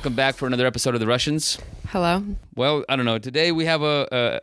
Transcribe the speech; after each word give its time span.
Welcome 0.00 0.14
back 0.14 0.36
for 0.36 0.46
another 0.46 0.66
episode 0.66 0.94
of 0.94 1.00
The 1.00 1.06
Russians. 1.06 1.58
Hello. 1.88 2.24
Well, 2.54 2.86
I 2.88 2.96
don't 2.96 3.04
know. 3.04 3.18
Today 3.18 3.52
we 3.52 3.66
have 3.66 3.82
a, 3.82 4.08
a 4.10 4.40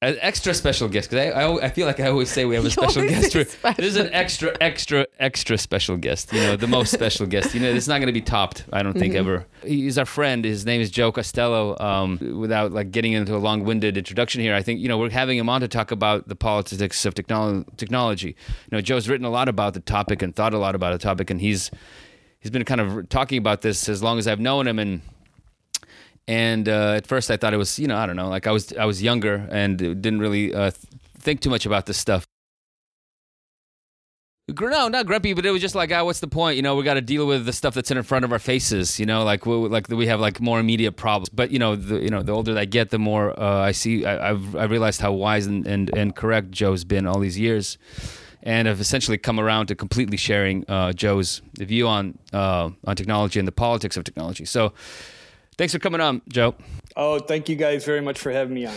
an 0.00 0.16
extra 0.22 0.54
special 0.54 0.88
guest 0.88 1.10
because 1.10 1.26
I, 1.26 1.42
I, 1.42 1.66
I 1.66 1.68
feel 1.68 1.86
like 1.86 2.00
I 2.00 2.08
always 2.08 2.30
say 2.30 2.46
we 2.46 2.54
have 2.54 2.64
a 2.64 2.70
special 2.80 3.06
guest. 3.06 3.34
For, 3.34 3.44
this 3.74 3.84
is 3.84 3.96
an 3.96 4.08
extra, 4.14 4.56
extra, 4.58 5.06
extra 5.18 5.58
special 5.58 5.98
guest. 5.98 6.32
You 6.32 6.40
know, 6.40 6.56
the 6.56 6.68
most 6.68 6.90
special 6.90 7.26
guest. 7.26 7.52
You 7.52 7.60
know, 7.60 7.68
it's 7.68 7.86
not 7.86 7.98
going 7.98 8.06
to 8.06 8.14
be 8.14 8.22
topped. 8.22 8.64
I 8.72 8.82
don't 8.82 8.94
think 8.94 9.14
ever. 9.14 9.44
He's 9.62 9.98
our 9.98 10.06
friend. 10.06 10.42
His 10.42 10.64
name 10.64 10.80
is 10.80 10.90
Joe 10.90 11.12
Costello. 11.12 11.76
Um, 11.78 12.18
without 12.40 12.72
like 12.72 12.90
getting 12.90 13.12
into 13.12 13.36
a 13.36 13.38
long-winded 13.38 13.98
introduction 13.98 14.40
here, 14.40 14.54
I 14.54 14.62
think 14.62 14.80
you 14.80 14.88
know 14.88 14.96
we're 14.96 15.10
having 15.10 15.36
him 15.36 15.50
on 15.50 15.60
to 15.60 15.68
talk 15.68 15.90
about 15.90 16.28
the 16.28 16.36
politics 16.36 17.04
of 17.04 17.12
technolo- 17.12 17.66
technology. 17.76 18.28
You 18.28 18.78
know, 18.78 18.80
Joe's 18.80 19.06
written 19.06 19.26
a 19.26 19.30
lot 19.30 19.50
about 19.50 19.74
the 19.74 19.80
topic 19.80 20.22
and 20.22 20.34
thought 20.34 20.54
a 20.54 20.58
lot 20.58 20.74
about 20.74 20.92
the 20.92 20.98
topic, 20.98 21.28
and 21.28 21.42
he's 21.42 21.70
he's 22.46 22.52
been 22.52 22.64
kind 22.64 22.80
of 22.80 23.08
talking 23.08 23.38
about 23.38 23.60
this 23.60 23.88
as 23.88 24.04
long 24.04 24.20
as 24.20 24.28
I've 24.28 24.38
known 24.38 24.68
him 24.68 24.78
and 24.78 25.00
and 26.28 26.68
uh, 26.68 26.92
at 26.92 27.04
first 27.04 27.28
I 27.28 27.36
thought 27.36 27.52
it 27.52 27.56
was 27.56 27.76
you 27.76 27.88
know 27.88 27.96
I 27.96 28.06
don't 28.06 28.14
know 28.14 28.28
like 28.28 28.46
I 28.46 28.52
was 28.52 28.72
I 28.74 28.84
was 28.84 29.02
younger 29.02 29.48
and 29.50 29.76
didn't 29.76 30.20
really 30.20 30.54
uh, 30.54 30.70
think 31.18 31.40
too 31.40 31.50
much 31.50 31.66
about 31.66 31.86
this 31.86 31.98
stuff. 31.98 32.24
No, 34.48 34.86
not 34.86 35.06
grumpy, 35.06 35.32
but 35.34 35.44
it 35.44 35.50
was 35.50 35.60
just 35.60 35.74
like, 35.74 35.90
ah, 35.90 36.04
what's 36.04 36.20
the 36.20 36.28
point? 36.28 36.54
You 36.54 36.62
know, 36.62 36.76
we 36.76 36.84
got 36.84 36.94
to 36.94 37.00
deal 37.00 37.26
with 37.26 37.46
the 37.46 37.52
stuff 37.52 37.74
that's 37.74 37.90
in 37.90 38.00
front 38.04 38.24
of 38.24 38.30
our 38.30 38.38
faces. 38.38 39.00
You 39.00 39.04
know, 39.04 39.24
like 39.24 39.44
we 39.44 39.54
like 39.56 39.88
we 39.88 40.06
have 40.06 40.20
like 40.20 40.40
more 40.40 40.60
immediate 40.60 40.92
problems. 40.92 41.30
But 41.30 41.50
you 41.50 41.58
know, 41.58 41.74
the 41.74 41.96
you 42.00 42.10
know 42.10 42.22
the 42.22 42.30
older 42.30 42.56
I 42.56 42.64
get, 42.64 42.90
the 42.90 42.98
more 43.00 43.36
uh, 43.40 43.62
I 43.70 43.72
see. 43.72 44.06
I, 44.06 44.30
I've 44.30 44.54
I 44.54 44.64
realized 44.64 45.00
how 45.00 45.10
wise 45.10 45.46
and, 45.46 45.66
and 45.66 45.90
and 45.98 46.14
correct 46.14 46.52
Joe's 46.52 46.84
been 46.84 47.08
all 47.08 47.18
these 47.18 47.36
years, 47.36 47.76
and 48.42 48.68
I've 48.68 48.80
essentially 48.80 49.18
come 49.18 49.40
around 49.40 49.66
to 49.66 49.74
completely 49.74 50.16
sharing 50.16 50.64
uh, 50.68 50.92
Joe's 50.92 51.42
view 51.58 51.88
on 51.88 52.18
uh, 52.32 52.70
on 52.84 52.96
technology 52.96 53.38
and 53.38 53.46
the 53.48 53.52
politics 53.52 53.96
of 53.96 54.04
technology. 54.04 54.44
So, 54.44 54.72
thanks 55.58 55.72
for 55.72 55.78
coming 55.78 56.00
on, 56.00 56.22
Joe. 56.28 56.54
Oh, 56.96 57.18
thank 57.18 57.48
you 57.48 57.56
guys 57.56 57.84
very 57.84 58.00
much 58.00 58.18
for 58.18 58.32
having 58.32 58.54
me 58.54 58.66
on. 58.66 58.74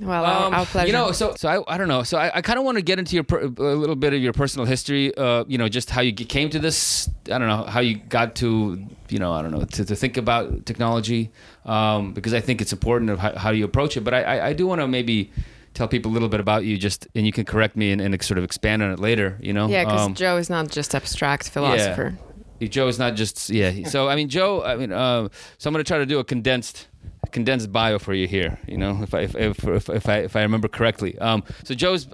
Well, 0.00 0.24
our, 0.24 0.46
Um, 0.46 0.54
our 0.54 0.64
pleasure. 0.64 0.86
You 0.86 0.92
know, 0.92 1.10
so 1.10 1.34
so 1.36 1.48
I, 1.48 1.74
I 1.74 1.76
don't 1.78 1.88
know. 1.88 2.04
So 2.04 2.18
I, 2.18 2.30
I 2.36 2.40
kind 2.40 2.56
of 2.56 2.64
want 2.64 2.76
to 2.76 2.82
get 2.82 3.00
into 3.00 3.16
your 3.16 3.24
per, 3.24 3.40
a 3.40 3.48
little 3.48 3.96
bit 3.96 4.12
of 4.12 4.20
your 4.20 4.32
personal 4.32 4.64
history. 4.64 5.12
Uh, 5.16 5.44
you 5.48 5.58
know, 5.58 5.68
just 5.68 5.90
how 5.90 6.00
you 6.00 6.12
came 6.12 6.50
to 6.50 6.60
this. 6.60 7.10
I 7.26 7.38
don't 7.38 7.48
know 7.48 7.64
how 7.64 7.80
you 7.80 7.96
got 7.96 8.36
to. 8.36 8.86
You 9.08 9.18
know, 9.18 9.32
I 9.32 9.42
don't 9.42 9.50
know 9.50 9.64
to, 9.64 9.84
to 9.84 9.96
think 9.96 10.16
about 10.16 10.66
technology 10.66 11.32
um, 11.64 12.12
because 12.12 12.32
I 12.32 12.40
think 12.40 12.60
it's 12.60 12.72
important 12.72 13.10
of 13.10 13.18
how, 13.18 13.36
how 13.36 13.50
you 13.50 13.64
approach 13.64 13.96
it. 13.96 14.02
But 14.02 14.14
I 14.14 14.22
I, 14.22 14.46
I 14.48 14.52
do 14.52 14.68
want 14.68 14.80
to 14.80 14.86
maybe 14.86 15.32
tell 15.78 15.88
people 15.88 16.10
a 16.10 16.14
little 16.14 16.28
bit 16.28 16.40
about 16.40 16.64
you, 16.64 16.76
just 16.76 17.06
and 17.14 17.24
you 17.24 17.32
can 17.32 17.44
correct 17.44 17.76
me 17.76 17.92
and, 17.92 18.00
and 18.00 18.22
sort 18.22 18.38
of 18.38 18.44
expand 18.44 18.82
on 18.82 18.90
it 18.90 18.98
later. 18.98 19.38
You 19.40 19.52
know, 19.52 19.68
yeah, 19.68 19.84
because 19.84 20.06
Um, 20.06 20.14
Joe 20.14 20.36
is 20.36 20.50
not 20.50 20.68
just 20.70 20.94
abstract 20.94 21.48
philosopher. 21.48 22.18
Joe 22.60 22.88
is 22.88 22.98
not 22.98 23.14
just 23.14 23.48
yeah. 23.50 23.88
So 23.88 24.08
I 24.08 24.16
mean, 24.16 24.28
Joe. 24.28 24.64
I 24.64 24.76
mean, 24.76 24.92
uh, 24.92 25.28
so 25.58 25.68
I'm 25.68 25.72
going 25.72 25.84
to 25.84 25.88
try 25.88 25.98
to 25.98 26.06
do 26.06 26.18
a 26.18 26.24
condensed 26.24 26.88
condensed 27.30 27.70
bio 27.72 27.98
for 27.98 28.14
you 28.14 28.26
here. 28.26 28.58
You 28.66 28.78
know, 28.78 28.98
if 29.02 29.14
I 29.14 29.20
if 29.20 29.36
if, 29.36 29.64
if, 29.64 29.88
if 29.88 30.08
I 30.08 30.16
if 30.28 30.34
I 30.34 30.42
remember 30.42 30.68
correctly. 30.68 31.16
Um, 31.18 31.44
so 31.62 31.74
joe's 31.74 32.06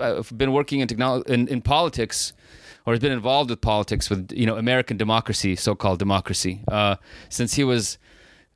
been 0.42 0.52
working 0.52 0.80
in 0.80 0.88
technology 0.88 1.32
in, 1.32 1.48
in 1.48 1.62
politics. 1.62 2.34
Or 2.86 2.92
has 2.92 3.00
been 3.00 3.12
involved 3.12 3.48
with 3.48 3.62
politics, 3.62 4.10
with 4.10 4.30
you 4.40 4.44
know 4.44 4.58
American 4.58 4.98
democracy, 4.98 5.56
so-called 5.56 5.98
democracy, 5.98 6.60
uh, 6.68 6.96
since 7.30 7.54
he 7.54 7.64
was 7.64 7.96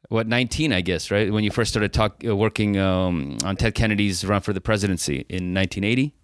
what 0.08 0.26
19, 0.26 0.72
I 0.72 0.80
guess, 0.80 1.10
right? 1.10 1.30
When 1.32 1.44
you 1.44 1.50
first 1.50 1.70
started 1.70 1.92
talk, 1.92 2.22
uh, 2.26 2.34
working 2.34 2.78
um, 2.78 3.38
on 3.44 3.56
Ted 3.56 3.74
Kennedy's 3.74 4.24
run 4.24 4.40
for 4.40 4.52
the 4.52 4.60
presidency 4.60 5.26
in 5.28 5.54
1980. 5.54 6.14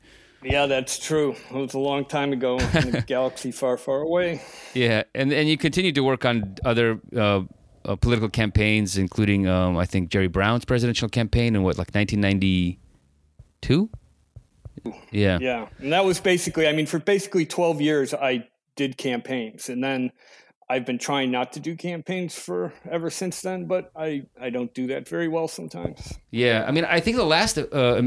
Yeah, 0.42 0.66
that's 0.66 0.98
true. 0.98 1.36
It 1.50 1.54
was 1.54 1.74
a 1.74 1.78
long 1.78 2.04
time 2.04 2.32
ago 2.32 2.58
in 2.58 2.96
a 2.96 3.02
galaxy 3.06 3.50
far, 3.50 3.78
far 3.78 4.00
away. 4.00 4.42
Yeah, 4.74 5.04
and 5.14 5.32
and 5.32 5.48
you 5.48 5.56
continued 5.56 5.94
to 5.94 6.02
work 6.02 6.26
on 6.26 6.56
other 6.64 7.00
uh, 7.16 7.42
uh, 7.84 7.96
political 7.96 8.28
campaigns, 8.28 8.98
including 8.98 9.48
um, 9.48 9.78
I 9.78 9.86
think 9.86 10.10
Jerry 10.10 10.28
Brown's 10.28 10.66
presidential 10.66 11.08
campaign 11.08 11.56
in 11.56 11.62
what 11.62 11.78
like 11.78 11.94
1992. 11.94 13.88
Yeah. 15.10 15.38
Yeah, 15.40 15.68
and 15.78 15.92
that 15.92 16.04
was 16.04 16.20
basically. 16.20 16.68
I 16.68 16.72
mean, 16.72 16.84
for 16.86 16.98
basically 16.98 17.46
twelve 17.46 17.80
years, 17.80 18.12
I 18.12 18.46
did 18.76 18.98
campaigns, 18.98 19.70
and 19.70 19.82
then 19.82 20.12
I've 20.68 20.86
been 20.86 20.98
trying 20.98 21.30
not 21.30 21.52
to 21.54 21.60
do 21.60 21.76
campaigns 21.76 22.34
for 22.38 22.72
ever 22.90 23.10
since 23.10 23.40
then. 23.40 23.66
But 23.66 23.90
I 23.96 24.26
I 24.40 24.50
don't 24.50 24.72
do 24.74 24.86
that 24.88 25.08
very 25.08 25.28
well 25.28 25.48
sometimes. 25.48 26.14
Yeah, 26.30 26.64
I 26.66 26.72
mean, 26.72 26.84
I 26.84 27.00
think 27.00 27.16
the 27.16 27.24
last 27.24 27.58
uh, 27.58 28.02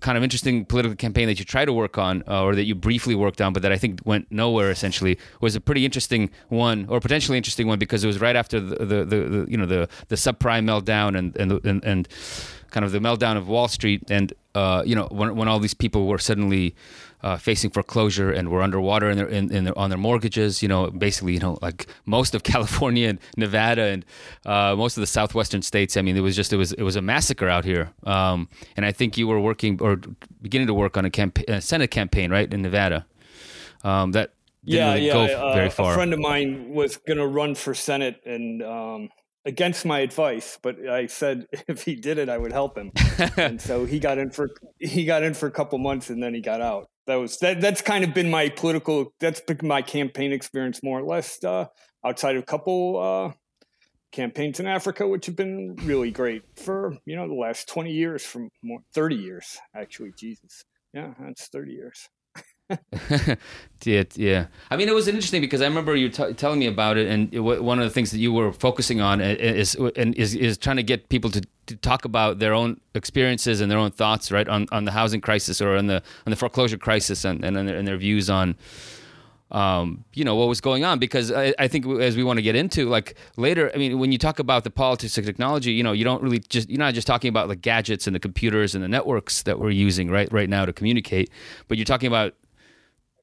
kind 0.00 0.16
of 0.18 0.24
interesting 0.24 0.64
political 0.64 0.96
campaign 0.96 1.26
that 1.26 1.38
you 1.38 1.44
tried 1.44 1.66
to 1.66 1.72
work 1.72 1.98
on, 1.98 2.22
uh, 2.28 2.42
or 2.42 2.54
that 2.54 2.64
you 2.64 2.74
briefly 2.74 3.14
worked 3.14 3.40
on, 3.40 3.52
but 3.52 3.62
that 3.62 3.72
I 3.72 3.78
think 3.78 4.00
went 4.04 4.30
nowhere, 4.30 4.70
essentially, 4.70 5.18
was 5.40 5.54
a 5.54 5.60
pretty 5.60 5.84
interesting 5.84 6.30
one, 6.48 6.86
or 6.88 7.00
potentially 7.00 7.38
interesting 7.38 7.66
one, 7.66 7.78
because 7.78 8.04
it 8.04 8.06
was 8.06 8.20
right 8.20 8.36
after 8.36 8.60
the 8.60 8.76
the, 8.84 9.04
the, 9.04 9.16
the 9.16 9.46
you 9.48 9.56
know 9.56 9.66
the 9.66 9.88
the 10.08 10.16
subprime 10.16 10.64
meltdown 10.64 11.16
and 11.16 11.36
and 11.36 11.64
and, 11.64 11.84
and 11.84 12.08
kind 12.74 12.84
of 12.84 12.90
the 12.90 12.98
meltdown 12.98 13.36
of 13.36 13.46
Wall 13.46 13.68
Street, 13.68 14.02
and 14.10 14.32
uh, 14.56 14.82
you 14.84 14.96
know 14.96 15.06
when 15.12 15.36
when 15.36 15.46
all 15.46 15.60
these 15.60 15.74
people 15.74 16.08
were 16.08 16.18
suddenly 16.18 16.74
uh, 17.22 17.36
facing 17.36 17.70
foreclosure 17.70 18.32
and 18.32 18.50
were 18.50 18.62
underwater 18.62 19.08
in 19.08 19.16
their, 19.16 19.28
in, 19.28 19.50
in 19.50 19.64
their, 19.64 19.78
on 19.78 19.90
their 19.90 19.98
mortgages. 19.98 20.60
You 20.60 20.68
know, 20.68 20.90
basically, 20.90 21.34
you 21.34 21.38
know, 21.38 21.56
like 21.62 21.86
most 22.04 22.34
of 22.34 22.42
California 22.52 23.08
and 23.08 23.20
Nevada 23.36 23.84
and 23.84 24.04
uh, 24.44 24.74
most 24.76 24.96
of 24.96 25.02
the 25.02 25.06
southwestern 25.06 25.62
states. 25.62 25.96
I 25.96 26.02
mean, 26.02 26.16
it 26.16 26.20
was 26.20 26.34
just 26.34 26.52
it 26.52 26.56
was 26.56 26.72
it 26.72 26.82
was 26.82 26.96
a 26.96 27.02
massacre 27.02 27.48
out 27.48 27.64
here. 27.64 27.92
Um, 28.02 28.48
and 28.76 28.84
I 28.84 28.90
think 28.90 29.16
you 29.16 29.28
were 29.28 29.40
working 29.40 29.80
or 29.80 30.00
beginning 30.42 30.66
to 30.66 30.74
work 30.74 30.96
on 30.96 31.04
a, 31.04 31.10
campa- 31.10 31.48
a 31.48 31.60
Senate 31.60 31.92
campaign, 31.92 32.32
right, 32.32 32.52
in 32.52 32.60
Nevada. 32.60 33.06
Um, 33.84 34.12
that 34.12 34.32
didn't 34.64 34.78
yeah, 34.78 34.94
really 34.94 35.06
yeah. 35.06 35.12
go 35.12 35.48
uh, 35.50 35.54
very 35.54 35.70
far. 35.70 35.92
A 35.92 35.94
friend 35.94 36.12
of 36.12 36.18
mine 36.18 36.70
was 36.70 36.96
going 36.96 37.18
to 37.18 37.26
run 37.26 37.54
for 37.54 37.72
senate, 37.74 38.20
and 38.26 38.62
um, 38.62 39.10
against 39.44 39.84
my 39.84 40.00
advice, 40.00 40.58
but 40.62 40.86
I 40.88 41.06
said 41.06 41.46
if 41.68 41.82
he 41.82 41.94
did 41.94 42.18
it, 42.18 42.28
I 42.28 42.38
would 42.38 42.52
help 42.52 42.76
him. 42.76 42.92
and 43.36 43.60
so 43.60 43.84
he 43.84 43.98
got 43.98 44.18
in 44.18 44.30
for 44.30 44.50
he 44.78 45.04
got 45.04 45.22
in 45.22 45.34
for 45.34 45.46
a 45.46 45.50
couple 45.50 45.78
months, 45.78 46.10
and 46.10 46.22
then 46.22 46.34
he 46.34 46.40
got 46.40 46.60
out. 46.60 46.88
That 47.06 47.16
was 47.16 47.38
that. 47.38 47.60
That's 47.60 47.82
kind 47.82 48.04
of 48.04 48.14
been 48.14 48.30
my 48.30 48.48
political. 48.48 49.12
That's 49.20 49.40
been 49.40 49.58
my 49.62 49.82
campaign 49.82 50.32
experience, 50.32 50.82
more 50.82 51.00
or 51.00 51.04
less. 51.04 51.42
Uh, 51.42 51.66
outside 52.04 52.36
of 52.36 52.42
a 52.42 52.46
couple 52.46 52.98
uh, 52.98 53.32
campaigns 54.12 54.60
in 54.60 54.66
Africa, 54.66 55.06
which 55.06 55.26
have 55.26 55.36
been 55.36 55.76
really 55.82 56.10
great 56.10 56.42
for 56.56 56.96
you 57.04 57.16
know 57.16 57.28
the 57.28 57.34
last 57.34 57.68
twenty 57.68 57.92
years, 57.92 58.24
from 58.24 58.48
more 58.62 58.80
thirty 58.94 59.16
years 59.16 59.58
actually. 59.74 60.12
Jesus, 60.16 60.64
yeah, 60.92 61.12
that's 61.20 61.48
thirty 61.48 61.72
years. 61.72 62.08
yeah, 63.84 64.04
yeah. 64.14 64.46
I 64.70 64.76
mean, 64.76 64.88
it 64.88 64.94
was 64.94 65.06
interesting 65.06 65.40
because 65.40 65.60
I 65.60 65.66
remember 65.66 65.94
you 65.94 66.08
t- 66.08 66.32
telling 66.32 66.58
me 66.58 66.66
about 66.66 66.96
it, 66.96 67.08
and 67.08 67.32
it, 67.32 67.38
w- 67.38 67.62
one 67.62 67.78
of 67.78 67.84
the 67.84 67.90
things 67.90 68.10
that 68.12 68.18
you 68.18 68.32
were 68.32 68.52
focusing 68.52 69.00
on 69.00 69.20
is 69.20 69.74
and 69.96 70.14
is, 70.14 70.34
is 70.34 70.56
trying 70.56 70.76
to 70.76 70.82
get 70.82 71.08
people 71.10 71.30
to, 71.30 71.42
to 71.66 71.76
talk 71.76 72.04
about 72.04 72.38
their 72.38 72.54
own 72.54 72.80
experiences 72.94 73.60
and 73.60 73.70
their 73.70 73.78
own 73.78 73.90
thoughts, 73.90 74.32
right, 74.32 74.48
on, 74.48 74.66
on 74.72 74.84
the 74.84 74.92
housing 74.92 75.20
crisis 75.20 75.60
or 75.60 75.76
on 75.76 75.86
the 75.86 76.02
on 76.26 76.30
the 76.30 76.36
foreclosure 76.36 76.78
crisis 76.78 77.24
and 77.24 77.44
and, 77.44 77.56
their, 77.56 77.76
and 77.76 77.86
their 77.86 77.98
views 77.98 78.30
on. 78.30 78.56
Um, 79.50 80.04
you 80.14 80.24
know 80.24 80.34
what 80.34 80.48
was 80.48 80.60
going 80.60 80.84
on 80.84 80.98
because 80.98 81.30
I, 81.30 81.54
I 81.58 81.68
think 81.68 81.86
as 82.00 82.16
we 82.16 82.24
want 82.24 82.38
to 82.38 82.42
get 82.42 82.56
into 82.56 82.88
like 82.88 83.14
later 83.36 83.70
I 83.72 83.76
mean 83.76 84.00
when 84.00 84.10
you 84.10 84.18
talk 84.18 84.40
about 84.40 84.64
the 84.64 84.70
politics 84.70 85.16
of 85.16 85.26
technology 85.26 85.70
you 85.70 85.84
know 85.84 85.92
you 85.92 86.02
don't 86.02 86.22
really 86.22 86.40
just 86.40 86.68
you're 86.68 86.78
not 86.78 86.94
just 86.94 87.06
talking 87.06 87.28
about 87.28 87.46
the 87.46 87.54
gadgets 87.54 88.08
and 88.08 88.16
the 88.16 88.20
computers 88.20 88.74
and 88.74 88.82
the 88.82 88.88
networks 88.88 89.42
that 89.42 89.60
we're 89.60 89.70
using 89.70 90.10
right 90.10 90.32
right 90.32 90.48
now 90.48 90.64
to 90.64 90.72
communicate 90.72 91.30
but 91.68 91.76
you're 91.78 91.84
talking 91.84 92.08
about 92.08 92.34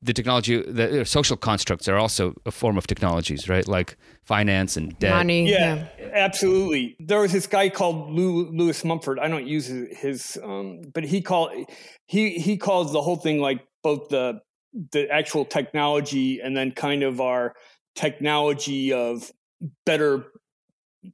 the 0.04 0.14
technology, 0.14 0.62
the 0.62 1.02
uh, 1.02 1.04
social 1.04 1.38
constructs 1.38 1.88
are 1.88 1.98
also 1.98 2.34
a 2.46 2.52
form 2.52 2.78
of 2.78 2.88
technologies, 2.88 3.48
right? 3.48 3.68
Like 3.68 3.98
finance 4.24 4.76
and 4.76 4.98
debt. 4.98 5.16
Money. 5.16 5.50
Yeah, 5.50 5.88
absolutely. 6.14 6.96
There 7.00 7.20
was 7.20 7.32
this 7.32 7.46
guy 7.46 7.70
called 7.70 8.12
Lou, 8.12 8.50
Lewis 8.52 8.84
Mumford. 8.84 9.20
I 9.20 9.28
don't 9.28 9.46
use 9.46 9.68
his, 9.68 9.98
his 9.98 10.38
um, 10.44 10.82
but 10.94 11.04
he 11.04 11.22
called 11.22 11.52
he 12.08 12.32
he 12.32 12.58
calls 12.58 12.92
the 12.92 13.02
whole 13.02 13.18
thing 13.18 13.40
like 13.40 13.62
both 13.84 14.10
the 14.10 14.42
the 14.92 15.10
actual 15.12 15.46
technology 15.46 16.40
and 16.40 16.58
then 16.58 16.72
kind 16.72 17.04
of 17.04 17.22
our 17.22 17.54
technology 17.96 18.94
of 18.94 19.32
better 19.86 20.26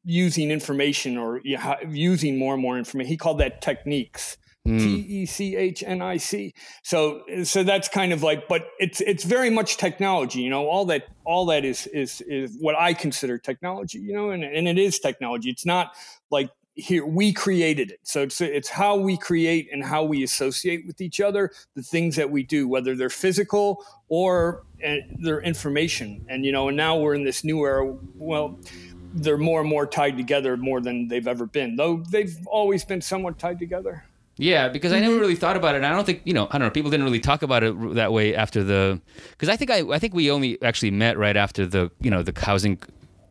using 0.04 0.52
information 0.52 1.18
or 1.18 1.42
you 1.44 1.58
know, 1.58 1.76
using 1.90 2.38
more 2.38 2.54
and 2.54 2.62
more 2.62 2.78
information. 2.78 3.10
He 3.10 3.18
called 3.18 3.40
that 3.40 3.62
technics. 3.62 4.38
Mm. 4.68 4.80
T 4.80 5.06
E 5.22 5.26
C 5.26 5.56
H 5.56 5.84
N 5.86 6.02
I 6.02 6.18
C. 6.18 6.54
So 6.84 7.24
so 7.44 7.64
that's 7.64 7.88
kind 7.88 8.12
of 8.12 8.22
like, 8.22 8.48
but 8.48 8.68
it's 8.80 9.02
it's 9.02 9.24
very 9.24 9.50
much 9.50 9.78
technology. 9.78 10.42
You 10.42 10.50
know, 10.50 10.68
all 10.68 10.86
that 10.86 11.08
all 11.24 11.46
that 11.48 11.64
is 11.64 11.88
is 11.88 12.22
is 12.22 12.58
what 12.60 12.76
I 12.78 12.94
consider 12.94 13.38
technology. 13.38 14.00
You 14.00 14.14
know, 14.14 14.30
and 14.32 14.44
and 14.44 14.68
it 14.68 14.78
is 14.78 15.00
technology. 15.00 15.50
It's 15.50 15.66
not 15.66 15.96
like 16.30 16.50
here 16.76 17.06
we 17.06 17.34
created 17.34 17.92
it. 17.92 18.00
So 18.04 18.24
it's 18.24 18.42
it's 18.42 18.70
how 18.70 18.98
we 18.98 19.18
create 19.18 19.70
and 19.72 19.84
how 19.84 20.04
we 20.04 20.24
associate 20.24 20.86
with 20.86 21.02
each 21.02 21.22
other 21.22 21.52
the 21.76 21.82
things 21.82 22.16
that 22.18 22.30
we 22.30 22.44
do, 22.44 22.68
whether 22.68 22.96
they're 22.96 23.10
physical 23.10 23.86
or 24.10 24.64
uh, 24.86 24.96
they're 25.20 25.42
information. 25.42 26.26
And 26.28 26.46
you 26.46 26.52
know, 26.52 26.68
and 26.68 26.78
now 26.78 26.98
we're 26.98 27.16
in 27.16 27.24
this 27.24 27.44
new 27.44 27.66
era. 27.66 27.96
Well 28.16 28.60
they're 29.14 29.38
more 29.38 29.62
and 29.62 29.70
more 29.70 29.88
tied 29.88 30.18
together 30.18 30.58
more 30.58 30.82
than 30.82 31.08
they've 31.08 31.28
ever 31.28 31.46
been, 31.46 31.76
though 31.76 32.04
they've 32.12 32.38
always 32.46 32.86
been 32.86 33.02
somewhat 33.02 33.40
tied 33.40 33.58
together. 33.58 34.04
Yeah, 34.38 34.70
because 34.70 34.94
I 34.94 35.00
never 35.00 35.18
really 35.18 35.36
thought 35.36 35.58
about 35.58 35.76
it. 35.76 35.78
And 35.78 35.86
I 35.86 35.92
don't 35.92 36.06
think 36.06 36.22
you 36.24 36.34
know. 36.34 36.48
I 36.52 36.58
don't 36.58 36.68
know. 36.68 36.72
People 36.72 36.92
didn't 36.92 37.06
really 37.06 37.20
talk 37.20 37.42
about 37.42 37.64
it 37.64 37.96
that 37.96 38.14
way 38.14 38.36
after 38.36 38.64
the. 38.64 39.02
Because 39.32 39.50
I 39.50 39.56
think 39.56 39.72
I, 39.72 39.80
I 39.90 40.00
think 40.00 40.14
we 40.14 40.30
only 40.30 40.62
actually 40.62 40.92
met 40.92 41.18
right 41.18 41.36
after 41.36 41.66
the 41.66 41.92
you 42.02 42.12
know 42.12 42.22
the 42.22 42.40
housing 42.40 42.80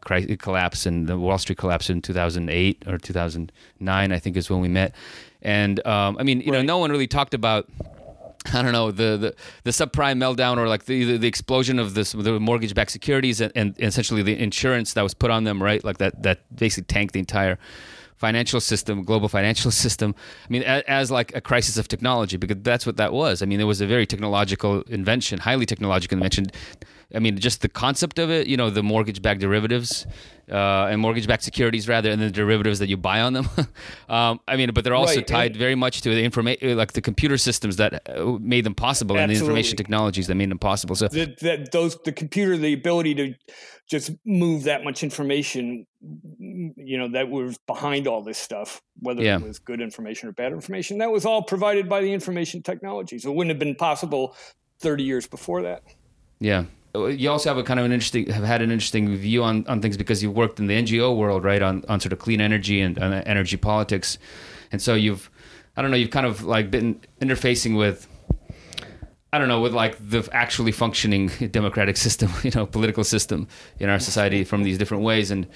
crisis, 0.01 0.37
collapse 0.39 0.87
and 0.87 1.07
the 1.07 1.19
Wall 1.19 1.39
Street 1.39 1.59
collapse 1.59 1.91
in 1.91 2.01
2008 2.01 2.85
or 2.87 2.97
2009, 2.97 4.13
I 4.13 4.19
think 4.19 4.37
is 4.37 4.49
when 4.49 4.61
we 4.61 4.69
met. 4.69 4.95
And 5.43 5.85
um, 5.87 6.17
I 6.19 6.23
mean, 6.23 6.41
you 6.41 6.53
right. 6.53 6.59
know, 6.59 6.63
no 6.63 6.79
one 6.79 6.91
really 6.91 7.09
talked 7.09 7.35
about. 7.35 7.69
I 8.55 8.63
don't 8.63 8.71
know 8.71 8.93
the, 8.93 9.17
the, 9.17 9.35
the 9.65 9.71
subprime 9.73 10.19
meltdown 10.19 10.57
or 10.57 10.69
like 10.69 10.85
the, 10.85 11.03
the, 11.05 11.17
the 11.19 11.27
explosion 11.27 11.81
of 11.81 11.95
this 11.95 12.13
the 12.13 12.39
mortgage-backed 12.39 12.93
securities 12.93 13.41
and, 13.41 13.53
and 13.57 13.75
essentially 13.81 14.23
the 14.23 14.39
insurance 14.39 14.93
that 14.93 15.03
was 15.03 15.15
put 15.15 15.33
on 15.33 15.43
them 15.43 15.61
right 15.61 15.83
like 15.83 15.99
that 15.99 16.23
that 16.23 16.39
basically 16.55 16.85
tanked 16.85 17.13
the 17.13 17.19
entire 17.19 17.59
financial 18.17 18.61
system, 18.61 19.03
global 19.03 19.29
financial 19.29 19.71
system. 19.85 20.15
I 20.45 20.49
mean, 20.49 20.63
as, 20.63 20.83
as, 20.87 21.11
like 21.11 21.35
a 21.35 21.41
crisis 21.41 21.77
of 21.77 21.89
technology, 21.89 22.37
because 22.37 22.59
that's 22.63 22.87
what 22.87 22.97
that 22.97 23.13
was. 23.13 23.43
I 23.43 23.47
mean, 23.47 23.61
it 23.61 23.65
was 23.65 23.81
a 23.81 23.87
very 23.87 24.07
technological 24.07 24.83
invention, 24.83 25.39
highly 25.39 25.67
technological 25.67 26.17
invention. 26.17 26.47
I 27.15 27.21
mean, 27.21 27.39
just 27.39 27.63
the 27.63 27.69
concept 27.69 28.19
of 28.19 28.31
it, 28.31 28.49
you 28.49 28.57
know, 28.57 28.69
the 28.69 28.83
mortgage-backed 28.83 29.41
derivatives 29.41 30.07
uh, 30.51 30.89
and 30.91 31.01
mortgage-backed 31.01 31.45
securities, 31.45 31.89
rather, 31.89 32.11
and 32.11 32.21
the 32.21 32.31
derivatives 32.31 32.81
that 32.81 32.89
you 32.89 32.97
buy 32.97 33.21
on 33.21 33.33
them. 33.33 33.49
um, 34.09 34.41
I 34.49 34.57
mean, 34.57 34.73
but 34.73 34.83
they're 34.83 34.95
also 34.95 35.17
right. 35.17 35.27
tied 35.27 35.51
and 35.53 35.57
very 35.57 35.77
much 35.77 36.01
to 36.03 36.11
the 36.11 36.25
information, 36.25 36.77
like 36.77 36.93
the 36.93 37.01
computer 37.01 37.39
systems 37.39 37.77
that 37.77 38.09
uh, 38.09 38.39
made 38.41 38.65
them 38.65 38.75
possible, 38.75 39.17
absolutely. 39.17 39.23
and 39.23 39.31
the 39.31 39.45
information 39.47 39.77
technologies 39.77 40.27
that 40.27 40.35
made 40.35 40.51
them 40.51 40.59
possible. 40.59 40.97
So 40.97 41.07
the, 41.07 41.27
the, 41.41 41.69
those, 41.71 41.97
the 42.05 42.13
computer, 42.13 42.57
the 42.57 42.73
ability 42.73 43.15
to 43.15 43.35
just 43.89 44.11
move 44.25 44.65
that 44.65 44.83
much 44.83 45.05
information, 45.05 45.87
you 46.01 46.99
know, 46.99 47.09
that 47.13 47.29
was 47.29 47.57
behind 47.69 48.09
all 48.09 48.21
this 48.21 48.39
stuff, 48.39 48.83
whether 48.99 49.23
yeah. 49.23 49.37
it 49.37 49.43
was 49.43 49.61
good 49.61 49.81
information 49.81 50.29
or 50.29 50.33
bad 50.33 50.53
information, 50.53 50.99
that 50.99 51.13
was 51.13 51.25
all 51.25 51.43
provided 51.43 51.89
by 51.89 52.01
the 52.01 52.13
information 52.13 52.65
technologies. 52.65 53.25
It 53.25 53.33
wouldn't 53.33 53.51
have 53.51 53.61
been 53.61 53.77
possible 53.77 54.35
30 54.81 55.05
years 55.05 55.29
before 55.29 55.63
that. 55.63 55.85
Yeah 56.41 56.65
you 57.05 57.31
also 57.31 57.51
have 57.51 57.59
a 57.59 57.63
kind 57.63 57.79
of 57.79 57.87
an 57.87 57.93
interesting 57.93 58.27
have 58.29 58.45
had 58.45 58.63
an 58.63 58.71
interesting 58.71 59.15
view 59.17 59.45
on, 59.45 59.67
on 59.67 59.83
things 59.83 59.97
because 59.97 60.23
you've 60.23 60.35
worked 60.35 60.59
in 60.59 60.67
the 60.67 60.75
NGO 60.75 61.17
world, 61.17 61.45
right, 61.45 61.61
on, 61.63 61.85
on 61.89 62.01
sort 62.01 62.13
of 62.13 62.19
clean 62.19 62.41
energy 62.41 62.81
and, 62.81 62.99
energy 62.99 63.57
politics, 63.57 64.19
and 64.73 64.81
so 64.81 64.95
you've 64.95 65.31
I 65.77 65.83
don't 65.83 65.91
know 65.91 65.97
you've 65.97 66.11
kind 66.11 66.27
of 66.27 66.43
like 66.43 66.71
been 66.71 67.01
interfacing 67.21 67.77
with 67.77 68.09
I 69.33 69.39
don't 69.39 69.49
know 69.49 69.61
with 69.61 69.75
like 69.75 69.97
the 69.99 70.27
actually 70.33 70.73
functioning 70.73 71.29
democratic 71.51 71.99
system, 71.99 72.31
you 72.43 72.51
know, 72.53 72.65
political 72.65 73.05
system 73.05 73.49
in 73.79 73.91
our 73.91 73.99
society 73.99 74.45
from 74.45 74.63
these 74.63 74.79
different 74.79 75.03
ways, 75.03 75.31
and 75.31 75.47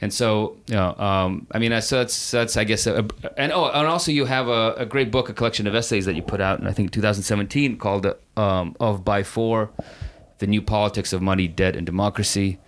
and 0.00 0.12
so 0.12 0.56
you 0.66 0.74
know, 0.74 0.96
um, 0.96 1.46
I 1.52 1.58
mean, 1.58 1.80
so 1.80 1.98
that's 1.98 2.30
that's 2.32 2.56
I 2.56 2.64
guess, 2.64 2.86
a, 2.88 3.06
and 3.36 3.52
oh, 3.52 3.66
and 3.66 3.86
also 3.86 4.10
you 4.10 4.24
have 4.24 4.48
a, 4.48 4.74
a, 4.78 4.86
great 4.86 5.10
book, 5.12 5.28
a 5.28 5.34
collection 5.34 5.66
of 5.66 5.74
essays 5.74 6.06
that 6.06 6.16
you 6.16 6.22
put 6.22 6.40
out 6.40 6.58
in 6.58 6.66
I 6.66 6.72
think 6.72 6.90
2017 6.90 7.76
called 7.76 8.06
um, 8.36 8.74
"Of 8.80 9.04
by 9.04 9.22
For." 9.22 9.70
The 10.40 10.46
new 10.46 10.60
politics 10.60 11.12
of 11.12 11.22
money, 11.22 11.46
debt, 11.46 11.76
and 11.76 11.86
democracy. 11.86 12.58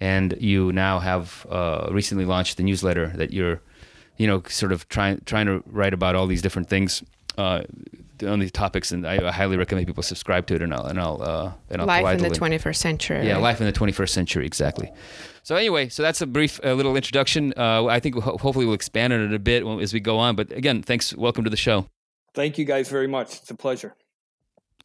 And 0.00 0.36
you 0.40 0.72
now 0.72 0.98
have 1.00 1.46
uh, 1.50 1.88
recently 1.90 2.24
launched 2.24 2.56
the 2.56 2.62
newsletter 2.62 3.08
that 3.16 3.32
you're, 3.32 3.60
you 4.16 4.26
know, 4.26 4.42
sort 4.48 4.72
of 4.72 4.88
trying 4.88 5.22
trying 5.24 5.46
to 5.46 5.62
write 5.66 5.94
about 5.94 6.14
all 6.14 6.26
these 6.26 6.42
different 6.42 6.68
things 6.68 7.02
uh, 7.38 7.62
on 8.26 8.38
these 8.38 8.52
topics, 8.52 8.92
and 8.92 9.06
I, 9.06 9.28
I, 9.28 9.32
highly 9.32 9.56
recommend 9.56 9.86
people 9.86 10.02
subscribe 10.02 10.46
to 10.48 10.54
it. 10.54 10.62
And 10.62 10.74
I'll 10.74 10.86
and 10.86 11.00
I'll 11.00 11.22
uh, 11.22 11.52
and 11.70 11.80
I'll 11.80 11.86
life 11.86 12.18
in 12.18 12.22
the, 12.22 12.30
21st 12.30 12.76
century. 12.76 13.26
Yeah, 13.26 13.38
life 13.38 13.60
in 13.60 13.66
the 13.66 13.72
21st 13.72 14.10
century, 14.10 14.46
exactly. 14.46 14.90
So 15.42 15.56
anyway, 15.56 15.88
so 15.88 16.02
that's 16.02 16.20
a 16.20 16.26
brief 16.26 16.60
uh, 16.64 16.74
little 16.74 16.96
introduction. 16.96 17.52
Uh, 17.56 17.86
I 17.86 18.00
think 18.00 18.16
we'll, 18.16 18.38
hopefully 18.38 18.66
we'll 18.66 18.74
expand 18.74 19.12
on 19.12 19.20
it 19.20 19.32
a 19.32 19.38
bit 19.38 19.66
as 19.66 19.92
we 19.92 20.00
go 20.00 20.18
on. 20.18 20.36
But 20.36 20.52
again, 20.52 20.82
thanks. 20.82 21.14
Welcome 21.14 21.44
to 21.44 21.50
the 21.50 21.56
show. 21.56 21.86
Thank 22.34 22.58
you 22.58 22.64
guys 22.64 22.88
very 22.88 23.06
much. 23.06 23.36
It's 23.36 23.50
a 23.50 23.54
pleasure. 23.54 23.94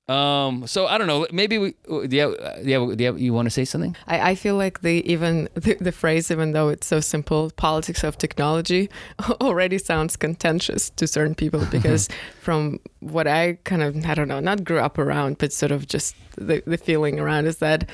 Um, 0.09 0.65
so 0.65 0.87
I 0.87 0.97
don't 0.97 1.05
know. 1.05 1.27
Maybe 1.31 1.59
we. 1.59 1.75
Uh, 1.87 2.07
do 2.07 2.15
you, 2.15 2.21
have, 2.23 2.33
uh, 2.39 2.55
do 2.63 2.69
you, 2.69 2.79
have, 2.79 2.97
do 2.97 3.03
you, 3.03 3.11
have, 3.11 3.19
you 3.19 3.31
want 3.31 3.45
to 3.45 3.51
say 3.51 3.63
something? 3.63 3.95
I, 4.07 4.31
I 4.31 4.35
feel 4.35 4.55
like 4.55 4.81
the 4.81 5.03
even 5.09 5.47
the, 5.53 5.75
the, 5.75 5.91
phrase, 5.91 6.31
even 6.31 6.51
though 6.53 6.69
it's 6.69 6.87
so 6.87 6.99
simple, 6.99 7.51
politics 7.57 8.03
of 8.03 8.17
technology, 8.17 8.89
already 9.41 9.77
sounds 9.77 10.15
contentious 10.15 10.89
to 10.91 11.05
certain 11.05 11.35
people 11.35 11.63
because 11.71 12.09
from 12.41 12.79
what 13.01 13.27
I 13.27 13.59
kind 13.65 13.83
of 13.83 14.03
I 14.03 14.15
don't 14.15 14.27
know, 14.27 14.39
not 14.39 14.63
grew 14.63 14.79
up 14.79 14.97
around, 14.97 15.37
but 15.37 15.53
sort 15.53 15.71
of 15.71 15.87
just 15.87 16.15
the 16.37 16.63
the 16.65 16.77
feeling 16.77 17.19
around 17.19 17.45
is 17.45 17.57
that 17.57 17.87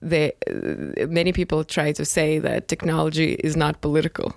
they 0.00 0.32
uh, 0.50 1.06
many 1.06 1.32
people 1.32 1.64
try 1.64 1.92
to 1.92 2.04
say 2.06 2.38
that 2.38 2.68
technology 2.68 3.32
is 3.34 3.56
not 3.56 3.82
political 3.82 4.34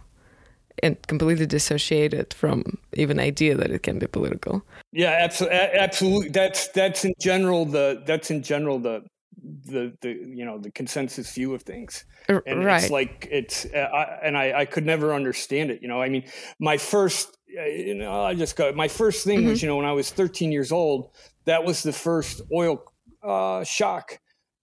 and 0.83 1.01
completely 1.07 1.45
dissociated 1.45 2.33
from 2.33 2.77
even 2.93 3.19
idea 3.19 3.55
that 3.55 3.71
it 3.71 3.83
can 3.83 3.99
be 3.99 4.07
political. 4.07 4.63
Yeah, 4.91 5.17
absolutely. 5.19 5.57
Absolutely. 5.57 6.29
That's 6.29 6.67
that's 6.69 7.05
in 7.05 7.13
general 7.19 7.65
the 7.65 8.01
that's 8.05 8.31
in 8.31 8.43
general 8.43 8.79
the 8.79 9.03
the 9.41 9.93
the 10.01 10.09
you 10.09 10.45
know 10.45 10.57
the 10.57 10.71
consensus 10.71 11.33
view 11.33 11.53
of 11.53 11.63
things. 11.63 12.05
And 12.27 12.63
right. 12.63 12.81
it's 12.81 12.91
like 12.91 13.27
it's 13.31 13.65
uh, 13.65 13.77
I, 13.77 14.03
and 14.23 14.37
I 14.37 14.61
I 14.61 14.65
could 14.65 14.85
never 14.85 15.13
understand 15.13 15.71
it. 15.71 15.81
You 15.81 15.87
know, 15.87 16.01
I 16.01 16.09
mean, 16.09 16.23
my 16.59 16.77
first 16.77 17.37
uh, 17.57 17.65
you 17.65 17.95
know 17.95 18.23
I 18.23 18.33
just 18.33 18.55
got 18.55 18.75
my 18.75 18.87
first 18.87 19.23
thing 19.23 19.39
mm-hmm. 19.39 19.49
was 19.49 19.61
you 19.61 19.67
know 19.67 19.77
when 19.77 19.85
I 19.85 19.93
was 19.93 20.11
13 20.11 20.51
years 20.51 20.71
old 20.71 21.09
that 21.45 21.63
was 21.63 21.83
the 21.83 21.93
first 21.93 22.41
oil 22.53 22.83
uh, 23.23 23.63
shock. 23.63 24.19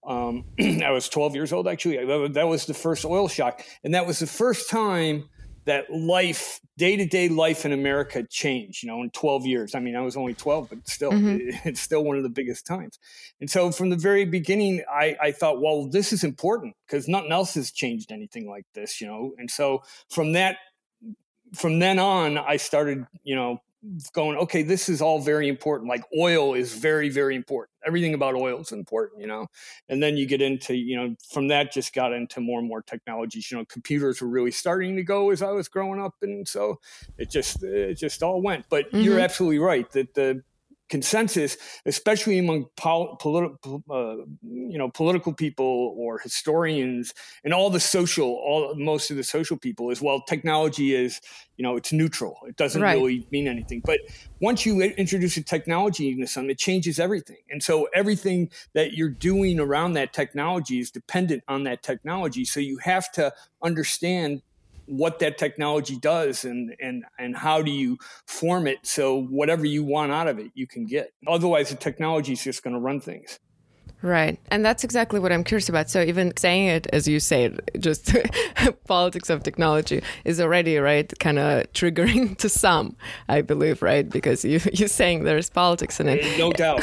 Um, 0.06 0.44
I 0.60 0.90
was 0.90 1.08
12 1.08 1.34
years 1.34 1.52
old 1.52 1.68
actually. 1.68 2.04
That 2.28 2.48
was 2.48 2.66
the 2.66 2.74
first 2.74 3.04
oil 3.04 3.28
shock, 3.28 3.62
and 3.84 3.94
that 3.94 4.06
was 4.06 4.18
the 4.20 4.26
first 4.26 4.70
time 4.70 5.28
that 5.68 5.90
life, 5.92 6.60
day 6.78 6.96
to 6.96 7.04
day 7.04 7.28
life 7.28 7.66
in 7.66 7.72
America 7.72 8.24
changed, 8.28 8.82
you 8.82 8.88
know, 8.88 9.02
in 9.02 9.10
12 9.10 9.44
years. 9.44 9.74
I 9.74 9.80
mean, 9.80 9.94
I 9.94 10.00
was 10.00 10.16
only 10.16 10.32
12, 10.32 10.70
but 10.70 10.88
still, 10.88 11.12
mm-hmm. 11.12 11.56
it's 11.68 11.80
still 11.80 12.02
one 12.02 12.16
of 12.16 12.22
the 12.22 12.30
biggest 12.30 12.66
times. 12.66 12.98
And 13.38 13.50
so 13.50 13.70
from 13.70 13.90
the 13.90 13.96
very 13.96 14.24
beginning, 14.24 14.82
I, 14.90 15.14
I 15.20 15.32
thought, 15.32 15.60
well, 15.60 15.86
this 15.86 16.10
is 16.12 16.24
important 16.24 16.74
because 16.86 17.06
nothing 17.06 17.32
else 17.32 17.52
has 17.54 17.70
changed 17.70 18.10
anything 18.10 18.48
like 18.48 18.64
this, 18.74 18.98
you 18.98 19.06
know. 19.06 19.32
And 19.36 19.50
so 19.50 19.82
from 20.08 20.32
that, 20.32 20.56
from 21.54 21.80
then 21.80 21.98
on, 21.98 22.38
I 22.38 22.56
started, 22.56 23.06
you 23.22 23.36
know, 23.36 23.60
going, 24.12 24.36
okay, 24.38 24.62
this 24.62 24.88
is 24.88 25.00
all 25.00 25.20
very 25.20 25.48
important. 25.48 25.88
Like 25.88 26.04
oil 26.16 26.54
is 26.54 26.74
very, 26.74 27.08
very 27.08 27.36
important. 27.36 27.70
Everything 27.86 28.14
about 28.14 28.34
oil 28.34 28.60
is 28.60 28.72
important, 28.72 29.20
you 29.20 29.26
know. 29.26 29.46
And 29.88 30.02
then 30.02 30.16
you 30.16 30.26
get 30.26 30.42
into, 30.42 30.74
you 30.74 30.96
know, 30.96 31.14
from 31.30 31.48
that 31.48 31.72
just 31.72 31.94
got 31.94 32.12
into 32.12 32.40
more 32.40 32.58
and 32.58 32.68
more 32.68 32.82
technologies. 32.82 33.50
You 33.50 33.58
know, 33.58 33.64
computers 33.66 34.20
were 34.20 34.28
really 34.28 34.50
starting 34.50 34.96
to 34.96 35.02
go 35.02 35.30
as 35.30 35.42
I 35.42 35.50
was 35.50 35.68
growing 35.68 36.00
up, 36.00 36.14
and 36.22 36.46
so 36.46 36.80
it 37.16 37.30
just 37.30 37.62
it 37.62 37.94
just 37.94 38.22
all 38.22 38.42
went. 38.42 38.66
But 38.68 38.86
mm-hmm. 38.86 39.00
you're 39.00 39.20
absolutely 39.20 39.60
right 39.60 39.90
that 39.92 40.14
the 40.14 40.42
consensus, 40.88 41.56
especially 41.86 42.38
among 42.38 42.66
pol- 42.76 43.16
political, 43.16 43.82
uh, 43.90 44.24
you 44.42 44.78
know, 44.78 44.90
political 44.90 45.32
people 45.32 45.94
or 45.96 46.18
historians 46.18 47.14
and 47.44 47.52
all 47.52 47.70
the 47.70 47.80
social, 47.80 48.26
all 48.26 48.74
most 48.76 49.10
of 49.10 49.16
the 49.16 49.24
social 49.24 49.56
people 49.56 49.90
as 49.90 50.00
well. 50.00 50.22
Technology 50.22 50.94
is, 50.94 51.20
you 51.56 51.62
know, 51.62 51.76
it's 51.76 51.92
neutral. 51.92 52.38
It 52.46 52.56
doesn't 52.56 52.80
right. 52.80 52.94
really 52.94 53.26
mean 53.30 53.48
anything. 53.48 53.82
But 53.84 54.00
once 54.40 54.64
you 54.64 54.80
introduce 54.80 55.36
a 55.36 55.42
technology 55.42 56.10
into 56.10 56.26
something, 56.26 56.50
it 56.50 56.58
changes 56.58 56.98
everything. 56.98 57.38
And 57.50 57.62
so 57.62 57.88
everything 57.94 58.50
that 58.74 58.92
you're 58.92 59.08
doing 59.08 59.60
around 59.60 59.94
that 59.94 60.12
technology 60.12 60.80
is 60.80 60.90
dependent 60.90 61.42
on 61.48 61.64
that 61.64 61.82
technology. 61.82 62.44
So 62.44 62.60
you 62.60 62.78
have 62.78 63.10
to 63.12 63.32
understand 63.62 64.42
what 64.88 65.18
that 65.18 65.38
technology 65.38 65.96
does 65.96 66.44
and 66.44 66.74
and 66.80 67.04
and 67.18 67.36
how 67.36 67.62
do 67.62 67.70
you 67.70 67.98
form 68.26 68.66
it 68.66 68.78
so 68.82 69.22
whatever 69.24 69.66
you 69.66 69.84
want 69.84 70.12
out 70.12 70.28
of 70.28 70.38
it 70.38 70.50
you 70.54 70.66
can 70.66 70.86
get. 70.86 71.12
Otherwise 71.26 71.70
the 71.70 71.76
technology 71.76 72.32
is 72.32 72.42
just 72.42 72.62
going 72.62 72.74
to 72.74 72.80
run 72.80 73.00
things 73.00 73.38
Right. 74.02 74.38
And 74.50 74.64
that's 74.64 74.84
exactly 74.84 75.18
what 75.18 75.32
I'm 75.32 75.42
curious 75.42 75.68
about. 75.68 75.90
So 75.90 76.00
even 76.02 76.36
saying 76.36 76.68
it 76.68 76.86
as 76.92 77.08
you 77.08 77.18
say 77.18 77.44
it, 77.46 77.70
just 77.80 78.14
politics 78.86 79.28
of 79.28 79.42
technology 79.42 80.02
is 80.24 80.40
already 80.40 80.78
right 80.78 81.12
kind 81.18 81.38
of 81.38 81.72
triggering 81.72 82.36
to 82.42 82.48
some, 82.48 82.96
I 83.28 83.42
believe, 83.42 83.82
right? 83.82 84.08
Because 84.08 84.44
you 84.44 84.60
you're 84.72 84.88
saying 84.88 85.24
there's 85.24 85.50
politics 85.50 85.98
in 85.98 86.08
it. 86.08 86.38
No 86.38 86.52
doubt. 86.52 86.82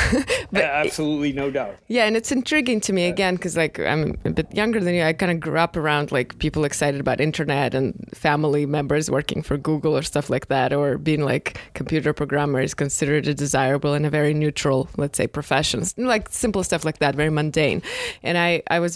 but, 0.52 0.64
Absolutely 0.64 1.32
no 1.32 1.50
doubt. 1.50 1.78
Yeah, 1.88 2.06
and 2.06 2.18
it's 2.18 2.32
intriguing 2.32 2.82
to 2.82 2.94
me 2.94 3.06
again 3.06 3.38
cuz 3.38 3.56
like 3.56 3.80
I'm 3.80 4.18
a 4.26 4.32
bit 4.32 4.54
younger 4.54 4.80
than 4.80 4.94
you. 4.94 5.04
I 5.04 5.14
kind 5.14 5.32
of 5.32 5.40
grew 5.40 5.58
up 5.58 5.78
around 5.78 6.12
like 6.12 6.38
people 6.40 6.66
excited 6.66 7.00
about 7.00 7.22
internet 7.22 7.74
and 7.74 7.94
family 8.14 8.66
members 8.66 9.10
working 9.10 9.42
for 9.42 9.58
Google 9.58 9.96
or 9.96 10.02
stuff 10.02 10.30
like 10.30 10.48
that 10.48 10.74
or 10.74 10.98
being 10.98 11.22
like 11.22 11.60
computer 11.74 12.12
programmer 12.14 12.60
is 12.60 12.74
considered 12.74 13.28
a 13.28 13.34
desirable 13.34 13.94
and 13.94 14.06
a 14.06 14.10
very 14.10 14.34
neutral, 14.34 14.90
let's 14.98 15.18
say 15.18 15.28
profession. 15.28 15.84
Like 15.98 16.30
simple 16.30 16.64
stuff 16.64 16.84
like 16.84 17.00
that 17.00 17.05
that 17.06 17.16
very 17.16 17.30
mundane. 17.30 17.82
And 18.24 18.38
i 18.38 18.62
i 18.76 18.80
was 18.80 18.94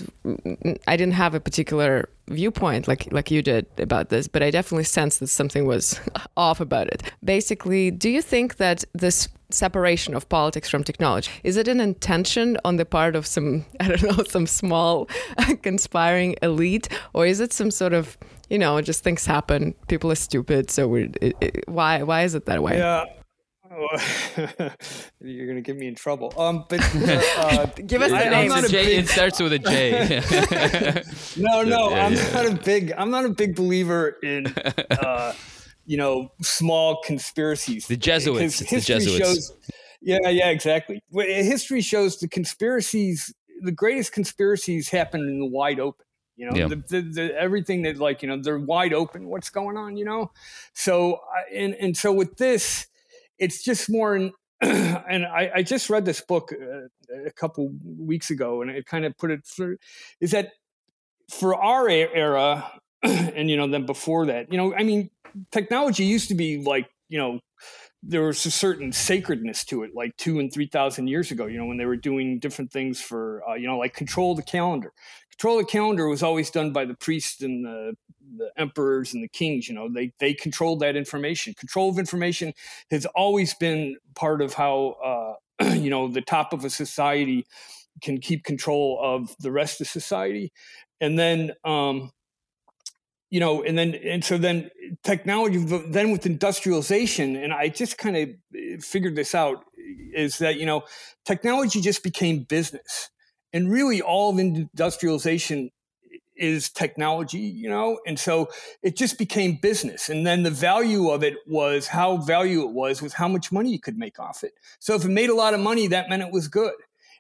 i 0.92 0.96
didn't 1.00 1.18
have 1.24 1.34
a 1.36 1.40
particular 1.40 2.10
viewpoint 2.28 2.88
like 2.88 3.04
like 3.12 3.32
you 3.32 3.42
did 3.42 3.66
about 3.78 4.10
this 4.10 4.28
but 4.28 4.44
i 4.44 4.52
definitely 4.52 4.84
sensed 4.84 5.20
that 5.20 5.28
something 5.28 5.66
was 5.66 6.00
off 6.38 6.60
about 6.60 6.88
it. 6.88 7.04
Basically 7.24 7.92
do 7.92 8.10
you 8.10 8.22
think 8.22 8.58
that 8.58 8.84
this 8.94 9.28
separation 9.52 10.14
of 10.16 10.30
politics 10.30 10.70
from 10.70 10.84
technology 10.84 11.32
is 11.44 11.58
it 11.58 11.68
an 11.68 11.80
intention 11.80 12.58
on 12.64 12.76
the 12.78 12.86
part 12.86 13.16
of 13.16 13.26
some 13.36 13.66
i 13.80 13.88
don't 13.88 14.04
know 14.04 14.24
some 14.24 14.48
small 14.48 15.08
conspiring 15.70 16.36
elite? 16.42 16.88
Or 17.14 17.26
is 17.26 17.40
it 17.46 17.52
some 17.54 17.72
sort 17.82 17.94
of 17.94 18.18
you 18.50 18.60
know 18.64 18.74
just 18.82 19.04
things 19.04 19.26
happen 19.36 19.62
people 19.88 20.12
are 20.12 20.22
stupid 20.30 20.64
so 20.72 20.84
it, 20.96 21.70
why 21.78 22.04
why 22.10 22.20
is 22.28 22.34
it 22.36 22.46
that 22.46 22.62
way? 22.64 22.78
Yeah 22.78 23.06
you're 25.22 25.48
gonna 25.48 25.62
get 25.62 25.78
me 25.78 25.88
in 25.88 25.96
trouble. 25.96 26.34
Um, 26.38 26.66
but 26.70 26.80
uh, 26.82 27.66
give 27.88 28.02
us 28.02 28.12
the 28.12 28.18
I- 28.18 28.30
name. 28.30 28.34
I'm 28.34 28.48
not 28.62 28.64
a 28.66 28.70
J- 28.70 28.86
big- 28.86 29.00
it 29.00 29.10
starts 29.10 29.40
with 29.40 29.54
a 29.54 29.60
J. 29.60 30.22
no, 31.42 31.64
no, 31.64 31.90
Yeah, 31.92 32.06
I'm 32.06 32.14
yeah. 32.14 32.32
not 32.34 32.46
a 32.46 32.56
big. 32.56 32.94
I'm 32.98 33.12
not 33.12 33.26
a 33.26 33.30
big 33.30 33.56
believer 33.56 34.18
in, 34.24 34.48
uh, 34.48 35.34
you 35.86 35.98
know, 35.98 36.32
small 36.42 37.02
conspiracies. 37.04 37.88
The 37.88 37.98
Jesuits. 37.98 38.60
Because 38.60 38.60
the 38.60 38.66
history 38.76 38.96
Jesuits. 38.96 39.18
shows. 39.26 39.54
Yeah, 40.02 40.30
yeah, 40.30 40.50
exactly. 40.50 41.02
History 41.14 41.82
shows 41.82 42.18
the 42.20 42.28
conspiracies. 42.28 43.34
The 43.62 43.72
greatest 43.74 44.14
conspiracies 44.14 44.90
happen 44.90 45.22
in 45.22 45.40
the 45.40 45.46
wide 45.46 45.80
open. 45.80 46.06
You 46.38 46.50
know, 46.50 46.56
Yeah. 46.56 46.68
the, 46.70 46.76
the, 46.78 47.02
the, 47.02 47.38
everything 47.38 47.82
that 47.82 47.98
like 47.98 48.22
you 48.22 48.30
know 48.30 48.42
they're 48.42 48.58
wide 48.58 48.94
open. 48.94 49.28
What's 49.28 49.50
going 49.50 49.76
on? 49.76 49.98
You 49.98 50.06
know, 50.06 50.32
so 50.74 51.20
and 51.54 51.74
and 51.76 51.98
so 51.98 52.14
with 52.14 52.38
this, 52.38 52.88
it's 53.40 53.64
just 53.64 53.90
more. 53.90 54.16
And 54.62 55.26
I, 55.26 55.52
I 55.56 55.64
just 55.64 55.90
read 55.90 56.06
this 56.06 56.22
book 56.22 56.52
uh, 56.54 57.26
a 57.26 57.32
couple 57.32 57.72
weeks 57.98 58.30
ago, 58.30 58.62
and 58.62 58.70
it 58.70 58.86
kind 58.86 59.06
of 59.06 59.18
put 59.18 59.32
it 59.32 59.46
through. 59.46 59.78
Is 60.20 60.32
that 60.32 60.52
for 61.32 61.56
our 61.56 61.90
era, 61.90 62.70
and 63.04 63.50
you 63.50 63.56
know, 63.56 63.68
then 63.68 63.86
before 63.86 64.26
that, 64.28 64.52
you 64.52 64.58
know, 64.58 64.76
I 64.76 64.84
mean, 64.84 65.10
technology 65.52 66.04
used 66.04 66.28
to 66.28 66.36
be 66.36 66.62
like 66.62 66.90
you 67.08 67.18
know 67.18 67.40
there 68.02 68.24
was 68.24 68.46
a 68.46 68.52
certain 68.52 68.92
sacredness 68.94 69.66
to 69.66 69.84
it, 69.84 69.92
like 69.94 70.16
two 70.18 70.40
and 70.40 70.52
three 70.54 70.68
thousand 70.68 71.08
years 71.08 71.32
ago. 71.32 71.48
You 71.48 71.58
know, 71.58 71.66
when 71.66 71.78
they 71.78 71.86
were 71.86 71.98
doing 71.98 72.40
different 72.40 72.72
things 72.72 73.02
for, 73.02 73.44
uh, 73.48 73.56
you 73.56 73.68
know, 73.68 73.78
like 73.78 73.94
control 73.94 74.36
the 74.36 74.44
calendar. 74.44 74.94
Control 75.32 75.58
the 75.58 75.66
calendar 75.66 76.08
was 76.08 76.24
always 76.24 76.50
done 76.50 76.72
by 76.72 76.86
the 76.86 76.94
priests 76.94 77.42
and 77.42 77.66
the, 77.66 77.96
the 78.38 78.52
emperors 78.58 79.14
and 79.14 79.24
the 79.24 79.28
kings. 79.28 79.68
You 79.68 79.76
know, 79.76 79.90
they 79.92 80.14
they 80.20 80.34
controlled 80.34 80.80
that 80.80 80.96
information. 80.96 81.54
Control 81.56 81.90
of 81.90 82.00
information 82.00 82.54
has 82.92 83.06
always 83.08 83.54
been 83.54 83.98
part 84.16 84.42
of 84.42 84.54
how, 84.54 85.38
uh, 85.62 85.74
you 85.74 85.90
know, 85.90 86.08
the 86.08 86.22
top 86.22 86.54
of 86.54 86.64
a 86.64 86.70
society 86.70 87.46
can 88.02 88.20
keep 88.20 88.46
control 88.46 89.00
of 89.02 89.36
the 89.40 89.52
rest 89.52 89.82
of 89.82 89.88
society, 89.88 90.54
and 91.02 91.20
then. 91.20 91.52
Um, 91.66 92.12
you 93.30 93.40
know, 93.40 93.64
and 93.64 93.78
then 93.78 93.94
and 93.96 94.24
so 94.24 94.38
then 94.38 94.72
technology, 95.04 95.58
then 95.90 96.12
with 96.12 96.26
industrialization, 96.26 97.36
and 97.36 97.54
I 97.54 97.70
just 97.70 97.98
kind 97.98 98.18
of 98.18 98.30
eh, 98.56 98.78
figured 98.80 99.16
this 99.16 99.36
out 99.36 99.66
is 100.14 100.40
that 100.40 100.58
you 100.58 100.66
know 100.66 100.84
technology 101.26 101.80
just 101.80 102.04
became 102.04 102.44
business, 102.44 103.10
and 103.54 103.72
really 103.72 104.02
all 104.02 104.32
of 104.32 104.40
industrialization 104.40 105.70
is 106.36 106.70
technology, 106.70 107.40
you 107.40 107.70
know, 107.70 108.00
and 108.08 108.18
so 108.18 108.50
it 108.82 108.96
just 108.96 109.18
became 109.20 109.60
business, 109.62 110.10
and 110.10 110.26
then 110.26 110.42
the 110.42 110.52
value 110.52 111.10
of 111.10 111.24
it 111.24 111.36
was 111.46 111.86
how 111.88 112.18
value 112.18 112.62
it 112.62 112.72
was 112.72 113.02
was 113.02 113.14
how 113.14 113.28
much 113.28 113.52
money 113.52 113.72
you 113.72 113.80
could 113.80 113.98
make 113.98 114.20
off 114.20 114.44
it. 114.44 114.54
So 114.80 114.96
if 114.96 115.06
it 115.06 115.10
made 115.10 115.30
a 115.30 115.36
lot 115.36 115.54
of 115.54 115.60
money, 115.60 115.86
that 115.88 116.10
meant 116.10 116.24
it 116.24 116.32
was 116.32 116.48
good, 116.48 116.74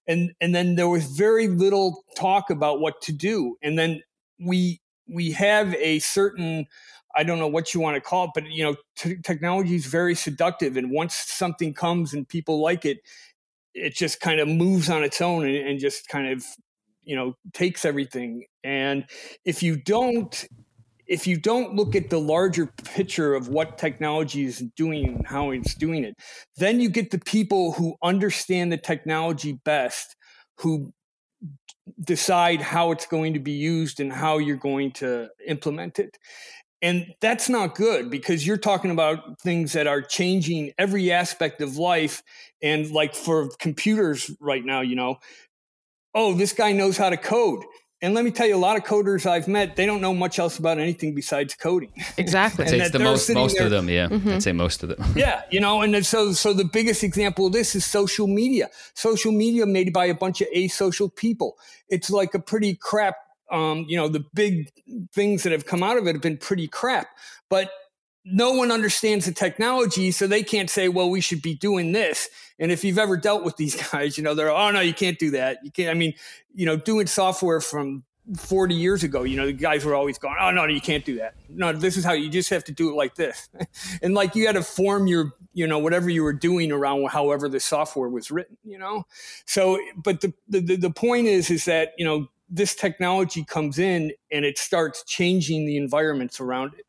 and 0.07 0.31
and 0.41 0.55
then 0.55 0.73
there 0.73 0.89
was 0.89 1.05
very 1.05 1.47
little 1.47 2.03
talk 2.15 2.49
about 2.49 2.79
what 2.79 2.99
to 3.03 3.11
do, 3.11 3.57
and 3.61 3.77
then 3.77 4.01
we 4.39 4.81
we 5.09 5.31
have 5.31 5.73
a 5.75 5.99
certain 5.99 6.65
i 7.15 7.23
don't 7.23 7.39
know 7.39 7.47
what 7.47 7.73
you 7.73 7.79
want 7.79 7.95
to 7.95 8.01
call 8.01 8.25
it 8.25 8.31
but 8.33 8.45
you 8.49 8.63
know 8.63 8.75
t- 8.95 9.17
technology 9.23 9.75
is 9.75 9.85
very 9.85 10.15
seductive 10.15 10.77
and 10.77 10.91
once 10.91 11.15
something 11.15 11.73
comes 11.73 12.13
and 12.13 12.27
people 12.27 12.61
like 12.61 12.85
it 12.85 12.99
it 13.73 13.95
just 13.95 14.19
kind 14.19 14.39
of 14.39 14.47
moves 14.47 14.89
on 14.89 15.03
its 15.03 15.21
own 15.21 15.45
and, 15.45 15.55
and 15.55 15.79
just 15.79 16.07
kind 16.07 16.27
of 16.27 16.43
you 17.03 17.15
know 17.15 17.35
takes 17.53 17.85
everything. 17.85 18.45
And 18.63 19.05
if 19.45 19.63
you 19.63 19.77
don't 19.77 20.47
if 21.07 21.25
you 21.25 21.37
don't 21.37 21.73
look 21.73 21.95
at 21.95 22.11
the 22.11 22.19
larger 22.19 22.67
picture 22.67 23.33
of 23.33 23.47
what 23.47 23.79
technology 23.79 24.45
is 24.45 24.59
doing 24.75 25.07
and 25.07 25.25
how 25.25 25.49
it's 25.49 25.73
doing 25.73 26.03
it 26.03 26.15
then 26.57 26.79
you 26.79 26.87
get 26.87 27.09
the 27.09 27.17
people 27.17 27.71
who 27.71 27.95
understand 28.03 28.71
the 28.71 28.77
technology 28.77 29.53
best 29.65 30.15
who 30.57 30.93
decide 32.01 32.61
how 32.61 32.91
it's 32.91 33.05
going 33.05 33.33
to 33.33 33.39
be 33.39 33.51
used 33.51 33.99
and 33.99 34.11
how 34.11 34.37
you're 34.37 34.57
going 34.57 34.91
to 34.93 35.29
implement 35.45 35.99
it. 35.99 36.17
And 36.81 37.13
that's 37.19 37.49
not 37.49 37.75
good 37.75 38.09
because 38.09 38.47
you're 38.47 38.57
talking 38.57 38.91
about 38.91 39.39
things 39.41 39.73
that 39.73 39.87
are 39.87 40.01
changing 40.01 40.71
every 40.77 41.11
aspect 41.11 41.61
of 41.61 41.77
life. 41.77 42.23
And 42.61 42.89
like 42.91 43.13
for 43.13 43.49
computers 43.59 44.31
right 44.39 44.63
now, 44.63 44.81
you 44.81 44.95
know, 44.95 45.19
oh, 46.15 46.33
this 46.33 46.53
guy 46.53 46.71
knows 46.71 46.97
how 46.97 47.09
to 47.09 47.17
code. 47.17 47.63
And 48.01 48.13
let 48.13 48.23
me 48.23 48.31
tell 48.31 48.47
you, 48.47 48.55
a 48.55 48.57
lot 48.57 48.77
of 48.77 48.83
coders 48.85 49.25
I've 49.25 49.49
met, 49.49 49.75
they 49.75 49.85
don't 49.85 49.99
know 49.99 50.13
much 50.13 50.39
else 50.39 50.57
about 50.57 50.79
anything 50.79 51.13
besides 51.13 51.53
coding. 51.53 51.91
Exactly. 52.17 52.63
I'd 52.65 52.69
say 52.69 52.75
And 52.75 52.83
it's 52.83 52.91
the 52.91 52.99
most 52.99 53.29
most 53.31 53.57
there- 53.57 53.65
of 53.65 53.71
them. 53.71 53.89
Yeah, 53.89 54.07
I'd 54.11 54.41
say 54.41 54.53
most 54.53 54.83
of 54.83 54.89
them. 54.89 55.03
yeah, 55.15 55.41
you 55.51 55.59
know, 55.59 55.81
and 55.81 56.05
so 56.05 56.31
so 56.31 56.53
the 56.53 56.63
biggest 56.63 57.03
example 57.03 57.47
of 57.47 57.53
this 57.53 57.75
is 57.75 57.85
social 57.85 58.27
media. 58.27 58.69
Social 58.93 59.31
media 59.33 59.65
made 59.65 59.91
by 59.91 60.05
a 60.05 60.13
bunch 60.13 60.39
of 60.39 60.47
asocial 60.55 61.13
people. 61.13 61.57
It's 61.89 62.09
like 62.09 62.33
a 62.33 62.39
pretty 62.39 62.75
crap. 62.75 63.15
Um, 63.51 63.85
you 63.89 63.97
know, 63.97 64.07
the 64.07 64.23
big 64.33 64.69
things 65.11 65.43
that 65.43 65.51
have 65.51 65.65
come 65.65 65.81
out 65.83 65.97
of 65.97 66.07
it 66.07 66.13
have 66.13 66.21
been 66.21 66.37
pretty 66.37 66.67
crap, 66.67 67.07
but 67.49 67.71
no 68.31 68.51
one 68.51 68.71
understands 68.71 69.25
the 69.25 69.31
technology, 69.31 70.11
so 70.11 70.27
they 70.27 70.43
can't 70.43 70.69
say, 70.69 70.89
"Well, 70.89 71.09
we 71.09 71.21
should 71.21 71.41
be 71.41 71.55
doing 71.55 71.91
this." 71.91 72.29
And 72.59 72.71
if 72.71 72.83
you've 72.83 72.99
ever 72.99 73.17
dealt 73.17 73.43
with 73.43 73.57
these 73.57 73.75
guys, 73.91 74.17
you 74.17 74.23
know 74.23 74.33
they're, 74.33 74.51
"Oh 74.51 74.71
no, 74.71 74.79
you 74.79 74.93
can't 74.93 75.19
do 75.19 75.31
that." 75.31 75.59
You 75.63 75.71
can't. 75.71 75.89
I 75.89 75.93
mean, 75.93 76.13
you 76.53 76.65
know, 76.65 76.75
doing 76.75 77.07
software 77.07 77.61
from 77.61 78.03
40 78.37 78.75
years 78.75 79.03
ago, 79.03 79.23
you 79.23 79.37
know, 79.37 79.47
the 79.47 79.53
guys 79.53 79.83
were 79.83 79.95
always 79.95 80.17
going, 80.17 80.35
oh, 80.39 80.51
no, 80.51 80.65
you 80.65 80.81
can't 80.81 81.03
do 81.03 81.17
that. 81.17 81.33
No, 81.49 81.73
this 81.73 81.97
is 81.97 82.05
how 82.05 82.13
you 82.13 82.29
just 82.29 82.49
have 82.51 82.63
to 82.65 82.71
do 82.71 82.89
it 82.89 82.95
like 82.95 83.15
this. 83.15 83.49
and 84.01 84.13
like 84.13 84.35
you 84.35 84.45
had 84.45 84.55
to 84.55 84.63
form 84.63 85.07
your, 85.07 85.33
you 85.53 85.65
know, 85.65 85.79
whatever 85.79 86.09
you 86.09 86.23
were 86.23 86.33
doing 86.33 86.71
around 86.71 87.07
however 87.09 87.49
the 87.49 87.59
software 87.59 88.09
was 88.09 88.29
written, 88.29 88.57
you 88.63 88.77
know? 88.77 89.05
So, 89.45 89.79
but 89.95 90.21
the, 90.21 90.33
the, 90.47 90.75
the 90.75 90.91
point 90.91 91.27
is, 91.27 91.49
is 91.49 91.65
that, 91.65 91.93
you 91.97 92.05
know, 92.05 92.27
this 92.49 92.75
technology 92.75 93.43
comes 93.43 93.79
in 93.79 94.11
and 94.31 94.43
it 94.43 94.57
starts 94.57 95.03
changing 95.05 95.65
the 95.65 95.77
environments 95.77 96.39
around 96.39 96.73
it. 96.73 96.85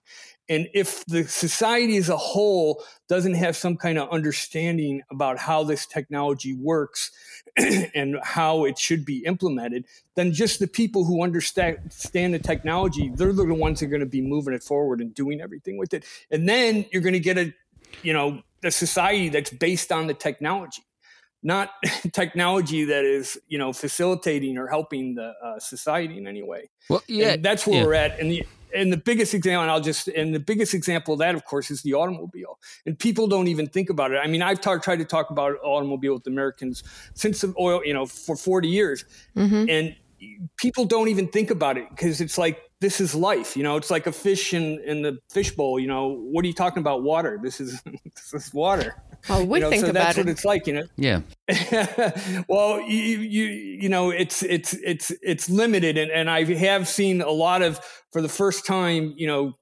And 0.50 0.68
if 0.74 1.06
the 1.06 1.22
society 1.28 1.96
as 1.96 2.08
a 2.08 2.16
whole 2.16 2.82
doesn't 3.08 3.34
have 3.34 3.56
some 3.56 3.76
kind 3.76 3.98
of 3.98 4.10
understanding 4.10 5.00
about 5.08 5.38
how 5.38 5.62
this 5.62 5.86
technology 5.86 6.54
works 6.54 7.12
and 7.56 8.18
how 8.24 8.64
it 8.64 8.76
should 8.76 9.04
be 9.04 9.24
implemented, 9.24 9.86
then 10.16 10.32
just 10.32 10.58
the 10.58 10.66
people 10.66 11.04
who 11.04 11.22
understand 11.22 11.78
the 12.34 12.40
technology, 12.40 13.12
they're 13.14 13.32
the 13.32 13.44
ones 13.44 13.78
that 13.78 13.86
are 13.86 13.90
going 13.90 14.00
to 14.00 14.06
be 14.06 14.20
moving 14.20 14.52
it 14.52 14.64
forward 14.64 15.00
and 15.00 15.14
doing 15.14 15.40
everything 15.40 15.78
with 15.78 15.94
it. 15.94 16.04
And 16.32 16.48
then 16.48 16.84
you're 16.92 17.02
going 17.02 17.12
to 17.12 17.20
get 17.20 17.38
a, 17.38 17.54
you 18.02 18.12
know, 18.12 18.42
a 18.64 18.72
society 18.72 19.28
that's 19.28 19.50
based 19.50 19.92
on 19.92 20.08
the 20.08 20.14
technology, 20.14 20.82
not 21.44 21.70
technology 22.12 22.84
that 22.86 23.04
is, 23.04 23.38
you 23.46 23.56
know, 23.56 23.72
facilitating 23.72 24.58
or 24.58 24.66
helping 24.66 25.14
the 25.14 25.32
uh, 25.44 25.60
society 25.60 26.18
in 26.18 26.26
any 26.26 26.42
way. 26.42 26.70
Well, 26.88 27.04
yeah, 27.06 27.34
And 27.34 27.44
that's 27.44 27.68
where 27.68 27.78
yeah. 27.78 27.86
we're 27.86 27.94
at. 27.94 28.18
And 28.18 28.32
the 28.32 28.44
and 28.74 28.92
the 28.92 28.96
biggest 28.96 29.34
example, 29.34 29.62
and 29.62 29.70
I'll 29.70 29.80
just 29.80 30.08
and 30.08 30.34
the 30.34 30.40
biggest 30.40 30.74
example 30.74 31.14
of 31.14 31.20
that, 31.20 31.34
of 31.34 31.44
course, 31.44 31.70
is 31.70 31.82
the 31.82 31.94
automobile. 31.94 32.58
And 32.86 32.98
people 32.98 33.26
don't 33.26 33.48
even 33.48 33.66
think 33.66 33.90
about 33.90 34.12
it. 34.12 34.20
I 34.22 34.26
mean, 34.26 34.42
I've 34.42 34.60
talked, 34.60 34.84
tried 34.84 34.98
to 34.98 35.04
talk 35.04 35.30
about 35.30 35.56
automobile 35.62 36.14
with 36.14 36.26
Americans 36.26 36.82
since 37.14 37.40
the 37.40 37.54
oil, 37.58 37.82
you 37.84 37.94
know, 37.94 38.06
for 38.06 38.36
40 38.36 38.68
years, 38.68 39.04
mm-hmm. 39.36 39.68
and 39.68 39.96
people 40.56 40.84
don't 40.84 41.08
even 41.08 41.28
think 41.28 41.50
about 41.50 41.78
it 41.78 41.88
because 41.90 42.20
it's 42.20 42.38
like 42.38 42.70
this 42.80 43.00
is 43.00 43.14
life. 43.14 43.56
You 43.56 43.62
know, 43.62 43.76
it's 43.76 43.90
like 43.90 44.06
a 44.06 44.12
fish 44.12 44.54
in 44.54 44.80
in 44.80 45.02
the 45.02 45.18
fishbowl. 45.30 45.78
You 45.78 45.88
know, 45.88 46.08
what 46.08 46.44
are 46.44 46.48
you 46.48 46.54
talking 46.54 46.80
about? 46.80 47.02
Water. 47.02 47.38
This 47.42 47.60
is 47.60 47.82
this 48.04 48.34
is 48.34 48.52
water. 48.54 48.96
Well, 49.28 49.46
we 49.46 49.58
You 49.58 49.64
know, 49.64 49.70
think 49.70 49.84
so 49.84 49.90
about 49.90 50.04
that's 50.06 50.18
it. 50.18 50.24
what 50.26 50.30
it's 50.30 50.44
like. 50.44 50.66
You 50.66 50.72
know, 50.74 50.82
Yeah, 50.96 51.20
well, 52.48 52.80
you, 52.80 53.18
you 53.20 53.44
you 53.44 53.88
know 53.88 54.10
it's 54.10 54.42
it's 54.42 54.72
it's 54.74 55.12
it's 55.22 55.48
limited, 55.50 55.98
and, 55.98 56.10
and 56.10 56.30
I 56.30 56.44
have 56.54 56.88
seen 56.88 57.20
a 57.22 57.30
lot 57.30 57.62
of 57.62 57.80
for 58.12 58.20
the 58.22 58.28
first 58.28 58.66
time, 58.66 59.14
you 59.16 59.26
know, 59.28 59.56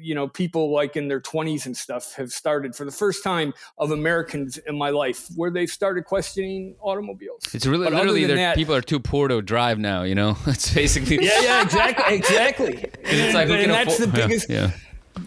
you 0.00 0.14
know, 0.14 0.28
people 0.28 0.72
like 0.72 0.96
in 0.96 1.08
their 1.08 1.20
twenties 1.20 1.66
and 1.66 1.76
stuff 1.76 2.14
have 2.14 2.30
started 2.30 2.76
for 2.76 2.84
the 2.84 2.92
first 2.92 3.24
time 3.24 3.52
of 3.78 3.90
Americans 3.90 4.56
in 4.58 4.76
my 4.78 4.90
life 4.90 5.26
where 5.34 5.50
they've 5.50 5.70
started 5.70 6.04
questioning 6.04 6.76
automobiles. 6.80 7.42
it's 7.52 7.66
really 7.66 7.86
But 7.86 7.94
literally 7.94 8.24
that- 8.26 8.56
people 8.56 8.74
are 8.74 8.80
too 8.82 9.00
poor 9.00 9.26
to 9.28 9.42
drive 9.42 9.78
now. 9.78 10.02
You 10.04 10.14
know, 10.14 10.36
it's 10.46 10.72
basically 10.72 11.16
Yeah, 11.24 11.40
yeah, 11.40 11.62
exactly, 11.62 12.14
exactly. 12.16 12.84
It's 13.04 13.34
like 13.34 13.48
who 13.48 13.54
and 13.54 13.62
can 13.62 13.70
that's 13.72 13.98
afford- 13.98 14.12
the 14.12 14.16
biggest. 14.28 14.48
Yeah. 14.50 14.70
Yeah, 14.70 14.70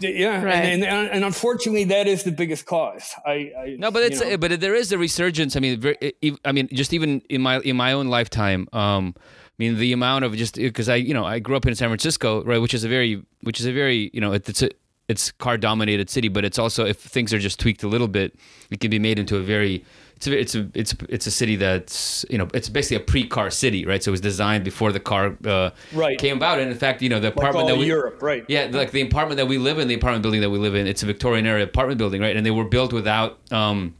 Right. 0.00 0.54
and, 0.64 0.84
and 0.84 1.10
and 1.10 1.24
unfortunately, 1.24 1.84
that 1.84 2.06
is 2.06 2.22
the 2.24 2.32
biggest 2.32 2.66
cause. 2.66 3.14
I, 3.24 3.52
I 3.58 3.76
No, 3.78 3.90
but 3.90 4.00
you 4.00 4.06
it's 4.06 4.20
know. 4.20 4.36
but 4.36 4.60
there 4.60 4.74
is 4.74 4.92
a 4.92 4.98
resurgence. 4.98 5.56
I 5.56 5.60
mean, 5.60 5.80
very, 5.80 5.96
e- 6.22 6.36
I 6.44 6.52
mean, 6.52 6.68
just 6.72 6.92
even 6.92 7.22
in 7.28 7.40
my 7.42 7.60
in 7.60 7.76
my 7.76 7.92
own 7.92 8.08
lifetime. 8.08 8.68
Um, 8.72 9.14
I 9.18 9.58
mean, 9.58 9.78
the 9.78 9.92
amount 9.94 10.24
of 10.24 10.34
just 10.36 10.56
because 10.56 10.88
I 10.88 10.96
you 10.96 11.14
know 11.14 11.24
I 11.24 11.38
grew 11.38 11.56
up 11.56 11.66
in 11.66 11.74
San 11.74 11.88
Francisco, 11.88 12.44
right, 12.44 12.58
which 12.60 12.74
is 12.74 12.84
a 12.84 12.88
very 12.88 13.22
which 13.42 13.58
is 13.60 13.66
a 13.66 13.72
very 13.72 14.10
you 14.12 14.20
know 14.20 14.32
it's 14.32 14.62
a 14.62 14.68
it's 15.08 15.30
car 15.32 15.56
dominated 15.56 16.10
city, 16.10 16.28
but 16.28 16.44
it's 16.44 16.58
also 16.58 16.84
if 16.84 16.98
things 16.98 17.32
are 17.32 17.38
just 17.38 17.58
tweaked 17.58 17.82
a 17.82 17.88
little 17.88 18.08
bit, 18.08 18.34
it 18.70 18.80
can 18.80 18.90
be 18.90 18.98
made 18.98 19.18
into 19.18 19.36
a 19.36 19.40
very 19.40 19.84
it's 20.16 20.26
a, 20.26 20.38
it's 20.38 20.54
a 20.54 20.68
it's 20.74 20.94
it's 21.08 21.26
a 21.26 21.30
city 21.30 21.56
that's 21.56 22.24
you 22.30 22.38
know 22.38 22.48
it's 22.54 22.68
basically 22.68 22.96
a 22.96 23.06
pre-car 23.06 23.50
city, 23.50 23.84
right? 23.84 24.02
So 24.02 24.10
it 24.10 24.12
was 24.12 24.20
designed 24.20 24.64
before 24.64 24.92
the 24.92 25.00
car 25.00 25.36
uh, 25.44 25.70
Right. 25.92 26.18
came 26.18 26.38
about, 26.38 26.58
and 26.58 26.70
in 26.70 26.78
fact, 26.78 27.02
you 27.02 27.08
know, 27.08 27.20
the 27.20 27.28
like 27.28 27.36
apartment 27.36 27.62
all 27.64 27.74
that 27.74 27.78
we 27.78 27.86
Europe, 27.86 28.22
right? 28.22 28.44
yeah, 28.48 28.68
like 28.70 28.92
the 28.92 29.02
apartment 29.02 29.36
that 29.36 29.46
we 29.46 29.58
live 29.58 29.78
in, 29.78 29.88
the 29.88 29.94
apartment 29.94 30.22
building 30.22 30.40
that 30.40 30.50
we 30.50 30.58
live 30.58 30.74
in, 30.74 30.86
it's 30.86 31.02
a 31.02 31.06
Victorian 31.06 31.46
era 31.46 31.62
apartment 31.62 31.98
building, 31.98 32.20
right? 32.22 32.36
And 32.36 32.46
they 32.46 32.50
were 32.50 32.64
built 32.64 32.92
without 32.92 33.38
um, 33.52 33.94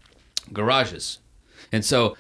garages. 0.53 1.19
And 1.73 1.85
so 1.85 2.17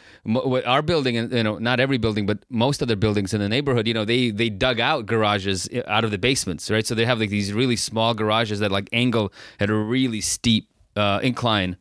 our 0.66 0.82
building, 0.82 1.16
and 1.16 1.32
you 1.32 1.42
know, 1.42 1.58
not 1.58 1.78
every 1.78 1.98
building, 1.98 2.26
but 2.26 2.38
most 2.50 2.82
other 2.82 2.96
buildings 2.96 3.32
in 3.32 3.40
the 3.40 3.48
neighborhood, 3.48 3.86
you 3.86 3.94
know, 3.94 4.04
they 4.04 4.30
they 4.30 4.50
dug 4.50 4.80
out 4.80 5.06
garages 5.06 5.68
out 5.86 6.04
of 6.04 6.10
the 6.10 6.18
basements, 6.18 6.70
right? 6.70 6.84
So 6.84 6.94
they 6.94 7.06
have 7.06 7.20
like 7.20 7.30
these 7.30 7.52
really 7.52 7.76
small 7.76 8.12
garages 8.12 8.58
that 8.58 8.72
like 8.72 8.88
angle 8.92 9.32
at 9.60 9.70
a 9.70 9.74
really 9.74 10.20
steep 10.20 10.68
uh, 10.96 11.20
incline 11.22 11.76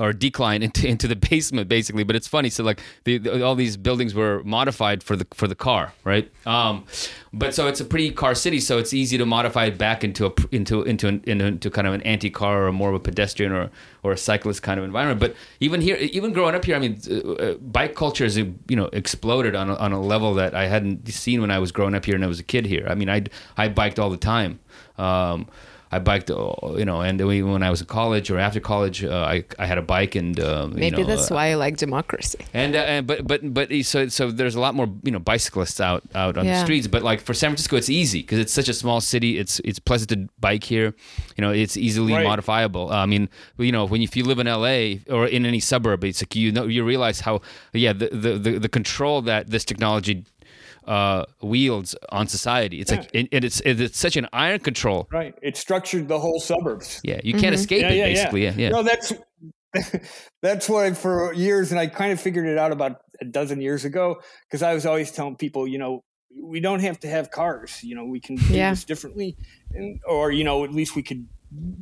or 0.00 0.12
decline 0.12 0.62
into 0.66 0.88
into 0.88 1.06
the 1.06 1.14
basement 1.16 1.68
basically. 1.68 2.02
But 2.04 2.16
it's 2.16 2.26
funny 2.26 2.50
so 2.50 2.64
like 2.64 2.80
the, 3.04 3.18
the- 3.18 3.44
all 3.44 3.54
these 3.54 3.76
buildings 3.76 4.14
were 4.14 4.42
modified 4.44 5.02
for 5.02 5.14
the 5.14 5.26
for 5.34 5.46
the 5.46 5.54
car 5.54 5.92
right? 6.04 6.26
Um 6.46 6.84
but 7.32 7.54
so 7.54 7.68
it's 7.68 7.80
a 7.80 7.84
pretty 7.84 8.10
car 8.10 8.34
city 8.34 8.58
so 8.58 8.78
it's 8.78 8.92
easy 8.92 9.16
to 9.18 9.26
modify 9.26 9.66
it 9.66 9.78
back 9.78 10.02
into 10.02 10.26
a 10.26 10.32
into 10.50 10.82
into 10.82 11.06
an, 11.06 11.22
into 11.26 11.70
kind 11.70 11.86
of 11.86 11.94
an 11.94 12.02
anti-car 12.02 12.66
or 12.66 12.72
more 12.72 12.88
of 12.88 12.94
a 12.96 13.00
pedestrian 13.00 13.52
or 13.52 13.70
or 14.02 14.12
a 14.12 14.16
cyclist 14.16 14.62
kind 14.62 14.78
of 14.80 14.84
environment. 14.84 15.20
But 15.20 15.36
even 15.60 15.80
here 15.80 15.96
even 15.96 16.32
growing 16.32 16.54
up 16.54 16.64
here 16.64 16.74
i 16.76 16.78
mean 16.78 16.98
uh, 17.10 17.32
uh, 17.32 17.54
bike 17.56 17.94
culture 17.94 18.24
has 18.24 18.36
you 18.38 18.54
know 18.70 18.88
exploded 18.92 19.54
on 19.54 19.68
a, 19.70 19.74
on 19.76 19.92
a 19.92 20.00
level 20.00 20.34
that 20.34 20.54
i 20.54 20.66
hadn't 20.66 21.06
seen 21.08 21.40
when 21.42 21.50
i 21.50 21.58
was 21.58 21.70
growing 21.72 21.94
up 21.94 22.04
here 22.06 22.14
and 22.14 22.24
i 22.24 22.26
was 22.26 22.40
a 22.40 22.48
kid 22.54 22.64
here. 22.66 22.86
I 22.88 22.94
mean 22.94 23.10
i 23.10 23.18
i 23.56 23.68
biked 23.68 23.98
all 23.98 24.10
the 24.10 24.16
time. 24.34 24.58
Um 24.98 25.46
I 25.92 25.98
biked, 25.98 26.30
uh, 26.30 26.52
you 26.76 26.84
know, 26.84 27.00
and 27.00 27.18
then 27.18 27.26
when 27.50 27.62
I 27.64 27.70
was 27.70 27.80
in 27.80 27.86
college 27.88 28.30
or 28.30 28.38
after 28.38 28.60
college, 28.60 29.02
uh, 29.02 29.10
I 29.34 29.44
I 29.58 29.66
had 29.66 29.76
a 29.76 29.82
bike 29.82 30.14
and 30.14 30.38
um, 30.38 30.70
you 30.74 30.78
Maybe 30.78 30.98
know, 30.98 31.04
that's 31.04 31.30
uh, 31.30 31.34
why 31.34 31.50
I 31.50 31.54
like 31.54 31.78
democracy. 31.78 32.38
and, 32.54 32.76
uh, 32.76 32.78
and 32.92 33.06
but 33.08 33.26
but 33.26 33.40
but 33.52 33.68
so 33.82 34.06
so 34.08 34.30
there's 34.30 34.54
a 34.54 34.60
lot 34.60 34.74
more 34.76 34.88
you 35.02 35.10
know 35.10 35.18
bicyclists 35.18 35.80
out 35.80 36.02
out 36.14 36.38
on 36.38 36.46
the 36.46 36.54
streets. 36.62 36.86
But 36.86 37.02
like 37.02 37.20
for 37.20 37.34
San 37.34 37.50
Francisco, 37.50 37.76
it's 37.76 37.90
easy 37.90 38.20
because 38.20 38.38
it's 38.38 38.52
such 38.52 38.68
a 38.68 38.74
small 38.74 39.00
city. 39.00 39.36
It's 39.38 39.60
it's 39.64 39.80
pleasant 39.80 40.10
to 40.10 40.28
bike 40.38 40.62
here. 40.62 40.94
You 41.36 41.42
know, 41.42 41.50
it's 41.50 41.76
easily 41.76 42.12
Right. 42.14 42.24
modifiable. 42.24 42.90
I 42.92 43.06
mean, 43.06 43.28
you 43.58 43.72
know, 43.72 43.84
when 43.84 44.00
you, 44.00 44.04
if 44.10 44.16
you 44.16 44.24
live 44.24 44.38
in 44.38 44.46
LA 44.46 45.02
or 45.14 45.26
in 45.26 45.44
any 45.44 45.60
suburb, 45.60 46.04
it's 46.04 46.22
like 46.22 46.36
you 46.36 46.52
know 46.52 46.66
you 46.66 46.84
realize 46.84 47.20
how 47.26 47.40
yeah 47.72 47.92
the 47.92 48.08
the 48.12 48.32
the, 48.38 48.58
the 48.60 48.68
control 48.68 49.22
that 49.22 49.50
this 49.50 49.64
technology 49.64 50.24
uh 50.86 51.24
wields 51.42 51.94
on 52.10 52.26
society 52.26 52.80
it's 52.80 52.90
like 52.90 53.10
and 53.14 53.28
and 53.32 53.44
it's 53.44 53.60
it's 53.64 53.98
such 53.98 54.16
an 54.16 54.26
iron 54.32 54.58
control 54.60 55.06
Right. 55.12 55.34
It 55.42 55.56
structured 55.56 56.08
the 56.08 56.18
whole 56.18 56.40
suburbs. 56.40 57.00
yeah 57.04 57.20
you 57.22 57.34
can't 57.34 57.54
escape 57.54 57.82
Yeah, 57.82 57.90
it 57.90 57.96
yeah, 57.96 58.04
basically 58.06 58.44
yeah 58.44 58.54
yeah, 58.56 58.68
No, 58.70 58.82
that's 58.82 59.12
that's 60.42 60.68
why 60.68 60.92
for 60.92 61.32
years, 61.32 61.70
and 61.70 61.78
I 61.78 61.86
kind 61.86 62.12
of 62.12 62.20
figured 62.20 62.46
it 62.46 62.58
out 62.58 62.72
about 62.72 63.02
a 63.20 63.24
dozen 63.24 63.60
years 63.60 63.84
ago 63.84 64.20
because 64.48 64.62
I 64.62 64.74
was 64.74 64.84
always 64.86 65.12
telling 65.12 65.36
people, 65.36 65.66
you 65.68 65.78
know, 65.78 66.02
we 66.42 66.58
don't 66.60 66.80
have 66.80 66.98
to 67.00 67.08
have 67.08 67.30
cars. 67.30 67.82
You 67.84 67.94
know, 67.94 68.04
we 68.04 68.20
can 68.20 68.34
do 68.36 68.54
Yeah. 68.54 68.70
this 68.70 68.84
differently, 68.84 69.36
and 69.72 70.00
or 70.08 70.32
you 70.32 70.42
know, 70.44 70.64
at 70.64 70.72
least 70.72 70.96
we 70.96 71.02
could 71.02 71.28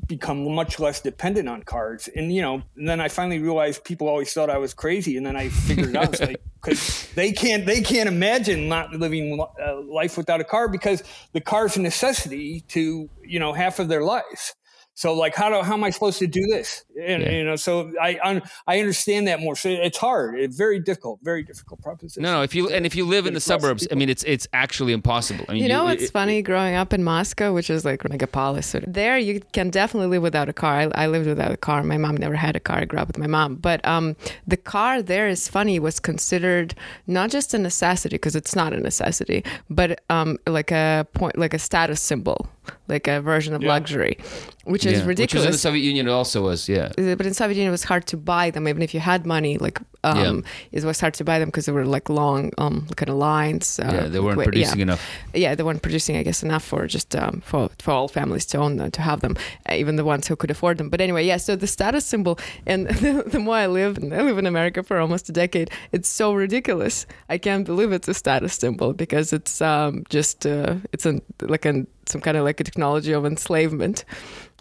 become 0.06 0.54
much 0.54 0.78
less 0.78 1.00
dependent 1.00 1.48
on 1.48 1.62
cars. 1.62 2.08
And 2.16 2.32
you 2.32 2.42
know, 2.42 2.62
and 2.76 2.88
then 2.88 3.00
I 3.00 3.08
finally 3.08 3.38
realized 3.38 3.84
people 3.84 4.08
always 4.08 4.32
thought 4.32 4.50
I 4.50 4.58
was 4.58 4.74
crazy, 4.74 5.16
and 5.16 5.26
then 5.26 5.36
I 5.36 5.48
figured 5.48 5.90
it 5.90 5.96
out 5.96 6.12
it's 6.14 6.20
like 6.20 6.40
because 6.62 7.08
they 7.14 7.32
can't 7.32 7.66
they 7.66 7.80
can't 7.80 8.08
imagine 8.08 8.68
not 8.68 8.92
living 8.92 9.38
uh, 9.40 9.80
life 9.82 10.16
without 10.16 10.40
a 10.40 10.44
car 10.44 10.68
because 10.68 11.02
the 11.32 11.40
car's 11.40 11.76
a 11.76 11.80
necessity 11.80 12.60
to 12.68 13.08
you 13.24 13.38
know 13.38 13.52
half 13.52 13.78
of 13.78 13.88
their 13.88 14.02
lives. 14.02 14.54
So 15.02 15.14
like 15.14 15.34
how 15.40 15.48
do 15.48 15.62
how 15.68 15.74
am 15.74 15.84
I 15.84 15.90
supposed 15.90 16.18
to 16.18 16.26
do 16.26 16.44
this? 16.54 16.84
And 17.00 17.22
Yeah. 17.22 17.30
you 17.36 17.44
know, 17.44 17.54
so 17.56 17.92
I 18.02 18.18
un- 18.30 18.42
I 18.66 18.80
understand 18.80 19.28
that 19.28 19.38
more. 19.38 19.54
So 19.54 19.68
it's 19.68 19.96
hard. 20.08 20.40
It's 20.44 20.56
very 20.56 20.80
difficult. 20.80 21.20
Very 21.22 21.44
difficult 21.50 21.80
proposition. 21.82 22.22
no 22.24 22.30
no 22.36 22.42
if 22.42 22.52
you 22.56 22.68
and 22.68 22.84
if 22.84 22.94
you 22.98 23.04
live 23.14 23.24
in 23.28 23.32
the 23.32 23.38
There's 23.38 23.48
lots 23.48 23.62
of 23.62 23.62
suburbs 23.62 23.88
i 23.92 23.94
mean 24.00 24.08
it's 24.14 24.24
it's 24.34 24.46
actually 24.64 24.92
impossible 24.92 25.44
i 25.48 25.52
mean 25.52 25.62
You 25.62 25.68
know 25.74 25.84
what's 25.88 26.02
it- 26.08 26.12
funny? 26.20 26.38
Growing 26.50 26.74
up 26.82 26.90
in 26.96 27.02
Moscow, 27.04 27.48
which 27.58 27.70
is 27.70 27.84
like 27.90 28.00
megapolis, 28.14 28.64
so 28.72 28.76
there 29.00 29.16
you 29.28 29.34
can 29.56 29.70
definitely 29.70 30.08
live 30.14 30.22
without 30.30 30.48
a 30.48 30.56
car. 30.64 30.74
I, 30.82 31.04
I 31.04 31.06
lived 31.14 31.28
without 31.34 31.52
a 31.58 31.60
car. 31.68 31.78
My 31.94 31.98
mom 32.04 32.16
never 32.16 32.34
had 32.46 32.54
a 32.56 32.60
car. 32.68 32.78
I 32.82 32.86
grew 32.90 32.98
up 33.02 33.08
with 33.10 33.18
my 33.24 33.30
mom, 33.38 33.50
but 33.68 33.78
um, 33.94 34.16
the 34.52 34.56
car 34.74 35.00
there 35.12 35.28
is 35.34 35.40
funny 35.56 35.76
was 35.88 35.96
considered 36.00 36.68
not 37.06 37.30
just 37.36 37.54
a 37.54 37.58
necessity 37.70 38.16
because 38.18 38.34
it's 38.40 38.54
not 38.60 38.72
a 38.72 38.80
necessity, 38.90 39.44
but 39.70 39.88
um, 40.16 40.30
like 40.58 40.70
a 40.72 41.06
point, 41.18 41.34
like 41.44 41.54
a 41.54 41.58
status 41.68 42.00
symbol, 42.10 42.38
like 42.88 43.06
a 43.08 43.20
version 43.20 43.54
of 43.54 43.62
Yeah. 43.62 43.68
luxury, 43.74 44.18
which 44.64 44.84
yeah, 44.84 44.92
is 44.92 44.98
which 44.98 44.98
was 44.98 45.00
in 45.02 45.08
ridiculous. 45.08 45.46
the 45.56 45.58
soviet 45.58 45.82
union 45.82 46.06
it 46.08 46.12
also 46.12 46.42
was 46.42 46.68
yeah 46.68 46.88
Uh, 46.98 47.14
but 47.16 47.26
in 47.26 47.34
Soviet 47.34 47.56
Union, 47.56 47.68
it 47.68 47.76
was 47.80 47.84
hard 47.84 48.06
to 48.06 48.16
buy 48.16 48.50
them, 48.50 48.66
even 48.68 48.82
if 48.82 48.92
you 48.94 49.00
had 49.00 49.26
money. 49.26 49.58
Like, 49.58 49.78
um, 50.04 50.44
it 50.72 50.84
was 50.84 51.00
hard 51.00 51.14
to 51.14 51.24
buy 51.24 51.38
them 51.38 51.48
because 51.48 51.66
they 51.66 51.72
were 51.72 51.84
like 51.96 52.08
long, 52.08 52.50
um, 52.58 52.86
kind 52.96 53.10
of 53.10 53.16
lines. 53.16 53.78
Uh, 53.78 53.90
yeah 53.94 54.08
they 54.12 54.20
weren't 54.20 54.38
wait- 54.38 54.44
producing 54.50 54.78
yeah. 54.80 54.88
enough 54.88 55.02
Yeah, 55.34 55.54
they 55.56 55.64
weren't 55.64 55.82
producing, 55.82 56.16
I 56.20 56.22
guess, 56.22 56.42
enough 56.42 56.64
for 56.64 56.86
just 56.86 57.14
um, 57.16 57.40
for 57.50 57.68
for 57.84 57.90
all 57.92 58.08
families 58.08 58.46
to 58.46 58.58
own 58.58 58.76
them, 58.78 58.90
to 58.90 59.02
have 59.02 59.20
them, 59.20 59.34
uh, 59.68 59.74
even 59.82 59.96
the 59.96 60.04
ones 60.04 60.28
who 60.28 60.36
could 60.36 60.50
afford 60.50 60.76
them. 60.78 60.88
But 60.90 61.00
anyway, 61.00 61.24
yeah. 61.26 61.38
So 61.38 61.56
the 61.56 61.66
status 61.66 62.04
symbol, 62.06 62.34
and 62.66 62.86
the, 63.02 63.24
the 63.34 63.38
more 63.38 63.56
I 63.64 63.66
live, 63.80 63.92
and 63.98 64.12
I 64.14 64.22
live 64.28 64.38
in 64.38 64.46
America 64.46 64.82
for 64.82 64.96
almost 65.00 65.28
a 65.28 65.32
decade, 65.32 65.68
it's 65.92 66.08
so 66.08 66.32
ridiculous. 66.44 67.06
I 67.34 67.38
can't 67.38 67.64
believe 67.66 67.90
it's 67.92 68.08
a 68.08 68.14
status 68.14 68.54
symbol 68.54 68.92
because 68.92 69.32
it's 69.38 69.60
um, 69.60 70.04
just 70.16 70.46
uh, 70.46 70.74
it's 70.92 71.06
a 71.06 71.12
like 71.54 71.64
a 71.68 71.86
some 72.08 72.20
kind 72.20 72.36
of 72.36 72.44
like 72.44 72.60
a 72.60 72.64
technology 72.64 73.12
of 73.12 73.24
enslavement. 73.26 74.04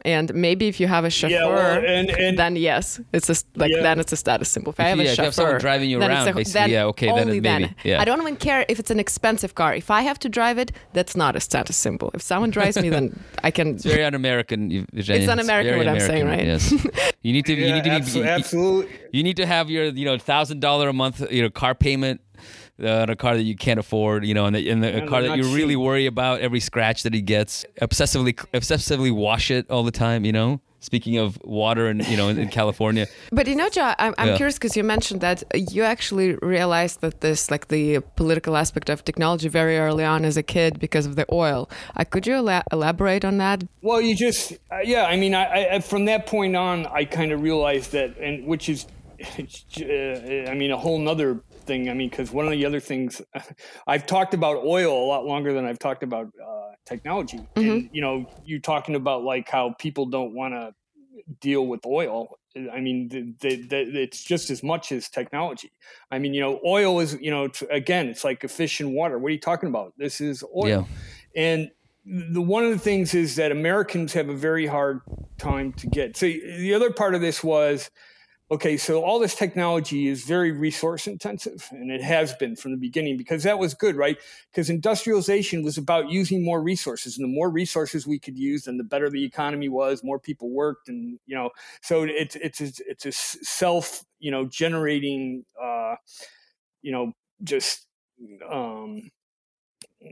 And 0.06 0.32
maybe 0.36 0.68
if 0.68 0.80
you 0.80 0.88
have 0.88 1.06
a 1.06 1.10
chauffeur, 1.10 1.34
Yeah, 1.34 1.48
well, 1.48 1.84
and- 1.84 2.10
and- 2.12 2.38
then 2.38 2.56
yes, 2.56 3.02
it's 3.14 3.30
a 3.32 3.36
like 3.56 3.72
Yeah. 3.72 3.82
then 3.82 4.00
it's 4.00 4.14
a 4.14 4.16
status 4.16 4.48
symbol. 4.48 4.72
If, 4.72 4.80
I 4.80 4.84
have 4.90 4.98
you- 5.00 5.02
a 5.02 5.06
yeah, 5.06 5.12
if 5.14 5.18
you 5.18 5.24
chauffeur, 5.24 5.26
have 5.26 5.34
someone 5.34 5.60
driving 5.60 5.90
you 5.90 6.00
then 6.00 6.12
around, 6.12 6.28
a, 6.28 6.34
basically, 6.34 6.54
then 6.62 6.70
yeah, 6.70 6.84
okay, 6.86 7.08
then 7.08 7.20
only 7.28 7.38
it 7.40 7.44
maybe, 7.44 7.76
yeah. 7.84 8.00
I 8.00 8.06
don't 8.06 8.22
even 8.22 8.36
care 8.38 8.64
if 8.70 8.78
it's 8.80 8.92
an 8.92 9.00
expensive 9.00 9.56
car. 9.56 9.74
If 9.74 9.90
I 9.90 10.02
have 10.02 10.20
to 10.20 10.30
drive 10.30 10.60
it, 10.60 10.72
that's 10.94 11.16
not 11.16 11.36
a 11.36 11.40
status 11.40 11.76
symbol. 11.78 12.12
If 12.14 12.22
someone 12.22 12.52
drives 12.52 12.80
me, 12.80 12.90
then 12.90 13.20
I 13.44 13.50
can. 13.50 13.68
It's 13.76 13.86
very 13.86 14.04
un-American. 14.04 14.70
Evgenia. 14.70 15.16
It's 15.18 15.28
un-American 15.28 15.74
very 15.74 15.78
what 15.86 15.88
I'm 15.88 16.00
saying, 16.00 16.26
right? 16.28 16.46
Yes. 16.46 16.72
You 17.24 17.34
need 17.34 17.46
to. 17.48 17.54
you 17.54 17.74
need 17.74 17.84
to 17.84 17.90
be. 17.90 17.96
abso- 18.00 18.16
you- 18.18 18.24
absolutely. 18.24 18.92
You 19.12 19.24
need 19.24 19.38
to 19.38 19.46
have 19.48 19.70
your, 19.72 19.86
you 19.86 20.06
know, 20.06 20.18
thousand 20.20 20.60
dollar 20.62 20.88
a 20.90 20.94
month, 20.94 21.24
you 21.32 21.42
know, 21.42 21.50
car 21.50 21.74
payment 21.74 22.22
uh, 22.84 23.02
on 23.04 23.10
a 23.10 23.16
car 23.16 23.36
that 23.36 23.44
you 23.44 23.56
can't 23.56 23.80
afford, 23.80 24.26
you 24.26 24.34
know, 24.34 24.46
and, 24.46 24.56
the, 24.56 24.70
and 24.70 24.84
the, 24.84 24.94
a 24.94 25.00
And 25.00 25.10
car 25.10 25.22
that 25.22 25.38
you 25.38 25.44
not 25.44 25.56
really 25.56 25.76
worry 25.76 26.06
about 26.06 26.42
every 26.42 26.60
scratch 26.60 27.04
that 27.04 27.14
he 27.14 27.22
gets. 27.22 27.66
Obsessively, 27.82 28.34
obsessively 28.54 29.12
wash 29.12 29.50
it 29.52 29.70
all 29.70 29.84
the 29.84 29.92
time, 29.92 30.26
you 30.26 30.32
know. 30.32 30.62
Speaking 30.80 31.18
of 31.18 31.40
water, 31.44 31.88
and 31.88 32.08
you 32.08 32.16
know, 32.16 32.30
in, 32.30 32.38
in 32.38 32.50
California, 32.50 33.08
But 33.32 33.48
you 33.48 33.56
know, 33.56 33.68
Joe, 33.68 33.96
I'm, 33.98 34.14
I'm 34.20 34.28
Yeah. 34.28 34.36
curious 34.38 34.56
because 34.60 34.78
you 34.78 34.84
mentioned 34.84 35.22
that 35.22 35.44
you 35.74 35.82
actually 35.82 36.36
realized 36.36 37.02
that 37.02 37.22
this, 37.22 37.50
like 37.50 37.70
the 37.70 38.00
political 38.16 38.56
aspect 38.56 38.88
of 38.90 39.04
technology, 39.04 39.50
very 39.50 39.80
early 39.80 40.04
on 40.06 40.24
as 40.24 40.38
a 40.38 40.44
kid 40.44 40.80
because 40.80 41.08
of 41.08 41.16
the 41.16 41.26
oil. 41.32 41.68
Uh, 41.96 42.04
could 42.04 42.28
you 42.28 42.36
ela- 42.36 42.64
elaborate 42.72 43.26
on 43.26 43.40
that? 43.40 43.64
Well, 43.82 44.00
you 44.00 44.16
just 44.16 44.54
uh, 44.72 44.78
yeah. 44.84 45.06
I 45.06 45.18
mean, 45.18 45.34
I, 45.34 45.68
I 45.76 45.80
from 45.80 46.06
that 46.06 46.28
point 46.28 46.56
on, 46.56 46.86
I 46.86 47.06
kind 47.06 47.32
of 47.32 47.42
realized 47.42 47.92
that, 47.94 48.16
and 48.20 48.46
which 48.46 48.70
is, 48.70 48.86
uh, 49.82 50.50
I 50.50 50.54
mean, 50.54 50.72
a 50.72 50.78
whole 50.78 51.00
nother 51.00 51.42
thing. 51.68 51.90
I 51.90 51.94
mean, 51.94 52.10
because 52.10 52.32
one 52.32 52.46
of 52.46 52.52
the 52.52 52.66
other 52.66 52.80
things 52.80 53.22
I've 53.88 54.06
talked 54.06 54.34
about 54.34 54.64
oil 54.66 54.92
a 54.92 55.06
lot 55.06 55.26
longer 55.26 55.54
than 55.54 55.66
I've 55.66 55.80
talked 55.80 56.04
about 56.04 56.28
uh, 56.28 56.72
technology. 56.86 57.40
And 57.56 57.90
you 57.92 58.02
know, 58.02 58.26
you're 58.46 58.60
talking 58.60 58.96
about 58.96 59.24
like 59.24 59.50
how 59.50 59.76
people 59.78 60.06
don't 60.08 60.34
want 60.34 60.54
to 60.54 60.74
deal 61.40 61.68
with 61.68 61.86
oil. 61.86 62.40
I 62.74 62.80
mean, 62.80 63.10
the, 63.10 63.36
the, 63.40 63.68
the, 63.68 64.02
it's 64.02 64.24
just 64.24 64.50
as 64.50 64.64
much 64.64 64.92
as 64.92 65.10
technology. 65.10 65.72
I 66.10 66.18
mean, 66.18 66.34
you 66.34 66.42
know, 66.42 66.60
oil 66.66 67.00
is, 67.00 67.16
you 67.22 67.30
know, 67.30 67.50
again, 67.70 68.08
it's 68.08 68.24
like 68.24 68.44
a 68.44 68.48
fish 68.48 68.82
in 68.82 68.94
water. 68.94 69.20
What 69.20 69.28
are 69.28 69.34
you 69.34 69.40
talking 69.40 69.70
about? 69.70 69.94
This 69.98 70.22
is 70.22 70.44
oil. 70.56 70.88
And 71.36 71.70
the 72.06 72.42
one 72.42 72.64
of 72.64 72.72
the 72.72 72.80
things 72.80 73.14
is 73.14 73.36
that 73.36 73.52
Americans 73.52 74.14
have 74.14 74.30
a 74.30 74.36
very 74.36 74.66
hard 74.66 75.02
time 75.38 75.74
to 75.74 75.88
get. 75.88 76.18
So 76.18 76.26
the 76.26 76.74
other 76.74 76.92
part 76.92 77.14
of 77.14 77.22
this 77.22 77.44
was, 77.44 77.92
okay, 78.50 78.78
so 78.78 79.04
all 79.04 79.20
this 79.20 79.36
technology 79.36 80.08
is 80.08 80.24
very 80.24 80.52
resource 80.52 81.08
intensive, 81.08 81.68
and 81.72 81.92
it 81.92 82.02
has 82.02 82.34
been 82.34 82.56
from 82.56 82.72
the 82.72 82.78
beginning 82.78 83.18
because 83.18 83.44
that 83.44 83.60
was 83.60 83.74
good, 83.74 83.96
right? 83.96 84.18
Because 84.52 84.70
industrialization 84.70 85.64
was 85.64 85.78
about 85.78 86.10
using 86.10 86.44
more 86.44 86.62
resources, 86.62 87.18
and 87.18 87.24
the 87.24 87.34
more 87.34 87.50
resources 87.50 88.08
we 88.08 88.20
could 88.20 88.38
use, 88.38 88.64
then 88.64 88.78
the 88.78 88.84
better 88.84 89.10
the 89.10 89.24
economy 89.24 89.70
was. 89.70 90.04
More 90.04 90.20
people 90.20 90.50
worked, 90.50 90.88
and 90.88 91.20
you 91.26 91.36
know, 91.36 91.50
so 91.82 92.04
it's 92.04 92.36
it's 92.36 92.62
a, 92.62 92.72
it's 92.88 93.06
a 93.06 93.12
self 93.12 94.04
you 94.20 94.32
know 94.32 94.46
generating, 94.46 95.46
uh, 95.62 95.96
you 96.82 96.92
know, 96.92 97.14
just 97.44 97.86
um, 98.50 99.10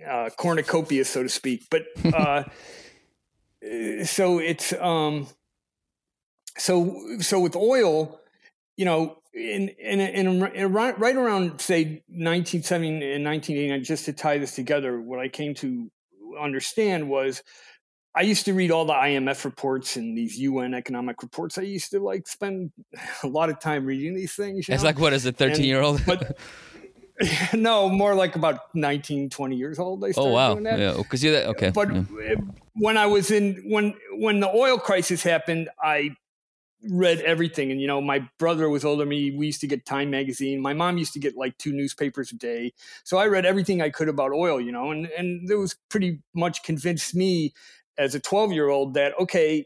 uh, 0.08 0.30
cornucopia, 0.38 1.06
so 1.06 1.24
to 1.24 1.30
speak. 1.30 1.68
But 1.70 1.86
uh, 2.14 2.44
so 4.04 4.40
it's 4.40 4.74
um, 4.74 5.28
so 6.58 7.18
so 7.20 7.40
with 7.40 7.56
oil, 7.56 8.20
you 8.78 8.86
know, 8.86 9.18
in 9.34 9.70
in, 9.70 10.00
in, 10.00 10.46
in 10.54 10.74
right, 10.74 10.98
right 10.98 11.16
around 11.16 11.60
say 11.60 12.04
1970 12.08 12.88
and 12.88 13.26
1989, 13.26 13.84
just 13.84 14.06
to 14.06 14.14
tie 14.14 14.38
this 14.38 14.56
together, 14.56 15.00
what 15.02 15.20
I 15.20 15.28
came 15.28 15.54
to 15.56 15.92
understand 16.40 17.10
was 17.10 17.42
I 18.16 18.22
used 18.22 18.46
to 18.46 18.54
read 18.54 18.72
all 18.72 18.86
the 18.86 18.94
IMF 18.94 19.44
reports 19.44 19.98
and 19.98 20.18
these 20.18 20.38
UN 20.38 20.74
economic 20.74 21.22
reports. 21.22 21.58
I 21.58 21.64
used 21.64 21.92
to 21.92 22.00
like 22.00 22.28
spend 22.28 22.72
a 23.24 23.28
lot 23.28 23.50
of 23.50 23.60
time 23.60 23.86
reading 23.86 24.16
these 24.16 24.34
things. 24.34 24.70
It's 24.70 24.84
know? 24.84 24.88
like 24.88 25.00
what 25.00 25.14
is 25.14 25.26
a 25.26 25.32
13 25.32 25.66
year 25.66 25.82
old? 25.82 26.02
But 26.06 26.38
no, 27.54 27.90
more 27.90 28.16
like 28.16 28.36
about 28.36 28.74
19, 28.74 29.30
20 29.30 29.56
years 29.56 29.80
old. 29.80 30.04
I 30.04 30.12
started 30.12 30.30
oh 30.30 30.34
wow, 30.34 30.58
yeah, 30.58 30.96
because 30.98 31.24
you're 31.24 31.34
that 31.34 31.48
okay. 31.48 31.72
But 31.72 31.94
yeah. 31.94 32.36
when 32.76 32.98
I 32.98 33.06
was 33.06 33.32
in 33.32 33.64
when 33.68 33.96
when 34.14 34.40
the 34.40 34.50
oil 34.50 34.78
crisis 34.78 35.22
happened, 35.24 35.70
I 35.82 36.16
read 36.90 37.20
everything. 37.20 37.72
And 37.72 37.82
you 37.82 37.88
know, 37.88 38.02
my 38.02 38.28
brother 38.40 38.70
was 38.70 38.86
older 38.86 39.06
me. 39.06 39.32
We 39.32 39.48
used 39.48 39.62
to 39.62 39.68
get 39.68 39.86
Time 39.86 40.10
magazine. 40.10 40.62
My 40.62 40.74
mom 40.74 40.98
used 40.98 41.14
to 41.14 41.20
get 41.20 41.36
like 41.36 41.58
two 41.58 41.74
newspapers 41.74 42.32
a 42.32 42.36
day. 42.36 42.74
So 43.04 43.18
I 43.18 43.28
read 43.28 43.46
everything 43.46 43.82
I 43.82 43.90
could 43.90 44.10
about 44.10 44.32
oil. 44.32 44.60
You 44.60 44.72
know, 44.72 44.92
and 44.92 45.08
and 45.18 45.50
it 45.50 45.56
was 45.56 45.76
pretty 45.90 46.20
much 46.34 46.64
convinced 46.64 47.16
me 47.16 47.54
as 47.98 48.16
a 48.16 48.20
12 48.20 48.52
year 48.52 48.70
old 48.70 48.94
that, 48.96 49.14
okay, 49.20 49.66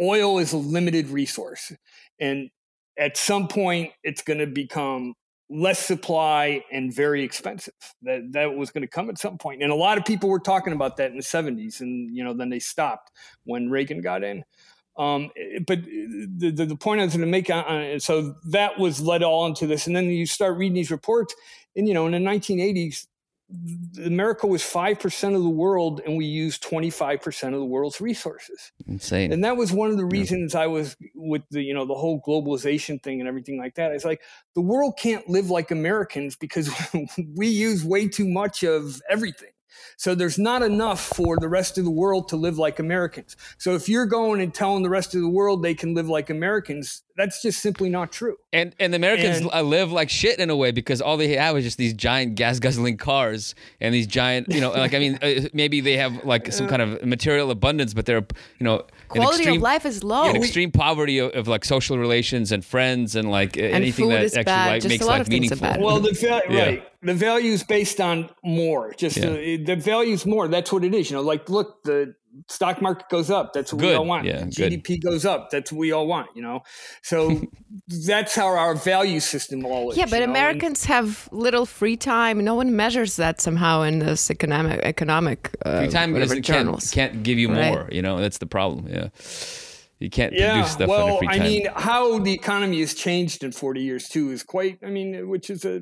oil 0.00 0.38
is 0.38 0.52
a 0.52 0.56
limited 0.56 1.08
resource. 1.08 1.72
And 2.20 2.50
at 2.98 3.16
some 3.16 3.48
point, 3.48 3.92
it's 4.02 4.22
going 4.22 4.38
to 4.38 4.46
become 4.46 5.14
less 5.50 5.78
supply 5.78 6.62
and 6.70 6.94
very 6.94 7.22
expensive. 7.22 7.74
That 8.02 8.32
that 8.32 8.56
was 8.56 8.70
going 8.70 8.82
to 8.82 8.88
come 8.88 9.08
at 9.08 9.18
some 9.18 9.38
point. 9.38 9.62
And 9.62 9.72
a 9.72 9.76
lot 9.76 9.98
of 9.98 10.04
people 10.04 10.28
were 10.28 10.40
talking 10.40 10.72
about 10.72 10.96
that 10.98 11.10
in 11.10 11.16
the 11.16 11.22
70s. 11.22 11.80
And, 11.80 12.14
you 12.14 12.24
know, 12.24 12.34
then 12.34 12.50
they 12.50 12.58
stopped 12.58 13.10
when 13.44 13.70
Reagan 13.70 14.00
got 14.00 14.22
in. 14.22 14.44
Um, 14.98 15.30
but 15.66 15.84
the, 15.84 16.50
the, 16.50 16.66
the, 16.66 16.76
point 16.76 17.00
I 17.00 17.04
was 17.04 17.14
going 17.14 17.24
to 17.24 17.30
make, 17.30 17.48
on, 17.50 17.64
on, 17.64 18.00
so 18.00 18.34
that 18.46 18.80
was 18.80 19.00
led 19.00 19.22
all 19.22 19.46
into 19.46 19.64
this. 19.66 19.86
And 19.86 19.94
then 19.94 20.06
you 20.06 20.26
start 20.26 20.58
reading 20.58 20.74
these 20.74 20.90
reports. 20.90 21.36
And, 21.76 21.86
you 21.86 21.94
know, 21.94 22.06
in 22.06 22.12
the 22.12 22.18
1980s, 22.18 23.06
America 24.04 24.46
was 24.46 24.62
5% 24.62 25.34
of 25.34 25.42
the 25.42 25.48
world 25.48 26.02
and 26.04 26.18
we 26.18 26.26
used 26.26 26.62
25% 26.62 27.54
of 27.54 27.60
the 27.60 27.64
world's 27.64 28.00
resources. 28.00 28.72
Insane. 28.86 29.32
And 29.32 29.42
that 29.44 29.56
was 29.56 29.72
one 29.72 29.90
of 29.90 29.96
the 29.96 30.04
reasons 30.04 30.52
yeah. 30.52 30.60
I 30.60 30.66
was 30.66 30.96
with 31.14 31.42
the, 31.50 31.62
you 31.62 31.72
know, 31.72 31.86
the 31.86 31.94
whole 31.94 32.20
globalization 32.20 33.02
thing 33.02 33.20
and 33.20 33.28
everything 33.28 33.58
like 33.58 33.76
that. 33.76 33.92
It's 33.92 34.04
like 34.04 34.20
the 34.54 34.60
world 34.60 34.98
can't 35.00 35.26
live 35.28 35.48
like 35.48 35.70
Americans 35.70 36.36
because 36.36 36.70
we 37.36 37.46
use 37.48 37.84
way 37.84 38.06
too 38.06 38.28
much 38.28 38.64
of 38.64 39.00
everything. 39.08 39.50
So 39.96 40.14
there's 40.14 40.38
not 40.38 40.62
enough 40.62 41.00
for 41.00 41.36
the 41.38 41.48
rest 41.48 41.78
of 41.78 41.84
the 41.84 41.90
world 41.90 42.28
to 42.28 42.36
live 42.36 42.58
like 42.58 42.78
Americans. 42.78 43.36
So 43.58 43.74
if 43.74 43.88
you're 43.88 44.06
going 44.06 44.40
and 44.40 44.52
telling 44.54 44.82
the 44.82 44.90
rest 44.90 45.14
of 45.14 45.20
the 45.20 45.28
world 45.28 45.62
they 45.62 45.74
can 45.74 45.94
live 45.94 46.08
like 46.08 46.30
Americans, 46.30 47.02
that's 47.16 47.42
just 47.42 47.60
simply 47.60 47.90
not 47.90 48.12
true. 48.12 48.36
And 48.52 48.74
and 48.78 48.92
the 48.92 48.96
Americans 48.96 49.38
and, 49.52 49.68
live 49.68 49.90
like 49.90 50.08
shit 50.08 50.38
in 50.38 50.50
a 50.50 50.56
way 50.56 50.70
because 50.70 51.02
all 51.02 51.16
they 51.16 51.36
have 51.36 51.56
is 51.56 51.64
just 51.64 51.76
these 51.76 51.92
giant 51.92 52.36
gas 52.36 52.60
guzzling 52.60 52.96
cars 52.96 53.54
and 53.80 53.92
these 53.92 54.06
giant, 54.06 54.48
you 54.48 54.60
know, 54.60 54.70
like 54.70 54.94
I 54.94 54.98
mean, 54.98 55.18
uh, 55.20 55.48
maybe 55.52 55.80
they 55.80 55.96
have 55.96 56.24
like 56.24 56.52
some 56.52 56.68
kind 56.68 56.80
of 56.80 57.04
material 57.04 57.50
abundance, 57.50 57.92
but 57.92 58.06
they're, 58.06 58.24
you 58.58 58.64
know, 58.64 58.84
quality 59.08 59.38
extreme, 59.38 59.56
of 59.56 59.62
life 59.62 59.84
is 59.84 60.04
low. 60.04 60.26
Yeah, 60.26 60.36
extreme 60.36 60.70
poverty 60.70 61.18
of, 61.18 61.32
of, 61.32 61.48
like 61.48 61.64
social 61.64 61.98
relations 61.98 62.52
and 62.52 62.64
friends 62.64 63.16
and 63.16 63.30
like 63.30 63.56
and 63.56 63.66
anything 63.66 64.08
that 64.10 64.36
actually 64.36 64.52
like, 64.52 64.84
makes 64.84 65.04
life 65.04 65.28
meaningful. 65.28 65.76
Well, 65.80 66.00
the 66.00 66.12
va- 66.12 66.42
yeah. 66.48 66.64
right, 66.64 66.87
the 67.02 67.14
value 67.14 67.52
is 67.52 67.62
based 67.62 68.00
on 68.00 68.30
more. 68.44 68.92
Just 68.94 69.16
yeah. 69.16 69.30
the, 69.30 69.56
the 69.56 69.76
value 69.76 70.14
is 70.14 70.26
more. 70.26 70.48
That's 70.48 70.72
what 70.72 70.84
it 70.84 70.94
is. 70.94 71.10
You 71.10 71.16
know, 71.16 71.22
like 71.22 71.48
look, 71.48 71.82
the 71.84 72.14
stock 72.46 72.80
market 72.80 73.08
goes 73.08 73.30
up. 73.30 73.52
That's 73.52 73.72
what 73.72 73.80
good. 73.80 73.90
we 73.90 73.94
all 73.94 74.04
want. 74.04 74.24
Yeah, 74.24 74.42
GDP 74.44 75.00
good. 75.00 75.02
goes 75.02 75.24
up. 75.24 75.50
That's 75.50 75.72
what 75.72 75.78
we 75.78 75.92
all 75.92 76.06
want, 76.06 76.28
you 76.34 76.42
know? 76.42 76.60
So 77.02 77.42
that's 78.06 78.34
how 78.34 78.46
our 78.46 78.74
value 78.74 79.20
system 79.20 79.64
all 79.64 79.90
is. 79.90 79.96
Yeah, 79.96 80.06
but 80.06 80.22
Americans 80.22 80.82
and, 80.82 80.88
have 80.88 81.28
little 81.32 81.66
free 81.66 81.96
time. 81.96 82.44
No 82.44 82.54
one 82.54 82.76
measures 82.76 83.16
that 83.16 83.40
somehow 83.40 83.82
in 83.82 83.98
this 83.98 84.30
economic 84.30 84.80
economic 84.82 85.56
uh, 85.64 85.80
free 85.80 85.88
time 85.88 86.12
whatever, 86.12 86.40
can't, 86.40 86.90
can't, 86.92 87.22
give 87.22 87.38
you 87.38 87.52
right. 87.52 87.72
more, 87.72 87.88
you 87.90 88.02
know? 88.02 88.18
That's 88.18 88.38
the 88.38 88.46
problem. 88.46 88.86
Yeah. 88.88 89.08
You 89.98 90.10
can't 90.10 90.32
yeah, 90.32 90.52
produce 90.52 90.72
stuff 90.72 90.88
well, 90.88 91.20
I 91.26 91.40
mean, 91.40 91.66
how 91.74 92.20
the 92.20 92.32
economy 92.32 92.78
has 92.80 92.94
changed 92.94 93.42
in 93.42 93.50
40 93.50 93.80
years 93.80 94.08
too 94.08 94.30
is 94.30 94.44
quite, 94.44 94.78
I 94.84 94.90
mean, 94.90 95.28
which 95.28 95.50
is 95.50 95.64
a 95.64 95.80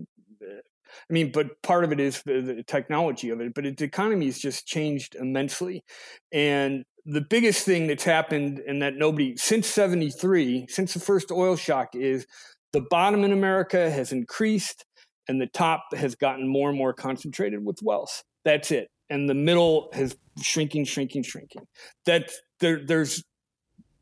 I 0.88 1.12
mean, 1.12 1.32
but 1.32 1.62
part 1.62 1.84
of 1.84 1.92
it 1.92 2.00
is 2.00 2.22
the, 2.22 2.40
the 2.40 2.62
technology 2.62 3.30
of 3.30 3.40
it, 3.40 3.54
but 3.54 3.64
the 3.64 3.84
economy 3.84 4.26
has 4.26 4.38
just 4.38 4.66
changed 4.66 5.14
immensely. 5.14 5.84
And 6.32 6.84
the 7.04 7.20
biggest 7.20 7.64
thing 7.64 7.86
that's 7.86 8.04
happened 8.04 8.60
and 8.66 8.82
that 8.82 8.94
nobody 8.96 9.36
since 9.36 9.68
73 9.68 10.66
since 10.68 10.92
the 10.92 11.00
first 11.00 11.30
oil 11.30 11.54
shock 11.54 11.94
is 11.94 12.26
the 12.72 12.80
bottom 12.90 13.22
in 13.22 13.32
america 13.32 13.88
has 13.92 14.10
increased 14.10 14.84
and 15.28 15.40
the 15.40 15.46
top 15.46 15.84
has 15.94 16.14
gotten 16.14 16.48
more 16.48 16.68
and 16.68 16.78
more 16.78 16.92
concentrated 16.92 17.64
with 17.64 17.78
wealth. 17.82 18.22
That's 18.44 18.70
it. 18.70 18.88
And 19.10 19.28
the 19.28 19.34
middle 19.34 19.88
has 19.92 20.16
shrinking 20.42 20.84
shrinking 20.84 21.22
shrinking. 21.22 21.62
That 22.06 22.30
there, 22.60 22.84
there's 22.84 23.22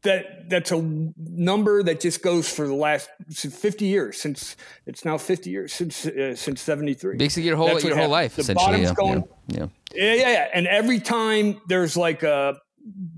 that 0.04 0.48
that's 0.48 0.70
a 0.70 1.10
number 1.16 1.82
that 1.82 2.00
just 2.00 2.22
goes 2.22 2.48
for 2.48 2.66
the 2.66 2.74
last 2.74 3.08
50 3.32 3.84
years 3.84 4.20
since 4.20 4.56
it's 4.86 5.04
now 5.04 5.18
50 5.18 5.50
years 5.50 5.72
since 5.72 6.06
uh, 6.06 6.36
since 6.36 6.60
73 6.60 7.16
basically 7.16 7.46
your 7.48 7.56
whole 7.56 7.80
your 7.80 7.96
whole 7.96 8.08
life 8.08 8.36
the 8.36 8.54
bottom's 8.54 8.88
yeah, 8.88 8.94
going 8.94 9.24
yeah, 9.48 9.66
yeah. 9.94 10.14
yeah 10.14 10.30
yeah. 10.30 10.48
And 10.54 10.66
every 10.66 11.00
time 11.00 11.60
there's 11.68 11.96
like 11.96 12.22
a 12.22 12.56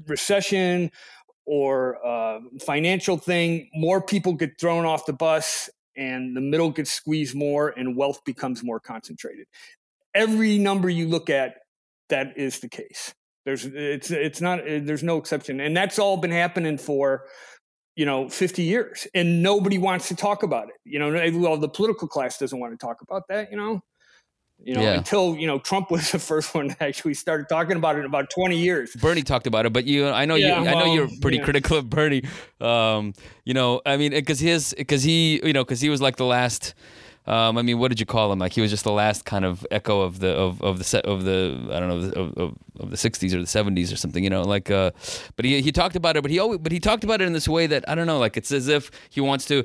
recession 0.07 0.91
or 1.45 1.99
a 2.05 2.41
financial 2.65 3.19
thing 3.19 3.69
more 3.75 4.01
people 4.01 4.33
get 4.33 4.59
thrown 4.59 4.85
off 4.85 5.07
the 5.07 5.13
bus 5.13 5.69
and 5.97 6.37
the 6.37 6.41
middle 6.41 6.71
gets 6.71 6.91
squeezed 6.91 7.35
more 7.35 7.69
and 7.77 7.97
wealth 7.97 8.21
becomes 8.25 8.63
more 8.63 8.79
concentrated. 8.79 9.47
Every 10.15 10.59
number 10.59 10.89
you 10.89 11.09
look 11.09 11.31
at 11.31 11.57
that 12.09 12.37
is 12.37 12.61
the 12.61 12.69
case 12.69 13.15
there's 13.47 13.65
it's 13.65 14.11
it's 14.11 14.41
not 14.41 14.59
eh, 14.67 14.81
there's 14.83 15.05
no 15.05 15.17
exception, 15.17 15.61
and 15.61 15.75
that's 15.75 15.99
all 15.99 16.17
been 16.17 16.33
happening 16.33 16.77
for 16.77 17.23
you 17.95 18.05
know 18.05 18.29
50 18.29 18.63
years, 18.63 19.07
and 19.15 19.41
nobody 19.43 19.79
wants 19.79 20.09
to 20.09 20.17
talk 20.17 20.43
about 20.43 20.69
it. 20.69 20.75
You 20.85 20.99
know, 20.99 21.39
well 21.39 21.57
the 21.57 21.69
political 21.69 22.09
class 22.09 22.39
doesn't 22.39 22.59
want 22.59 22.79
to 22.79 22.85
talk 22.85 23.03
about 23.03 23.23
that. 23.29 23.53
You 23.53 23.57
know, 23.57 23.81
you 24.65 24.75
know, 24.75 24.83
yeah. 24.83 24.95
until 24.95 25.37
you 25.37 25.47
know 25.47 25.61
Trump 25.61 25.91
was 25.93 26.11
the 26.11 26.19
first 26.19 26.57
one 26.57 26.69
that 26.69 26.83
actually 26.83 27.15
started 27.15 27.49
talking 27.49 27.77
about 27.77 27.95
it 27.95 28.01
in 28.01 28.05
about 28.07 28.31
20 28.31 28.59
years. 28.59 28.97
Bernie 28.97 29.23
talked 29.23 29.47
about 29.47 29.65
it, 29.65 29.73
but 29.73 29.85
you, 29.85 30.09
I 30.09 30.25
know 30.25 30.35
yeah, 30.35 30.61
you, 30.61 30.69
I 30.69 30.75
know 30.75 30.93
you're 30.93 31.09
pretty 31.23 31.39
yeah. 31.39 31.45
critical 31.45 31.77
of 31.77 31.89
Bernie. 31.89 32.25
Um, 32.61 33.15
you 33.45 33.55
know, 33.55 33.81
I 33.87 33.97
mean, 33.97 34.11
because 34.11 34.41
his, 34.41 34.75
because 34.77 35.05
he, 35.05 35.41
you 35.45 35.53
know, 35.53 35.63
because 35.63 35.81
he 35.81 35.89
was 35.89 36.01
like 36.01 36.17
the 36.17 36.27
last 36.27 36.75
um, 37.27 37.59
I 37.59 37.63
mean, 37.63 37.79
what 37.79 37.89
did 37.89 37.99
you 37.99 38.07
call 38.07 38.31
him? 38.33 38.39
Like 38.39 38.53
he 38.53 38.61
was 38.61 38.71
just 38.71 38.85
the 38.85 38.93
last 38.93 39.25
kind 39.25 39.45
of 39.45 39.67
echo 39.71 40.03
of 40.03 40.21
the 40.21 40.31
of, 40.31 40.63
of 40.63 40.79
the 40.79 40.85
set 40.85 41.05
of 41.07 41.25
the 41.25 41.59
I 41.73 41.81
don't 41.81 41.89
know 41.89 42.23
of, 42.23 42.39
of, 42.39 42.59
of 42.79 42.91
the 42.91 42.97
'60s 42.97 43.33
or 43.33 43.39
the 43.39 43.45
'70s 43.45 43.93
or 43.93 43.97
something, 43.97 44.23
you 44.23 44.31
know. 44.31 44.43
Like, 44.43 44.71
uh, 44.71 44.93
but 45.35 45.45
he 45.45 45.61
he 45.61 45.73
talked 45.73 45.97
about 45.97 46.17
it, 46.17 46.23
but 46.23 46.31
he 46.31 46.39
always 46.39 46.61
but 46.61 46.71
he 46.71 46.79
talked 46.79 47.03
about 47.03 47.21
it 47.21 47.27
in 47.27 47.33
this 47.33 47.49
way 47.49 47.67
that 47.67 47.89
I 47.89 47.95
don't 47.95 48.07
know, 48.07 48.19
like 48.19 48.37
it's 48.37 48.53
as 48.53 48.69
if 48.69 48.91
he 49.11 49.21
wants 49.21 49.45
to. 49.47 49.65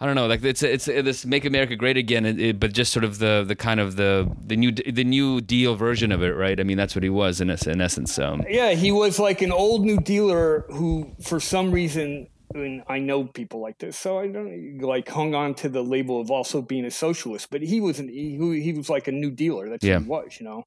I 0.00 0.06
don't 0.06 0.16
know, 0.16 0.26
like 0.26 0.42
it's 0.42 0.62
it's 0.62 0.86
this 0.86 1.24
"Make 1.24 1.44
America 1.44 1.76
Great 1.76 1.96
Again," 1.96 2.26
it, 2.26 2.40
it, 2.40 2.60
but 2.60 2.72
just 2.72 2.92
sort 2.92 3.04
of 3.04 3.18
the 3.18 3.44
the 3.46 3.54
kind 3.54 3.78
of 3.78 3.96
the 3.96 4.30
the 4.44 4.56
new 4.56 4.72
the 4.72 5.04
New 5.04 5.40
Deal 5.40 5.76
version 5.76 6.12
of 6.12 6.22
it, 6.22 6.32
right? 6.32 6.58
I 6.58 6.62
mean, 6.62 6.76
that's 6.76 6.96
what 6.96 7.04
he 7.04 7.10
was 7.10 7.40
in 7.40 7.48
in 7.48 7.80
essence. 7.80 8.18
Um, 8.18 8.44
yeah, 8.48 8.72
he 8.72 8.90
was 8.90 9.18
like 9.18 9.40
an 9.40 9.52
old 9.52 9.84
New 9.84 9.98
Dealer 9.98 10.64
who, 10.68 11.14
for 11.22 11.38
some 11.38 11.70
reason, 11.70 12.26
and 12.54 12.82
I 12.88 13.00
know 13.00 13.24
people 13.24 13.60
like 13.60 13.78
this, 13.78 13.98
so 13.98 14.18
I 14.18 14.28
don't 14.28 14.78
like 14.78 15.08
hung 15.08 15.34
on 15.34 15.54
to 15.56 15.68
the 15.68 15.82
label 15.82 16.20
of 16.20 16.30
also 16.30 16.62
being 16.62 16.84
a 16.84 16.90
socialist. 16.90 17.48
But 17.50 17.62
he 17.62 17.80
was 17.80 17.98
an, 17.98 18.08
he, 18.08 18.60
he 18.60 18.72
was 18.72 18.88
like 18.88 19.08
a 19.08 19.12
New 19.12 19.30
Dealer. 19.30 19.68
That's 19.68 19.84
yeah. 19.84 19.98
what 19.98 20.22
he 20.22 20.26
was, 20.26 20.40
you 20.40 20.46
know. 20.46 20.64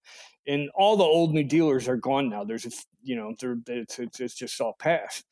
And 0.48 0.70
all 0.76 0.98
the 0.98 1.04
old 1.04 1.34
New 1.34 1.44
Dealers 1.44 1.88
are 1.88 1.98
gone 1.98 2.30
now. 2.30 2.44
There's 2.44 2.66
a, 2.66 2.72
you 3.04 3.16
know, 3.16 3.34
it's, 3.68 4.00
it's 4.00 4.20
it's 4.20 4.36
just 4.36 4.60
all 4.60 4.76
past. 4.78 5.24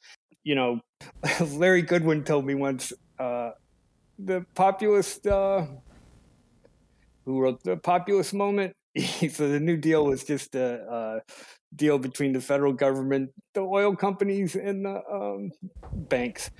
You 0.44 0.56
know, 0.56 0.80
Larry 1.42 1.84
Goodwyn 1.84 2.26
told 2.26 2.46
me 2.46 2.56
once 2.56 2.94
uh, 3.20 3.52
the 4.18 4.46
populist 4.56 5.28
uh, 5.28 5.66
who 7.26 7.42
wrote 7.42 7.64
the 7.64 7.78
populist 7.78 8.34
moment. 8.34 8.74
so 9.30 9.50
the 9.50 9.60
New 9.60 9.78
Deal 9.78 10.06
was 10.06 10.24
just 10.24 10.56
a, 10.56 10.86
a 10.90 11.22
deal 11.76 11.98
between 11.98 12.34
the 12.34 12.42
federal 12.42 12.74
government, 12.74 13.32
the 13.54 13.62
oil 13.62 13.96
companies, 13.96 14.56
and 14.56 14.86
the 14.86 15.02
um, 15.12 15.52
banks, 15.94 16.50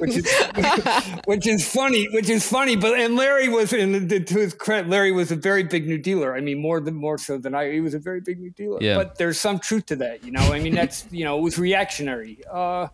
which 0.00 0.16
is 0.16 0.32
which 1.24 1.46
is 1.46 1.68
funny. 1.68 2.08
Which 2.12 2.28
is 2.28 2.46
funny. 2.46 2.76
But 2.76 2.98
and 2.98 3.16
Larry 3.16 3.48
was, 3.48 3.72
in 3.72 4.08
to 4.08 4.38
his 4.38 4.54
credit, 4.54 4.88
Larry 4.88 5.12
was 5.12 5.30
a 5.30 5.36
very 5.36 5.62
big 5.62 5.86
New 5.86 5.98
Dealer. 5.98 6.36
I 6.36 6.40
mean, 6.40 6.60
more 6.60 6.80
than 6.80 6.94
more 6.94 7.18
so 7.18 7.38
than 7.38 7.54
I. 7.54 7.72
He 7.72 7.80
was 7.80 7.94
a 7.94 7.98
very 7.98 8.20
big 8.20 8.38
New 8.38 8.50
Dealer. 8.50 8.78
Yeah. 8.80 8.96
But 8.96 9.18
there's 9.18 9.38
some 9.38 9.58
truth 9.58 9.86
to 9.86 9.96
that. 9.96 10.24
You 10.24 10.32
know, 10.32 10.52
I 10.52 10.60
mean, 10.60 10.74
that's 10.74 11.06
you 11.10 11.24
know, 11.24 11.38
it 11.38 11.42
was 11.42 11.58
reactionary. 11.58 12.38
Uh, 12.50 12.88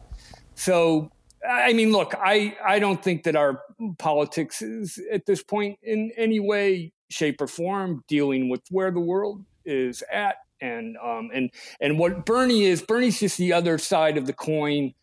so 0.55 1.11
I 1.49 1.73
mean, 1.73 1.93
look, 1.93 2.15
I 2.19 2.57
I 2.65 2.79
don't 2.79 3.03
think 3.03 3.25
that 3.25 3.37
our 3.37 3.63
politics 3.99 4.63
is 4.63 4.99
at 5.13 5.27
this 5.27 5.43
point 5.43 5.79
in 5.83 6.13
any 6.17 6.41
way, 6.41 6.93
shape, 7.11 7.41
or 7.41 7.47
form 7.47 8.05
dealing 8.09 8.49
with 8.49 8.63
where 8.71 8.91
the 8.91 9.01
world 9.01 9.45
is 9.65 10.03
at 10.13 10.37
and 10.61 10.97
um, 11.03 11.31
and 11.35 11.51
and 11.81 11.99
what 11.99 12.27
Bernie 12.27 12.65
is, 12.65 12.83
Bernie's 12.83 13.21
just 13.21 13.39
the 13.39 13.53
other 13.53 13.79
side 13.79 14.17
of 14.17 14.27
the 14.27 14.33
coin 14.33 14.95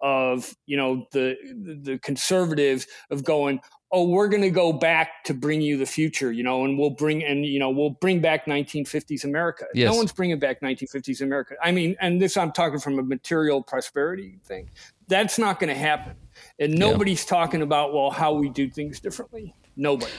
of 0.00 0.54
you 0.66 0.76
know 0.76 1.06
the 1.12 1.36
the 1.82 1.98
conservatives 1.98 2.86
of 3.10 3.24
going 3.24 3.60
oh 3.90 4.06
we're 4.06 4.28
going 4.28 4.42
to 4.42 4.50
go 4.50 4.72
back 4.72 5.24
to 5.24 5.34
bring 5.34 5.60
you 5.60 5.76
the 5.76 5.86
future 5.86 6.30
you 6.30 6.42
know 6.42 6.64
and 6.64 6.78
we'll 6.78 6.90
bring 6.90 7.24
and 7.24 7.44
you 7.44 7.58
know 7.58 7.70
we'll 7.70 7.96
bring 8.00 8.20
back 8.20 8.46
1950s 8.46 9.24
america. 9.24 9.64
Yes. 9.74 9.90
no 9.90 9.96
one's 9.96 10.12
bringing 10.12 10.38
back 10.38 10.60
1950s 10.60 11.20
america. 11.20 11.54
I 11.62 11.72
mean 11.72 11.96
and 12.00 12.22
this 12.22 12.36
i'm 12.36 12.52
talking 12.52 12.78
from 12.78 12.98
a 12.98 13.02
material 13.02 13.62
prosperity 13.62 14.38
thing. 14.44 14.70
That's 15.08 15.38
not 15.38 15.58
going 15.58 15.72
to 15.72 15.78
happen. 15.78 16.14
And 16.58 16.74
nobody's 16.74 17.24
talking 17.24 17.62
about 17.62 17.92
well 17.92 18.10
how 18.10 18.34
we 18.34 18.50
do 18.50 18.70
things 18.70 19.00
differently. 19.00 19.54
Nobody. 19.76 20.12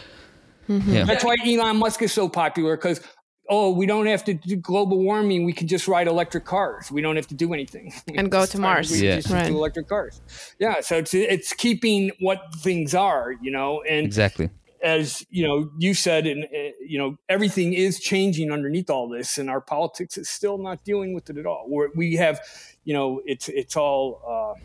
Yeah. 0.67 1.03
that's 1.03 1.23
why 1.23 1.35
elon 1.45 1.77
musk 1.77 2.01
is 2.01 2.13
so 2.13 2.29
popular 2.29 2.75
because 2.75 3.01
oh 3.49 3.71
we 3.71 3.85
don't 3.85 4.05
have 4.05 4.23
to 4.23 4.33
do 4.33 4.55
global 4.55 4.97
warming 4.99 5.43
we 5.43 5.53
can 5.53 5.67
just 5.67 5.87
ride 5.87 6.07
electric 6.07 6.45
cars 6.45 6.91
we 6.91 7.01
don't 7.01 7.15
have 7.15 7.27
to 7.27 7.35
do 7.35 7.53
anything 7.53 7.91
And 8.15 8.31
go 8.31 8.45
to. 8.45 8.59
Mars. 8.59 8.91
we 8.91 8.99
Yeah. 9.07 9.15
just 9.17 9.29
Right. 9.29 9.47
do 9.47 9.55
electric 9.57 9.87
cars 9.89 10.21
yeah 10.59 10.81
so 10.81 10.97
it's 10.97 11.13
it's 11.13 11.53
keeping 11.53 12.11
what 12.19 12.39
things 12.57 12.93
are 12.93 13.33
you 13.41 13.51
know 13.51 13.81
and 13.89 14.05
Exactly. 14.05 14.49
as 14.83 15.25
you 15.29 15.45
know 15.47 15.69
you 15.77 15.93
said 15.93 16.25
and 16.27 16.43
uh, 16.45 16.71
you 16.85 16.97
know 16.97 17.17
everything 17.27 17.73
is 17.73 17.99
changing 17.99 18.51
underneath 18.51 18.89
all 18.89 19.09
this 19.09 19.37
and 19.37 19.49
our 19.49 19.61
politics 19.61 20.17
is 20.17 20.29
still 20.29 20.57
not 20.57 20.83
dealing 20.83 21.13
with 21.13 21.29
it 21.29 21.37
at 21.37 21.45
all 21.45 21.65
We're, 21.67 21.89
we 21.95 22.15
have 22.17 22.39
you 22.85 22.93
know 22.93 23.21
it's 23.25 23.49
it's 23.49 23.75
all 23.75 24.21
uh 24.27 24.59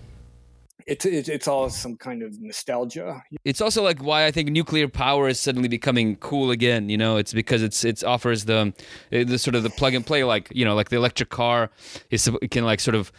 it's, 0.87 1.05
it's 1.07 1.49
all 1.49 1.71
some 1.71 1.97
kind 1.97 2.23
of 2.23 2.41
nostalgia 2.41 3.23
It's 3.45 3.61
also 3.61 3.83
like 3.83 4.03
why 4.03 4.27
I 4.27 4.31
think 4.31 4.51
nuclear 4.51 4.89
power 4.89 5.29
is 5.29 5.41
suddenly 5.41 5.69
becoming 5.69 6.17
cool 6.17 6.51
again. 6.51 6.89
You 6.89 6.99
know, 6.99 7.17
it's 7.17 7.33
because 7.33 7.63
it's 7.63 7.85
it 7.85 8.05
offers 8.05 8.45
the 8.45 8.73
the 9.11 9.39
sort 9.39 9.55
of 9.55 9.63
the 9.63 9.71
plug 9.71 9.95
and 9.95 10.07
play, 10.07 10.25
like 10.25 10.49
you 10.53 10.65
know, 10.65 10.75
like 10.75 10.91
the 10.91 10.97
electric 10.97 11.31
car 11.31 11.71
is 12.11 12.31
can 12.51 12.65
like 12.65 12.81
sort 12.81 12.95
of 12.95 13.13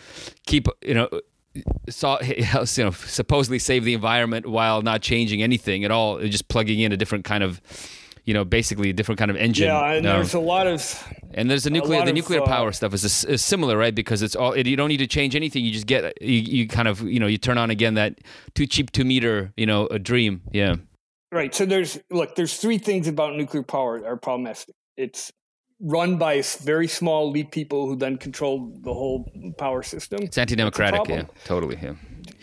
keep 0.46 0.68
you 0.82 0.94
know. 0.94 1.10
So, 1.90 2.22
you 2.24 2.46
know, 2.54 2.92
supposedly 2.92 3.60
save 3.60 3.86
the 3.86 3.94
environment 3.94 4.46
while 4.46 4.82
not 4.82 5.02
changing 5.02 5.42
anything 5.42 5.86
at 5.86 5.92
all, 5.92 6.20
just 6.20 6.50
plugging 6.50 6.82
in 6.82 6.92
a 6.92 6.98
different 6.98 7.24
kind 7.24 7.44
of, 7.44 7.62
you 8.26 8.34
know, 8.34 8.44
basically 8.44 8.90
a 8.90 8.94
different 8.94 9.20
kind 9.20 9.32
of 9.32 9.38
engine. 9.38 9.68
yeah 9.68 9.92
and 9.94 10.06
Um, 10.06 10.16
there's 10.18 10.34
a 10.34 10.40
lot 10.40 10.68
of 10.68 10.82
And 11.34 11.50
there's 11.50 11.64
the 11.64 11.70
nuclear. 11.70 12.02
The 12.04 12.10
of, 12.10 12.16
nuclear 12.16 12.42
uh, 12.42 12.46
power 12.46 12.72
stuff 12.72 12.94
is, 12.94 13.26
is 13.26 13.44
similar, 13.44 13.78
right? 13.78 13.96
Because 13.96 14.22
it's 14.22 14.36
all 14.36 14.54
it, 14.54 14.68
you 14.68 14.76
don't 14.76 14.90
need 14.90 14.98
to 14.98 15.08
change 15.08 15.36
anything. 15.36 15.64
You 15.64 15.72
just 15.72 15.88
get 15.88 16.22
you, 16.22 16.40
you 16.40 16.68
kind 16.68 16.88
of 16.88 17.02
you 17.02 17.20
know 17.20 17.28
you 17.28 17.38
turn 17.38 17.58
on 17.58 17.70
again 17.70 17.94
that 17.96 18.20
too 18.54 18.66
cheap 18.66 18.92
to 18.92 19.04
meter 19.04 19.54
you 19.56 19.66
know 19.66 19.88
a 19.88 20.00
dream. 20.00 20.42
Yeah, 20.52 20.76
Right. 21.36 21.54
So 21.54 21.66
there's 21.66 22.00
look, 22.10 22.36
there's 22.36 22.58
three 22.58 22.78
things 22.78 23.08
about 23.08 23.36
nuclear 23.36 23.64
power 23.64 24.00
that 24.00 24.08
are 24.08 24.16
problematic. 24.16 24.74
It's 24.96 25.34
run 25.82 26.18
by 26.18 26.42
very 26.62 26.88
small 26.88 27.28
elite 27.28 27.52
people 27.52 27.88
who 27.88 27.98
then 27.98 28.18
control 28.18 28.72
the 28.82 28.94
whole 28.94 29.30
power 29.58 29.84
system. 29.84 30.24
it's 30.24 30.38
anti-democratic. 30.38 31.08
Yeah, 31.10 31.26
totally. 31.44 31.78
Yeah, 31.82 31.96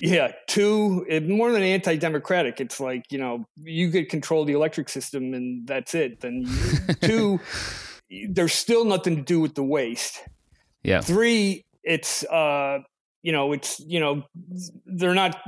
Yeah. 0.03 0.33
Two, 0.49 1.07
it, 1.09 1.29
more 1.29 1.53
than 1.53 1.63
anti-democratic, 1.63 2.61
it's 2.61 2.81
like 2.81 3.05
you 3.11 3.19
know 3.19 3.45
you 3.57 3.91
could 3.91 4.09
control 4.09 4.45
the 4.45 4.53
electric 4.53 4.89
system 4.89 5.33
and 5.33 5.67
that's 5.67 5.95
it. 5.95 6.21
Then 6.21 6.45
two, 7.01 7.39
there's 8.29 8.53
still 8.53 8.85
nothing 8.85 9.15
to 9.17 9.23
do 9.23 9.39
with 9.39 9.55
the 9.55 9.63
waste. 9.63 10.21
yeah, 10.83 11.01
Three, 11.03 11.65
it's 11.85 12.25
uh, 12.25 12.81
you 13.23 13.31
know, 13.31 13.53
it's 13.53 13.79
you 13.79 14.01
know, 14.01 14.25
they're 14.87 15.15
not 15.15 15.41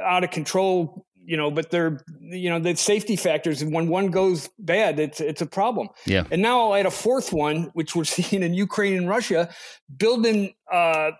out 0.00 0.24
of 0.24 0.32
control, 0.32 1.06
you 1.24 1.36
know, 1.36 1.52
but 1.52 1.70
they're 1.70 2.00
you 2.20 2.50
know, 2.50 2.58
the 2.58 2.74
safety 2.74 3.14
factors. 3.14 3.62
And 3.62 3.72
when 3.72 3.86
one 3.86 4.08
goes 4.10 4.50
bad, 4.58 4.98
it's 4.98 5.20
it's 5.20 5.42
a 5.42 5.46
problem. 5.46 5.88
yeah. 6.06 6.24
And 6.32 6.42
now 6.42 6.60
I'll 6.60 6.74
add 6.74 6.86
a 6.86 6.90
fourth 6.90 7.32
one, 7.32 7.70
which 7.74 7.94
we're 7.94 8.02
seeing 8.18 8.42
in 8.42 8.52
Ukraine 8.54 8.96
and 8.96 9.08
Russia, 9.08 9.48
building 9.96 10.54
uh, 10.72 11.12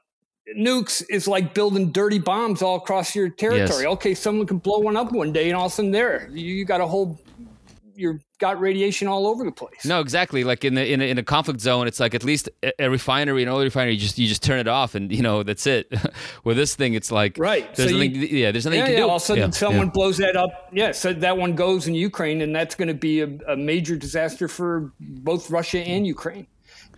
nukes 0.56 1.02
is 1.10 1.26
like 1.28 1.54
building 1.54 1.90
dirty 1.92 2.18
bombs 2.18 2.62
all 2.62 2.76
across 2.76 3.14
your 3.14 3.28
territory. 3.28 3.86
Okay, 3.86 4.14
someone 4.14 4.46
can 4.46 4.58
blow 4.58 4.78
one 4.78 4.96
up 4.96 5.12
one 5.12 5.32
day, 5.32 5.48
and 5.48 5.56
all 5.56 5.66
of 5.66 5.72
a 5.72 5.74
sudden 5.74 5.90
there, 5.90 6.28
you, 6.32 6.54
you 6.54 6.64
got 6.64 6.80
a 6.80 6.86
whole, 6.86 7.20
you've 7.94 8.24
got 8.38 8.58
radiation 8.60 9.06
all 9.06 9.26
over 9.26 9.44
the 9.44 9.52
place. 9.52 9.84
No, 9.84 10.00
exactly. 10.00 10.42
Like 10.44 10.64
in 10.64 10.74
the 10.74 10.92
in 10.92 11.00
a, 11.00 11.04
in 11.04 11.18
a 11.18 11.22
conflict 11.22 11.60
zone, 11.60 11.86
it's 11.86 12.00
like 12.00 12.14
at 12.14 12.24
least 12.24 12.48
a, 12.62 12.72
a 12.86 12.90
refinery, 12.90 13.42
an 13.42 13.48
oil 13.48 13.60
refinery, 13.62 13.92
you 13.94 14.00
just 14.00 14.18
you 14.18 14.26
just 14.26 14.42
turn 14.42 14.58
it 14.58 14.66
off, 14.68 14.94
and 14.94 15.12
you 15.12 15.22
know 15.22 15.42
that's 15.42 15.66
it. 15.66 15.92
With 16.44 16.56
this 16.56 16.74
thing, 16.74 16.94
it's 16.94 17.12
like 17.12 17.38
Right. 17.38 17.72
There's 17.74 17.90
So 17.90 17.96
you- 17.96 18.10
yeah, 18.10 18.50
there's 18.50 18.64
nothing 18.64 18.80
Yeah, 18.80 18.86
you 18.86 18.92
yeah. 18.92 18.98
can 18.98 19.06
do. 19.06 19.10
All 19.10 19.16
of 19.16 19.22
a 19.22 19.24
sudden, 19.24 19.44
Yeah, 19.44 19.50
someone 19.50 19.86
yeah. 19.86 19.92
blows 19.92 20.16
that 20.18 20.36
up. 20.36 20.68
Yeah, 20.72 20.92
so 20.92 21.12
that 21.12 21.36
one 21.36 21.54
goes 21.54 21.86
in 21.86 21.94
Ukraine, 21.94 22.40
and 22.40 22.54
that's 22.56 22.74
going 22.74 22.88
to 22.88 22.94
be 22.94 23.20
a, 23.20 23.28
a 23.48 23.56
major 23.56 23.94
disaster 23.96 24.48
for 24.48 24.92
both 25.00 25.50
Russia 25.50 25.78
and 25.80 26.06
Ukraine, 26.06 26.46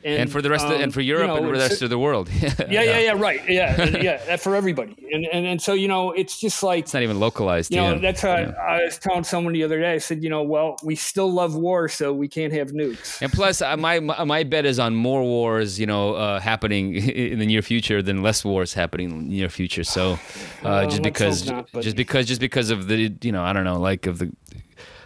and 0.04 0.30
for 0.30 0.42
the 0.42 0.50
rest, 0.50 0.66
of, 0.66 0.72
um, 0.72 0.82
and 0.82 0.94
for 0.94 1.00
you 1.00 1.14
Europe 1.14 1.28
know, 1.28 1.36
and 1.36 1.46
for 1.46 1.52
the 1.52 1.58
rest 1.58 1.82
of 1.82 1.90
the 1.90 1.98
world. 1.98 2.28
yeah, 2.40 2.54
yeah, 2.58 2.82
yeah, 2.82 2.98
yeah, 2.98 3.12
right, 3.12 3.40
yeah, 3.48 3.84
yeah, 4.02 4.36
for 4.36 4.54
everybody, 4.54 4.94
and 5.12 5.26
and 5.32 5.46
and 5.46 5.62
so 5.62 5.72
you 5.72 5.88
know, 5.88 6.12
it's 6.12 6.38
just 6.38 6.62
like 6.62 6.84
It's 6.84 6.94
not 6.94 7.02
even 7.02 7.20
localized. 7.20 7.72
you 7.72 7.80
know, 7.80 7.94
yeah. 7.94 7.98
that's 7.98 8.20
how 8.20 8.32
I, 8.32 8.42
I 8.42 8.84
was 8.84 8.98
telling 8.98 9.24
someone 9.24 9.54
the 9.54 9.64
other 9.64 9.80
day. 9.80 9.94
I 9.94 9.98
said, 9.98 10.22
you 10.22 10.30
know, 10.30 10.42
well, 10.42 10.76
we 10.82 10.94
still 10.94 11.32
love 11.32 11.54
war, 11.54 11.88
so 11.88 12.12
we 12.12 12.28
can't 12.28 12.52
have 12.52 12.72
nukes. 12.72 13.20
And 13.22 13.32
plus, 13.32 13.62
uh, 13.62 13.76
my 13.76 14.00
my 14.00 14.24
my 14.24 14.44
bet 14.44 14.66
is 14.66 14.78
on 14.78 14.94
more 14.94 15.22
wars, 15.22 15.80
you 15.80 15.86
know, 15.86 16.14
uh, 16.14 16.40
happening 16.40 16.94
in 17.32 17.38
the 17.38 17.46
near 17.46 17.62
future 17.62 18.02
than 18.02 18.22
less 18.22 18.44
wars 18.44 18.74
happening 18.74 19.10
in 19.10 19.18
the 19.18 19.36
near 19.36 19.48
future. 19.48 19.84
So, 19.84 20.18
uh, 20.62 20.86
just 20.90 21.02
because, 21.02 21.46
not, 21.46 21.70
just 21.80 21.96
because, 21.96 22.26
just 22.26 22.40
because 22.40 22.70
of 22.70 22.88
the, 22.88 23.14
you 23.22 23.32
know, 23.32 23.42
I 23.42 23.52
don't 23.52 23.64
know, 23.64 23.78
like 23.78 24.06
of 24.06 24.18
the 24.18 24.32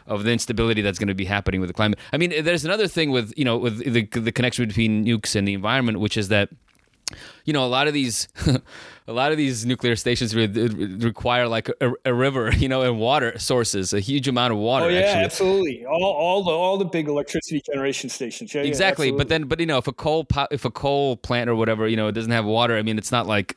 of 0.08 0.24
the 0.24 0.32
instability 0.32 0.82
that's 0.82 0.98
going 0.98 1.08
to 1.08 1.14
be 1.14 1.24
happening 1.24 1.60
with 1.60 1.68
the 1.68 1.74
climate. 1.74 1.98
I 2.12 2.16
mean, 2.16 2.32
there's 2.42 2.64
another 2.64 2.88
thing 2.88 3.10
with 3.10 3.32
you 3.36 3.44
know 3.44 3.56
with 3.56 3.78
the 3.78 4.04
the 4.06 4.32
connection 4.32 4.66
between 4.66 5.04
nukes 5.04 5.36
and 5.36 5.46
the 5.46 5.54
environment, 5.54 6.00
which 6.00 6.16
is 6.16 6.28
that 6.28 6.48
you 7.44 7.52
know 7.52 7.64
a 7.64 7.68
lot 7.68 7.86
of 7.88 7.94
these 7.94 8.28
a 9.06 9.12
lot 9.12 9.32
of 9.32 9.38
these 9.38 9.64
nuclear 9.64 9.96
stations 9.96 10.34
re- 10.34 10.46
require 10.46 11.48
like 11.48 11.70
a, 11.80 11.92
a 12.04 12.12
river 12.12 12.52
you 12.56 12.68
know 12.68 12.82
and 12.82 12.98
water 12.98 13.38
sources 13.38 13.92
a 13.92 14.00
huge 14.00 14.28
amount 14.28 14.52
of 14.52 14.58
water 14.58 14.86
Oh 14.86 14.88
yeah, 14.88 15.00
actually 15.00 15.24
absolutely. 15.24 15.86
All, 15.86 16.04
all 16.04 16.44
the 16.44 16.50
all 16.50 16.76
the 16.76 16.84
big 16.84 17.08
electricity 17.08 17.62
generation 17.64 18.10
stations. 18.10 18.54
Yeah, 18.54 18.62
yeah, 18.62 18.68
exactly 18.68 19.10
but 19.10 19.28
then 19.28 19.44
but 19.44 19.60
you 19.60 19.66
know 19.66 19.78
if 19.78 19.86
a 19.86 19.92
coal 19.92 20.24
po- 20.24 20.48
if 20.50 20.64
a 20.64 20.70
coal 20.70 21.16
plant 21.16 21.48
or 21.48 21.54
whatever 21.54 21.88
you 21.88 21.96
know 21.96 22.08
it 22.08 22.12
doesn't 22.12 22.32
have 22.32 22.44
water 22.44 22.76
i 22.76 22.82
mean 22.82 22.98
it's 22.98 23.12
not 23.12 23.26
like 23.26 23.56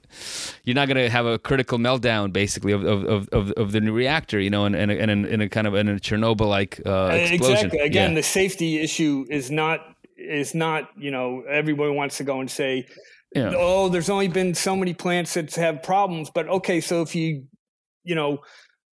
you're 0.64 0.76
not 0.76 0.88
going 0.88 0.98
to 0.98 1.10
have 1.10 1.26
a 1.26 1.38
critical 1.38 1.78
meltdown 1.78 2.32
basically 2.32 2.72
of 2.72 2.84
of, 2.86 3.28
of, 3.30 3.52
of, 3.52 3.72
the 3.72 3.82
new 3.82 3.94
reactor 3.94 4.40
you 4.40 4.50
know 4.50 4.66
and 4.66 4.76
and, 4.76 4.92
and 4.92 5.12
in, 5.12 5.26
in 5.26 5.42
a 5.42 5.50
kind 5.50 5.68
of 5.68 5.76
in 5.76 5.88
a 5.90 5.96
chernobyl 5.96 6.48
like 6.48 6.82
uh, 6.86 7.10
explosion 7.12 7.68
exactly. 7.68 7.80
Again, 7.80 8.12
Yeah. 8.12 8.16
the 8.16 8.24
safety 8.24 8.80
issue 8.80 9.26
is 9.30 9.50
not 9.52 9.96
is 10.18 10.54
not 10.54 10.90
you 10.98 11.12
know 11.12 11.42
everybody 11.42 11.92
wants 11.92 12.18
to 12.18 12.24
go 12.24 12.40
and 12.40 12.50
say, 12.50 12.86
Yeah. 13.34 13.54
oh, 13.56 13.88
there's 13.90 14.10
only 14.10 14.28
been 14.28 14.54
so 14.54 14.76
many 14.76 14.94
plants 14.94 15.36
that 15.36 15.56
have 15.56 15.84
problems, 15.84 16.30
but 16.30 16.48
okay, 16.50 16.82
so 16.82 17.02
if 17.02 17.16
you 17.16 17.46
you 18.04 18.16
know 18.16 18.40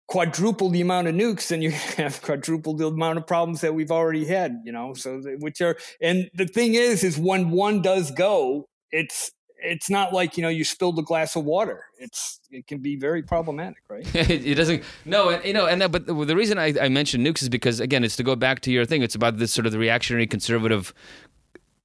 quadruple 0.08 0.68
the 0.70 0.80
amount 0.80 1.08
of 1.08 1.14
nukes, 1.14 1.48
then 1.48 1.62
you 1.62 1.70
have 1.96 2.20
quadruple 2.22 2.74
the 2.74 2.86
amount 2.86 3.18
of 3.18 3.26
problems 3.26 3.60
that 3.60 3.74
we've 3.74 3.90
already 3.90 4.24
had. 4.24 4.60
You 4.64 4.72
know, 4.72 4.94
so 4.94 5.20
which 5.40 5.60
are 5.60 5.76
and 6.00 6.30
the 6.34 6.46
thing 6.46 6.74
is, 6.74 7.04
is 7.04 7.18
when 7.18 7.50
one 7.50 7.82
does 7.82 8.10
go, 8.10 8.68
it's 8.90 9.32
it's 9.64 9.88
not 9.88 10.12
like 10.12 10.36
you 10.36 10.42
know 10.42 10.48
you 10.48 10.64
spilled 10.64 10.98
a 10.98 11.02
glass 11.02 11.36
of 11.36 11.44
water. 11.44 11.84
It's 11.98 12.40
it 12.50 12.66
can 12.66 12.78
be 12.78 12.96
very 12.96 13.22
problematic, 13.22 13.82
right? 13.88 14.06
it, 14.14 14.54
doesn't 14.54 14.82
no 15.04 15.30
and, 15.30 15.44
you 15.44 15.52
know 15.52 15.66
and 15.66 15.80
but 15.90 16.06
the, 16.06 16.14
the 16.24 16.36
reason 16.36 16.58
I, 16.58 16.74
I 16.80 16.88
mentioned 16.88 17.26
nukes 17.26 17.42
is 17.42 17.48
because 17.48 17.80
again 17.80 18.04
it's 18.04 18.16
to 18.16 18.22
go 18.22 18.36
back 18.36 18.60
to 18.60 18.72
your 18.72 18.84
thing 18.84 19.02
it's 19.02 19.14
about 19.14 19.38
this 19.38 19.52
sort 19.52 19.66
of 19.66 19.72
the 19.72 19.78
reactionary 19.78 20.26
conservative 20.26 20.92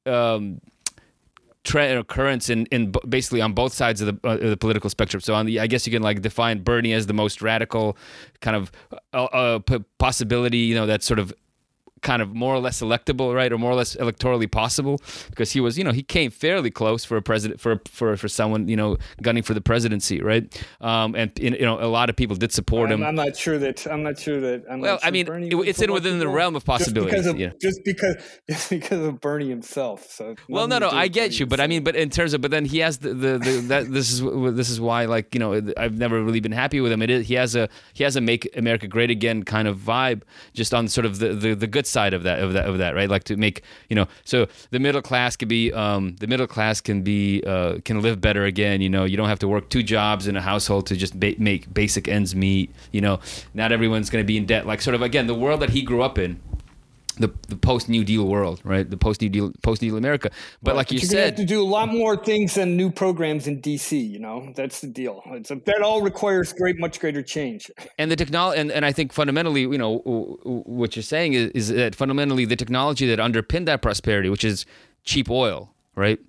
um 0.06 0.60
trend 1.68 2.00
or 2.00 2.04
currents 2.04 2.50
in, 2.50 2.66
in 2.68 2.94
basically 3.10 3.42
on 3.42 3.52
both 3.54 3.74
sides 3.74 4.00
of 4.02 4.08
the, 4.08 4.28
uh, 4.28 4.38
the 4.38 4.58
political 4.58 4.90
spectrum. 4.90 5.22
So 5.22 5.36
on 5.36 5.46
the 5.46 5.60
i 5.60 5.68
guess 5.68 5.86
you 5.86 5.92
can 5.92 6.02
like 6.02 6.22
define 6.22 6.64
bernie 6.64 6.94
as 6.94 7.08
the 7.08 7.14
most 7.14 7.42
radical 7.42 7.98
kind 8.42 8.56
of 8.56 8.72
uh, 9.14 9.26
uh, 9.26 9.60
possibility 9.98 10.60
you 10.60 10.76
know 10.76 10.86
that's 10.86 11.06
sort 11.06 11.20
of 11.20 11.34
kind 12.08 12.22
of 12.22 12.34
more 12.34 12.54
or 12.56 12.60
less 12.60 12.82
electable, 12.82 13.36
right, 13.36 13.52
or 13.52 13.58
more 13.58 13.72
or 13.72 13.76
less 13.76 13.96
electorally 13.98 14.50
possible, 14.50 15.02
because 15.32 15.52
he 15.52 15.60
was, 15.60 15.78
you 15.78 15.84
know, 15.84 15.92
he 15.92 16.04
came 16.04 16.30
fairly 16.32 16.72
close 16.72 17.04
for 17.04 17.18
a 17.18 17.22
president, 17.22 17.60
for 17.60 17.82
for 17.98 18.16
for 18.18 18.30
someone, 18.30 18.68
you 18.68 18.78
know, 18.78 18.98
gunning 19.22 19.44
for 19.44 19.54
the 19.54 19.62
presidency, 19.72 20.22
right? 20.22 20.44
Um, 20.82 21.16
and 21.16 21.32
you 21.38 21.66
know, 21.68 21.80
a 21.80 21.90
lot 21.98 22.10
of 22.10 22.16
people 22.16 22.36
did 22.36 22.52
support 22.52 22.92
I'm, 22.92 23.02
him. 23.02 23.08
I'm 23.08 23.16
not 23.16 23.36
sure 23.36 23.58
that 23.58 23.88
I'm 23.88 24.04
not 24.04 24.20
sure 24.20 24.40
that. 24.40 24.64
I'm 24.70 24.80
Well, 24.80 25.00
sure 25.00 25.08
I 25.08 25.12
mean, 25.12 25.26
Bernie 25.26 25.50
it's 25.70 25.82
in 25.82 25.92
within 25.92 26.20
the 26.20 26.28
the 26.28 26.36
realm 26.36 26.56
of 26.56 26.66
possibility. 26.66 27.12
Just 27.12 27.24
because 27.24 27.34
of 27.34 27.40
yeah. 27.40 27.52
just 27.60 27.84
because 27.84 28.16
just 28.50 28.70
because 28.70 29.06
of 29.06 29.22
Bernie 29.22 29.50
himself. 29.50 30.10
So 30.12 30.36
Well, 30.48 30.68
no, 30.68 30.80
no, 30.80 30.90
I 30.90 31.08
get 31.08 31.30
Bernie 31.30 31.36
you, 31.38 31.46
but 31.46 31.60
I 31.60 31.68
mean, 31.68 31.84
but 31.84 31.96
in 31.96 32.10
terms 32.10 32.34
of, 32.34 32.42
but 32.42 32.52
then 32.52 32.66
he 32.66 32.80
has 32.80 33.00
the, 33.00 33.14
the, 33.14 33.38
the 33.38 33.52
that 33.68 33.92
this 33.92 34.12
is 34.12 34.22
this 34.56 34.70
is 34.70 34.80
why, 34.80 35.06
like, 35.06 35.34
you 35.34 35.40
know, 35.40 35.62
I've 35.78 35.98
never 35.98 36.24
really 36.24 36.40
been 36.40 36.52
happy 36.52 36.80
with 36.82 36.92
him. 36.92 37.02
It 37.02 37.10
is 37.10 37.28
he 37.28 37.34
has 37.36 37.56
a 37.56 37.70
he 37.94 38.04
has 38.04 38.16
a 38.16 38.22
make 38.22 38.56
America 38.56 38.88
great 38.88 39.12
again 39.12 39.44
kind 39.44 39.68
of 39.68 39.78
vibe, 39.78 40.22
just 40.54 40.74
on 40.74 40.88
sort 40.88 41.06
of 41.06 41.20
the, 41.20 41.34
the, 41.34 41.56
the 41.56 41.68
good 41.68 41.88
side 41.88 41.97
of 42.14 42.24
that 42.24 42.40
of 42.40 42.54
that 42.54 42.66
of 42.66 42.78
that, 42.78 42.96
right? 42.96 43.10
Like 43.10 43.24
to 43.26 43.38
make 43.38 43.64
you 43.90 43.96
know, 43.96 44.08
so 44.24 44.48
the 44.72 44.80
middle 44.80 45.02
class 45.02 45.36
can 45.36 45.48
be 45.48 45.74
um 45.74 46.16
the 46.20 46.28
middle 46.28 46.48
class 46.48 46.82
can 46.82 47.02
be 47.02 47.44
uh 47.46 47.80
can 47.84 48.02
live 48.02 48.22
better 48.22 48.46
again. 48.46 48.82
You 48.82 48.90
know, 48.90 49.04
you 49.06 49.18
don't 49.18 49.30
have 49.30 49.40
to 49.40 49.48
work 49.48 49.70
two 49.70 49.84
jobs 49.84 50.28
in 50.28 50.38
a 50.38 50.42
household 50.42 50.88
to 50.88 50.96
just 50.96 51.20
ba- 51.20 51.36
make 51.38 51.74
basic 51.74 52.08
ends 52.08 52.36
meet. 52.36 52.74
You 52.92 53.02
know, 53.02 53.20
not 53.54 53.72
everyone's 53.72 54.10
going 54.10 54.24
to 54.24 54.28
be 54.28 54.38
in 54.38 54.46
debt. 54.46 54.66
Like 54.66 54.82
sort 54.82 54.96
of 54.96 55.02
again, 55.02 55.28
the 55.28 55.36
world 55.36 55.62
that 55.62 55.72
he 55.72 55.82
grew 55.82 56.02
up 56.02 56.18
in 56.18 56.40
the, 57.20 57.34
the 57.48 57.56
post 57.56 57.90
New 57.90 58.04
Deal 58.04 58.26
world, 58.28 58.62
right? 58.64 58.90
The 58.90 58.98
post 58.98 59.22
New 59.22 59.30
Deal 59.30 59.52
post 59.64 59.82
New 59.82 59.90
Deal 59.90 59.98
America. 59.98 60.30
But 60.62 60.76
like 60.76 60.92
you 60.92 61.00
said. 61.00 61.04
you're 61.04 61.10
said, 61.10 61.26
have 61.26 61.36
to 61.36 61.46
do 61.46 61.62
a 61.62 61.66
lot 61.66 61.90
more 61.90 62.16
things 62.16 62.56
than 62.56 62.78
new 62.78 62.92
programs 62.92 63.48
in 63.48 63.62
DC. 63.62 64.10
You 64.10 64.20
know, 64.20 64.52
that's 64.56 64.82
the 64.82 64.88
deal. 64.88 65.22
It's 65.28 65.52
a, 65.52 65.56
that 65.66 65.82
all 65.82 66.02
requires 66.02 66.54
great, 66.54 66.80
much 66.80 67.00
greater 67.00 67.22
change. 67.22 67.72
And 68.00 68.12
the 68.12 68.16
technology, 68.16 68.60
and, 68.60 68.72
and 68.72 68.86
I 68.86 68.92
think 68.92 69.12
fundamentally, 69.12 69.62
you 69.62 69.78
know, 69.78 69.98
what 70.44 70.96
you're 70.96 71.02
saying 71.02 71.34
is, 71.34 71.50
is 71.52 71.68
that 71.70 71.96
fundamentally 71.96 72.46
the 72.46 72.56
technology 72.56 73.08
that 73.08 73.20
underpinned 73.20 73.68
that 73.68 73.82
prosperity, 73.82 74.30
which 74.30 74.44
is 74.44 74.68
cheap 75.04 75.30
oil, 75.32 75.74
right? 75.96 76.20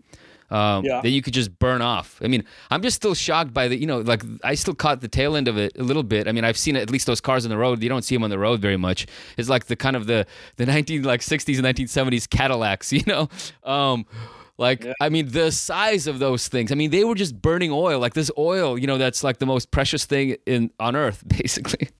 Um, 0.50 0.84
yeah. 0.84 1.00
that 1.00 1.10
you 1.10 1.22
could 1.22 1.34
just 1.34 1.58
burn 1.58 1.82
off. 1.82 2.20
I 2.22 2.28
mean, 2.28 2.44
I'm 2.70 2.82
just 2.82 2.96
still 2.96 3.14
shocked 3.14 3.52
by 3.52 3.68
the, 3.68 3.76
you 3.76 3.86
know, 3.86 4.00
like 4.00 4.22
I 4.42 4.54
still 4.54 4.74
caught 4.74 5.00
the 5.00 5.08
tail 5.08 5.36
end 5.36 5.48
of 5.48 5.58
it 5.58 5.76
a 5.78 5.82
little 5.82 6.02
bit. 6.02 6.28
I 6.28 6.32
mean, 6.32 6.44
I've 6.44 6.58
seen 6.58 6.76
at 6.76 6.90
least 6.90 7.06
those 7.06 7.20
cars 7.20 7.44
on 7.44 7.50
the 7.50 7.58
road. 7.58 7.82
You 7.82 7.88
don't 7.88 8.02
see 8.02 8.14
them 8.14 8.24
on 8.24 8.30
the 8.30 8.38
road 8.38 8.60
very 8.60 8.76
much. 8.76 9.06
It's 9.36 9.48
like 9.48 9.66
the 9.66 9.76
kind 9.76 9.96
of 9.96 10.06
the 10.06 10.26
the 10.56 10.66
19 10.66 11.02
like 11.02 11.20
60s 11.20 11.58
and 11.58 11.66
1970s 11.66 12.28
Cadillacs, 12.28 12.92
you 12.98 13.02
know. 13.06 13.28
Um, 13.64 14.06
like, 14.58 14.84
yeah. 14.84 14.92
I 15.00 15.08
mean, 15.08 15.28
the 15.28 15.52
size 15.52 16.08
of 16.08 16.18
those 16.18 16.48
things. 16.48 16.72
I 16.72 16.74
mean, 16.74 16.90
they 16.90 17.04
were 17.04 17.14
just 17.14 17.40
burning 17.40 17.70
oil. 17.70 18.00
Like 18.00 18.14
this 18.14 18.30
oil, 18.36 18.76
you 18.76 18.88
know, 18.88 18.98
that's 18.98 19.22
like 19.22 19.38
the 19.38 19.46
most 19.46 19.70
precious 19.70 20.04
thing 20.04 20.36
in 20.46 20.70
on 20.80 20.96
earth, 20.96 21.22
basically, 21.28 21.90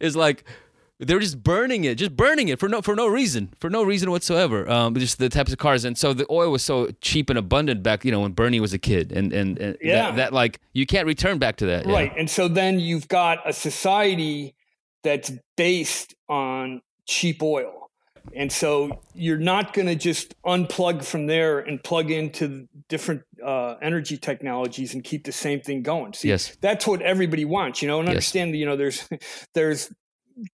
is 0.00 0.16
like 0.16 0.44
they're 1.04 1.20
just 1.20 1.42
burning 1.42 1.84
it, 1.84 1.96
just 1.96 2.16
burning 2.16 2.48
it 2.48 2.58
for 2.58 2.68
no 2.68 2.82
for 2.82 2.94
no 2.94 3.06
reason, 3.06 3.52
for 3.58 3.70
no 3.70 3.82
reason 3.82 4.10
whatsoever. 4.10 4.68
Um, 4.70 4.94
just 4.94 5.18
the 5.18 5.28
types 5.28 5.52
of 5.52 5.58
cars, 5.58 5.84
and 5.84 5.96
so 5.96 6.12
the 6.12 6.26
oil 6.30 6.50
was 6.50 6.62
so 6.62 6.90
cheap 7.00 7.30
and 7.30 7.38
abundant 7.38 7.82
back, 7.82 8.04
you 8.04 8.10
know, 8.10 8.20
when 8.20 8.32
Bernie 8.32 8.60
was 8.60 8.72
a 8.72 8.78
kid, 8.78 9.12
and 9.12 9.32
and, 9.32 9.58
and 9.58 9.76
yeah. 9.80 10.10
that, 10.10 10.16
that, 10.16 10.32
like 10.32 10.60
you 10.72 10.86
can't 10.86 11.06
return 11.06 11.38
back 11.38 11.56
to 11.56 11.66
that, 11.66 11.86
right? 11.86 12.12
Yeah. 12.12 12.20
And 12.20 12.30
so 12.30 12.48
then 12.48 12.80
you've 12.80 13.08
got 13.08 13.48
a 13.48 13.52
society 13.52 14.54
that's 15.02 15.32
based 15.56 16.14
on 16.28 16.82
cheap 17.06 17.42
oil, 17.42 17.90
and 18.34 18.50
so 18.50 19.00
you're 19.14 19.38
not 19.38 19.74
going 19.74 19.86
to 19.86 19.94
just 19.94 20.34
unplug 20.44 21.04
from 21.04 21.26
there 21.26 21.58
and 21.58 21.82
plug 21.82 22.10
into 22.10 22.66
different 22.88 23.22
uh, 23.44 23.74
energy 23.82 24.16
technologies 24.16 24.94
and 24.94 25.04
keep 25.04 25.24
the 25.24 25.32
same 25.32 25.60
thing 25.60 25.82
going. 25.82 26.14
See, 26.14 26.28
yes, 26.28 26.56
that's 26.60 26.86
what 26.86 27.02
everybody 27.02 27.44
wants, 27.44 27.82
you 27.82 27.88
know, 27.88 27.98
and 27.98 28.06
yes. 28.06 28.12
understand. 28.12 28.56
You 28.56 28.66
know, 28.66 28.76
there's 28.76 29.08
there's 29.54 29.90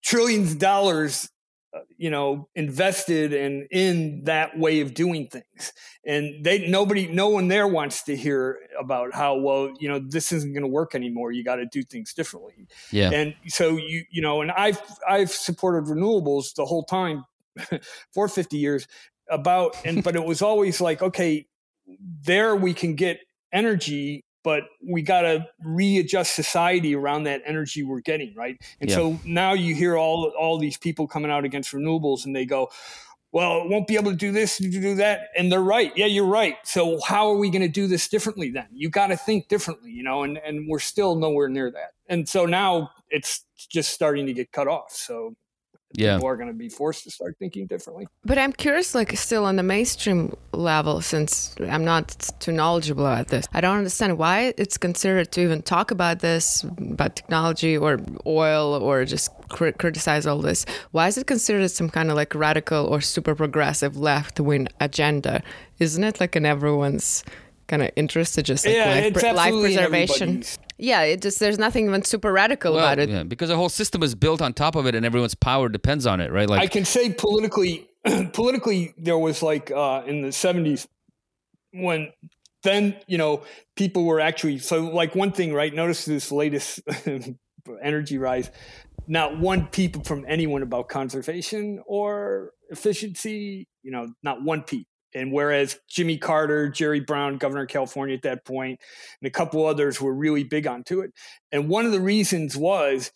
trillions 0.03 0.53
of 0.53 0.59
dollars 0.59 1.31
uh, 1.73 1.81
you 1.97 2.11
know 2.11 2.49
invested 2.57 3.33
in 3.33 3.67
in 3.71 4.25
that 4.25 4.59
way 4.59 4.81
of 4.81 4.93
doing 4.93 5.29
things. 5.29 5.73
And 6.05 6.45
they 6.45 6.67
nobody 6.67 7.07
no 7.07 7.29
one 7.29 7.47
there 7.47 7.69
wants 7.69 8.03
to 8.05 8.17
hear 8.17 8.59
about 8.79 9.15
how 9.15 9.37
well 9.37 9.71
you 9.79 9.89
know 9.89 10.01
this 10.01 10.33
isn't 10.33 10.53
going 10.53 10.63
to 10.63 10.69
work 10.69 10.95
anymore. 10.95 11.31
You 11.31 11.45
got 11.45 11.57
to 11.57 11.67
do 11.67 11.83
things 11.85 12.13
differently. 12.13 12.67
Yeah. 12.91 13.11
And 13.13 13.35
so 13.47 13.77
you 13.77 14.05
you 14.11 14.21
know 14.21 14.43
and 14.43 14.51
i've 14.51 14.81
i've 15.09 15.31
supported 15.31 15.85
renewables 15.85 16.55
the 16.55 16.65
whole 16.65 16.85
time 16.85 17.25
for 18.13 18.27
50 18.29 18.57
years 18.57 18.89
about 19.31 19.77
and 19.85 20.03
but 20.05 20.17
it 20.17 20.25
was 20.25 20.43
always 20.43 20.81
like 20.81 21.03
okay 21.03 21.47
there 22.25 22.57
we 22.57 22.75
can 22.75 22.95
get 22.95 23.21
energy 23.53 24.25
but 24.43 24.65
we 24.87 25.03
got 25.03 25.23
to 25.23 25.47
readjust 25.63 26.35
society 26.35 26.95
around 26.95 27.25
that 27.25 27.43
energy 27.45 27.83
we're 27.83 28.01
getting 28.01 28.35
right? 28.35 28.61
And 28.81 28.91
yeah. 28.91 28.97
so 28.97 29.21
now 29.25 29.53
you 29.53 29.75
hear 29.75 29.97
all 29.97 30.33
all 30.39 30.59
these 30.59 30.77
people 30.77 31.07
coming 31.07 31.31
out 31.31 31.45
against 31.45 31.73
renewables 31.73 32.25
and 32.25 32.35
they 32.35 32.47
go 32.47 32.71
well 33.33 33.63
it 33.63 33.69
won't 33.69 33.87
be 33.87 33.97
able 33.97 34.11
to 34.11 34.17
do 34.17 34.33
this 34.33 34.57
to 34.59 34.69
do 34.71 34.95
that 34.97 35.29
and 35.37 35.51
they're 35.51 35.61
right. 35.61 35.93
Yeah 35.97 36.07
you're 36.07 36.27
right. 36.27 36.57
So 36.65 37.01
how 37.07 37.31
are 37.31 37.37
we 37.37 37.51
going 37.51 37.63
to 37.63 37.69
do 37.69 37.87
this 37.87 38.09
differently 38.09 38.51
then? 38.51 38.67
You 38.73 38.91
got 38.91 39.09
to 39.09 39.17
think 39.17 39.49
differently 39.49 39.91
you 39.91 40.03
know 40.03 40.23
and 40.23 40.39
and 40.39 40.69
we're 40.69 40.79
still 40.79 41.17
nowhere 41.17 41.49
near 41.49 41.71
that. 41.71 41.93
And 42.09 42.29
so 42.29 42.47
now 42.47 42.91
it's 43.09 43.45
just 43.57 43.93
starting 43.93 44.27
to 44.27 44.33
get 44.33 44.53
cut 44.53 44.69
off 44.69 44.93
so 44.93 45.35
yeah. 45.93 46.17
people 46.17 46.29
are 46.29 46.37
going 46.37 46.49
to 46.49 46.55
be 46.55 46.69
forced 46.69 47.05
to 47.05 47.11
start 47.11 47.37
thinking 47.39 47.67
differently. 47.67 48.07
But 48.25 48.39
I'm 48.39 48.53
curious, 48.53 48.95
like, 48.95 49.17
still 49.17 49.45
on 49.45 49.57
the 49.57 49.63
mainstream 49.63 50.35
level, 50.53 51.01
since 51.01 51.55
I'm 51.61 51.85
not 51.85 52.31
too 52.39 52.53
knowledgeable 52.53 53.07
about 53.07 53.29
this, 53.29 53.47
I 53.53 53.61
don't 53.61 53.79
understand 53.79 54.19
why 54.19 54.55
it's 54.57 54.77
considered 54.77 55.33
to 55.33 55.41
even 55.41 55.63
talk 55.63 55.91
about 55.91 56.21
this, 56.21 56.63
about 56.63 57.17
technology 57.17 57.77
or 57.77 57.99
oil, 58.27 58.75
or 58.75 59.05
just 59.05 59.31
cr- 59.49 59.71
criticize 59.71 60.27
all 60.27 60.39
this. 60.39 60.65
Why 60.93 61.09
is 61.09 61.19
it 61.19 61.27
considered 61.27 61.71
some 61.71 61.91
kind 61.91 62.11
of 62.11 62.17
like 62.17 62.35
radical 62.35 62.87
or 62.87 63.01
super 63.01 63.35
progressive 63.35 63.97
left 63.97 64.41
wing 64.41 64.69
agenda? 64.81 65.43
Isn't 65.79 66.05
it 66.05 66.21
like 66.21 66.37
in 66.37 66.47
everyone's 66.47 67.25
kind 67.67 67.83
of 67.83 67.91
interest 67.97 68.35
to 68.35 68.43
just 68.43 68.67
like 68.67 68.75
yeah, 68.75 68.95
life, 68.95 69.15
pre- 69.15 69.33
life 69.33 69.61
preservation? 69.61 70.45
Yeah, 70.83 71.03
it 71.03 71.23
just 71.23 71.39
there's 71.39 71.59
nothing 71.59 71.87
even 71.87 72.03
super 72.03 72.33
radical 72.33 72.75
well, 72.75 72.85
about 72.85 72.99
it. 72.99 73.09
Yeah, 73.09 73.23
because 73.23 73.49
the 73.49 73.57
whole 73.57 73.69
system 73.69 74.03
is 74.03 74.15
built 74.15 74.41
on 74.41 74.53
top 74.55 74.77
of 74.77 74.87
it, 74.87 74.95
and 74.95 75.05
everyone's 75.05 75.35
power 75.35 75.69
depends 75.69 76.07
on 76.07 76.21
it, 76.21 76.33
right? 76.33 76.49
Like 76.49 76.63
I 76.63 76.67
can 76.67 76.85
say 76.85 77.13
politically, 77.13 77.89
politically, 78.33 78.95
there 78.99 79.19
was 79.19 79.43
like 79.43 79.71
uh, 79.71 80.03
in 80.07 80.23
the 80.23 80.29
'70s 80.29 80.87
when 81.73 82.13
then 82.63 82.97
you 83.07 83.19
know 83.19 83.45
people 83.77 84.05
were 84.05 84.21
actually 84.21 84.59
so 84.59 84.81
like 84.81 85.15
one 85.15 85.33
thing, 85.33 85.53
right? 85.53 85.73
Notice 85.73 86.05
this 86.05 86.33
latest 86.33 86.81
energy 87.83 88.19
rise. 88.19 88.51
Not 89.07 89.39
one 89.39 89.67
peep 89.67 90.07
from 90.07 90.25
anyone 90.29 90.63
about 90.63 90.89
conservation 90.89 91.83
or 91.87 92.53
efficiency. 92.71 93.69
You 93.83 93.93
know, 93.93 94.13
not 94.23 94.43
one 94.43 94.63
peep. 94.63 94.87
And 95.15 95.33
whereas 95.33 95.79
Jimmy 95.89 96.19
Carter, 96.19 96.69
Jerry 96.69 97.01
Brown, 97.01 97.37
governor 97.37 97.63
of 97.63 97.69
California 97.69 98.15
at 98.15 98.23
that 98.23 98.45
point, 98.45 98.81
and 99.21 99.27
a 99.27 99.31
couple 99.31 99.67
others 99.67 100.01
were 100.01 100.15
really 100.15 100.45
big 100.45 100.67
onto 100.67 101.01
it. 101.01 101.13
And 101.53 101.69
one 101.69 101.87
of 101.87 101.93
the 101.93 102.01
reasons 102.01 102.57
was 102.57 103.11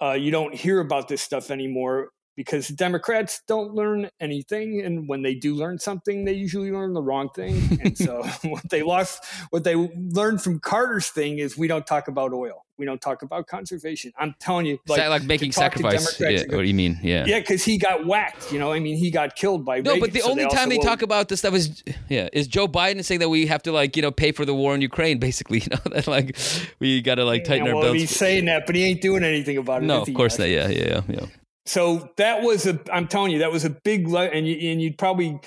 uh, 0.00 0.12
you 0.12 0.30
don't 0.30 0.54
hear 0.54 0.80
about 0.80 1.08
this 1.08 1.22
stuff 1.22 1.50
anymore 1.50 2.10
because 2.34 2.68
Democrats 2.68 3.42
don't 3.46 3.74
learn 3.74 4.08
anything, 4.20 4.80
and 4.80 5.06
when 5.08 5.22
they 5.22 5.34
do 5.34 5.54
learn 5.54 5.78
something, 5.78 6.24
they 6.24 6.32
usually 6.32 6.70
learn 6.70 6.94
the 6.94 7.02
wrong 7.02 7.28
thing. 7.30 7.78
and 7.82 7.96
so, 7.96 8.22
what 8.44 8.68
they 8.70 8.82
lost, 8.82 9.24
what 9.50 9.64
they 9.64 9.74
learned 9.74 10.42
from 10.42 10.58
Carter's 10.58 11.08
thing 11.08 11.38
is 11.38 11.58
we 11.58 11.68
don't 11.68 11.86
talk 11.86 12.08
about 12.08 12.32
oil, 12.32 12.64
we 12.78 12.86
don't 12.86 13.00
talk 13.00 13.22
about 13.22 13.46
conservation. 13.46 14.12
I'm 14.18 14.34
telling 14.40 14.64
you, 14.64 14.78
like, 14.88 15.06
like 15.08 15.24
making 15.24 15.52
sacrifice. 15.52 16.18
Yeah, 16.18 16.40
what 16.48 16.62
do 16.62 16.62
you 16.62 16.74
mean? 16.74 16.98
Yeah, 17.02 17.24
yeah, 17.26 17.40
because 17.40 17.64
he 17.64 17.76
got 17.76 18.06
whacked. 18.06 18.50
You 18.50 18.58
know, 18.58 18.72
I 18.72 18.80
mean, 18.80 18.96
he 18.96 19.10
got 19.10 19.36
killed 19.36 19.64
by. 19.64 19.80
No, 19.80 19.92
Reagan, 19.92 20.00
but 20.00 20.12
the 20.14 20.20
so 20.20 20.30
only 20.30 20.44
they 20.44 20.50
time 20.50 20.70
they 20.70 20.78
will, 20.78 20.84
talk 20.84 21.02
about 21.02 21.28
this 21.28 21.40
stuff 21.40 21.54
is 21.54 21.82
yeah, 22.08 22.28
is 22.32 22.46
Joe 22.46 22.66
Biden 22.66 23.04
saying 23.04 23.20
that 23.20 23.28
we 23.28 23.46
have 23.46 23.62
to 23.64 23.72
like 23.72 23.94
you 23.96 24.02
know 24.02 24.10
pay 24.10 24.32
for 24.32 24.46
the 24.46 24.54
war 24.54 24.74
in 24.74 24.80
Ukraine, 24.80 25.18
basically. 25.28 25.60
You 25.60 25.68
know 25.70 25.92
that 25.92 26.06
like 26.06 26.36
we 26.78 27.02
got 27.02 27.16
to 27.16 27.24
like 27.24 27.44
tighten 27.44 27.66
yeah, 27.66 27.74
well, 27.74 27.82
our 27.82 27.88
belts. 27.90 28.00
He's 28.00 28.16
saying 28.16 28.46
that, 28.46 28.64
but 28.64 28.74
he 28.74 28.84
ain't 28.84 29.02
doing 29.02 29.22
anything 29.22 29.58
about 29.58 29.82
it. 29.82 29.86
No, 29.86 30.00
of 30.00 30.14
course 30.14 30.38
not. 30.38 30.48
Yeah, 30.48 30.68
yeah, 30.68 31.02
yeah, 31.08 31.20
yeah 31.20 31.26
so 31.66 32.10
that 32.16 32.42
was 32.42 32.66
a 32.66 32.78
i'm 32.92 33.06
telling 33.06 33.32
you 33.32 33.38
that 33.38 33.52
was 33.52 33.64
a 33.64 33.70
big 33.70 34.08
le- 34.08 34.26
and 34.26 34.46
you 34.46 34.70
and 34.70 34.82
you 34.82 34.92
probably 34.94 35.38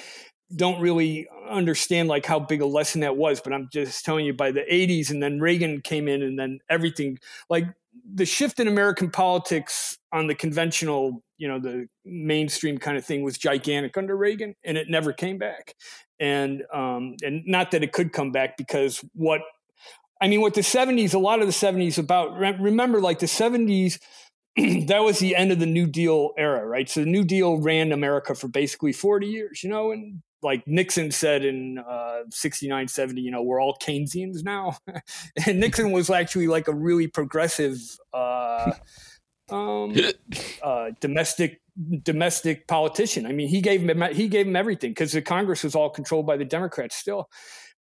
don't 0.56 0.80
really 0.80 1.28
understand 1.50 2.08
like 2.08 2.26
how 2.26 2.40
big 2.40 2.62
a 2.62 2.66
lesson 2.66 3.02
that 3.02 3.18
was 3.18 3.42
but 3.42 3.54
i'm 3.54 3.68
just 3.72 4.06
telling 4.06 4.26
you 4.26 4.34
by 4.34 4.52
the 4.52 4.64
80s 4.72 5.10
and 5.10 5.22
then 5.22 5.40
reagan 5.40 5.82
came 5.82 6.08
in 6.08 6.22
and 6.22 6.40
then 6.40 6.60
everything 6.70 7.18
like 7.50 7.66
the 8.14 8.26
shift 8.26 8.60
in 8.60 8.68
american 8.68 9.10
politics 9.10 9.98
on 10.12 10.28
the 10.28 10.36
conventional 10.36 11.24
you 11.38 11.48
know 11.48 11.60
the 11.60 11.88
mainstream 12.06 12.78
kind 12.78 12.98
of 12.98 13.06
thing 13.06 13.24
was 13.24 13.38
gigantic 13.38 13.98
under 13.98 14.16
reagan 14.16 14.56
and 14.64 14.78
it 14.78 14.90
never 14.90 15.12
came 15.14 15.38
back. 15.38 15.76
And 16.20 16.64
um 16.74 17.16
and 17.24 17.44
not 17.46 17.72
that 17.72 17.84
it 17.84 17.92
could 17.92 18.14
come 18.14 18.32
back 18.32 18.56
because 18.58 19.04
what 19.14 19.42
i 20.22 20.28
mean 20.28 20.40
what 20.40 20.54
the 20.54 20.62
70s 20.62 21.14
a 21.14 21.20
lot 21.20 21.42
of 21.42 21.48
the 21.48 21.54
70s 21.54 21.98
about 21.98 22.38
remember 22.38 23.02
like 23.02 23.20
the 23.20 23.26
70s 23.26 24.00
that 24.88 25.04
was 25.04 25.20
the 25.20 25.36
end 25.36 25.52
of 25.52 25.60
the 25.60 25.66
New 25.66 25.86
Deal 25.86 26.32
era, 26.38 26.66
right? 26.66 26.90
So 26.90 27.02
the 27.02 27.10
New 27.10 27.24
Deal 27.24 27.58
ran 27.58 27.92
America 27.92 28.36
for 28.36 28.48
basically 28.48 28.94
40 28.94 29.28
years, 29.28 29.64
you 29.64 29.70
know, 29.70 29.92
and 29.92 30.22
like 30.42 30.66
Nixon 30.68 31.12
said 31.12 31.44
in 31.44 31.80
uh, 31.80 32.22
69, 32.30 32.88
70, 32.88 33.20
you 33.20 33.32
know, 33.32 33.42
we're 33.42 33.62
all 33.62 33.78
Keynesians 33.82 34.44
now. 34.44 34.78
and 35.46 35.60
Nixon 35.60 35.92
was 35.92 36.10
actually 36.10 36.48
like 36.48 36.68
a 36.68 36.74
really 36.74 37.08
progressive 37.08 37.78
uh, 38.14 38.72
um, 39.50 39.96
uh, 40.64 40.92
domestic 41.02 41.62
domestic 42.04 42.68
politician. 42.68 43.26
I 43.26 43.34
mean, 43.34 43.50
he 43.50 43.60
gave 43.60 43.82
him 43.82 44.02
he 44.14 44.30
gave 44.30 44.48
him 44.48 44.56
everything 44.56 44.92
because 44.92 45.12
the 45.12 45.22
Congress 45.22 45.64
was 45.64 45.76
all 45.76 45.90
controlled 45.90 46.26
by 46.26 46.38
the 46.38 46.46
Democrats 46.46 46.96
still. 46.96 47.30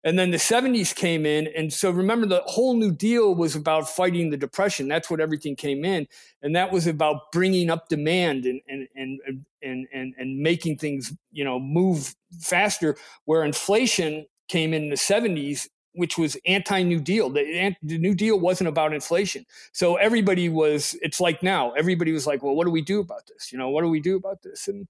And 0.04 0.20
then 0.20 0.32
the 0.32 0.38
70s 0.38 0.94
came 0.94 1.26
in. 1.26 1.48
And 1.56 1.72
so 1.72 1.90
remember, 1.90 2.28
the 2.28 2.42
whole 2.46 2.76
New 2.76 2.92
Deal 2.92 3.34
was 3.34 3.56
about 3.56 3.90
fighting 3.90 4.30
the 4.30 4.38
Depression. 4.38 4.88
That's 4.88 5.10
what 5.10 5.22
everything 5.22 5.56
came 5.56 5.86
in. 5.86 6.08
And 6.42 6.56
that 6.56 6.72
was 6.72 6.88
about 6.88 7.32
bringing 7.32 7.70
up 7.70 7.88
demand 7.88 8.46
and, 8.46 8.62
and, 8.68 8.88
and, 8.96 9.20
and, 9.62 9.88
and, 9.94 10.14
and 10.18 10.40
making 10.40 10.78
things, 10.78 11.14
you 11.32 11.46
know, 11.46 11.60
move 11.60 12.16
faster. 12.42 12.98
Where 13.26 13.44
inflation 13.46 14.26
came 14.50 14.74
in 14.74 14.90
the 14.90 14.96
70s, 14.96 15.70
which 15.94 16.18
was 16.18 16.36
anti-New 16.46 17.00
Deal. 17.00 17.30
The, 17.30 17.76
the 17.82 17.98
New 17.98 18.14
Deal 18.16 18.38
wasn't 18.38 18.68
about 18.68 18.94
inflation. 18.94 19.46
So 19.72 19.96
everybody 19.96 20.50
was, 20.50 20.98
it's 21.02 21.22
like 21.22 21.42
now, 21.44 21.72
everybody 21.74 22.12
was 22.12 22.28
like, 22.28 22.44
well, 22.44 22.56
what 22.56 22.66
do 22.66 22.72
we 22.72 22.82
do 22.82 23.00
about 23.00 23.28
this? 23.28 23.52
You 23.52 23.58
know, 23.58 23.70
what 23.70 23.84
do 23.84 23.90
we 23.90 24.02
do 24.02 24.18
about 24.18 24.42
this? 24.42 24.68
And, 24.68 24.88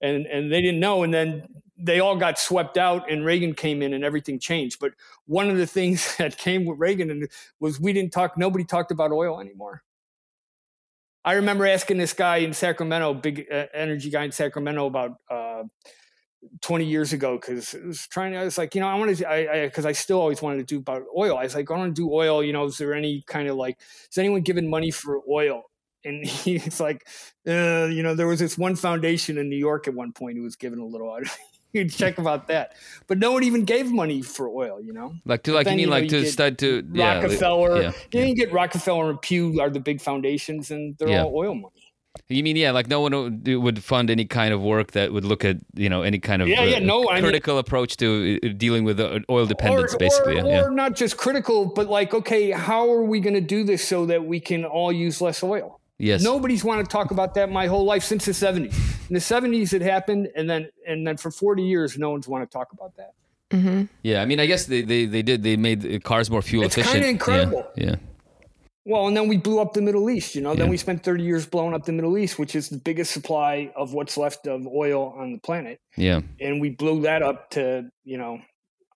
and 0.00 0.26
and 0.26 0.52
they 0.52 0.60
didn't 0.60 0.80
know 0.80 1.02
and 1.02 1.12
then 1.12 1.46
they 1.78 2.00
all 2.00 2.16
got 2.16 2.38
swept 2.38 2.78
out 2.78 3.10
and 3.10 3.24
Reagan 3.24 3.54
came 3.54 3.82
in 3.82 3.92
and 3.92 4.04
everything 4.04 4.38
changed 4.38 4.78
but 4.80 4.92
one 5.26 5.50
of 5.50 5.56
the 5.56 5.66
things 5.78 6.16
that 6.16 6.36
came 6.38 6.64
with 6.64 6.78
Reagan 6.78 7.26
was 7.60 7.80
we 7.80 7.92
didn't 7.92 8.12
talk 8.12 8.36
nobody 8.36 8.64
talked 8.64 8.90
about 8.90 9.12
oil 9.12 9.40
anymore 9.40 9.82
I 11.26 11.32
remember 11.32 11.66
asking 11.66 11.98
this 11.98 12.12
guy 12.12 12.36
in 12.36 12.54
Sacramento, 12.54 13.12
big 13.14 13.48
uh, 13.50 13.66
energy 13.74 14.10
guy 14.10 14.22
in 14.22 14.30
Sacramento, 14.30 14.86
about 14.86 15.16
uh, 15.28 15.64
20 16.60 16.84
years 16.84 17.12
ago 17.12 17.36
because 17.36 17.74
I 17.74 17.86
was 17.86 18.06
trying 18.06 18.32
to, 18.32 18.38
I 18.38 18.44
was 18.44 18.58
like, 18.58 18.76
you 18.76 18.80
know, 18.80 18.86
I 18.86 18.94
wanted 18.94 19.18
to, 19.18 19.28
I, 19.28 19.66
because 19.66 19.84
I, 19.84 19.88
I, 19.88 19.92
still 19.92 20.20
always 20.20 20.40
wanted 20.40 20.58
to 20.58 20.64
do 20.64 20.78
about 20.78 21.02
oil. 21.16 21.36
I 21.36 21.42
was 21.42 21.56
like, 21.56 21.68
I 21.68 21.74
want 21.74 21.94
to 21.94 22.00
do 22.00 22.12
oil. 22.12 22.44
You 22.44 22.52
know, 22.52 22.64
is 22.66 22.78
there 22.78 22.94
any 22.94 23.24
kind 23.26 23.48
of 23.48 23.56
like, 23.56 23.78
is 24.08 24.18
anyone 24.18 24.42
giving 24.42 24.70
money 24.70 24.92
for 24.92 25.20
oil? 25.28 25.64
And 26.06 26.24
he's 26.26 26.80
like, 26.80 27.06
uh, 27.46 27.86
you 27.90 28.02
know, 28.02 28.14
there 28.14 28.26
was 28.26 28.40
this 28.40 28.56
one 28.56 28.76
foundation 28.76 29.38
in 29.38 29.48
New 29.48 29.56
York 29.56 29.88
at 29.88 29.94
one 29.94 30.12
point 30.12 30.36
who 30.36 30.42
was 30.42 30.56
giving 30.56 30.78
a 30.78 30.86
little. 30.86 31.18
You'd 31.72 31.92
check 31.92 32.16
about 32.16 32.46
that, 32.48 32.72
but 33.06 33.18
no 33.18 33.32
one 33.32 33.42
even 33.42 33.66
gave 33.66 33.90
money 33.90 34.22
for 34.22 34.48
oil. 34.48 34.80
You 34.80 34.94
know, 34.94 35.12
like 35.26 35.42
to 35.42 35.52
like 35.52 35.66
then, 35.66 35.78
you 35.78 35.88
mean 35.88 36.04
you 36.04 36.10
know, 36.10 36.16
like 36.16 36.24
to 36.24 36.30
start 36.30 36.56
to 36.58 36.82
Rockefeller. 36.88 37.82
Yeah, 37.82 37.92
yeah. 38.12 38.24
You 38.24 38.34
get 38.34 38.50
Rockefeller 38.50 39.10
and 39.10 39.20
Pew 39.20 39.60
are 39.60 39.68
the 39.68 39.80
big 39.80 40.00
foundations, 40.00 40.70
and 40.70 40.96
they're 40.96 41.10
yeah. 41.10 41.24
all 41.24 41.36
oil 41.36 41.54
money. 41.54 41.86
You 42.28 42.42
mean 42.42 42.56
yeah, 42.56 42.70
like 42.70 42.88
no 42.88 43.00
one 43.00 43.42
would 43.44 43.82
fund 43.82 44.10
any 44.10 44.24
kind 44.24 44.52
of 44.52 44.60
work 44.60 44.92
that 44.92 45.12
would 45.12 45.24
look 45.24 45.44
at 45.44 45.58
you 45.74 45.88
know 45.88 46.02
any 46.02 46.18
kind 46.18 46.42
of 46.42 46.48
yeah, 46.48 46.64
yeah, 46.64 46.76
uh, 46.78 46.80
no, 46.80 47.04
critical 47.04 47.54
I 47.54 47.56
mean, 47.56 47.60
approach 47.60 47.96
to 47.98 48.40
uh, 48.42 48.48
dealing 48.56 48.84
with 48.84 48.98
uh, 48.98 49.20
oil 49.30 49.46
dependence, 49.46 49.94
or, 49.94 49.98
basically. 49.98 50.40
Or, 50.40 50.46
yeah. 50.46 50.62
or 50.62 50.70
not 50.70 50.96
just 50.96 51.16
critical, 51.16 51.66
but 51.66 51.88
like 51.88 52.14
okay, 52.14 52.50
how 52.50 52.90
are 52.90 53.02
we 53.02 53.20
going 53.20 53.34
to 53.34 53.40
do 53.40 53.64
this 53.64 53.86
so 53.86 54.06
that 54.06 54.24
we 54.24 54.40
can 54.40 54.64
all 54.64 54.92
use 54.92 55.20
less 55.20 55.42
oil? 55.42 55.80
Yes. 55.98 56.22
Nobody's 56.22 56.62
wanted 56.62 56.84
to 56.84 56.90
talk 56.90 57.10
about 57.10 57.34
that 57.34 57.50
my 57.50 57.66
whole 57.66 57.84
life 57.84 58.02
since 58.02 58.26
the 58.26 58.32
70s. 58.32 58.74
In 59.08 59.14
the 59.14 59.20
70s, 59.20 59.72
it 59.72 59.82
happened, 59.82 60.28
and 60.36 60.48
then 60.48 60.68
and 60.86 61.06
then 61.06 61.16
for 61.16 61.30
40 61.30 61.62
years, 61.62 61.96
no 61.96 62.10
one's 62.10 62.28
wanted 62.28 62.46
to 62.46 62.52
talk 62.52 62.72
about 62.72 62.96
that. 62.96 63.12
Mm-hmm. 63.50 63.84
Yeah, 64.02 64.22
I 64.22 64.26
mean, 64.26 64.40
I 64.40 64.46
guess 64.46 64.66
they, 64.66 64.82
they, 64.82 65.06
they 65.06 65.22
did. 65.22 65.42
They 65.42 65.56
made 65.56 66.02
cars 66.04 66.30
more 66.30 66.42
fuel 66.42 66.64
it's 66.64 66.76
efficient. 66.76 66.86
It's 66.86 66.92
kind 66.94 67.04
of 67.04 67.10
incredible. 67.10 67.70
Yeah. 67.76 67.90
yeah. 67.90 67.96
Well, 68.84 69.08
and 69.08 69.16
then 69.16 69.26
we 69.26 69.36
blew 69.36 69.60
up 69.60 69.72
the 69.72 69.82
Middle 69.82 70.10
East. 70.10 70.34
You 70.34 70.42
know, 70.42 70.52
yeah. 70.52 70.60
then 70.60 70.68
we 70.68 70.76
spent 70.76 71.02
30 71.02 71.22
years 71.22 71.46
blowing 71.46 71.74
up 71.74 71.84
the 71.84 71.92
Middle 71.92 72.16
East, 72.18 72.38
which 72.38 72.54
is 72.54 72.68
the 72.68 72.78
biggest 72.78 73.12
supply 73.12 73.72
of 73.74 73.92
what's 73.94 74.16
left 74.16 74.46
of 74.46 74.66
oil 74.66 75.14
on 75.18 75.32
the 75.32 75.38
planet. 75.38 75.80
Yeah. 75.96 76.20
And 76.40 76.60
we 76.60 76.70
blew 76.70 77.02
that 77.02 77.22
up 77.22 77.50
to, 77.50 77.90
you 78.04 78.16
know, 78.16 78.40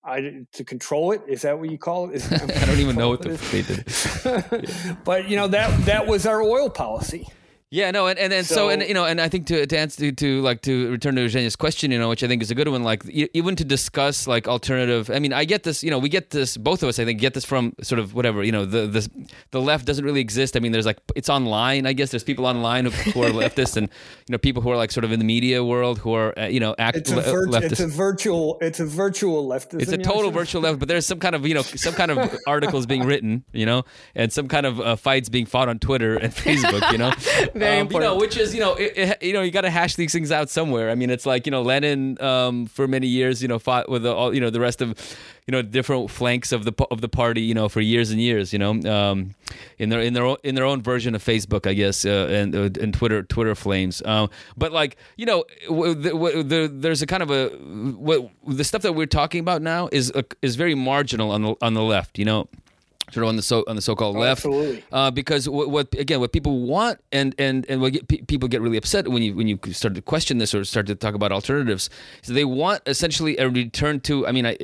I 0.02 0.46
to 0.52 0.64
control 0.64 1.12
it. 1.12 1.22
Is 1.28 1.42
that 1.42 1.58
what 1.58 1.70
you 1.70 1.78
call 1.78 2.10
it? 2.10 2.16
Is, 2.16 2.32
I 2.32 2.66
don't 2.66 2.78
even 2.78 2.96
know 2.96 3.10
what 3.10 3.22
the, 3.22 3.30
they 3.30 3.62
did. 3.62 4.98
but 5.04 5.28
you 5.28 5.36
know 5.36 5.48
that 5.48 5.84
that 5.86 6.06
was 6.06 6.26
our 6.26 6.42
oil 6.42 6.70
policy. 6.70 7.28
Yeah, 7.72 7.92
no, 7.92 8.08
and 8.08 8.18
and, 8.18 8.32
and 8.32 8.44
so, 8.44 8.54
so, 8.54 8.68
and 8.68 8.82
you 8.82 8.94
know, 8.94 9.04
and 9.04 9.20
I 9.20 9.28
think 9.28 9.46
to 9.46 9.64
to 9.64 9.78
answer 9.78 10.00
to, 10.00 10.10
to 10.10 10.40
like 10.40 10.60
to 10.62 10.90
return 10.90 11.14
to 11.14 11.24
Evgenia's 11.24 11.54
question, 11.54 11.92
you 11.92 12.00
know, 12.00 12.08
which 12.08 12.24
I 12.24 12.26
think 12.26 12.42
is 12.42 12.50
a 12.50 12.54
good 12.56 12.66
one, 12.66 12.82
like 12.82 13.08
even 13.08 13.54
to 13.54 13.64
discuss 13.64 14.26
like 14.26 14.48
alternative. 14.48 15.08
I 15.08 15.20
mean, 15.20 15.32
I 15.32 15.44
get 15.44 15.62
this, 15.62 15.84
you 15.84 15.90
know, 15.92 16.00
we 16.00 16.08
get 16.08 16.30
this, 16.30 16.56
both 16.56 16.82
of 16.82 16.88
us, 16.88 16.98
I 16.98 17.04
think, 17.04 17.20
get 17.20 17.32
this 17.34 17.44
from 17.44 17.72
sort 17.80 18.00
of 18.00 18.12
whatever, 18.12 18.42
you 18.42 18.50
know, 18.50 18.64
the 18.64 18.88
the 18.88 19.08
the 19.52 19.60
left 19.60 19.86
doesn't 19.86 20.04
really 20.04 20.20
exist. 20.20 20.56
I 20.56 20.60
mean, 20.60 20.72
there's 20.72 20.84
like 20.84 20.98
it's 21.14 21.28
online. 21.28 21.86
I 21.86 21.92
guess 21.92 22.10
there's 22.10 22.24
people 22.24 22.44
online 22.44 22.86
who, 22.86 22.90
who 23.12 23.22
are 23.22 23.30
leftists, 23.30 23.76
and 23.76 23.88
you 24.26 24.32
know, 24.32 24.38
people 24.38 24.62
who 24.62 24.70
are 24.72 24.76
like 24.76 24.90
sort 24.90 25.04
of 25.04 25.12
in 25.12 25.20
the 25.20 25.24
media 25.24 25.62
world 25.64 26.00
who 26.00 26.12
are 26.12 26.36
uh, 26.36 26.46
you 26.46 26.58
know 26.58 26.74
act 26.76 26.96
it's 26.96 27.12
a, 27.12 27.20
vir- 27.20 27.46
leftist. 27.46 27.70
It's 27.70 27.80
a 27.80 27.86
virtual. 27.86 28.58
It's 28.60 28.80
a 28.80 28.86
virtual 28.86 29.46
leftist. 29.46 29.82
It's 29.82 29.92
a 29.92 29.98
total 29.98 30.32
virtual 30.32 30.62
left, 30.62 30.80
but 30.80 30.88
there's 30.88 31.06
some 31.06 31.20
kind 31.20 31.36
of 31.36 31.46
you 31.46 31.54
know 31.54 31.62
some 31.62 31.94
kind 31.94 32.10
of 32.10 32.36
articles 32.48 32.86
being 32.86 33.04
written, 33.04 33.44
you 33.52 33.64
know, 33.64 33.84
and 34.16 34.32
some 34.32 34.48
kind 34.48 34.66
of 34.66 34.80
uh, 34.80 34.96
fights 34.96 35.28
being 35.28 35.46
fought 35.46 35.68
on 35.68 35.78
Twitter 35.78 36.16
and 36.16 36.34
Facebook, 36.34 36.90
you 36.90 36.98
know, 36.98 37.12
very 37.60 37.76
um, 37.76 37.82
important. 37.82 38.10
You 38.10 38.14
know, 38.14 38.20
which 38.20 38.36
is 38.36 38.54
you 38.54 38.60
know 38.60 38.74
it, 38.74 38.92
it, 38.96 39.22
you 39.22 39.32
know 39.32 39.42
you 39.42 39.50
got 39.50 39.62
to 39.62 39.70
hash 39.70 39.94
these 39.94 40.12
things 40.12 40.32
out 40.32 40.50
somewhere. 40.50 40.90
I 40.90 40.94
mean, 40.94 41.10
it's 41.10 41.26
like 41.26 41.46
you 41.46 41.52
know 41.52 41.62
Lenin 41.62 42.20
um, 42.20 42.66
for 42.66 42.88
many 42.88 43.06
years 43.06 43.42
you 43.42 43.48
know 43.48 43.58
fought 43.58 43.88
with 43.88 44.02
the, 44.02 44.12
all 44.12 44.34
you 44.34 44.40
know 44.40 44.50
the 44.50 44.60
rest 44.60 44.82
of 44.82 44.98
you 45.46 45.52
know 45.52 45.62
different 45.62 46.10
flanks 46.10 46.52
of 46.52 46.64
the 46.64 46.72
of 46.90 47.00
the 47.00 47.08
party 47.08 47.42
you 47.42 47.54
know 47.54 47.68
for 47.68 47.80
years 47.80 48.10
and 48.10 48.20
years 48.20 48.52
you 48.52 48.58
know 48.58 48.72
um, 48.90 49.34
in 49.78 49.88
their 49.88 50.00
in 50.00 50.14
their 50.14 50.24
own, 50.24 50.36
in 50.42 50.54
their 50.54 50.64
own 50.64 50.82
version 50.82 51.14
of 51.14 51.22
Facebook 51.22 51.66
I 51.66 51.74
guess 51.74 52.04
uh, 52.04 52.28
and 52.30 52.54
uh, 52.54 52.80
and 52.80 52.94
Twitter 52.94 53.22
Twitter 53.22 53.54
flames. 53.54 54.02
Um, 54.04 54.30
but 54.56 54.72
like 54.72 54.96
you 55.16 55.26
know 55.26 55.44
the, 55.68 56.44
the, 56.46 56.70
there's 56.72 57.02
a 57.02 57.06
kind 57.06 57.22
of 57.22 57.30
a 57.30 57.50
the 58.46 58.64
stuff 58.64 58.82
that 58.82 58.92
we're 58.92 59.06
talking 59.06 59.40
about 59.40 59.62
now 59.62 59.88
is 59.92 60.10
uh, 60.12 60.22
is 60.42 60.56
very 60.56 60.74
marginal 60.74 61.30
on 61.30 61.42
the 61.42 61.54
on 61.60 61.74
the 61.74 61.82
left. 61.82 62.18
You 62.18 62.24
know 62.24 62.48
sort 63.12 63.24
of 63.24 63.28
on 63.28 63.36
the 63.36 63.42
so 63.42 63.64
on 63.66 63.76
the 63.76 63.82
so-called 63.82 64.16
oh, 64.16 64.20
left, 64.20 64.44
absolutely. 64.44 64.84
Uh, 64.92 65.10
because 65.10 65.48
what, 65.48 65.70
what, 65.70 65.94
again 65.94 66.20
what 66.20 66.32
people 66.32 66.60
want 66.60 67.00
and 67.12 67.34
and 67.38 67.66
and 67.68 67.80
what 67.80 67.92
get, 67.92 68.26
people 68.26 68.48
get 68.48 68.60
really 68.60 68.76
upset 68.76 69.08
when 69.08 69.22
you 69.22 69.34
when 69.34 69.48
you 69.48 69.58
start 69.72 69.94
to 69.94 70.02
question 70.02 70.38
this 70.38 70.54
or 70.54 70.64
start 70.64 70.86
to 70.86 70.94
talk 70.94 71.14
about 71.14 71.32
alternatives 71.32 71.90
So 72.22 72.32
they 72.32 72.44
want 72.44 72.82
essentially 72.86 73.36
a 73.38 73.48
return 73.48 74.00
to 74.00 74.26
I 74.26 74.32
mean 74.32 74.46
I, 74.46 74.56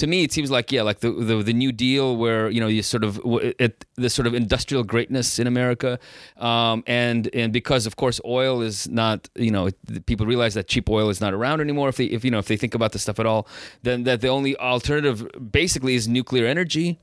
to 0.00 0.06
me 0.06 0.24
it 0.24 0.32
seems 0.32 0.50
like 0.50 0.72
yeah 0.72 0.82
like 0.82 1.00
the, 1.00 1.10
the 1.12 1.42
the 1.42 1.52
New 1.52 1.72
Deal 1.72 2.16
where 2.16 2.48
you 2.48 2.58
know 2.58 2.66
you 2.66 2.82
sort 2.82 3.04
of 3.04 3.20
it, 3.24 3.84
this 3.96 4.14
sort 4.14 4.26
of 4.26 4.34
industrial 4.34 4.82
greatness 4.82 5.38
in 5.38 5.46
America 5.46 5.98
um, 6.38 6.82
and 6.86 7.28
and 7.34 7.52
because 7.52 7.84
of 7.86 7.96
course 7.96 8.18
oil 8.24 8.62
is 8.62 8.88
not 8.88 9.28
you 9.34 9.50
know 9.50 9.68
people 10.06 10.24
realize 10.24 10.54
that 10.54 10.68
cheap 10.68 10.88
oil 10.88 11.10
is 11.10 11.20
not 11.20 11.34
around 11.34 11.60
anymore 11.60 11.90
if 11.90 11.96
they 11.96 12.06
if 12.06 12.24
you 12.24 12.30
know 12.30 12.38
if 12.38 12.46
they 12.46 12.56
think 12.56 12.74
about 12.74 12.92
this 12.92 13.02
stuff 13.02 13.20
at 13.20 13.26
all 13.26 13.46
then 13.82 14.04
that 14.04 14.22
the 14.22 14.28
only 14.28 14.56
alternative 14.56 15.28
basically 15.52 15.94
is 15.94 16.08
nuclear 16.08 16.46
energy. 16.46 16.98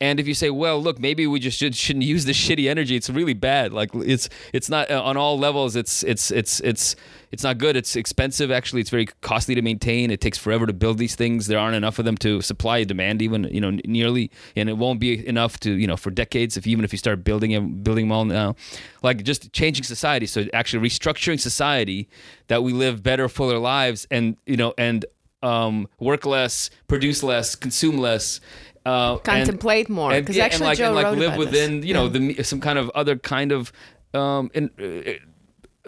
And 0.00 0.20
if 0.20 0.28
you 0.28 0.34
say 0.34 0.50
well 0.50 0.80
look 0.80 0.98
maybe 0.98 1.26
we 1.26 1.40
just 1.40 1.58
should, 1.58 1.74
shouldn't 1.74 2.04
use 2.04 2.26
this 2.26 2.36
shitty 2.36 2.68
energy 2.68 2.96
it's 2.96 3.08
really 3.08 3.34
bad. 3.34 3.72
Like 3.72 3.90
it's 3.94 4.28
it's 4.52 4.68
not 4.68 4.90
uh, 4.90 5.02
on 5.02 5.16
all 5.16 5.38
levels 5.38 5.74
it's 5.74 6.02
it's 6.02 6.30
it's 6.30 6.60
it's 6.60 6.96
it's 7.32 7.42
not 7.42 7.56
good. 7.56 7.76
It's 7.76 7.96
expensive. 7.96 8.50
Actually, 8.50 8.82
it's 8.82 8.90
very 8.90 9.06
costly 9.22 9.54
to 9.54 9.62
maintain. 9.62 10.10
It 10.10 10.20
takes 10.20 10.36
forever 10.36 10.66
to 10.66 10.74
build 10.74 10.98
these 10.98 11.14
things. 11.14 11.46
There 11.46 11.58
aren't 11.58 11.74
enough 11.74 11.98
of 11.98 12.04
them 12.04 12.18
to 12.18 12.42
supply 12.42 12.84
demand, 12.84 13.22
even 13.22 13.44
you 13.44 13.60
know 13.60 13.70
nearly, 13.86 14.30
and 14.54 14.68
it 14.68 14.76
won't 14.76 15.00
be 15.00 15.26
enough 15.26 15.58
to 15.60 15.72
you 15.72 15.86
know 15.86 15.96
for 15.96 16.10
decades. 16.10 16.58
If 16.58 16.66
even 16.66 16.84
if 16.84 16.92
you 16.92 16.98
start 16.98 17.24
building 17.24 17.52
them, 17.52 17.82
building 17.82 18.04
them 18.04 18.12
all 18.12 18.26
now, 18.26 18.54
like 19.02 19.24
just 19.24 19.50
changing 19.52 19.84
society. 19.84 20.26
So 20.26 20.46
actually 20.52 20.86
restructuring 20.86 21.40
society 21.40 22.08
that 22.48 22.62
we 22.62 22.74
live 22.74 23.02
better, 23.02 23.28
fuller 23.30 23.58
lives, 23.58 24.06
and 24.10 24.36
you 24.44 24.58
know 24.58 24.74
and 24.76 25.06
um, 25.42 25.88
work 25.98 26.26
less, 26.26 26.68
produce 26.86 27.22
less, 27.22 27.54
consume 27.54 27.96
less, 27.96 28.40
uh, 28.84 29.16
contemplate 29.16 29.86
and, 29.86 29.96
more 29.96 30.10
because 30.10 30.36
yeah, 30.36 30.44
actually 30.44 30.66
and 30.66 30.66
like, 30.66 30.78
Joe 30.78 30.86
and 30.86 30.94
like 30.96 31.04
wrote 31.06 31.18
live 31.18 31.38
within 31.38 31.80
this. 31.80 31.86
you 31.88 31.94
know 31.94 32.08
yeah. 32.08 32.34
the 32.34 32.42
some 32.42 32.60
kind 32.60 32.78
of 32.78 32.90
other 32.90 33.16
kind 33.16 33.52
of 33.52 33.72
um, 34.12 34.50
in, 34.52 34.70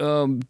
uh, 0.01 0.05
um, 0.05 0.41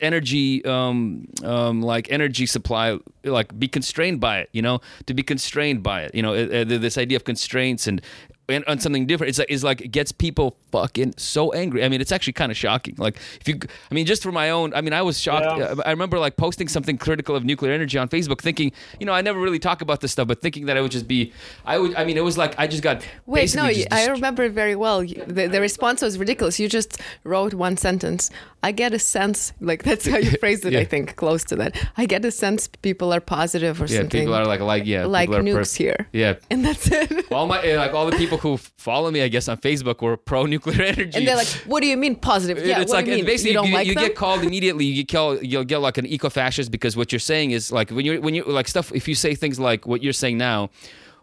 energy 0.00 0.64
um, 0.64 1.26
um, 1.44 1.82
like 1.82 2.10
energy 2.10 2.46
supply 2.46 2.98
like 3.24 3.58
be 3.58 3.68
constrained 3.68 4.20
by 4.20 4.38
it 4.38 4.48
you 4.52 4.62
know 4.62 4.80
to 5.06 5.14
be 5.14 5.22
constrained 5.22 5.82
by 5.82 6.02
it 6.02 6.14
you 6.14 6.22
know 6.22 6.34
uh, 6.34 6.64
this 6.64 6.98
idea 6.98 7.16
of 7.16 7.24
constraints 7.24 7.86
and 7.86 8.02
and 8.48 8.64
on 8.66 8.78
something 8.78 9.06
different. 9.06 9.28
It's 9.28 9.38
like 9.38 9.50
it's 9.50 9.62
like 9.62 9.80
it 9.80 9.88
gets 9.88 10.12
people 10.12 10.56
fucking 10.72 11.14
so 11.16 11.52
angry. 11.52 11.84
I 11.84 11.88
mean, 11.88 12.00
it's 12.00 12.12
actually 12.12 12.32
kind 12.32 12.50
of 12.50 12.56
shocking. 12.56 12.94
Like 12.98 13.16
if 13.40 13.48
you, 13.48 13.58
I 13.90 13.94
mean, 13.94 14.06
just 14.06 14.22
for 14.22 14.32
my 14.32 14.50
own. 14.50 14.72
I 14.74 14.80
mean, 14.80 14.92
I 14.92 15.02
was 15.02 15.20
shocked. 15.20 15.58
Yeah. 15.58 15.66
Uh, 15.66 15.82
I 15.84 15.90
remember 15.90 16.18
like 16.18 16.36
posting 16.36 16.68
something 16.68 16.98
critical 16.98 17.36
of 17.36 17.44
nuclear 17.44 17.72
energy 17.72 17.98
on 17.98 18.08
Facebook, 18.08 18.40
thinking, 18.40 18.72
you 18.98 19.06
know, 19.06 19.12
I 19.12 19.22
never 19.22 19.38
really 19.38 19.58
talk 19.58 19.82
about 19.82 20.00
this 20.00 20.12
stuff, 20.12 20.28
but 20.28 20.40
thinking 20.40 20.66
that 20.66 20.76
it 20.76 20.80
would 20.80 20.90
just 20.90 21.08
be, 21.08 21.32
I 21.64 21.78
would. 21.78 21.94
I 21.94 22.04
mean, 22.04 22.16
it 22.16 22.24
was 22.24 22.38
like 22.38 22.58
I 22.58 22.66
just 22.66 22.82
got. 22.82 23.06
Wait, 23.26 23.54
no, 23.54 23.70
just, 23.72 23.92
I 23.92 24.06
remember 24.08 24.44
it 24.44 24.52
very 24.52 24.76
well. 24.76 25.00
The, 25.00 25.46
the 25.46 25.60
response 25.60 26.02
was 26.02 26.18
ridiculous. 26.18 26.58
You 26.58 26.68
just 26.68 27.00
wrote 27.24 27.54
one 27.54 27.76
sentence. 27.76 28.30
I 28.62 28.72
get 28.72 28.92
a 28.92 28.98
sense, 28.98 29.52
like 29.60 29.84
that's 29.84 30.06
how 30.06 30.16
you 30.16 30.30
phrased 30.40 30.64
it. 30.64 30.72
yeah. 30.72 30.80
I 30.80 30.84
think 30.84 31.16
close 31.16 31.44
to 31.44 31.56
that. 31.56 31.76
I 31.96 32.06
get 32.06 32.24
a 32.24 32.30
sense 32.30 32.66
people 32.66 33.12
are 33.12 33.20
positive 33.20 33.80
or 33.80 33.86
yeah, 33.86 33.98
something. 33.98 34.20
Yeah, 34.20 34.24
people 34.24 34.34
are 34.34 34.46
like 34.46 34.60
like 34.60 34.84
yeah, 34.84 35.06
like 35.06 35.28
nukes 35.30 35.54
perf- 35.54 35.76
here. 35.76 36.08
Yeah, 36.12 36.34
and 36.50 36.64
that's 36.64 36.90
it. 36.90 37.30
all 37.30 37.46
my 37.46 37.62
eh, 37.62 37.78
like 37.78 37.92
all 37.92 38.06
the 38.10 38.16
people 38.16 38.37
who 38.40 38.56
follow 38.56 39.10
me, 39.10 39.22
I 39.22 39.28
guess, 39.28 39.48
on 39.48 39.58
Facebook 39.58 40.00
were 40.02 40.16
pro 40.16 40.46
nuclear 40.46 40.82
energy. 40.94 41.16
And 41.18 41.26
they're 41.26 41.36
like, 41.36 41.48
"What 41.66 41.80
do 41.82 41.86
you 41.88 41.96
mean 41.96 42.16
positive? 42.16 42.64
Yeah, 42.64 42.80
it's 42.80 42.90
what 42.90 42.96
like 42.98 43.04
do 43.06 43.10
you 43.12 43.16
mean? 43.18 43.26
basically 43.26 43.50
you, 43.50 43.54
don't 43.58 43.68
you, 43.68 43.74
like 43.74 43.86
you 43.86 43.94
them? 43.94 44.04
get 44.04 44.14
called 44.16 44.42
immediately. 44.48 44.84
You 44.84 45.04
get 45.04 45.12
called, 45.16 45.38
you'll 45.42 45.64
get 45.64 45.78
like 45.78 45.98
an 45.98 46.06
eco-fascist 46.06 46.70
because 46.70 46.96
what 46.96 47.12
you're 47.12 47.18
saying 47.18 47.50
is 47.52 47.70
like 47.72 47.90
when 47.90 48.04
you 48.06 48.20
when 48.20 48.34
you 48.34 48.44
like 48.44 48.68
stuff. 48.68 48.92
If 48.92 49.08
you 49.08 49.14
say 49.14 49.34
things 49.34 49.58
like 49.58 49.86
what 49.86 50.02
you're 50.02 50.12
saying 50.12 50.38
now. 50.38 50.70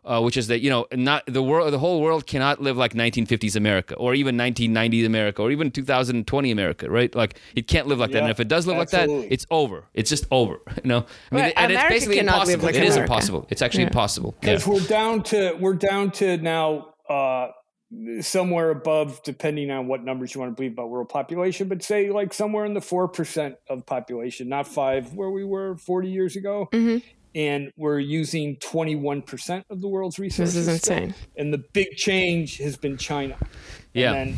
Uh, 0.07 0.22
which 0.22 0.38
is 0.38 0.45
that 0.49 0.59
you 0.59 0.70
know 0.70 0.86
not 0.93 1.24
the 1.26 1.41
world 1.41 1.74
the 1.74 1.80
whole 1.80 1.99
world 1.99 2.28
cannot 2.28 2.61
live 2.61 2.78
like 2.78 2.93
1950s 2.93 3.55
America 3.55 3.95
or 3.95 4.13
even 4.13 4.38
1990s 4.38 5.03
America 5.03 5.41
or 5.41 5.49
even 5.49 5.72
2020 5.72 6.51
America 6.51 6.88
right 6.91 7.16
like 7.16 7.39
it 7.55 7.68
can't 7.68 7.88
live 7.88 7.97
like 7.97 8.11
yeah, 8.11 8.18
that 8.18 8.22
and 8.26 8.30
if 8.30 8.39
it 8.39 8.47
does 8.47 8.68
live 8.68 8.78
absolutely. 8.78 9.16
like 9.16 9.30
that 9.30 9.34
it's 9.34 9.47
over 9.49 9.84
it's 9.95 10.11
just 10.11 10.28
over 10.30 10.59
you 10.84 10.89
know 10.89 11.07
I 11.32 11.36
mean 11.36 11.43
Right, 11.45 11.53
and 11.57 11.72
it's 11.72 11.84
basically 11.89 12.20
impossible 12.20 12.66
like 12.66 12.76
It 12.76 12.84
is 12.84 12.93
America. 12.97 13.11
impossible 13.13 13.47
it's 13.49 13.63
actually 13.63 13.82
Yeah. 13.86 13.88
impossible 13.88 14.36
yeah. 14.43 14.59
we're 14.68 14.80
down 14.82 15.24
to 15.24 15.53
we're 15.59 15.74
down 15.74 16.11
to 16.11 16.38
now 16.38 16.93
uh, 17.10 17.47
somewhere 18.22 18.72
above, 18.72 19.22
depending 19.24 19.72
on 19.72 19.88
what 19.88 20.03
numbers 20.03 20.34
you 20.34 20.41
want 20.41 20.51
to 20.51 20.56
believe 20.56 20.74
about 20.74 20.89
world 20.89 21.10
population, 21.10 21.68
but 21.68 21.84
say 21.84 22.10
like 22.10 22.34
somewhere 22.34 22.66
in 22.66 22.74
the 22.74 22.82
four 22.82 23.08
percent 23.08 23.56
of 23.70 23.86
population, 23.86 24.49
not 24.49 24.68
five, 24.68 25.14
where 25.14 25.30
we 25.30 25.43
were 25.43 25.78
forty 25.78 26.10
years 26.10 26.36
ago. 26.36 26.68
Mhm. 26.72 27.01
And 27.38 27.70
we're 27.76 27.99
using 27.99 28.56
21% 28.58 29.66
of 29.70 29.82
the 29.82 29.89
world's 29.89 30.18
resources. 30.18 30.56
This 30.56 30.68
is 30.74 30.82
still. 30.82 30.95
insane. 30.95 31.16
And 31.36 31.53
the 31.53 31.62
big 31.74 31.89
change 31.97 32.60
has 32.60 32.78
been 32.78 32.95
China. 32.95 33.36
Yeah. 33.93 34.14
And 34.14 34.36
then 34.36 34.38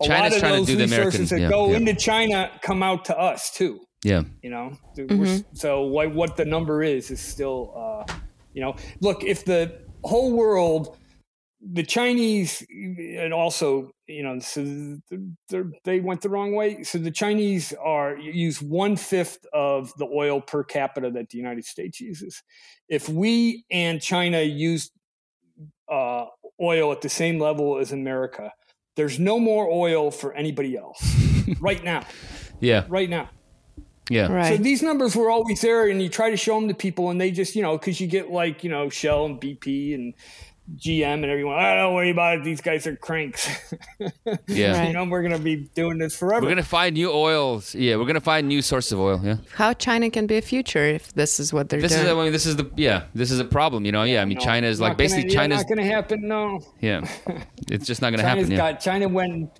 a 0.00 0.04
China's 0.04 0.08
lot 0.08 0.32
of 0.32 0.38
trying 0.40 0.52
to 0.54 0.58
those 0.58 0.66
do 0.66 0.76
the 0.76 0.82
resources 0.82 1.30
American- 1.30 1.36
that 1.36 1.40
yeah, 1.42 1.48
go 1.48 1.70
yeah. 1.70 1.76
into 1.76 1.94
China 1.94 2.50
come 2.60 2.82
out 2.82 3.04
to 3.04 3.16
us 3.16 3.52
too. 3.52 3.80
yeah 4.02 4.22
You 4.42 4.50
know, 4.50 4.76
Mm-hmm. 4.98 5.42
so 5.52 5.82
what 5.82 6.12
what 6.12 6.36
the 6.36 6.44
number 6.44 6.82
is 6.82 7.12
is 7.12 7.20
still, 7.20 7.72
uh, 7.76 8.12
you 8.52 8.60
know, 8.62 8.74
look 9.00 9.22
if 9.22 9.44
the 9.44 9.78
whole 10.02 10.32
world 10.32 10.96
the 11.72 11.82
Chinese, 11.82 12.64
and 12.70 13.32
also, 13.32 13.90
you 14.06 14.22
know, 14.22 14.38
so 14.38 14.98
they 15.84 16.00
went 16.00 16.20
the 16.20 16.28
wrong 16.28 16.54
way. 16.54 16.82
So 16.82 16.98
the 16.98 17.10
Chinese 17.10 17.72
are 17.82 18.16
use 18.16 18.60
one 18.60 18.96
fifth 18.96 19.46
of 19.52 19.92
the 19.96 20.06
oil 20.06 20.40
per 20.40 20.62
capita 20.62 21.10
that 21.10 21.30
the 21.30 21.38
United 21.38 21.64
States 21.64 22.00
uses. 22.00 22.42
If 22.88 23.08
we 23.08 23.64
and 23.70 24.00
China 24.00 24.40
used 24.40 24.92
uh, 25.90 26.26
oil 26.60 26.92
at 26.92 27.00
the 27.00 27.08
same 27.08 27.38
level 27.38 27.78
as 27.78 27.92
America, 27.92 28.52
there's 28.96 29.18
no 29.18 29.38
more 29.38 29.68
oil 29.70 30.10
for 30.10 30.34
anybody 30.34 30.76
else 30.76 31.02
right 31.60 31.82
now. 31.82 32.04
Yeah, 32.60 32.84
right 32.88 33.10
now. 33.10 33.28
Yeah. 34.08 34.32
Right. 34.32 34.56
So 34.56 34.62
these 34.62 34.82
numbers 34.82 35.16
were 35.16 35.28
always 35.28 35.60
there, 35.60 35.88
and 35.88 36.00
you 36.00 36.08
try 36.08 36.30
to 36.30 36.36
show 36.36 36.58
them 36.58 36.68
to 36.68 36.74
people, 36.74 37.10
and 37.10 37.20
they 37.20 37.30
just, 37.30 37.56
you 37.56 37.62
know, 37.62 37.76
because 37.76 38.00
you 38.00 38.06
get 38.06 38.30
like, 38.30 38.62
you 38.64 38.70
know, 38.70 38.88
Shell 38.88 39.26
and 39.26 39.40
BP 39.40 39.94
and 39.94 40.14
GM 40.76 41.14
and 41.14 41.26
everyone. 41.26 41.58
I 41.58 41.74
don't 41.76 41.94
worry 41.94 42.10
about 42.10 42.38
it. 42.38 42.44
These 42.44 42.60
guys 42.62 42.86
are 42.86 42.96
cranks. 42.96 43.48
yeah. 44.48 44.78
Right. 44.78 44.88
You 44.88 44.92
know, 44.94 45.04
we're 45.04 45.22
gonna 45.22 45.38
be 45.38 45.68
doing 45.74 45.98
this 45.98 46.16
forever. 46.16 46.42
We're 46.44 46.50
gonna 46.50 46.62
find 46.62 46.94
new 46.94 47.10
oils. 47.12 47.74
Yeah, 47.74 47.96
we're 47.96 48.06
gonna 48.06 48.20
find 48.20 48.48
new 48.48 48.62
sources 48.62 48.92
of 48.92 49.00
oil. 49.00 49.20
Yeah. 49.22 49.36
How 49.54 49.74
China 49.74 50.08
can 50.10 50.26
be 50.26 50.36
a 50.38 50.42
future 50.42 50.84
if 50.84 51.12
this 51.12 51.38
is 51.38 51.52
what 51.52 51.68
they're 51.68 51.80
This 51.80 51.92
doing. 51.92 52.06
is. 52.06 52.12
I 52.12 52.14
mean, 52.14 52.32
this 52.32 52.46
is 52.46 52.56
the. 52.56 52.70
Yeah. 52.76 53.04
This 53.14 53.30
is 53.30 53.40
a 53.40 53.44
problem. 53.44 53.84
You 53.84 53.92
know. 53.92 54.04
Yeah. 54.04 54.22
I 54.22 54.24
mean, 54.24 54.38
No, 54.38 54.44
China 54.44 54.66
is 54.66 54.80
like 54.80 54.96
basically 54.96 55.24
gonna, 55.24 55.32
yeah, 55.34 55.40
China's. 55.40 55.58
not 55.58 55.68
gonna 55.68 55.84
happen. 55.84 56.28
No. 56.28 56.60
Yeah. 56.80 57.08
It's 57.70 57.86
just 57.86 58.00
not 58.00 58.10
gonna 58.10 58.22
China's 58.22 58.44
happen. 58.48 58.50
Yeah. 58.52 58.56
got 58.72 58.80
China 58.80 59.08
went. 59.08 59.50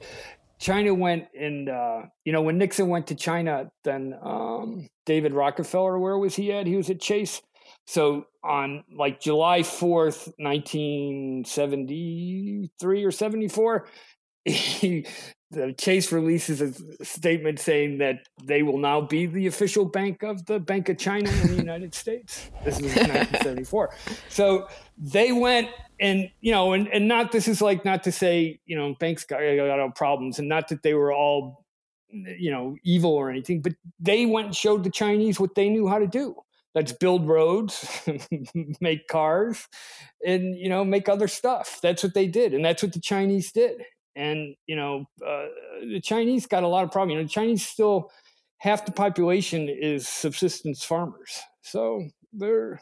China 0.58 0.94
went 0.94 1.26
and 1.38 1.68
uh, 1.68 2.02
you 2.24 2.32
know 2.32 2.40
when 2.40 2.56
Nixon 2.56 2.88
went 2.88 3.08
to 3.08 3.14
China, 3.14 3.70
then 3.82 4.14
um, 4.22 4.88
David 5.04 5.34
Rockefeller, 5.34 5.98
where 5.98 6.16
was 6.16 6.36
he 6.36 6.52
at? 6.52 6.66
He 6.66 6.76
was 6.76 6.88
at 6.88 7.00
Chase. 7.00 7.42
So 7.86 8.26
on 8.42 8.84
like 8.92 9.20
July 9.20 9.60
4th, 9.60 10.32
1973 10.38 13.04
or 13.04 13.10
74, 13.10 13.86
he, 14.44 15.06
the 15.50 15.72
Chase 15.72 16.12
releases 16.12 16.60
a 16.60 17.04
statement 17.04 17.60
saying 17.60 17.98
that 17.98 18.26
they 18.42 18.62
will 18.62 18.78
now 18.78 19.00
be 19.00 19.26
the 19.26 19.46
official 19.46 19.84
bank 19.84 20.22
of 20.22 20.44
the 20.46 20.58
Bank 20.58 20.88
of 20.88 20.98
China 20.98 21.30
in 21.30 21.48
the 21.48 21.56
United 21.56 21.94
States. 21.94 22.50
This 22.64 22.78
is 22.78 22.96
1974. 22.96 23.94
So 24.28 24.68
they 24.98 25.32
went 25.32 25.68
and 26.00 26.30
you 26.40 26.52
know, 26.52 26.72
and, 26.72 26.88
and 26.88 27.06
not 27.06 27.32
this 27.32 27.48
is 27.48 27.62
like 27.62 27.84
not 27.84 28.02
to 28.04 28.12
say 28.12 28.60
you 28.66 28.76
know 28.76 28.94
banks 28.98 29.24
got, 29.24 29.40
got 29.40 29.94
problems, 29.94 30.38
and 30.38 30.48
not 30.48 30.68
that 30.68 30.82
they 30.82 30.94
were 30.94 31.12
all 31.12 31.64
you 32.10 32.50
know 32.50 32.76
evil 32.82 33.12
or 33.12 33.30
anything, 33.30 33.60
but 33.60 33.72
they 34.00 34.26
went 34.26 34.46
and 34.46 34.56
showed 34.56 34.84
the 34.84 34.90
Chinese 34.90 35.38
what 35.38 35.54
they 35.54 35.68
knew 35.68 35.86
how 35.86 35.98
to 35.98 36.06
do. 36.06 36.34
Let's 36.74 36.92
build 36.92 37.28
roads, 37.28 37.86
make 38.80 39.06
cars, 39.06 39.68
and 40.26 40.56
you 40.56 40.68
know 40.68 40.84
make 40.84 41.08
other 41.08 41.28
stuff. 41.28 41.78
That's 41.82 42.02
what 42.02 42.14
they 42.14 42.26
did, 42.26 42.54
and 42.54 42.64
that's 42.64 42.82
what 42.82 42.92
the 42.92 43.00
Chinese 43.00 43.52
did. 43.52 43.82
And 44.16 44.56
you 44.66 44.76
know, 44.76 45.06
uh, 45.24 45.46
the 45.80 46.00
Chinese 46.00 46.46
got 46.46 46.62
a 46.62 46.68
lot 46.68 46.84
of 46.84 46.90
problems. 46.90 47.12
You 47.12 47.18
know, 47.18 47.24
the 47.24 47.30
Chinese 47.30 47.66
still 47.66 48.10
half 48.58 48.86
the 48.86 48.92
population 48.92 49.68
is 49.68 50.08
subsistence 50.08 50.82
farmers, 50.82 51.40
so 51.62 52.08
they're 52.32 52.80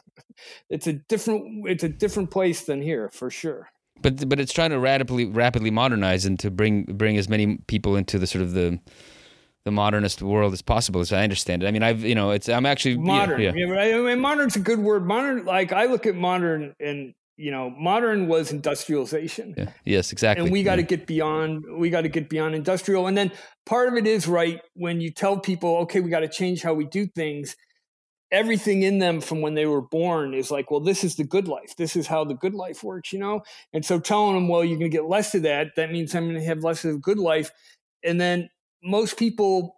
it's 0.69 0.87
a 0.87 0.93
different 0.93 1.67
it's 1.67 1.83
a 1.83 1.89
different 1.89 2.31
place 2.31 2.65
than 2.65 2.81
here 2.81 3.09
for 3.13 3.29
sure. 3.29 3.69
But 4.01 4.27
but 4.27 4.39
it's 4.39 4.53
trying 4.53 4.71
to 4.71 4.79
rapidly 4.79 5.25
rapidly 5.25 5.71
modernize 5.71 6.25
and 6.25 6.39
to 6.39 6.49
bring 6.51 6.83
bring 6.85 7.17
as 7.17 7.29
many 7.29 7.57
people 7.67 7.95
into 7.95 8.17
the 8.17 8.27
sort 8.27 8.41
of 8.41 8.53
the 8.53 8.79
the 9.65 9.71
modernist 9.71 10.21
world 10.21 10.53
as 10.53 10.61
possible, 10.61 11.01
as 11.01 11.13
I 11.13 11.23
understand 11.23 11.63
it. 11.63 11.67
I 11.67 11.71
mean, 11.71 11.83
I've 11.83 12.01
you 12.01 12.15
know, 12.15 12.31
it's 12.31 12.49
I'm 12.49 12.65
actually 12.65 12.97
modern. 12.97 13.41
Yeah, 13.41 13.53
yeah. 13.55 13.97
I 13.97 14.01
mean, 14.01 14.19
modern's 14.19 14.55
a 14.55 14.59
good 14.59 14.79
word. 14.79 15.05
Modern, 15.05 15.45
like 15.45 15.71
I 15.71 15.85
look 15.85 16.05
at 16.05 16.15
modern, 16.15 16.75
and 16.79 17.13
you 17.37 17.49
know, 17.49 17.69
modern 17.69 18.27
was 18.27 18.51
industrialization. 18.51 19.55
yeah. 19.57 19.71
Yes, 19.85 20.11
exactly. 20.11 20.45
And 20.45 20.51
we 20.51 20.63
got 20.63 20.75
to 20.75 20.81
yeah. 20.81 20.87
get 20.87 21.07
beyond. 21.07 21.63
We 21.77 21.89
got 21.89 22.01
to 22.01 22.09
get 22.09 22.29
beyond 22.29 22.55
industrial. 22.55 23.07
And 23.07 23.17
then 23.17 23.31
part 23.65 23.87
of 23.87 23.95
it 23.95 24.05
is 24.05 24.27
right 24.27 24.61
when 24.75 25.01
you 25.01 25.11
tell 25.11 25.39
people, 25.39 25.77
okay, 25.77 25.99
we 25.99 26.09
got 26.09 26.19
to 26.19 26.27
change 26.27 26.61
how 26.61 26.73
we 26.73 26.85
do 26.85 27.07
things. 27.07 27.55
Everything 28.31 28.81
in 28.81 28.97
them 28.97 29.21
from 29.21 29.41
when 29.41 29.53
they 29.53 29.67
were 29.67 29.81
born 29.81 30.33
is 30.33 30.49
like, 30.49 30.71
well, 30.71 30.79
this 30.79 31.03
is 31.03 31.15
the 31.15 31.23
good 31.23 31.47
life. 31.47 31.75
This 31.77 31.95
is 31.95 32.07
how 32.07 32.23
the 32.23 32.33
good 32.33 32.55
life 32.55 32.83
works, 32.83 33.13
you 33.13 33.19
know. 33.19 33.43
And 33.73 33.85
so 33.85 33.99
telling 33.99 34.33
them, 34.33 34.47
well, 34.47 34.63
you're 34.63 34.79
going 34.79 34.89
to 34.89 34.97
get 34.97 35.05
less 35.05 35.35
of 35.35 35.43
that. 35.43 35.75
That 35.75 35.91
means 35.91 36.15
I'm 36.15 36.25
going 36.25 36.39
to 36.39 36.45
have 36.45 36.63
less 36.63 36.83
of 36.83 36.95
a 36.95 36.99
good 36.99 37.19
life. 37.19 37.51
And 38.03 38.19
then 38.19 38.49
most 38.83 39.17
people 39.17 39.75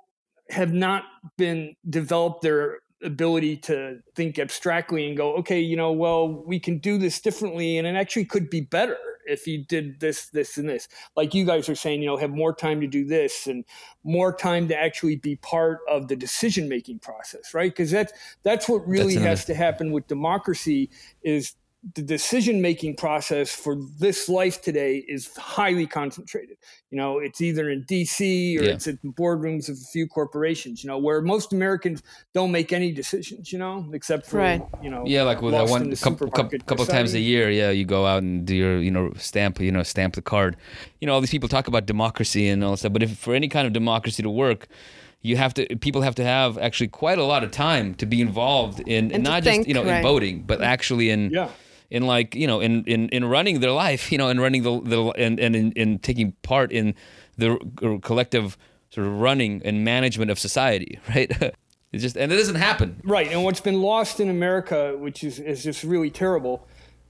have 0.49 0.73
not 0.73 1.03
been 1.37 1.75
developed 1.89 2.41
their 2.41 2.79
ability 3.03 3.57
to 3.57 3.99
think 4.15 4.39
abstractly 4.39 5.07
and 5.07 5.17
go, 5.17 5.35
okay, 5.35 5.59
you 5.59 5.75
know, 5.75 5.91
well, 5.91 6.27
we 6.27 6.59
can 6.59 6.77
do 6.79 6.97
this 6.97 7.19
differently, 7.19 7.77
and 7.77 7.87
it 7.87 7.95
actually 7.95 8.25
could 8.25 8.49
be 8.49 8.61
better 8.61 8.97
if 9.27 9.47
you 9.47 9.63
did 9.63 9.99
this, 9.99 10.27
this, 10.27 10.57
and 10.57 10.69
this. 10.69 10.87
Like 11.15 11.33
you 11.33 11.45
guys 11.45 11.67
are 11.67 11.75
saying, 11.75 12.01
you 12.01 12.07
know, 12.07 12.17
have 12.17 12.31
more 12.31 12.53
time 12.53 12.79
to 12.81 12.87
do 12.87 13.05
this 13.05 13.47
and 13.47 13.65
more 14.03 14.35
time 14.35 14.67
to 14.67 14.77
actually 14.77 15.15
be 15.15 15.35
part 15.37 15.79
of 15.89 16.07
the 16.07 16.15
decision 16.15 16.69
making 16.69 16.99
process, 16.99 17.53
right? 17.53 17.71
Because 17.71 17.91
that's 17.91 18.13
that's 18.43 18.69
what 18.69 18.87
really 18.87 19.15
That's 19.15 19.25
has 19.25 19.45
to 19.45 19.55
happen 19.55 19.91
with 19.91 20.07
democracy 20.07 20.89
is 21.23 21.55
the 21.93 22.01
decision 22.01 22.61
making 22.61 22.95
process 22.95 23.51
for 23.51 23.77
this 23.99 24.27
life 24.27 24.61
today 24.61 25.05
is 25.07 25.29
highly 25.37 25.85
concentrated. 25.85 26.57
You 26.89 26.97
know, 26.97 27.19
it's 27.19 27.41
either 27.41 27.69
in 27.69 27.83
DC 27.83 28.57
or 28.57 28.63
Yeah. 28.63 28.71
it's 28.71 28.87
in 28.87 28.97
boardrooms 29.03 29.69
of 29.69 29.75
a 29.75 29.87
few 29.91 30.07
corporations, 30.07 30.83
you 30.83 30.87
know, 30.87 30.97
where 30.97 31.21
most 31.21 31.53
Americans 31.53 32.01
don't 32.33 32.51
make 32.51 32.73
any 32.73 32.91
decisions, 32.91 33.51
you 33.51 33.59
know, 33.59 33.87
except 33.93 34.25
for, 34.25 34.37
Right. 34.37 34.61
you 34.81 34.89
know, 34.89 35.03
Yeah, 35.05 35.23
like 35.23 35.43
with 35.43 35.53
that 35.53 35.69
one 35.69 35.95
couple, 35.95 36.27
couple, 36.27 36.27
supermarket 36.27 36.65
couple 36.65 36.85
times 36.87 37.13
a 37.13 37.19
year, 37.19 37.51
yeah, 37.51 37.69
you 37.69 37.85
go 37.85 38.07
out 38.07 38.23
and 38.23 38.45
do 38.45 38.55
your, 38.55 38.79
you 38.81 38.89
know, 38.89 39.13
stamp, 39.17 39.59
you 39.59 39.71
know, 39.71 39.83
stamp 39.83 40.15
the 40.15 40.23
card. 40.23 40.55
You 41.01 41.05
know, 41.05 41.13
all 41.13 41.21
these 41.21 41.29
people 41.29 41.49
talk 41.49 41.67
about 41.67 41.85
democracy 41.85 42.47
and 42.47 42.63
all 42.63 42.71
that 42.71 42.77
stuff, 42.77 42.93
but 42.93 43.03
if 43.03 43.15
for 43.15 43.35
any 43.35 43.47
kind 43.47 43.67
of 43.67 43.73
democracy 43.73 44.23
to 44.23 44.29
work, 44.29 44.67
you 45.21 45.37
have 45.37 45.53
to 45.55 45.65
people 45.77 46.01
have 46.03 46.15
to 46.15 46.23
have 46.23 46.57
actually 46.59 46.87
quite 46.87 47.17
a 47.17 47.23
lot 47.23 47.43
of 47.43 47.49
time 47.49 47.95
to 47.95 48.05
be 48.05 48.21
involved 48.21 48.79
in 48.81 49.11
And 49.11 49.25
to 49.25 49.31
not 49.31 49.43
think, 49.43 49.61
just 49.61 49.67
you 49.67 49.73
know 49.73 49.83
in 49.83 50.03
voting, 50.03 50.43
but 50.43 50.59
mm-hmm. 50.59 50.65
actually 50.65 51.09
in 51.09 51.31
Yeah. 51.31 51.49
In 51.89 52.05
like 52.05 52.35
you 52.35 52.47
know 52.47 52.59
in 52.59 52.83
in, 52.85 53.09
in 53.09 53.25
running 53.25 53.59
their 53.59 53.71
life, 53.71 54.11
you 54.11 54.17
know, 54.17 54.29
and 54.29 54.41
running 54.41 54.63
the 54.63 54.81
the 54.81 55.03
and 55.17 55.39
and 55.39 55.55
in, 55.55 55.71
in 55.73 55.99
taking 55.99 56.33
part 56.41 56.71
in 56.71 56.95
the 57.37 57.57
collective 58.01 58.57
sort 58.89 59.07
of 59.07 59.19
running 59.19 59.61
and 59.65 59.83
management 59.83 60.31
of 60.31 60.39
society, 60.39 60.99
right? 61.09 61.31
It 61.91 61.99
just 61.99 62.17
and 62.17 62.31
it 62.31 62.35
doesn't 62.35 62.55
happen. 62.55 63.01
Right, 63.03 63.31
and 63.31 63.43
what's 63.43 63.61
been 63.61 63.81
lost 63.81 64.19
in 64.19 64.29
America, 64.29 64.95
which 64.97 65.23
is 65.23 65.39
is 65.39 65.63
just 65.63 65.83
really 65.83 66.09
terrible, 66.09 66.67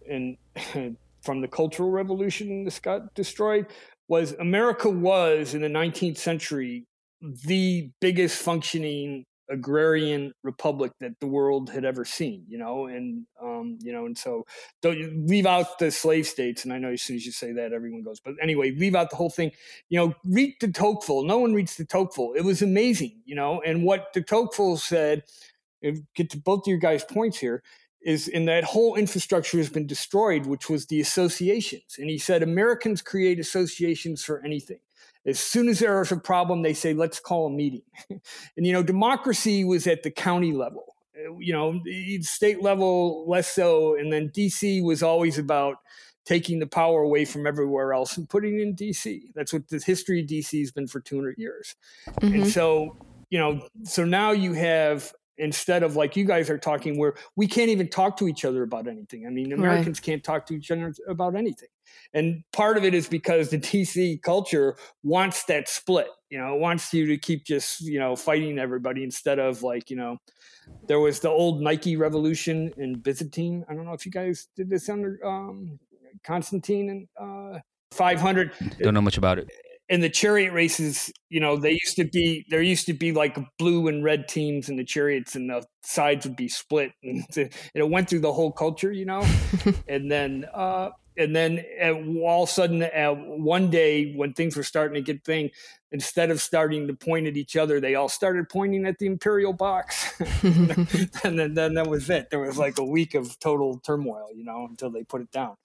and 0.10 0.38
from 1.22 1.42
the 1.42 1.48
Cultural 1.48 1.90
Revolution 1.90 2.66
this 2.66 2.80
got 2.80 3.14
destroyed, 3.16 3.68
was 4.08 4.34
America 4.34 4.90
was 4.90 5.54
in 5.54 5.62
the 5.62 5.68
19th 5.68 6.18
century 6.18 6.86
the 7.22 7.90
biggest 8.00 8.42
functioning 8.42 9.26
agrarian 9.50 10.34
republic 10.44 10.92
that 11.00 11.20
the 11.20 11.28
world 11.28 11.70
had 11.70 11.86
ever 11.86 12.06
seen. 12.06 12.46
You 12.48 12.58
know, 12.58 12.88
and 12.88 13.26
um, 13.42 13.78
you 13.82 13.92
know, 13.92 14.06
and 14.06 14.18
so 14.18 14.46
don't 14.82 15.28
leave 15.28 15.46
out 15.46 15.80
the 15.80 15.92
slave 15.92 16.28
states. 16.28 16.64
And 16.64 16.74
I 16.74 16.78
know 16.78 16.90
as 16.90 17.02
soon 17.02 17.16
as 17.18 17.26
you 17.26 17.32
say 17.32 17.52
that, 17.54 17.74
everyone 17.74 18.04
goes. 18.04 18.20
But 18.20 18.36
anyway, 18.42 18.72
leave 18.72 18.96
out 18.96 19.10
the 19.10 19.16
whole 19.16 19.30
thing. 19.30 19.52
You 19.90 20.00
know, 20.00 20.16
read 20.26 20.56
de 20.60 20.72
Tocqueville. 20.72 21.24
No 21.24 21.38
one 21.38 21.54
reads 21.54 21.76
de 21.76 21.86
Tocqueville. 21.86 22.34
It 22.36 22.44
was 22.44 22.62
amazing. 22.62 23.22
You 23.26 23.36
know, 23.36 23.62
and 23.62 23.84
what 23.84 24.14
de 24.14 24.22
Tocqueville 24.22 24.78
said 24.78 25.24
get 26.16 26.30
to 26.32 26.38
both 26.38 26.62
of 26.62 26.68
your 26.68 26.78
guys' 26.78 27.04
points 27.04 27.38
here, 27.38 27.62
is 28.06 28.28
in 28.28 28.46
that 28.46 28.64
whole 28.64 28.96
infrastructure 28.96 29.58
has 29.58 29.70
been 29.70 29.88
destroyed, 29.88 30.46
which 30.46 30.70
was 30.70 30.86
the 30.86 31.02
associations. 31.02 31.98
And 31.98 32.10
he 32.10 32.20
said 32.20 32.44
Americans 32.44 33.02
create 33.02 33.40
associations 33.40 34.24
for 34.24 34.44
anything. 34.46 34.80
As 35.26 35.40
soon 35.40 35.68
as 35.70 35.80
there 35.80 36.02
is 36.02 36.12
a 36.12 36.18
problem, 36.18 36.62
they 36.62 36.74
say, 36.74 36.94
let's 36.94 37.20
call 37.20 37.48
a 37.48 37.50
meeting. 37.50 37.82
and, 38.10 38.66
you 38.66 38.74
know, 38.74 38.84
democracy 38.84 39.64
was 39.64 39.88
at 39.88 40.04
the 40.04 40.12
county 40.12 40.54
level, 40.54 40.96
Uh, 41.18 41.38
you 41.40 41.54
know, 41.54 41.82
state 42.22 42.62
level 42.62 43.26
less 43.28 43.48
so. 43.48 43.96
And 43.96 44.12
then 44.14 44.30
DC 44.30 44.84
was 44.84 45.02
always 45.02 45.38
about 45.38 45.78
taking 46.26 46.60
the 46.60 46.68
power 46.68 47.02
away 47.02 47.26
from 47.26 47.46
everywhere 47.46 47.94
else 47.94 48.18
and 48.18 48.28
putting 48.30 48.60
it 48.60 48.64
in 48.64 48.76
DC. 48.76 49.32
That's 49.36 49.54
what 49.54 49.68
the 49.70 49.80
history 49.80 50.22
of 50.22 50.28
DC 50.28 50.60
has 50.60 50.72
been 50.72 50.88
for 50.88 51.00
200 51.00 51.38
years. 51.38 51.76
And 52.22 52.48
so, 52.48 52.98
you 53.30 53.40
know, 53.40 53.68
so 53.84 54.06
now 54.06 54.32
you 54.32 54.54
have 54.54 55.14
instead 55.38 55.84
of 55.84 55.96
like 55.96 56.16
you 56.16 56.26
guys 56.26 56.50
are 56.50 56.58
talking 56.58 56.98
where 56.98 57.16
we 57.36 57.48
can't 57.48 57.70
even 57.70 57.90
talk 57.90 58.18
to 58.18 58.28
each 58.28 58.46
other 58.46 58.64
about 58.64 58.88
anything. 58.88 59.26
I 59.28 59.30
mean, 59.30 59.52
Americans 59.52 60.00
can't 60.00 60.24
talk 60.24 60.46
to 60.48 60.56
each 60.56 60.72
other 60.72 60.94
about 61.08 61.36
anything. 61.36 61.70
And 62.14 62.44
part 62.54 62.78
of 62.78 62.84
it 62.84 62.94
is 62.94 63.08
because 63.08 63.50
the 63.50 63.58
DC 63.60 64.22
culture 64.22 64.76
wants 65.04 65.44
that 65.46 65.68
split, 65.68 66.08
you 66.30 66.38
know, 66.38 66.56
it 66.56 66.60
wants 66.60 66.94
you 66.94 67.06
to 67.08 67.18
keep 67.18 67.46
just, 67.46 67.82
you 67.82 68.00
know, 68.00 68.16
fighting 68.16 68.60
everybody 68.60 69.04
instead 69.04 69.40
of 69.40 69.64
like, 69.64 69.90
you 69.90 69.96
know, 69.96 70.18
there 70.88 71.00
was 71.00 71.20
the 71.20 71.30
old 71.30 71.62
Nike 71.62 71.96
revolution 71.96 72.72
in 72.78 72.96
Byzantine. 72.96 73.66
I 73.70 73.74
don't 73.74 73.86
know 73.86 73.94
if 73.94 74.06
you 74.06 74.12
guys 74.12 74.48
did 74.56 74.70
this 74.70 74.90
under 74.90 75.20
um, 75.26 75.80
Constantine 76.24 76.90
and 76.90 77.56
uh, 77.56 77.60
500 77.92 78.52
Don't 78.80 78.94
know 78.94 79.02
much 79.02 79.18
about 79.18 79.40
it. 79.40 79.50
In 79.90 80.02
the 80.02 80.10
chariot 80.10 80.52
races, 80.52 81.12
you 81.30 81.40
know, 81.40 81.58
they 81.58 81.72
used 81.72 81.96
to 81.98 82.06
be 82.06 82.46
there 82.50 82.62
used 82.62 82.88
to 82.88 82.94
be 82.94 83.12
like 83.12 83.38
blue 83.60 83.88
and 83.88 84.04
red 84.04 84.28
teams 84.28 84.70
in 84.70 84.78
the 84.78 84.84
chariots, 84.84 85.36
and 85.36 85.50
the 85.50 85.64
sides 85.84 86.26
would 86.26 86.36
be 86.36 86.48
split, 86.48 86.92
and, 87.04 87.24
it 87.74 87.90
went 87.90 88.10
through 88.10 88.22
the 88.22 88.34
whole 88.34 88.52
culture, 88.52 88.92
you 88.92 89.06
know. 89.06 89.26
and 89.88 90.10
then, 90.10 90.46
uh, 90.54 90.90
and 91.18 91.36
then 91.36 91.64
uh, 91.82 91.94
all 92.22 92.44
of 92.44 92.50
a 92.50 92.52
sudden, 92.52 92.84
uh, 92.84 93.14
one 93.14 93.70
day 93.70 94.14
when 94.16 94.34
things 94.34 94.58
were 94.58 94.64
starting 94.64 94.96
to 94.96 95.02
get 95.02 95.24
thing, 95.24 95.52
instead 95.92 96.32
of 96.32 96.42
starting 96.42 96.88
to 96.88 96.94
point 96.96 97.28
at 97.28 97.38
each 97.38 97.56
other, 97.56 97.80
they 97.80 97.94
all 97.94 98.10
started 98.10 98.50
pointing 98.50 98.88
at 98.88 98.98
the 98.98 99.06
imperial 99.06 99.54
box, 99.54 100.20
and 101.24 101.40
then, 101.40 101.54
then 101.54 101.76
that 101.76 101.88
was 101.88 102.10
it. 102.10 102.32
There 102.32 102.40
was 102.40 102.58
like 102.58 102.80
a 102.80 102.86
week 102.86 103.14
of 103.14 103.38
total 103.40 103.80
turmoil, 103.86 104.30
you 104.34 104.44
know, 104.44 104.66
until 104.68 104.90
they 104.90 105.04
put 105.04 105.22
it 105.22 105.32
down 105.32 105.58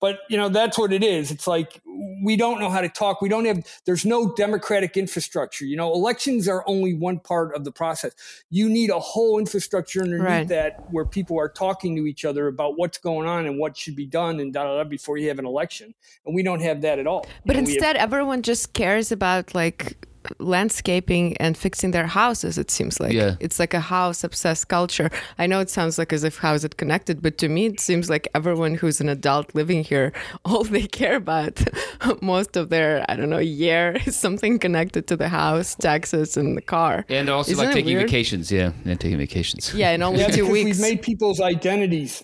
but 0.00 0.20
you 0.28 0.36
know 0.36 0.48
that's 0.48 0.78
what 0.78 0.92
it 0.92 1.02
is. 1.02 1.30
It's 1.30 1.46
like 1.46 1.80
we 2.22 2.36
don't 2.36 2.60
know 2.60 2.70
how 2.70 2.80
to 2.80 2.88
talk. 2.88 3.22
We 3.22 3.28
don't 3.28 3.44
have 3.44 3.64
there's 3.84 4.04
no 4.04 4.32
democratic 4.34 4.96
infrastructure. 4.96 5.64
You 5.64 5.76
know 5.76 5.92
elections 5.92 6.48
are 6.48 6.62
only 6.66 6.94
one 6.94 7.18
part 7.18 7.54
of 7.54 7.64
the 7.64 7.72
process. 7.72 8.12
You 8.50 8.68
need 8.68 8.90
a 8.90 8.98
whole 8.98 9.38
infrastructure 9.38 10.02
underneath 10.02 10.26
right. 10.26 10.48
that 10.48 10.92
where 10.92 11.04
people 11.04 11.38
are 11.38 11.48
talking 11.48 11.96
to 11.96 12.06
each 12.06 12.24
other 12.24 12.48
about 12.48 12.78
what's 12.78 12.98
going 12.98 13.26
on 13.26 13.46
and 13.46 13.58
what 13.58 13.76
should 13.76 13.96
be 13.96 14.06
done 14.06 14.40
and 14.40 14.52
da 14.52 14.64
da 14.64 14.76
da 14.76 14.84
before 14.84 15.16
you 15.16 15.28
have 15.28 15.38
an 15.38 15.46
election. 15.46 15.94
And 16.24 16.34
we 16.34 16.42
don't 16.42 16.60
have 16.60 16.82
that 16.82 16.98
at 16.98 17.06
all. 17.06 17.26
But 17.44 17.56
you 17.56 17.62
know, 17.62 17.68
instead 17.68 17.96
have, 17.96 18.04
everyone 18.12 18.42
just 18.42 18.72
cares 18.72 19.12
about 19.12 19.54
like 19.54 20.06
landscaping 20.38 21.36
and 21.38 21.56
fixing 21.56 21.90
their 21.90 22.06
houses 22.06 22.58
it 22.58 22.70
seems 22.70 23.00
like. 23.00 23.12
Yeah. 23.12 23.36
it's 23.40 23.58
like 23.58 23.74
a 23.74 23.80
house 23.80 24.24
obsessed 24.24 24.68
culture. 24.68 25.10
I 25.38 25.46
know 25.46 25.60
it 25.60 25.70
sounds 25.70 25.98
like 25.98 26.12
as 26.12 26.24
if 26.24 26.38
how 26.38 26.54
is 26.54 26.64
it 26.64 26.76
connected 26.76 27.22
but 27.22 27.38
to 27.38 27.48
me 27.48 27.66
it 27.66 27.80
seems 27.80 28.08
like 28.10 28.28
everyone 28.34 28.74
who's 28.74 29.00
an 29.00 29.08
adult 29.08 29.54
living 29.54 29.84
here 29.84 30.12
all 30.44 30.64
they 30.64 30.86
care 30.86 31.16
about 31.16 31.60
most 32.22 32.56
of 32.56 32.68
their 32.70 33.04
i 33.08 33.16
don't 33.16 33.30
know 33.30 33.38
year 33.38 33.96
is 34.06 34.16
something 34.16 34.58
connected 34.58 35.06
to 35.06 35.16
the 35.16 35.28
house 35.28 35.74
taxes 35.76 36.36
and 36.36 36.56
the 36.56 36.62
car. 36.62 37.04
And 37.08 37.28
also 37.28 37.52
Isn't 37.52 37.64
like 37.66 37.74
taking 37.74 37.96
weird? 37.96 38.10
vacations. 38.10 38.50
Yeah 38.50 38.72
and 38.84 38.98
taking 39.00 39.18
vacations. 39.18 39.72
Yeah 39.74 39.90
in 39.92 40.02
only 40.02 40.20
yeah, 40.22 40.26
two 40.28 40.42
because 40.42 40.52
weeks. 40.52 40.64
we've 40.64 40.80
made 40.80 41.02
people's 41.02 41.40
identities 41.40 42.22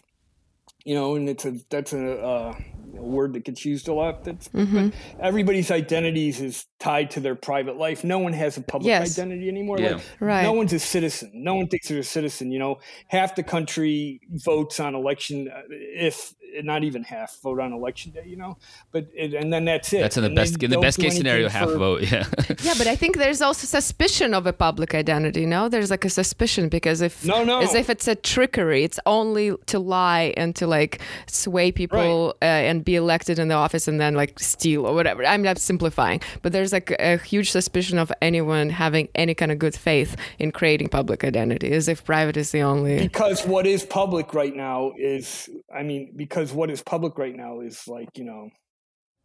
you 0.85 0.95
know 0.95 1.15
and 1.17 1.29
it's 1.29 1.45
a 1.45 1.53
that's 1.71 1.93
a 1.93 2.19
uh, 2.21 2.55
a 2.97 3.03
word 3.03 3.33
that 3.35 3.45
gets 3.45 3.65
used 3.65 3.89
a 3.89 3.93
lot. 3.95 4.25
That's 4.25 4.49
Mm-hmm. 4.49 4.89
everybody's 5.21 5.71
identities 5.71 6.41
is 6.41 6.67
tied 6.79 7.11
to 7.13 7.21
their 7.21 7.35
private 7.35 7.77
life. 7.77 8.05
No 8.05 8.19
one 8.19 8.33
has 8.33 8.57
a 8.57 8.63
public 8.63 8.89
Yes. 8.89 9.19
identity 9.19 9.49
anymore. 9.49 9.79
Yeah. 9.81 9.93
Like, 9.95 10.03
Right. 10.21 10.43
No 10.43 10.53
one's 10.53 10.73
a 10.73 10.79
citizen. 10.79 11.31
No 11.35 11.55
one 11.55 11.69
thinks 11.69 11.89
they're 11.89 11.99
a 11.99 12.05
citizen. 12.05 12.53
You 12.53 12.59
know, 12.59 12.79
half 13.09 13.35
the 13.35 13.43
country 13.43 14.21
votes 14.31 14.81
on 14.81 14.95
election, 14.95 15.49
uh, 15.49 15.61
if 15.71 16.35
not 16.63 16.85
even 16.85 17.03
half 17.05 17.39
vote 17.41 17.61
on 17.61 17.73
election 17.73 18.13
day. 18.13 18.25
You 18.27 18.37
know, 18.37 18.57
but 18.93 19.07
it, 19.15 19.35
and 19.35 19.53
then 19.53 19.65
that's 19.65 19.93
it. 19.93 20.01
that's 20.01 20.17
in 20.17 20.23
the 20.23 20.27
And 20.29 20.37
best 20.37 20.63
in 20.63 20.71
the 20.71 20.79
best 20.79 20.99
case 20.99 21.17
scenario 21.17 21.49
half 21.49 21.69
for- 21.71 21.79
vote 21.79 22.03
yeah 22.13 22.27
yeah 22.63 22.75
but 22.79 22.87
i 22.87 22.97
think 22.97 23.17
there's 23.17 23.41
also 23.43 23.67
suspicion 23.67 24.35
of 24.35 24.47
a 24.47 24.53
public 24.53 24.95
identity 24.95 25.45
no 25.47 25.69
there's 25.69 25.91
like 25.91 26.05
a 26.05 26.11
suspicion 26.11 26.69
because 26.69 27.01
if 27.01 27.25
No, 27.25 27.45
no. 27.45 27.61
as 27.61 27.75
if 27.75 27.89
it's 27.91 28.09
a 28.09 28.15
trickery 28.15 28.83
it's 28.85 28.99
only 29.07 29.55
to 29.67 29.79
lie 29.79 30.33
and 30.37 30.55
to 30.57 30.67
like 30.67 31.01
sway 31.27 31.71
people 31.73 32.35
uh, 32.43 32.45
and 32.69 32.85
be 32.85 32.97
elected 32.97 33.39
in 33.39 33.49
the 33.49 33.55
office 33.55 33.87
and 33.89 34.01
then 34.01 34.15
like 34.15 34.39
steal 34.41 34.87
or 34.87 34.95
whatever 34.95 35.25
i'm 35.27 35.43
not 35.43 35.59
simplifying 35.59 36.21
but 36.43 36.53
there's 36.53 36.73
like 36.73 36.91
a 36.99 37.17
huge 37.19 37.51
suspicion 37.51 37.99
of 37.99 38.11
anyone 38.23 38.71
having 38.71 39.09
any 39.15 39.35
kind 39.35 39.53
of 39.53 39.59
good 39.59 39.75
faith 39.75 40.17
in 40.39 40.51
creating 40.53 40.89
public 40.89 41.25
identity 41.25 41.71
as 41.73 41.89
if 41.89 42.05
private 42.05 42.37
is 42.37 42.51
the 42.53 42.61
only 42.63 42.97
because 42.99 43.47
what 43.47 43.67
is 43.67 43.85
public 43.85 44.35
right 44.35 44.57
now 44.57 44.93
is 44.99 45.49
i 45.75 45.83
mean 45.83 46.13
because 46.17 46.42
what 46.51 46.71
is 46.71 46.83
public 46.83 47.19
right 47.19 47.37
now 47.37 47.61
is 47.61 47.87
like 47.87 48.09
you 48.17 48.25
know 48.25 48.49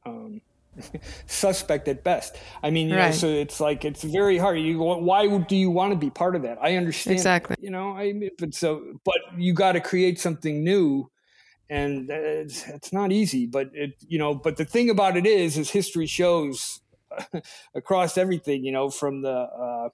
um 0.05 0.41
suspect 1.27 1.87
at 1.87 2.03
best 2.03 2.35
i 2.63 2.69
mean 2.69 2.89
you 2.89 2.97
know 2.97 3.11
so 3.11 3.27
it's 3.27 3.59
like 3.59 3.83
it's 3.85 4.03
very 4.03 4.37
hard 4.37 4.59
you 4.59 4.79
why 4.79 5.25
do 5.39 5.55
you 5.55 5.71
want 5.71 5.91
to 5.91 5.97
be 5.97 6.09
part 6.09 6.35
of 6.35 6.41
that 6.43 6.57
i 6.61 6.75
understand 6.75 7.13
Exactly. 7.13 7.55
you 7.59 7.71
know 7.71 7.91
i 7.97 8.13
mean, 8.13 8.29
but 8.37 8.53
so 8.53 8.99
but 9.03 9.17
you 9.37 9.53
got 9.53 9.73
to 9.73 9.81
create 9.81 10.19
something 10.19 10.63
new 10.63 11.09
and 11.69 12.09
it's, 12.11 12.67
it's 12.69 12.93
not 12.93 13.11
easy 13.11 13.47
but 13.47 13.69
it 13.73 13.91
you 14.07 14.19
know 14.19 14.35
but 14.35 14.57
the 14.57 14.65
thing 14.65 14.89
about 14.89 15.17
it 15.17 15.25
is 15.25 15.57
is 15.57 15.71
history 15.71 16.05
shows 16.07 16.81
across 17.75 18.17
everything 18.17 18.63
you 18.63 18.71
know 18.71 18.89
from 18.89 19.21
the 19.23 19.31
uh 19.31 19.89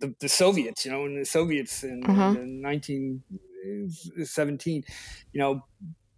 the, 0.00 0.14
the 0.20 0.28
Soviets, 0.28 0.84
you 0.84 0.90
know, 0.92 1.04
and 1.04 1.20
the 1.20 1.24
Soviets 1.24 1.84
in, 1.84 2.08
Uh-huh. 2.08 2.34
in 2.34 2.60
1917, 2.60 4.84
you 5.32 5.40
know, 5.40 5.62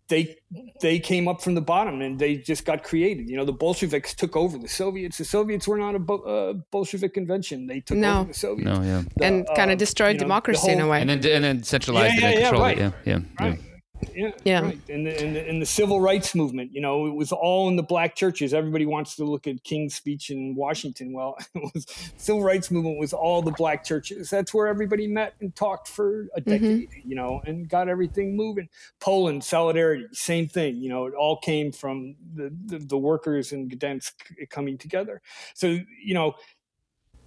they 0.08 0.36
they 0.80 0.98
came 1.00 1.26
up 1.26 1.40
from 1.42 1.54
the 1.54 1.60
bottom 1.60 2.00
and 2.00 2.18
they 2.18 2.36
just 2.36 2.64
got 2.64 2.84
created. 2.84 3.28
You 3.28 3.36
know, 3.36 3.44
the 3.44 3.52
Bolsheviks 3.52 4.14
took 4.14 4.36
over 4.36 4.56
the 4.58 4.68
Soviets. 4.68 5.18
The 5.18 5.24
Soviets 5.24 5.66
were 5.66 5.78
not 5.78 5.94
a 5.94 5.98
Bo- 5.98 6.22
uh, 6.22 6.52
Bolshevik 6.70 7.16
invention. 7.16 7.66
They 7.66 7.80
took 7.80 7.96
No. 7.98 8.20
over 8.20 8.28
the 8.28 8.34
Soviets. 8.34 8.64
no 8.70 8.82
yeah 8.82 9.02
The, 9.16 9.24
and 9.24 9.46
kind 9.56 9.70
of 9.72 9.78
destroyed 9.78 10.08
you 10.08 10.12
know, 10.14 10.18
the 10.18 10.24
democracy 10.24 10.70
in 10.70 10.80
a 10.80 10.86
way 10.86 11.00
and 11.00 11.10
then 11.10 11.18
and 11.36 11.42
then 11.44 11.62
centralized 11.62 12.14
Yeah, 12.14 12.20
it 12.20 12.24
and 12.24 12.34
yeah, 12.34 12.38
yeah, 12.40 12.48
controlled 12.50 12.62
right. 12.62 12.78
it 12.78 12.92
yeah 13.04 13.18
yeah, 13.40 13.44
Right. 13.48 13.60
Yeah. 14.14 14.30
Yeah, 14.44 14.60
right. 14.60 14.80
And 14.88 15.06
the, 15.06 15.20
and, 15.22 15.36
the, 15.36 15.48
and 15.48 15.62
the 15.62 15.66
civil 15.66 16.00
rights 16.00 16.34
movement, 16.34 16.74
you 16.74 16.80
know, 16.80 17.06
it 17.06 17.14
was 17.14 17.32
all 17.32 17.68
in 17.68 17.76
the 17.76 17.82
black 17.82 18.14
churches. 18.14 18.54
Everybody 18.54 18.86
wants 18.86 19.16
to 19.16 19.24
look 19.24 19.46
at 19.46 19.62
King's 19.64 19.94
speech 19.94 20.30
in 20.30 20.54
Washington. 20.54 21.12
Well, 21.12 21.36
it 21.54 21.70
was 21.74 21.86
civil 22.16 22.42
rights 22.42 22.70
movement 22.70 22.98
was 22.98 23.12
all 23.12 23.42
the 23.42 23.52
black 23.52 23.84
churches. 23.84 24.30
That's 24.30 24.52
where 24.52 24.66
everybody 24.66 25.06
met 25.06 25.34
and 25.40 25.54
talked 25.54 25.88
for 25.88 26.28
a 26.34 26.40
mm-hmm. 26.40 26.50
decade, 26.50 26.88
you 27.04 27.14
know, 27.14 27.40
and 27.44 27.68
got 27.68 27.88
everything 27.88 28.36
moving. 28.36 28.68
Poland, 29.00 29.44
solidarity, 29.44 30.06
same 30.12 30.48
thing. 30.48 30.76
You 30.76 30.88
know, 30.88 31.06
it 31.06 31.14
all 31.14 31.38
came 31.38 31.72
from 31.72 32.16
the 32.34 32.52
the, 32.66 32.78
the 32.78 32.98
workers 32.98 33.52
in 33.52 33.68
Gdansk 33.68 34.12
coming 34.50 34.78
together. 34.78 35.20
So 35.54 35.78
you 36.02 36.14
know, 36.14 36.34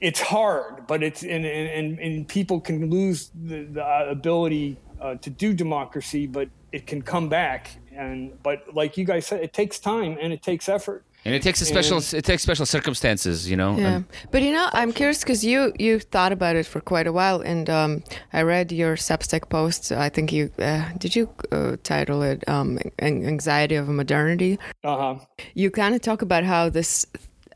it's 0.01 0.21
hard, 0.21 0.87
but 0.87 1.03
it's 1.03 1.23
and 1.23 1.45
and, 1.45 1.99
and 1.99 2.27
people 2.27 2.59
can 2.61 2.89
lose 2.89 3.31
the, 3.33 3.63
the 3.65 4.09
ability 4.09 4.77
uh, 5.01 5.15
to 5.15 5.29
do 5.29 5.53
democracy, 5.53 6.27
but 6.27 6.49
it 6.71 6.85
can 6.87 7.01
come 7.01 7.29
back. 7.29 7.77
And 7.95 8.41
but 8.43 8.73
like 8.73 8.97
you 8.97 9.05
guys 9.05 9.27
said, 9.27 9.41
it 9.41 9.51
takes 9.53 9.79
time 9.79 10.17
and 10.21 10.31
it 10.33 10.41
takes 10.41 10.69
effort. 10.69 11.03
and 11.25 11.35
it 11.35 11.41
takes 11.43 11.59
a 11.61 11.65
special 11.65 11.97
it 12.19 12.23
takes 12.23 12.41
special 12.43 12.65
circumstances 12.65 13.49
you 13.51 13.57
know 13.57 13.71
Yeah, 13.77 13.95
and- 13.95 14.05
but 14.31 14.41
you 14.41 14.53
know, 14.53 14.67
I'm 14.79 14.93
curious 14.93 15.19
because 15.23 15.43
you 15.43 15.73
you 15.77 15.99
thought 15.99 16.31
about 16.31 16.55
it 16.55 16.65
for 16.65 16.79
quite 16.81 17.07
a 17.07 17.11
while, 17.19 17.41
and 17.51 17.69
um, 17.69 17.91
I 18.31 18.41
read 18.43 18.71
your 18.71 18.95
Substack 18.97 19.49
post. 19.49 19.91
I 19.91 20.09
think 20.15 20.31
you 20.31 20.43
uh, 20.59 20.83
did 20.97 21.11
you 21.17 21.27
uh, 21.51 21.75
title 21.83 22.23
it 22.31 22.39
um, 22.47 22.79
"Anxiety 23.01 23.75
of 23.75 23.87
Modernity." 23.89 24.57
Uh 24.83 24.97
huh. 24.97 25.15
You 25.55 25.69
kind 25.71 25.93
of 25.95 26.01
talk 26.01 26.21
about 26.21 26.43
how 26.45 26.69
this 26.69 27.05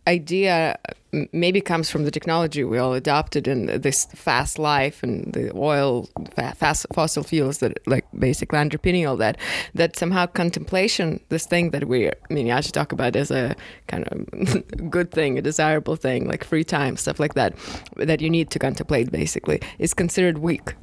idea 0.07 0.77
maybe 1.31 1.61
comes 1.61 1.89
from 1.89 2.03
the 2.03 2.11
technology 2.11 2.63
we 2.63 2.77
all 2.77 2.93
adopted 2.93 3.47
in 3.47 3.67
this 3.81 4.05
fast 4.15 4.57
life 4.57 5.03
and 5.03 5.31
the 5.33 5.55
oil 5.55 6.09
fast 6.55 6.85
fossil 6.91 7.23
fuels 7.23 7.59
that 7.59 7.77
like 7.87 8.05
basically 8.17 8.57
underpinning 8.57 9.05
all 9.05 9.15
that 9.15 9.37
that 9.75 9.95
somehow 9.95 10.25
contemplation 10.25 11.19
this 11.29 11.45
thing 11.45 11.69
that 11.69 11.87
we 11.87 12.09
i 12.09 12.13
mean 12.29 12.49
i 12.51 12.59
should 12.59 12.73
talk 12.73 12.91
about 12.91 13.15
as 13.15 13.29
a 13.29 13.55
kind 13.87 14.07
of 14.07 14.89
good 14.89 15.11
thing 15.11 15.37
a 15.37 15.41
desirable 15.41 15.95
thing 15.95 16.27
like 16.27 16.43
free 16.43 16.63
time 16.63 16.97
stuff 16.97 17.19
like 17.19 17.35
that 17.35 17.55
that 17.95 18.19
you 18.19 18.29
need 18.29 18.49
to 18.49 18.57
contemplate 18.57 19.11
basically 19.11 19.61
is 19.77 19.93
considered 19.93 20.39
weak 20.39 20.73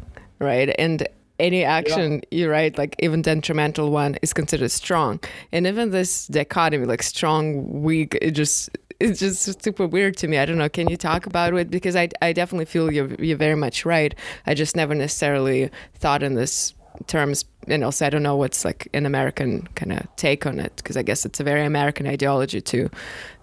right? 0.40 0.74
And 0.78 1.06
any 1.38 1.64
action 1.64 2.22
you 2.30 2.50
write, 2.50 2.76
like 2.76 2.96
even 2.98 3.22
detrimental 3.22 3.90
one 3.90 4.16
is 4.22 4.32
considered 4.32 4.70
strong. 4.70 5.20
And 5.52 5.66
even 5.66 5.90
this 5.90 6.26
dichotomy 6.26 6.86
like 6.86 7.02
strong 7.02 7.82
weak 7.82 8.18
it 8.20 8.32
just 8.32 8.70
it's 9.00 9.20
just 9.20 9.62
super 9.64 9.86
weird 9.86 10.16
to 10.18 10.28
me. 10.28 10.38
I 10.38 10.44
don't 10.46 10.58
know. 10.58 10.68
Can 10.68 10.88
you 10.88 10.96
talk 10.96 11.26
about 11.26 11.54
it? 11.54 11.70
Because 11.70 11.96
i, 11.96 12.08
I 12.22 12.32
definitely 12.32 12.66
feel 12.66 12.92
you're, 12.92 13.12
you're 13.14 13.36
very 13.36 13.56
much 13.56 13.84
right. 13.84 14.14
I 14.46 14.54
just 14.54 14.76
never 14.76 14.94
necessarily 14.94 15.70
thought 15.94 16.22
in 16.22 16.34
this 16.34 16.74
terms 17.06 17.44
and 17.68 17.82
also 17.82 18.04
i 18.04 18.10
don't 18.10 18.22
know 18.22 18.36
what's 18.36 18.62
like 18.64 18.88
an 18.92 19.06
american 19.06 19.62
kind 19.74 19.92
of 19.92 20.06
take 20.16 20.44
on 20.44 20.58
it 20.58 20.72
because 20.76 20.96
i 20.98 21.02
guess 21.02 21.24
it's 21.24 21.40
a 21.40 21.44
very 21.44 21.64
american 21.64 22.06
ideology 22.06 22.60
too 22.60 22.90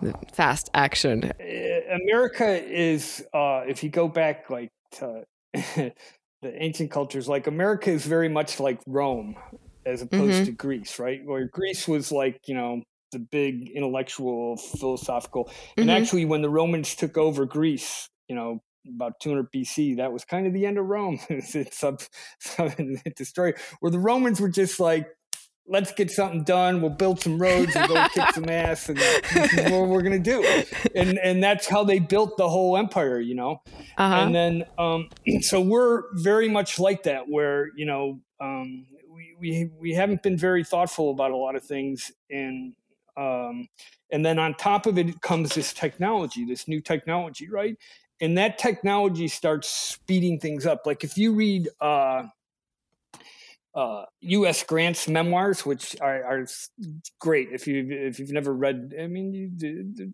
the 0.02 0.14
fast 0.32 0.70
action. 0.74 1.32
America 1.40 2.64
is, 2.64 3.26
uh, 3.34 3.64
if 3.68 3.84
you 3.84 3.90
go 3.90 4.08
back 4.08 4.50
like 4.50 4.70
to 4.92 5.24
the 5.54 5.94
ancient 6.44 6.92
cultures, 6.92 7.28
like 7.28 7.48
America 7.48 7.90
is 7.90 8.06
very 8.06 8.30
much 8.30 8.60
like 8.60 8.80
Rome 8.86 9.36
as 9.86 10.02
opposed 10.02 10.42
Mhm. 10.44 10.46
to 10.46 10.52
Greece, 10.52 11.00
right? 11.00 11.22
Where 11.26 11.46
Greece 11.46 11.88
was 11.88 12.12
like, 12.12 12.40
you 12.48 12.54
know, 12.56 12.82
the 13.12 13.20
big 13.20 13.70
intellectual, 13.70 14.58
philosophical. 14.58 15.50
And 15.78 15.90
Mhm. 15.90 15.94
actually, 15.94 16.26
when 16.26 16.42
the 16.42 16.50
Romans 16.50 16.96
took 16.96 17.18
over 17.18 17.46
Greece, 17.46 18.10
you 18.28 18.36
know, 18.36 18.62
about 18.88 19.20
200 19.20 19.52
BC, 19.52 19.96
that 19.96 20.12
was 20.14 20.24
kind 20.26 20.48
of 20.48 20.54
the 20.54 20.66
end 20.66 20.78
of 20.78 20.86
Rome. 20.86 21.20
it's 21.30 21.78
sub, 21.78 22.02
sub, 22.40 22.74
destroyed. 23.16 23.56
Where 23.80 23.92
the 23.92 24.00
Romans 24.00 24.40
were 24.40 24.50
just 24.50 24.80
like, 24.80 25.08
let's 25.68 25.92
get 25.92 26.10
something 26.10 26.44
done. 26.44 26.82
We'll 26.82 26.92
build 26.92 27.20
some 27.22 27.40
roads 27.42 27.76
and 27.76 27.88
go 27.88 27.98
kick 28.14 28.30
some 28.34 28.50
ass, 28.50 28.88
and 28.90 28.98
this 28.98 29.54
is 29.54 29.72
what 29.72 29.88
we're 29.88 30.02
gonna 30.02 30.20
do. 30.20 30.44
And 30.96 31.20
and 31.20 31.44
that's 31.44 31.68
how 31.68 31.84
they 31.84 32.00
built 32.00 32.38
the 32.38 32.50
whole 32.50 32.78
empire, 32.78 33.20
you 33.20 33.36
know. 33.36 33.62
uh-huh 33.98 34.16
And 34.16 34.36
then 34.36 34.64
um, 34.78 35.10
so 35.42 35.62
we're 35.62 36.04
very 36.16 36.50
much 36.50 36.80
like 36.80 37.04
that, 37.04 37.28
where 37.28 37.70
you 37.76 37.86
know 37.86 38.22
um, 38.40 38.86
we 39.14 39.36
we 39.40 39.70
we 39.80 39.94
haven't 39.94 40.24
been 40.24 40.38
very 40.38 40.64
thoughtful 40.64 41.12
about 41.12 41.32
a 41.32 41.38
lot 41.38 41.56
of 41.56 41.64
things, 41.64 42.12
and 42.30 42.74
um, 43.18 43.68
and 44.12 44.26
then 44.26 44.40
on 44.40 44.54
top 44.54 44.86
of 44.86 44.98
it 44.98 45.22
comes 45.22 45.56
this 45.56 45.74
technology, 45.74 46.46
this 46.46 46.68
new 46.68 46.80
technology, 46.80 47.50
right? 47.50 47.76
And 48.22 48.38
that 48.38 48.58
technology 48.58 49.28
starts 49.28 49.68
speeding 49.68 50.40
things 50.40 50.66
up. 50.66 50.86
Like 50.86 51.04
if 51.04 51.18
you 51.18 51.34
read. 51.34 51.70
Uh, 51.82 52.24
uh, 53.76 54.06
U.S. 54.22 54.64
Grant's 54.64 55.08
memoirs, 55.08 55.64
which 55.64 55.96
are, 56.02 56.24
are, 56.24 56.48
great. 57.20 57.50
If 57.52 57.68
you 57.68 57.86
if 57.88 58.18
you've 58.18 58.32
never 58.32 58.52
read, 58.52 58.96
I 59.00 59.06
mean, 59.06 59.32
you, 59.34 59.52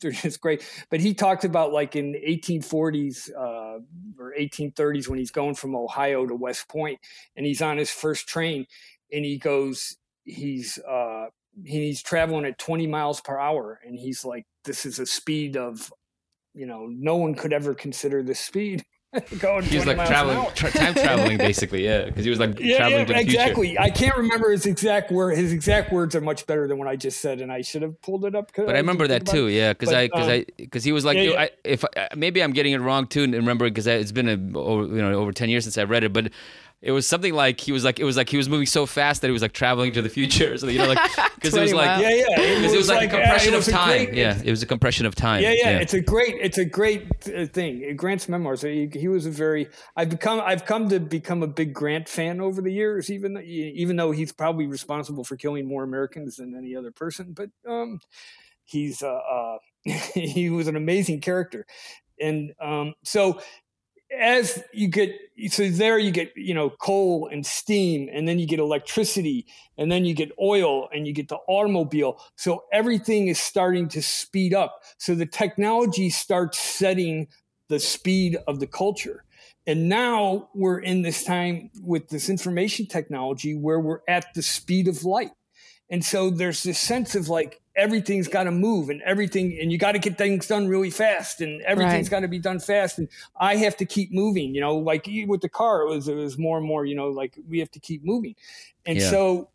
they're 0.01 0.12
just 0.12 0.41
great. 0.41 0.70
But 0.89 0.99
he 0.99 1.14
talked 1.14 1.45
about 1.45 1.72
like 1.72 1.95
in 1.95 2.12
1840s 2.14 3.30
uh, 3.32 3.80
or 4.20 4.34
1830s 4.38 5.08
when 5.08 5.18
he's 5.18 5.32
going 5.32 5.56
from 5.56 5.78
Ohio 5.78 6.26
to 6.26 6.36
West 6.36 6.68
Point, 6.68 6.99
and 7.38 7.45
he's 7.45 7.62
on 7.62 7.78
his 7.78 7.89
first 7.89 8.28
train, 8.28 8.68
and 9.14 9.24
he 9.24 9.38
goes, 9.38 9.95
he's 10.26 10.78
uh, 10.80 11.28
he's 11.64 12.01
traveling 12.01 12.45
at 12.45 12.58
20 12.58 12.88
miles 12.88 13.22
per 13.22 13.38
hour, 13.38 13.80
and 13.86 13.97
he's 13.97 14.26
like, 14.26 14.45
this 14.66 14.86
is 14.86 14.99
a 14.99 15.06
speed 15.06 15.58
of, 15.58 15.91
you 16.54 16.66
know, 16.66 16.88
no 16.89 17.16
one 17.18 17.36
could 17.36 17.54
ever 17.54 17.74
consider 17.74 18.24
this 18.24 18.39
speed. 18.39 18.84
going 19.39 19.64
he 19.64 19.76
was 19.76 19.86
like 19.86 19.97
traveling, 20.08 20.43
tra- 20.56 20.72
time 20.72 20.93
traveling, 20.95 21.38
basically, 21.38 21.86
yeah, 21.86 22.06
because 22.06 22.24
he 22.24 22.32
was 22.32 22.39
like 22.39 22.60
yeah, 22.60 22.78
traveling 22.78 23.01
yeah, 23.01 23.06
to 23.06 23.14
the 23.14 23.20
exactly. 23.20 23.68
future. 23.68 23.82
I 23.82 23.89
can't 23.91 24.18
remember 24.18 24.49
his 24.49 24.66
exact 24.66 25.12
word. 25.12 25.38
His 25.38 25.54
exact 25.54 25.91
words 25.93 26.16
are 26.16 26.22
much 26.22 26.47
better 26.47 26.68
than 26.68 26.80
what 26.80 26.88
I 26.88 26.95
just 26.95 27.22
said, 27.22 27.39
and 27.39 27.51
I 27.51 27.62
should 27.62 27.84
have 27.84 28.01
pulled 28.01 28.26
it 28.26 28.34
up. 28.34 28.51
But 28.56 28.70
I, 28.70 28.74
I 28.74 28.78
remember 28.78 29.08
that 29.08 29.28
too, 29.28 29.47
it. 29.47 29.54
yeah, 29.54 29.74
because 29.74 29.93
I, 29.93 30.08
because 30.08 30.26
um, 30.26 30.32
I, 30.32 30.45
because 30.58 30.84
he 30.84 30.91
was 30.91 31.06
like, 31.06 31.18
yeah, 31.18 31.24
yeah. 31.24 31.41
I, 31.41 31.49
if 31.64 31.86
I, 31.95 32.08
maybe 32.16 32.41
I'm 32.41 32.54
getting 32.54 32.74
it 32.74 32.82
wrong 32.82 33.06
too, 33.06 33.24
and 33.24 33.34
remember 33.36 33.70
because 33.70 33.86
it's 33.86 34.12
been 34.12 34.28
a, 34.28 34.32
you 34.32 35.01
know 35.01 35.14
over 35.14 35.32
ten 35.32 35.47
years 35.47 35.66
since 35.66 35.78
I 35.78 35.84
read 35.84 36.04
it, 36.04 36.12
but 36.12 36.32
it 36.84 36.91
was 36.91 37.07
something 37.07 37.34
like 37.34 37.61
he 37.61 37.71
was 37.71 37.86
like 37.86 37.97
it 37.97 38.03
was 38.03 38.17
like 38.17 38.27
he 38.27 38.36
was 38.36 38.49
moving 38.49 38.65
so 38.65 38.86
fast 38.86 39.21
that 39.21 39.27
he 39.27 39.31
was 39.31 39.41
like 39.41 39.53
traveling 39.53 39.93
to 39.93 40.01
the 40.01 40.09
future. 40.09 40.57
So 40.57 40.67
you 40.67 40.79
know, 40.79 40.89
like 40.89 40.99
because 41.36 41.55
it 41.55 41.61
was 41.61 41.73
like 41.73 42.01
yeah, 42.01 42.09
yeah, 42.09 42.25
because 42.36 42.73
it, 42.73 42.75
it, 42.75 42.77
was 42.77 42.89
like, 42.89 42.97
like 42.97 43.13
a 43.13 43.21
compression 43.21 43.53
of 43.53 43.63
time. 43.63 44.05
Great, 44.05 44.13
yeah, 44.15 44.41
it 44.43 44.51
was 44.51 44.61
a 44.63 44.65
compression 44.65 45.05
of 45.05 45.15
time. 45.15 45.41
Yeah, 45.41 45.51
yeah, 45.51 45.69
yeah, 45.69 45.77
it's 45.79 45.93
a 45.93 46.01
great, 46.01 46.36
it's 46.41 46.57
a 46.57 46.65
great 46.65 47.07
uh, 47.34 47.45
thing. 47.45 47.95
Grant's 47.95 48.27
memoirs. 48.27 48.63
He, 48.63 48.89
he, 48.91 49.07
was 49.07 49.25
a 49.25 49.31
very. 49.31 49.69
I've 49.95 50.09
become, 50.09 50.41
I've 50.43 50.65
come 50.65 50.89
to 50.89 50.99
become 50.99 51.41
a 51.41 51.47
big 51.47 51.73
Grant 51.73 52.09
fan 52.09 52.41
over 52.41 52.61
the 52.61 52.71
years. 52.71 53.09
Even 53.09 53.38
even 53.38 53.95
though 53.95 54.11
he's 54.11 54.34
probably 54.34 54.67
responsible 54.67 55.23
for 55.23 55.38
killing 55.38 55.65
more 55.65 55.84
Americans 55.84 56.36
than 56.36 56.53
any 56.53 56.75
other 56.75 56.91
person, 56.91 57.34
but 57.34 57.49
um, 57.65 58.01
he's 58.65 59.01
uh, 59.01 59.07
uh 59.07 59.57
he 60.13 60.49
was 60.49 60.67
an 60.67 60.75
amazing 60.75 61.21
character, 61.21 61.65
and 62.19 62.51
um, 62.59 62.93
so 63.05 63.39
as 64.20 64.64
you 64.74 64.88
get 64.88 65.16
so 65.49 65.70
there 65.70 65.97
you 65.97 66.11
get 66.11 66.32
you 66.36 66.53
know 66.53 66.70
coal 66.70 67.28
and 67.32 67.45
steam 67.45 68.09
and 68.11 68.28
then 68.28 68.39
you 68.39 68.45
get 68.45 68.59
electricity 68.59 69.45
and 69.78 69.91
then 69.91 70.05
you 70.05 70.14
get 70.14 70.32
oil 70.41 70.89
and 70.93 71.07
you 71.07 71.14
get 71.14 71.30
the 71.30 71.39
automobile. 71.47 72.22
So 72.36 72.64
everything 72.72 73.28
is 73.28 73.39
starting 73.39 73.88
to 73.89 74.01
speed 74.01 74.53
up. 74.53 74.82
So 74.97 75.16
the 75.16 75.26
technology 75.26 76.09
starts 76.09 76.59
setting 76.59 77.28
the 77.70 77.80
speed 77.80 78.38
of 78.47 78.59
the 78.59 78.68
culture. 78.68 79.24
And 79.66 79.88
now 79.88 80.49
we're 80.53 80.80
in 80.80 81.01
this 81.01 81.24
time 81.24 81.72
with 81.82 82.09
this 82.09 82.30
information 82.30 82.86
technology 82.86 83.55
where 83.55 83.80
we're 83.80 84.01
at 84.07 84.34
the 84.36 84.41
speed 84.41 84.88
of 84.88 85.05
light 85.05 85.32
and 85.93 86.03
so 86.03 86.31
there's 86.31 86.63
this 86.63 86.79
sense 86.79 87.13
of 87.13 87.29
like 87.29 87.61
everything's 87.75 88.27
got 88.27 88.45
to 88.45 88.51
move 88.51 88.89
and 88.89 88.99
everything, 89.03 89.55
and 89.61 89.71
you 89.71 89.77
got 89.77 89.91
to 89.91 89.99
get 89.99 90.17
things 90.17 90.47
done 90.47 90.67
really 90.67 90.89
fast 90.89 91.39
and 91.39 91.61
everything's 91.61 92.07
right. 92.07 92.17
got 92.17 92.19
to 92.21 92.27
be 92.27 92.39
done 92.39 92.59
fast. 92.59 92.97
And 92.97 93.07
I 93.39 93.57
have 93.57 93.77
to 93.77 93.85
keep 93.85 94.11
moving, 94.11 94.55
you 94.55 94.61
know, 94.61 94.75
like 94.75 95.07
with 95.27 95.41
the 95.41 95.49
car, 95.49 95.83
it 95.83 95.89
was, 95.89 96.07
it 96.07 96.15
was 96.15 96.35
more 96.35 96.57
and 96.57 96.65
more, 96.65 96.83
you 96.83 96.95
know, 96.95 97.09
like 97.09 97.37
we 97.47 97.59
have 97.59 97.69
to 97.69 97.79
keep 97.79 98.03
moving. 98.03 98.33
And 98.87 98.97
yeah. 98.97 99.07
so 99.07 99.49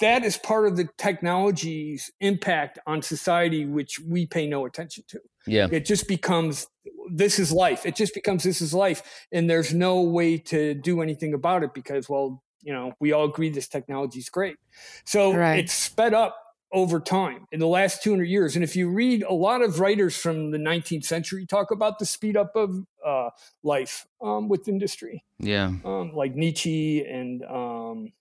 that 0.00 0.24
is 0.24 0.36
part 0.38 0.66
of 0.66 0.76
the 0.76 0.88
technology's 0.98 2.10
impact 2.18 2.80
on 2.84 3.00
society, 3.00 3.64
which 3.64 4.00
we 4.00 4.26
pay 4.26 4.48
no 4.48 4.66
attention 4.66 5.04
to. 5.06 5.20
Yeah. 5.46 5.68
It 5.70 5.84
just 5.84 6.08
becomes 6.08 6.66
this 7.08 7.38
is 7.38 7.52
life. 7.52 7.86
It 7.86 7.94
just 7.94 8.12
becomes 8.12 8.42
this 8.42 8.60
is 8.60 8.74
life. 8.74 9.24
And 9.30 9.48
there's 9.48 9.72
no 9.72 10.02
way 10.02 10.38
to 10.38 10.74
do 10.74 11.00
anything 11.00 11.32
about 11.32 11.62
it 11.62 11.74
because, 11.74 12.08
well, 12.08 12.42
you 12.66 12.72
know, 12.72 12.92
we 12.98 13.12
all 13.12 13.26
agree 13.26 13.48
this 13.48 13.68
technology 13.68 14.18
is 14.18 14.28
great. 14.28 14.56
So 15.04 15.32
right. 15.32 15.60
it's 15.60 15.72
sped 15.72 16.12
up 16.12 16.36
over 16.72 16.98
time 16.98 17.46
in 17.52 17.60
the 17.60 17.66
last 17.66 18.02
200 18.02 18.24
years. 18.24 18.56
And 18.56 18.64
if 18.64 18.74
you 18.74 18.90
read 18.90 19.22
a 19.22 19.32
lot 19.32 19.62
of 19.62 19.78
writers 19.78 20.16
from 20.16 20.50
the 20.50 20.58
19th 20.58 21.04
century 21.04 21.46
talk 21.46 21.70
about 21.70 22.00
the 22.00 22.04
speed 22.04 22.36
up 22.36 22.56
of 22.56 22.84
uh, 23.04 23.30
life 23.62 24.04
um, 24.20 24.48
with 24.48 24.66
industry. 24.66 25.24
Yeah. 25.38 25.70
Um, 25.84 26.12
like 26.12 26.34
Nietzsche 26.34 27.06
and 27.06 27.44
um, 27.44 28.12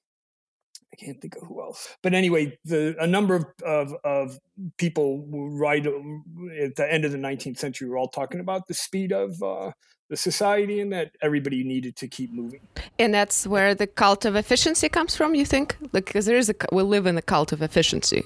I 0.93 1.03
can't 1.03 1.19
think 1.19 1.35
of 1.37 1.47
who 1.47 1.59
else. 1.59 1.89
But 2.03 2.13
anyway, 2.13 2.59
the 2.65 2.95
a 2.99 3.07
number 3.07 3.35
of, 3.35 3.45
of, 3.65 3.95
of 4.03 4.39
people 4.77 5.25
right 5.27 5.83
at 5.83 6.75
the 6.75 6.87
end 6.87 7.03
of 7.03 7.11
the 7.11 7.17
19th 7.17 7.57
century 7.57 7.89
were 7.89 7.97
all 7.97 8.09
talking 8.09 8.39
about 8.39 8.67
the 8.67 8.75
speed 8.75 9.11
of 9.11 9.41
uh, 9.41 9.71
the 10.09 10.17
society 10.17 10.79
and 10.79 10.91
that 10.93 11.11
everybody 11.21 11.63
needed 11.63 11.95
to 11.97 12.07
keep 12.07 12.31
moving. 12.31 12.61
And 12.99 13.13
that's 13.13 13.47
where 13.47 13.73
the 13.73 13.87
cult 13.87 14.25
of 14.25 14.35
efficiency 14.35 14.89
comes 14.89 15.15
from, 15.15 15.35
you 15.35 15.45
think? 15.45 15.77
Like, 15.93 16.05
because 16.05 16.25
there 16.25 16.37
is 16.37 16.49
a, 16.49 16.55
we 16.71 16.83
live 16.83 17.05
in 17.05 17.17
a 17.17 17.21
cult 17.21 17.51
of 17.51 17.61
efficiency. 17.61 18.25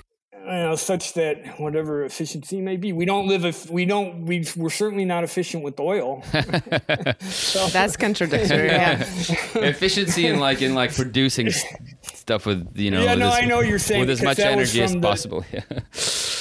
You 0.50 0.56
know, 0.56 0.76
such 0.76 1.14
that 1.14 1.60
whatever 1.60 2.06
efficiency 2.06 2.60
may 2.60 2.76
be, 2.76 2.92
we 2.92 3.06
don't 3.06 3.28
live 3.28 3.46
if 3.46 3.70
we 3.70 3.86
don't 3.86 4.26
we 4.26 4.48
we're 4.58 4.72
certainly 4.72 5.06
not 5.06 5.24
efficient 5.24 5.64
with 5.64 5.80
oil. 5.80 6.24
so, 7.20 7.68
That's 7.68 7.96
contradictory. 7.96 8.66
yeah. 8.66 9.00
efficiency 9.56 10.26
in 10.26 10.40
like 10.40 10.64
in 10.64 10.74
like 10.74 10.96
producing 10.96 11.52
stuff 12.02 12.48
with 12.48 12.76
you 12.76 12.90
know 12.90 13.04
yeah 13.04 13.14
no 13.14 13.28
this, 13.28 13.36
I 13.36 13.46
know 13.46 13.60
you're 13.62 13.78
saying 13.78 14.00
with 14.00 14.10
as 14.10 14.24
much 14.24 14.40
energy 14.40 14.82
as 14.82 14.94
the, 14.94 15.00
possible. 15.00 15.46
Yeah. 15.54 15.62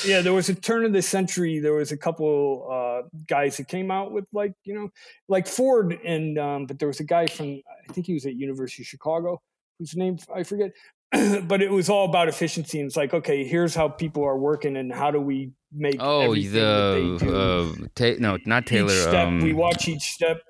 yeah, 0.06 0.22
there 0.22 0.32
was 0.32 0.48
a 0.48 0.54
turn 0.54 0.86
of 0.86 0.94
the 0.94 1.02
century. 1.02 1.58
There 1.58 1.74
was 1.74 1.92
a 1.92 1.96
couple 1.98 2.66
uh, 2.70 3.08
guys 3.26 3.58
that 3.58 3.68
came 3.68 3.90
out 3.90 4.12
with 4.12 4.26
like 4.32 4.54
you 4.64 4.72
know 4.72 4.88
like 5.28 5.46
Ford 5.46 5.92
and 6.02 6.38
um, 6.38 6.64
but 6.64 6.78
there 6.78 6.88
was 6.88 7.00
a 7.00 7.04
guy 7.04 7.26
from 7.26 7.60
I 7.86 7.92
think 7.92 8.06
he 8.06 8.14
was 8.14 8.24
at 8.24 8.36
University 8.36 8.84
of 8.84 8.86
Chicago 8.86 9.42
whose 9.78 9.94
name 9.96 10.18
I 10.34 10.42
forget 10.42 10.72
but 11.42 11.62
it 11.62 11.70
was 11.70 11.88
all 11.88 12.04
about 12.04 12.28
efficiency. 12.28 12.80
And 12.80 12.86
it's 12.86 12.96
like, 12.96 13.14
okay, 13.14 13.44
here's 13.44 13.74
how 13.74 13.88
people 13.88 14.24
are 14.24 14.36
working, 14.36 14.76
and 14.76 14.92
how 14.92 15.10
do 15.10 15.20
we 15.20 15.52
make 15.72 15.96
oh 16.00 16.34
the 16.34 17.76
uh, 17.80 17.86
ta- 17.94 18.18
no 18.18 18.38
not 18.44 18.66
Taylor. 18.66 19.16
Um, 19.16 19.40
we 19.40 19.52
watch 19.52 19.88
each 19.88 20.02
step. 20.02 20.42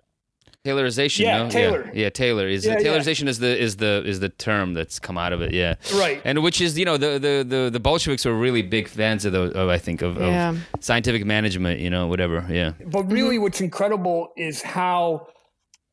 Taylorization, 0.65 1.21
yeah, 1.21 1.45
no? 1.45 1.51
Taylor. 1.51 1.85
Yeah, 1.87 2.03
yeah 2.03 2.11
Taylor 2.11 2.49
is 2.49 2.67
yeah, 2.67 2.77
Taylorization 2.77 3.25
yeah. 3.25 3.31
is 3.31 3.39
the 3.39 3.59
is 3.59 3.77
the 3.77 4.03
is 4.05 4.21
the 4.21 4.29
term 4.29 4.75
that's 4.75 4.99
come 4.99 5.17
out 5.17 5.33
of 5.33 5.41
it. 5.41 5.55
Yeah, 5.55 5.77
right. 5.95 6.21
And 6.25 6.43
which 6.43 6.61
is 6.61 6.77
you 6.79 6.85
know 6.85 6.97
the 6.97 7.19
the 7.19 7.45
the, 7.49 7.71
the 7.71 7.81
Bolsheviks 7.81 8.25
were 8.25 8.35
really 8.35 8.63
big 8.63 8.89
fans 8.89 9.25
of 9.25 9.33
those. 9.33 9.53
Of, 9.53 9.69
I 9.69 9.79
think 9.79 10.03
of, 10.03 10.21
yeah. 10.21 10.51
of 10.51 10.59
scientific 10.81 11.25
management. 11.25 11.81
You 11.81 11.91
know, 11.91 12.09
whatever. 12.09 12.45
Yeah. 12.51 12.73
But 12.85 13.05
really, 13.05 13.37
mm-hmm. 13.37 13.45
what's 13.45 13.61
incredible 13.61 14.33
is 14.37 14.61
how 14.61 15.29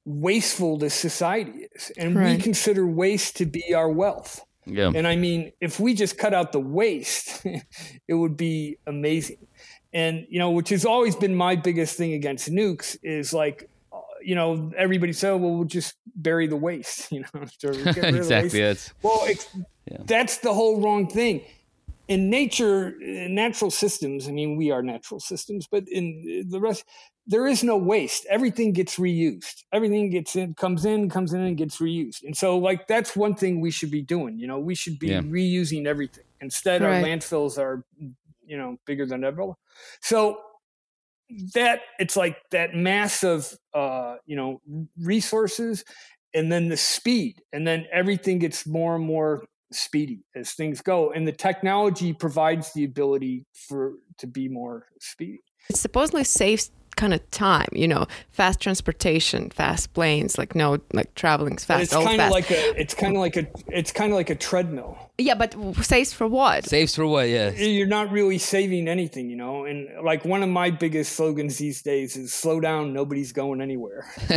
wasteful 0.05 0.77
this 0.77 0.93
society 0.93 1.67
is, 1.73 1.91
and 1.97 2.15
right. 2.15 2.37
we 2.37 2.41
consider 2.41 2.87
waste 2.87 3.37
to 3.37 3.45
be 3.45 3.73
our 3.73 3.89
wealth. 3.89 4.44
Yeah. 4.65 4.91
And 4.93 5.07
I 5.07 5.15
mean, 5.15 5.51
if 5.61 5.79
we 5.79 5.93
just 5.93 6.17
cut 6.17 6.33
out 6.33 6.51
the 6.51 6.59
waste, 6.59 7.45
it 8.07 8.13
would 8.13 8.37
be 8.37 8.77
amazing. 8.87 9.47
And, 9.93 10.25
you 10.29 10.39
know, 10.39 10.51
which 10.51 10.69
has 10.69 10.85
always 10.85 11.15
been 11.15 11.35
my 11.35 11.55
biggest 11.55 11.97
thing 11.97 12.13
against 12.13 12.49
nukes 12.51 12.97
is 13.01 13.33
like, 13.33 13.69
uh, 13.93 13.99
you 14.21 14.35
know, 14.35 14.71
everybody 14.77 15.13
said, 15.13 15.31
well, 15.33 15.51
we'll 15.51 15.63
just 15.63 15.95
bury 16.15 16.47
the 16.47 16.57
waste, 16.57 17.11
you 17.11 17.21
know, 17.21 17.41
exactly. 17.41 18.61
That's, 18.61 18.93
well, 19.01 19.27
yeah. 19.89 19.97
that's 20.05 20.39
the 20.39 20.53
whole 20.53 20.81
wrong 20.81 21.07
thing. 21.07 21.41
In 22.07 22.29
nature, 22.29 23.01
in 23.01 23.33
natural 23.33 23.71
systems, 23.71 24.27
I 24.27 24.31
mean, 24.31 24.57
we 24.57 24.69
are 24.69 24.83
natural 24.83 25.19
systems, 25.19 25.67
but 25.69 25.87
in 25.87 26.45
the 26.49 26.59
rest, 26.59 26.85
there 27.25 27.47
is 27.47 27.63
no 27.63 27.77
waste. 27.77 28.27
Everything 28.29 28.73
gets 28.73 28.97
reused. 28.97 29.63
Everything 29.73 30.11
gets 30.11 30.35
in, 30.35 30.53
comes 30.53 30.85
in, 30.85 31.09
comes 31.09 31.33
in, 31.33 31.41
and 31.41 31.57
gets 31.57 31.77
reused. 31.79 32.23
And 32.23 32.37
so, 32.37 32.59
like, 32.59 32.87
that's 32.87 33.15
one 33.15 33.33
thing 33.33 33.59
we 33.59 33.71
should 33.71 33.89
be 33.89 34.03
doing. 34.03 34.37
You 34.37 34.45
know, 34.45 34.59
we 34.59 34.75
should 34.75 34.99
be 34.99 35.07
yeah. 35.07 35.21
reusing 35.21 35.87
everything. 35.87 36.25
Instead, 36.41 36.83
right. 36.83 36.97
our 36.97 37.01
landfills 37.01 37.57
are, 37.57 37.83
you 38.45 38.57
know, 38.57 38.77
bigger 38.85 39.07
than 39.07 39.23
ever. 39.23 39.53
So 40.01 40.39
that 41.55 41.81
it's 41.97 42.15
like 42.15 42.37
that 42.51 42.75
massive, 42.75 43.57
uh, 43.73 44.17
you 44.27 44.35
know, 44.35 44.61
resources, 45.01 45.83
and 46.35 46.51
then 46.51 46.69
the 46.69 46.77
speed, 46.77 47.41
and 47.51 47.65
then 47.65 47.87
everything 47.91 48.37
gets 48.37 48.67
more 48.67 48.95
and 48.95 49.05
more 49.05 49.43
speedy 49.71 50.23
as 50.35 50.53
things 50.53 50.81
go, 50.81 51.11
and 51.11 51.27
the 51.27 51.31
technology 51.31 52.13
provides 52.13 52.73
the 52.73 52.83
ability 52.83 53.45
for 53.53 53.93
to 54.17 54.27
be 54.27 54.47
more 54.47 54.87
speedy. 54.99 55.41
It 55.69 55.77
supposedly 55.77 56.23
saves 56.23 56.71
kind 56.95 57.13
of 57.13 57.31
time 57.31 57.67
you 57.71 57.87
know 57.87 58.05
fast 58.31 58.59
transportation 58.59 59.49
fast 59.49 59.93
planes 59.93 60.37
like 60.37 60.55
no 60.55 60.77
like 60.93 61.13
traveling 61.15 61.57
fast 61.57 61.83
it's 61.83 61.93
kind 61.93 62.21
of 62.21 62.31
like 62.31 62.49
a 62.51 62.79
it's 62.79 62.93
kind 62.93 63.15
of 63.15 63.19
like 63.19 63.37
a 63.37 63.47
it's 63.67 63.91
kind 63.91 64.11
of 64.11 64.15
like 64.15 64.29
a 64.29 64.35
treadmill 64.35 64.97
yeah, 65.17 65.35
but 65.35 65.55
saves 65.77 66.11
for 66.11 66.27
what? 66.27 66.65
Saves 66.65 66.93
for 66.93 67.07
what? 67.07 67.29
Yeah. 67.29 67.51
You're 67.51 67.87
not 67.87 68.11
really 68.11 68.37
saving 68.37 68.89
anything, 68.89 69.29
you 69.29 69.37
know. 69.37 69.63
And 69.63 69.87
like 70.03 70.25
one 70.25 70.43
of 70.43 70.49
my 70.49 70.71
biggest 70.71 71.13
slogans 71.13 71.57
these 71.57 71.81
days 71.81 72.17
is 72.17 72.33
"Slow 72.33 72.59
down, 72.59 72.91
nobody's 72.91 73.31
going 73.31 73.61
anywhere." 73.61 74.05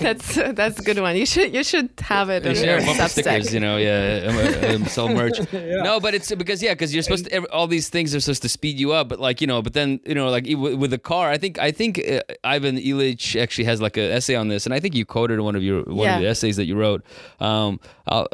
that's 0.00 0.34
that's 0.34 0.80
a 0.80 0.82
good 0.82 0.98
one. 0.98 1.14
You 1.14 1.24
should 1.24 1.54
you 1.54 1.62
should 1.62 1.90
have 2.00 2.28
it. 2.28 2.44
You 2.44 2.56
share 2.56 2.80
bumper 2.80 3.06
stickers, 3.06 3.54
you 3.54 3.60
know. 3.60 3.76
Yeah, 3.76 4.72
um, 4.74 4.82
uh, 4.82 4.88
sell 4.88 5.10
merch. 5.10 5.38
yeah. 5.52 5.82
No, 5.82 6.00
but 6.00 6.12
it's 6.12 6.34
because 6.34 6.60
yeah, 6.60 6.74
because 6.74 6.92
you're 6.92 7.04
supposed 7.04 7.26
to. 7.26 7.46
All 7.52 7.68
these 7.68 7.88
things 7.88 8.16
are 8.16 8.20
supposed 8.20 8.42
to 8.42 8.48
speed 8.48 8.80
you 8.80 8.90
up, 8.90 9.08
but 9.08 9.20
like 9.20 9.40
you 9.40 9.46
know, 9.46 9.62
but 9.62 9.74
then 9.74 10.00
you 10.04 10.14
know, 10.16 10.28
like 10.28 10.46
with 10.48 10.90
the 10.90 10.98
car, 10.98 11.30
I 11.30 11.38
think 11.38 11.47
think 11.48 11.58
I 11.58 11.70
think 11.70 11.98
uh, 11.98 12.20
Ivan 12.44 12.76
Illich 12.76 13.40
actually 13.40 13.64
has 13.64 13.80
like 13.80 13.96
an 13.96 14.10
essay 14.10 14.34
on 14.34 14.48
this, 14.48 14.66
and 14.66 14.74
I 14.74 14.80
think 14.80 14.94
you 14.94 15.04
quoted 15.04 15.40
one 15.40 15.56
of 15.56 15.62
your 15.62 15.82
one 15.84 16.06
Yeah. 16.06 16.16
of 16.16 16.22
the 16.22 16.28
essays 16.28 16.56
that 16.56 16.66
you 16.66 16.76
wrote. 16.76 17.02
Um, 17.40 17.80
I'll, 18.06 18.28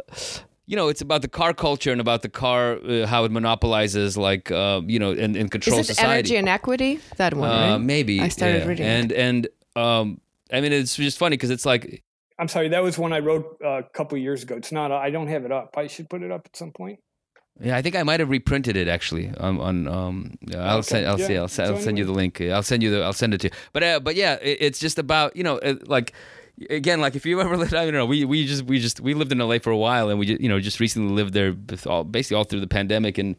you 0.67 0.75
know, 0.75 0.87
it's 0.89 1.01
about 1.01 1.21
the 1.21 1.27
car 1.27 1.53
culture 1.53 1.91
and 1.91 2.01
about 2.01 2.21
the 2.21 2.29
car 2.29 2.77
uh, 2.77 3.05
how 3.05 3.23
it 3.23 3.31
monopolizes, 3.31 4.17
like 4.17 4.51
uh, 4.51 4.81
you 4.85 4.99
know, 4.99 5.11
and, 5.11 5.35
and 5.35 5.51
controls 5.51 5.79
Is 5.81 5.89
it 5.91 5.95
society. 5.95 6.13
energy 6.13 6.35
and 6.37 6.49
equity? 6.49 6.99
That 7.17 7.33
one, 7.33 7.49
uh, 7.49 7.53
right? 7.53 7.77
maybe 7.77 8.21
I 8.21 8.29
started 8.29 8.63
yeah. 8.63 8.67
reading 8.67 8.85
it. 8.85 8.89
and 8.89 9.11
and 9.11 9.47
um, 9.75 10.21
I 10.51 10.61
mean, 10.61 10.73
it's 10.73 10.95
just 10.95 11.17
funny 11.17 11.35
because 11.37 11.51
it's 11.51 11.65
like 11.65 12.03
I'm 12.37 12.47
sorry, 12.47 12.69
that 12.69 12.83
was 12.83 12.97
one 12.97 13.13
I 13.13 13.19
wrote 13.19 13.57
uh, 13.63 13.79
a 13.79 13.83
couple 13.83 14.17
years 14.17 14.43
ago. 14.43 14.55
It's 14.55 14.71
not. 14.71 14.91
I 14.91 15.09
don't 15.09 15.27
have 15.27 15.45
it 15.45 15.51
up. 15.51 15.77
I 15.77 15.87
should 15.87 16.09
put 16.09 16.21
it 16.21 16.31
up 16.31 16.41
at 16.45 16.55
some 16.55 16.71
point. 16.71 16.99
Yeah, 17.61 17.77
I 17.77 17.81
think 17.81 17.95
I 17.95 18.03
might 18.03 18.19
have 18.19 18.29
reprinted 18.29 18.75
it 18.75 18.87
actually. 18.87 19.31
On, 19.37 19.59
on 19.61 19.87
um, 19.87 20.37
I'll 20.55 20.79
Okay, 20.79 20.87
send. 20.87 21.07
I'll 21.07 21.19
yeah. 21.19 21.27
see. 21.27 21.37
I'll, 21.37 21.47
send, 21.47 21.73
I'll 21.73 21.81
send 21.81 21.97
you 21.97 22.03
the 22.05 22.11
link. 22.11 22.41
I'll 22.41 22.63
send 22.63 22.83
you 22.83 22.91
the. 22.91 23.01
I'll 23.01 23.13
send 23.13 23.33
it 23.33 23.39
to 23.41 23.47
you. 23.47 23.53
But 23.71 23.83
uh, 23.83 23.99
but 24.01 24.15
yeah, 24.15 24.33
it, 24.41 24.57
it's 24.59 24.79
just 24.79 24.99
about 24.99 25.35
you 25.37 25.43
know 25.43 25.57
uh, 25.59 25.75
like 25.85 26.11
again 26.69 26.99
like 27.01 27.15
if 27.15 27.25
you 27.25 27.39
ever 27.39 27.55
lived. 27.63 27.73
I 27.73 27.85
don't 27.85 27.93
know. 27.93 28.05
We 28.05 28.25
we 28.25 28.45
just 28.45 28.63
we 28.63 28.79
just 28.79 28.99
we 28.99 29.13
lived 29.13 29.31
in 29.31 29.37
LA 29.39 29.59
for 29.59 29.71
a 29.71 29.77
while 29.77 30.09
and 30.09 30.19
we 30.19 30.25
just, 30.25 30.41
you 30.41 30.49
know 30.49 30.59
just 30.59 30.81
recently 30.81 31.13
lived 31.13 31.33
there 31.33 31.53
with 31.53 31.87
all, 31.87 32.03
basically 32.03 32.35
all 32.37 32.43
through 32.43 32.61
the 32.61 32.67
pandemic 32.67 33.17
and. 33.17 33.35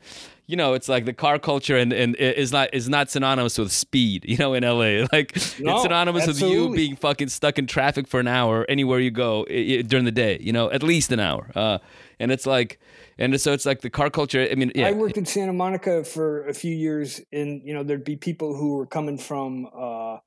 You 0.49 0.55
know, 0.57 0.75
it's 0.75 0.89
like 0.89 1.07
the 1.07 1.13
car 1.13 1.41
culture 1.41 1.77
and, 1.77 1.93
and 1.93 2.15
it 2.21 2.39
is 2.39 2.53
not 2.53 2.73
is 2.73 2.89
not 2.89 3.11
synonymous 3.11 3.59
with 3.59 3.73
speed. 3.73 4.25
You 4.29 4.37
know, 4.37 4.55
in 4.55 4.63
LA, 4.63 5.05
like 5.13 5.35
No, 5.59 5.73
it's 5.75 5.83
synonymous 5.83 6.29
with 6.29 6.41
you 6.41 6.73
being 6.73 6.95
fucking 6.95 7.31
stuck 7.31 7.59
in 7.59 7.67
traffic 7.67 8.07
for 8.07 8.21
an 8.21 8.29
hour 8.29 8.65
anywhere 8.69 9.01
you 9.01 9.11
go 9.11 9.45
i- 9.51 9.79
i- 9.79 9.83
during 9.83 10.05
the 10.05 10.13
day. 10.13 10.39
You 10.41 10.53
know, 10.53 10.71
at 10.71 10.85
least 10.85 11.11
an 11.11 11.19
hour. 11.19 11.51
Uh, 11.53 11.79
and 12.21 12.31
it's 12.31 12.47
like, 12.47 12.79
and 13.19 13.41
so 13.41 13.53
it's 13.53 13.67
like 13.67 13.81
the 13.81 13.91
car 13.91 14.11
culture. 14.11 14.47
I 14.51 14.55
mean, 14.55 14.73
yeah, 14.75 14.89
I 14.89 14.93
worked 14.93 15.17
in 15.17 15.27
Santa 15.27 15.53
Monica 15.53 16.05
for 16.05 16.47
a 16.49 16.55
few 16.55 16.75
years, 16.75 17.21
and 17.33 17.63
you 17.65 17.75
know 17.75 17.83
there'd 17.83 18.05
be 18.05 18.17
people 18.17 18.55
who 18.57 18.77
were 18.77 18.87
coming 18.87 19.19
from 19.19 19.69
uh, 19.75 20.19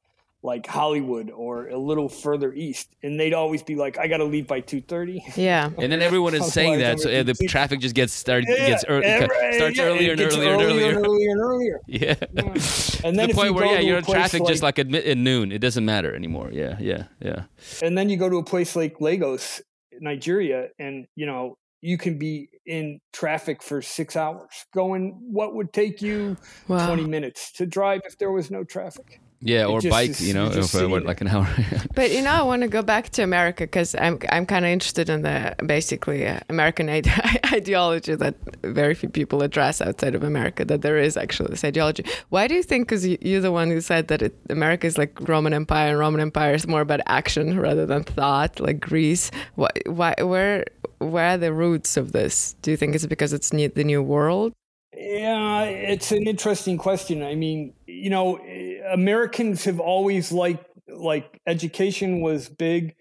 like 0.42 0.66
Hollywood 0.66 1.30
or 1.32 1.68
a 1.68 1.78
little 1.78 2.08
further 2.08 2.54
east, 2.54 2.96
and 3.04 3.20
they'd 3.20 3.34
always 3.34 3.62
be 3.62 3.76
like, 3.76 3.98
"I 3.98 4.08
got 4.08 4.18
to 4.18 4.24
leave 4.24 4.48
by 4.48 4.62
2.30. 4.62 5.36
yeah. 5.36 5.70
And 5.78 5.92
then 5.92 6.02
everyone 6.02 6.34
is 6.34 6.52
saying 6.54 6.80
that, 6.80 7.02
so 7.02 7.10
yeah, 7.10 7.24
the 7.24 7.34
traffic 7.34 7.82
just 7.82 7.94
gets 7.94 8.14
started 8.14 8.48
Yeah, 8.50 8.68
gets 8.68 8.86
early, 8.88 9.04
every- 9.06 9.54
starts 9.58 9.78
yeah, 9.78 9.84
earlier 9.84 10.12
and 10.12 10.18
gets 10.20 10.36
earlier 10.38 10.54
and 10.54 10.62
earlier. 10.62 10.88
and 10.96 11.06
earlier 11.06 11.32
and 11.32 11.42
earlier. 11.42 11.80
Yeah, 11.88 12.16
And 12.22 12.38
the 12.38 13.12
then 13.22 13.30
if 13.32 13.36
point 13.36 13.50
you 13.50 13.54
where 13.54 13.66
yeah, 13.66 13.78
to 13.80 13.84
you're 13.84 13.98
in 13.98 14.04
place 14.06 14.16
traffic 14.16 14.46
just 14.48 14.64
like- 14.64 14.78
like 14.78 14.94
at, 14.96 15.06
at 15.06 15.18
noon. 15.18 15.52
It 15.52 15.60
doesn't 15.60 15.84
matter 15.84 16.16
anymore. 16.16 16.50
Yeah, 16.54 16.78
yeah, 16.80 17.04
yeah. 17.20 17.44
and 17.84 17.98
then 17.98 18.08
you 18.10 18.16
go 18.16 18.30
to 18.30 18.38
a 18.38 18.44
place 18.44 18.78
like 18.78 19.02
Lagos, 19.02 19.62
Nigeria, 20.00 20.70
and 20.80 21.06
you 21.16 21.26
know 21.26 21.58
you 21.82 21.98
can 21.98 22.18
be 22.18 22.48
in 22.70 22.99
traffic 23.11 23.63
for 23.63 23.82
six 23.82 24.15
hours, 24.15 24.65
going 24.74 25.17
what 25.32 25.55
would 25.55 25.74
take 25.74 26.01
you 26.01 26.38
Wow. 26.67 26.86
20 26.88 27.05
minutes 27.07 27.51
to 27.53 27.65
drive 27.65 28.01
if 28.05 28.17
there 28.20 28.32
was 28.32 28.49
no 28.51 28.63
traffic. 28.63 29.20
Yeah, 29.41 29.67
or 29.67 29.80
bike, 29.82 30.09
is- 30.09 30.28
you 30.28 30.34
know, 30.34 30.45
you're 30.45 30.55
just 30.55 30.72
for 30.76 30.86
what, 30.89 31.05
like 31.05 31.22
an 31.22 31.30
hour. 31.30 31.47
But 31.95 32.11
you 32.11 32.22
know, 32.22 32.32
I 32.32 32.41
want 32.41 32.61
to 32.63 32.67
go 32.67 32.82
back 32.82 33.09
to 33.15 33.24
America 33.24 33.63
because 33.63 33.95
I'm 33.95 34.20
I'm 34.36 34.45
kind 34.45 34.65
of 34.65 34.72
interested 34.72 35.07
in 35.09 35.22
the 35.22 35.55
basically 35.65 36.28
uh, 36.28 36.39
American 36.49 36.89
ide- 36.89 37.07
ideology 37.53 38.15
that 38.15 38.36
very 38.63 38.93
few 38.93 39.07
people 39.09 39.41
address 39.41 39.82
outside 39.82 40.13
of 40.15 40.24
America. 40.24 40.65
That 40.65 40.82
there 40.82 40.97
is 40.97 41.15
actually 41.15 41.51
this 41.51 41.63
ideology. 41.63 42.03
Why 42.36 42.47
do 42.49 42.53
you 42.55 42.63
think? 42.63 42.88
Because 42.88 43.07
you, 43.07 43.17
you're 43.22 43.39
the 43.49 43.51
one 43.61 43.70
who 43.72 43.80
said 43.82 44.09
that 44.09 44.22
it, 44.22 44.34
America 44.49 44.86
is 44.88 44.97
like 44.97 45.13
Roman 45.28 45.53
Empire, 45.53 45.89
and 45.91 45.99
Roman 45.99 46.20
Empire 46.22 46.53
is 46.53 46.67
more 46.67 46.82
about 46.82 46.99
action 47.07 47.57
rather 47.59 47.86
than 47.86 48.03
thought, 48.03 48.59
like 48.59 48.80
Greece. 48.82 49.32
Why? 49.55 49.70
Why? 49.86 50.15
Where? 50.22 50.65
Where 51.00 51.32
are 51.32 51.38
the 51.38 51.54
roots 51.54 51.97
of 51.97 52.12
this? 52.12 52.56
Do 52.62 52.72
you 52.72 52.78
think 52.78 52.95
it's 52.95 53.06
because 53.06 53.34
it's 53.34 53.50
the 53.50 53.84
new 53.84 54.04
world? 54.04 54.54
Yeah, 54.93 55.64
it's 55.64 56.12
an 56.12 56.28
interesting 56.28 56.78
question. 56.78 57.24
I 57.24 57.36
mean, 57.36 57.74
you 57.88 58.10
know, 58.10 58.36
eh, 58.38 58.82
Americans 58.91 59.64
have 59.66 59.80
always 59.80 60.32
liked 60.32 60.66
like 60.88 61.39
education 61.47 62.22
was 62.22 62.50
big, 62.50 62.95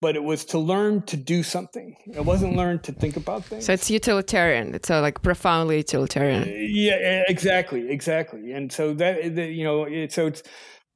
but 0.00 0.16
it 0.16 0.24
was 0.24 0.44
to 0.46 0.58
learn 0.58 1.02
to 1.02 1.16
do 1.16 1.42
something. 1.42 1.94
It 2.06 2.24
wasn't 2.24 2.56
learn 2.56 2.80
to 2.80 2.92
think 2.92 3.16
about 3.16 3.44
things. 3.44 3.66
So 3.66 3.72
it's 3.72 3.90
utilitarian. 3.90 4.74
It's 4.74 4.90
a 4.90 5.00
like 5.00 5.22
profoundly 5.22 5.76
utilitarian. 5.76 6.44
Eh, 6.44 6.66
yeah, 6.68 7.20
e- 7.20 7.24
exactly, 7.28 7.90
exactly. 7.90 8.52
And 8.52 8.72
so 8.72 8.94
that, 8.94 9.18
eh, 9.22 9.28
that 9.28 9.50
you 9.50 9.62
know, 9.62 9.84
it, 9.84 10.12
so 10.12 10.26
it's 10.26 10.42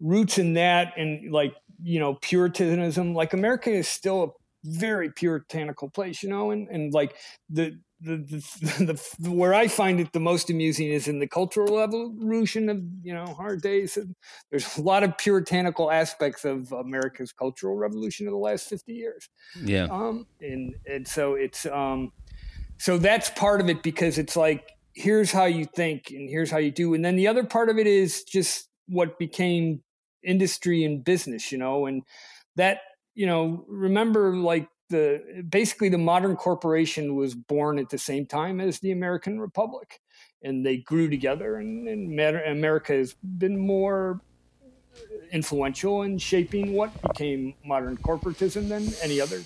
roots 0.00 0.38
in 0.38 0.54
that, 0.54 0.94
and 0.96 1.32
like 1.32 1.54
you 1.82 2.00
know, 2.00 2.14
Puritanism. 2.22 3.14
Like 3.14 3.34
America 3.34 3.70
is 3.70 3.88
still 3.88 4.22
a 4.22 4.28
very 4.64 5.10
puritanical 5.10 5.90
place, 5.90 6.22
you 6.22 6.28
know, 6.28 6.50
and 6.50 6.68
and 6.68 6.92
like 6.92 7.16
the. 7.48 7.78
The, 8.00 8.16
the, 8.60 9.02
the 9.18 9.30
where 9.30 9.54
I 9.54 9.66
find 9.66 9.98
it 9.98 10.12
the 10.12 10.20
most 10.20 10.50
amusing 10.50 10.88
is 10.88 11.08
in 11.08 11.20
the 11.20 11.26
cultural 11.26 11.78
evolution 11.78 12.68
of 12.68 12.82
you 13.02 13.14
know 13.14 13.24
hard 13.24 13.62
days. 13.62 13.96
And 13.96 14.14
there's 14.50 14.76
a 14.76 14.82
lot 14.82 15.04
of 15.04 15.16
puritanical 15.16 15.90
aspects 15.90 16.44
of 16.44 16.70
America's 16.70 17.32
cultural 17.32 17.76
revolution 17.76 18.26
of 18.26 18.32
the 18.32 18.38
last 18.38 18.68
fifty 18.68 18.92
years 18.92 19.30
yeah, 19.62 19.84
um 19.84 20.26
and 20.40 20.74
and 20.86 21.06
so 21.06 21.34
it's 21.34 21.66
um 21.66 22.12
so 22.78 22.98
that's 22.98 23.30
part 23.30 23.60
of 23.60 23.68
it 23.68 23.82
because 23.82 24.18
it's 24.18 24.36
like 24.36 24.70
here's 24.94 25.32
how 25.32 25.44
you 25.44 25.64
think 25.64 26.10
and 26.10 26.28
here's 26.28 26.50
how 26.50 26.58
you 26.58 26.70
do 26.70 26.94
and 26.94 27.04
then 27.04 27.16
the 27.16 27.26
other 27.26 27.44
part 27.44 27.68
of 27.68 27.78
it 27.78 27.86
is 27.86 28.24
just 28.24 28.68
what 28.88 29.18
became 29.18 29.82
industry 30.22 30.84
and 30.84 31.04
business 31.04 31.52
you 31.52 31.58
know 31.58 31.86
and 31.86 32.02
that 32.56 32.78
you 33.14 33.26
know 33.26 33.64
remember 33.68 34.36
like 34.36 34.68
the 34.90 35.44
basically 35.48 35.88
the 35.88 35.98
modern 35.98 36.36
corporation 36.36 37.14
was 37.16 37.34
born 37.34 37.78
at 37.78 37.88
the 37.90 37.98
same 37.98 38.26
time 38.26 38.60
as 38.60 38.80
the 38.80 38.92
american 38.92 39.40
republic 39.40 40.00
and 40.42 40.64
they 40.64 40.76
grew 40.76 41.08
together 41.08 41.56
and, 41.56 41.88
and 41.88 42.14
Mer- 42.14 42.44
america 42.44 42.92
has 42.92 43.14
been 43.22 43.58
more 43.58 44.20
influential 45.32 46.02
in 46.02 46.18
shaping 46.18 46.72
what 46.74 47.00
became 47.02 47.54
modern 47.64 47.96
corporatism 47.96 48.68
than 48.68 48.84
any 49.02 49.20
other 49.20 49.40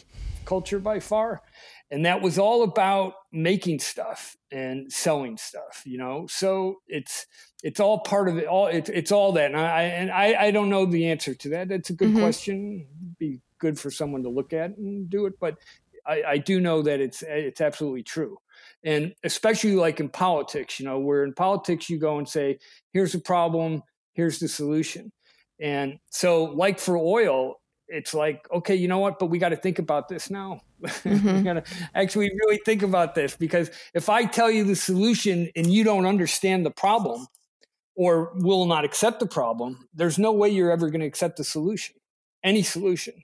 culture 0.45 0.79
by 0.79 1.01
far. 1.01 1.43
And 1.91 2.05
that 2.05 2.21
was 2.21 2.39
all 2.39 2.63
about 2.63 3.15
making 3.33 3.79
stuff 3.81 4.37
and 4.51 4.93
selling 4.93 5.37
stuff 5.37 5.83
you 5.87 5.99
know? 5.99 6.27
So 6.27 6.77
it's 6.87 7.27
it's 7.63 7.81
all 7.81 8.01
part 8.01 8.29
of 8.29 8.37
it 8.39 8.47
all 8.47 8.67
it's, 8.67 8.91
it's 8.91 9.13
all 9.13 9.33
that. 9.33 9.47
And 9.53 9.57
i 9.61 9.83
and 9.83 10.11
I, 10.11 10.47
I 10.47 10.51
don't 10.51 10.69
know 10.69 10.85
the 10.87 11.09
answer 11.11 11.35
to 11.35 11.49
that. 11.51 11.69
That's 11.69 11.91
a 11.91 11.95
good 11.95 12.11
Mhm. 12.11 12.19
question. 12.21 12.87
Be 13.19 13.41
good 13.59 13.79
for 13.79 13.91
someone 13.91 14.23
to 14.23 14.29
look 14.29 14.53
at 14.53 14.77
and 14.77 15.09
do 15.11 15.27
it 15.27 15.35
but 15.41 15.59
I, 16.07 16.23
I 16.27 16.39
do 16.39 16.61
know 16.61 16.83
that 16.83 17.01
it's 17.01 17.23
it's 17.23 17.61
absolutely 17.61 18.03
true. 18.03 18.39
And 18.83 19.15
especially 19.25 19.77
like 19.77 20.01
in 20.01 20.09
politics 20.09 20.81
you 20.81 20.87
know 20.87 20.99
where 20.99 21.25
in 21.25 21.35
politics 21.35 21.91
you 21.91 21.99
go 21.99 22.19
and 22.19 22.29
say 22.29 22.59
here's 22.93 23.13
the 23.13 23.21
problem 23.21 23.83
here's 24.15 24.39
the 24.39 24.49
solution. 24.49 25.13
And 25.61 25.99
so 26.11 26.45
like 26.45 26.79
for 26.79 26.97
oil 26.97 27.57
it's 27.89 28.13
like 28.15 28.47
okay 28.53 28.75
you 28.75 28.89
know 28.89 28.99
what 28.99 29.19
but 29.19 29.27
we 29.27 29.39
got 29.39 29.51
to 29.51 29.57
think 29.57 29.79
about 29.79 30.09
this 30.09 30.31
now. 30.31 30.61
We 31.05 31.11
Mhm. 31.11 31.45
got 31.45 31.55
to 31.55 31.65
actually 31.95 32.31
really 32.43 32.61
think 32.65 32.83
about 32.83 33.15
this 33.15 33.37
because 33.37 33.71
if 33.95 34.09
i 34.09 34.25
tell 34.25 34.51
you 34.51 34.65
the 34.65 34.77
solution 34.77 35.51
and 35.57 35.73
you 35.73 35.85
don't 35.85 36.07
understand 36.07 36.65
the 36.65 36.71
problem 36.71 37.27
or 37.97 38.33
will 38.37 38.67
not 38.67 38.85
accept 38.85 39.21
the 39.21 39.27
problem 39.27 39.89
there's 39.95 40.19
no 40.19 40.33
way 40.33 40.49
you're 40.49 40.71
ever 40.71 40.91
going 40.91 41.01
to 41.01 41.07
accept 41.07 41.37
the 41.37 41.45
solution 41.45 41.95
any 42.45 42.63
solution 42.63 43.15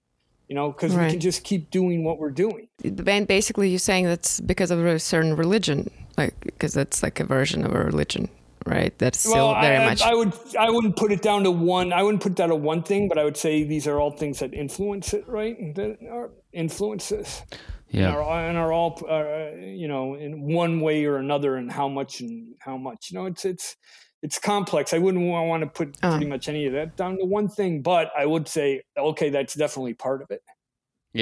you 0.55 0.61
know 0.61 0.71
because 0.71 0.95
we 0.95 1.11
can 1.11 1.19
just 1.19 1.43
keep 1.43 1.69
doing 1.73 2.05
what 2.05 2.21
we're 2.21 2.31
doing 2.31 2.69
Ba- 2.85 3.27
basically 3.27 3.71
you're 3.71 3.81
saying 3.81 4.05
that's 4.05 4.39
because 4.39 4.71
of 4.71 4.87
a 4.87 5.01
certain 5.01 5.35
religion 5.35 5.91
like 6.17 6.35
because 6.45 6.73
that's 6.73 7.03
like 7.03 7.19
a 7.19 7.25
version 7.25 7.65
of 7.65 7.75
a 7.75 7.83
religion 7.83 8.29
right 8.65 8.97
that's 8.99 9.19
still 9.19 9.49
well, 9.51 9.61
very 9.61 9.79
I, 9.79 9.85
much 9.85 10.03
I 10.03 10.15
would 10.15 10.33
I 10.57 10.71
wouldn't 10.71 10.95
put 10.95 11.11
it 11.11 11.23
down 11.23 11.43
to 11.43 11.51
one. 11.51 11.93
I 11.93 12.03
wouldn't 12.05 12.23
put 12.23 12.33
it 12.33 12.37
down 12.37 12.51
to 12.51 12.57
one 12.57 12.83
thing, 12.83 13.09
but 13.09 13.19
I 13.19 13.25
would 13.25 13.37
say 13.37 13.65
these 13.65 13.87
are 13.87 13.99
all 14.01 14.11
things 14.11 14.39
that 14.39 14.55
influence 14.55 15.13
it, 15.13 15.29
right? 15.29 15.75
That 15.75 15.99
are 16.11 16.31
influences 16.53 17.43
and 17.93 18.01
yeah, 18.01 18.17
are, 18.17 18.49
and 18.49 18.57
are 18.57 18.73
all 18.73 19.03
uh, 19.07 19.57
you 19.61 19.89
know 19.89 20.15
in 20.15 20.55
one 20.55 20.81
way 20.81 21.05
or 21.05 21.17
another, 21.17 21.57
and 21.57 21.71
how 21.71 21.89
much 21.89 22.21
and 22.21 22.55
how 22.59 22.79
much. 22.79 23.11
You 23.11 23.19
know, 23.19 23.27
it's 23.27 23.45
it's 23.45 23.77
it's 24.25 24.39
complex. 24.53 24.93
I 24.97 24.99
wouldn't 25.05 25.25
want 25.53 25.63
to 25.67 25.69
put 25.79 25.89
Uh. 26.03 26.11
pretty 26.13 26.27
much 26.35 26.49
any 26.49 26.65
of 26.69 26.73
that 26.79 26.97
down 26.97 27.13
to 27.21 27.25
one 27.39 27.49
thing, 27.59 27.73
but 27.83 28.07
I 28.23 28.25
would 28.33 28.47
say 28.57 28.69
okay, 29.11 29.29
that's 29.37 29.55
definitely 29.55 29.95
part 30.07 30.21
of 30.25 30.29
it. 30.37 30.43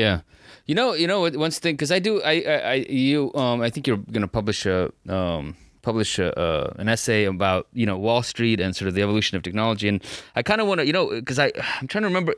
yeah. 0.02 0.20
You 0.68 0.74
know, 0.78 0.88
you 1.02 1.06
know, 1.10 1.20
what- 1.22 1.36
one 1.36 1.50
thing 1.50 1.74
because 1.76 1.92
I 1.92 1.98
do, 2.08 2.12
I, 2.22 2.34
I, 2.54 2.56
I, 2.74 2.74
you, 2.88 3.18
um, 3.34 3.60
I 3.66 3.68
think 3.72 3.86
you're 3.88 4.02
gonna 4.14 4.28
publish 4.40 4.60
a, 4.66 4.90
um, 5.08 5.56
publish 5.82 6.12
a, 6.26 6.28
uh, 6.38 6.72
an 6.82 6.88
essay 6.88 7.24
about 7.24 7.66
you 7.80 7.86
know 7.88 7.98
Wall 8.06 8.22
Street 8.22 8.58
and 8.60 8.70
sort 8.78 8.88
of 8.88 8.94
the 8.94 9.02
evolution 9.02 9.36
of 9.36 9.42
technology, 9.42 9.88
and 9.88 9.98
I 10.38 10.42
kind 10.50 10.60
of 10.62 10.66
want 10.68 10.78
to, 10.80 10.86
you 10.86 10.94
know, 10.96 11.04
because 11.10 11.38
I, 11.46 11.50
I'm 11.80 11.88
trying 11.88 12.02
to 12.06 12.08
remember. 12.12 12.34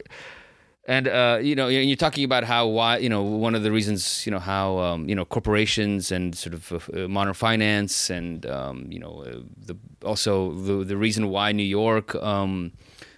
And 0.86 1.08
uh, 1.08 1.38
you 1.40 1.54
know, 1.54 1.68
you're 1.68 1.96
talking 1.96 2.24
about 2.24 2.44
how 2.44 2.66
why 2.66 2.98
you 2.98 3.08
know 3.08 3.22
one 3.22 3.54
of 3.54 3.62
the 3.62 3.72
reasons 3.72 4.26
you 4.26 4.30
know 4.30 4.38
how 4.38 4.78
um, 4.78 5.08
you 5.08 5.14
know 5.14 5.24
corporations 5.24 6.12
and 6.12 6.36
sort 6.36 6.52
of 6.52 6.90
uh, 6.94 7.08
modern 7.08 7.32
finance 7.32 8.10
and 8.10 8.44
um, 8.44 8.86
you 8.90 8.98
know 8.98 9.24
uh, 9.26 9.40
the 9.56 9.76
also 10.04 10.52
the 10.52 10.84
the 10.84 10.96
reason 10.96 11.30
why 11.30 11.52
New 11.52 11.62
York 11.62 12.14
um, 12.16 12.70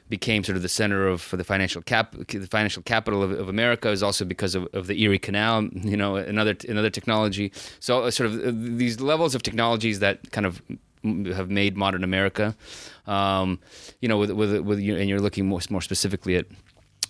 became 0.08 0.44
sort 0.44 0.54
of 0.54 0.62
the 0.62 0.68
center 0.68 1.08
of 1.08 1.28
the 1.32 1.42
financial 1.42 1.82
cap 1.82 2.14
the 2.28 2.46
financial 2.46 2.84
capital 2.84 3.20
of, 3.20 3.32
of 3.32 3.48
America 3.48 3.88
is 3.90 4.00
also 4.00 4.24
because 4.24 4.54
of, 4.54 4.68
of 4.72 4.86
the 4.86 5.02
Erie 5.02 5.18
Canal 5.18 5.64
you 5.72 5.96
know 5.96 6.14
another 6.14 6.54
another 6.68 6.90
technology 6.90 7.50
so 7.80 8.04
uh, 8.04 8.12
sort 8.12 8.30
of 8.30 8.46
uh, 8.46 8.52
these 8.54 9.00
levels 9.00 9.34
of 9.34 9.42
technologies 9.42 9.98
that 9.98 10.30
kind 10.30 10.46
of 10.46 10.62
have 11.34 11.50
made 11.50 11.76
modern 11.76 12.02
America. 12.04 12.56
Um, 13.06 13.60
you 14.00 14.08
know, 14.08 14.18
with 14.18 14.30
with 14.30 14.60
with 14.60 14.80
you, 14.80 14.96
and 14.96 15.08
you're 15.08 15.20
looking 15.20 15.46
more 15.46 15.60
more 15.70 15.80
specifically 15.80 16.36
at 16.36 16.46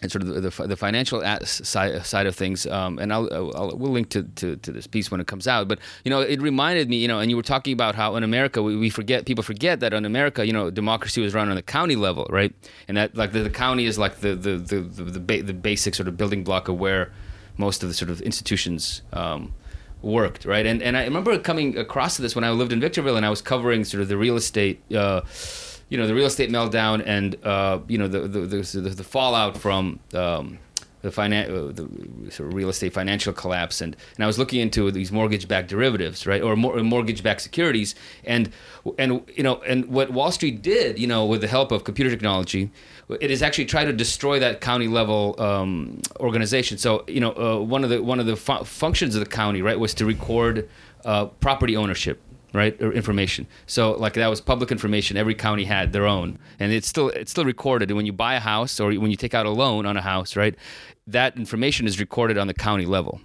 and 0.03 0.12
sort 0.12 0.22
of 0.22 0.28
the, 0.28 0.40
the, 0.40 0.66
the 0.66 0.76
financial 0.76 1.22
side, 1.44 2.05
side 2.05 2.26
of 2.26 2.36
things. 2.36 2.66
Um, 2.66 2.99
and 2.99 3.12
I'll, 3.12 3.32
I'll, 3.32 3.76
we'll 3.76 3.92
link 3.92 4.11
to, 4.11 4.24
to, 4.24 4.57
to, 4.57 4.72
this 4.72 4.86
piece 4.86 5.11
when 5.11 5.20
it 5.20 5.26
comes 5.26 5.49
out. 5.49 5.68
But 5.68 5.78
you 6.05 6.11
know, 6.11 6.20
it 6.20 6.40
reminded 6.40 6.88
me, 6.88 6.97
you 6.97 7.09
know, 7.09 7.18
and 7.18 7.30
you 7.30 7.36
were 7.36 7.42
talking 7.42 7.72
about 7.72 7.94
how 7.94 8.16
in 8.16 8.22
America 8.22 8.62
we, 8.62 8.76
we 8.76 8.90
forget 8.90 9.24
people 9.24 9.42
forget 9.42 9.80
that 9.80 9.94
in 9.94 10.05
America, 10.05 10.47
you 10.47 10.53
know, 10.53 10.70
democracy 10.70 11.22
was 11.22 11.34
run 11.34 11.49
on 11.49 11.57
the 11.57 11.62
county 11.62 11.97
level, 11.97 12.26
right? 12.30 12.55
And 12.88 12.97
that 12.97 13.16
like 13.16 13.32
the, 13.32 13.40
the 13.40 13.51
county 13.51 13.86
is 13.86 13.99
like 13.99 14.16
the 14.16 14.34
the 14.34 14.57
the 14.57 14.80
the, 14.80 15.03
the, 15.05 15.20
ba- 15.20 15.42
the, 15.42 15.55
basic 15.55 15.94
sort 15.94 16.09
of 16.09 16.16
building 16.16 16.44
block 16.44 16.68
of 16.68 16.78
where 16.78 17.12
most 17.57 17.82
of 17.82 17.88
the 17.88 17.94
sort 17.94 18.11
of 18.11 18.20
institutions. 18.20 19.03
Um, 19.12 19.55
worked 20.03 20.44
right 20.44 20.66
and 20.66 20.82
and 20.82 20.97
I 20.97 21.05
remember 21.05 21.36
coming 21.38 21.76
across 21.78 22.18
this 22.18 22.36
when 22.36 22.44
I 22.44 22.51
lived 22.51 22.70
in 22.70 22.80
Victorville 22.80 23.16
and 23.16 23.26
I 23.26 23.30
was 23.30 23.40
covering 23.40 23.82
sort 23.82 24.03
of 24.03 24.09
the 24.09 24.16
real 24.16 24.36
estate 24.36 24.80
uh, 24.92 25.22
you 25.89 25.99
know 25.99 26.07
the 26.07 26.14
real 26.14 26.26
estate 26.26 26.51
meltdown 26.51 27.03
and 27.07 27.37
uh, 27.45 27.78
you 27.89 27.99
know 27.99 28.09
the 28.09 28.20
the, 28.20 28.41
the, 28.41 28.80
the 28.91 29.05
fallout 29.05 29.57
from 29.57 30.01
um, 30.14 30.59
the, 31.03 31.11
finan- 31.11 31.49
uh, 31.49 31.72
the 32.24 32.30
sort 32.32 32.49
of 32.49 32.55
real 32.55 32.68
estate 32.68 32.93
financial 32.93 33.32
collapse 33.32 33.80
and, 33.80 33.97
and 34.16 34.24
I 34.24 34.26
was 34.26 34.39
looking 34.39 34.61
into 34.61 34.91
these 34.91 35.12
mortgage-backed 35.12 35.68
derivatives 35.68 36.26
right 36.26 36.43
or 36.43 36.57
mor- 36.57 36.82
mortgage-backed 36.82 37.41
securities. 37.41 37.95
And 38.24 38.51
and 38.99 39.22
you 39.37 39.43
know 39.45 39.62
and 39.62 39.87
what 39.87 40.11
Wall 40.11 40.32
Street 40.32 40.62
did 40.62 40.99
you 40.99 41.07
know 41.07 41.24
with 41.24 41.41
the 41.41 41.47
help 41.49 41.70
of 41.70 41.84
computer 41.84 42.11
technology 42.11 42.70
it 43.20 43.30
is 43.30 43.41
actually 43.41 43.66
try 43.66 43.84
to 43.84 43.93
destroy 43.93 44.41
that 44.41 44.61
county 44.61 44.89
level 44.89 45.41
um, 45.41 46.01
organization. 46.18 46.76
So 46.78 47.05
you 47.07 47.20
know 47.20 47.32
uh, 47.32 47.61
one 47.62 47.84
of 47.84 47.91
the 47.91 48.03
one 48.03 48.18
of 48.18 48.26
the 48.26 48.34
fu- 48.37 48.64
functions 48.64 49.14
of 49.14 49.20
the 49.20 49.30
county 49.30 49.62
right 49.62 49.78
was 49.78 49.95
to 49.95 50.05
record 50.05 50.68
uh, 51.05 51.26
property 51.26 51.76
ownership 51.76 52.20
right 52.53 52.80
or 52.80 52.92
information. 52.92 53.47
So 53.66 53.92
like 53.92 54.14
that 54.14 54.28
was 54.28 54.40
public 54.40 54.70
information. 54.70 55.16
Every 55.16 55.34
county 55.34 55.64
had 55.64 55.92
their 55.92 56.07
own. 56.07 56.38
And 56.59 56.72
it's 56.72 56.86
still 56.86 57.09
it's 57.11 57.30
still 57.30 57.44
recorded. 57.44 57.90
And 57.90 57.97
when 57.97 58.07
you 58.07 58.12
buy 58.12 58.34
a 58.34 58.40
house 58.40 58.80
or 58.80 58.92
when 58.94 59.11
you 59.11 59.16
take 59.16 59.34
out 59.34 59.47
a 59.47 59.51
loan 59.51 59.86
on 59.86 59.97
a 59.97 60.03
house 60.03 60.36
right 60.36 60.55
that 61.07 61.36
information 61.36 61.86
is 61.86 62.01
recorded 62.01 62.36
on 62.38 62.47
the 62.47 62.55
county 62.55 62.86
level 62.86 63.20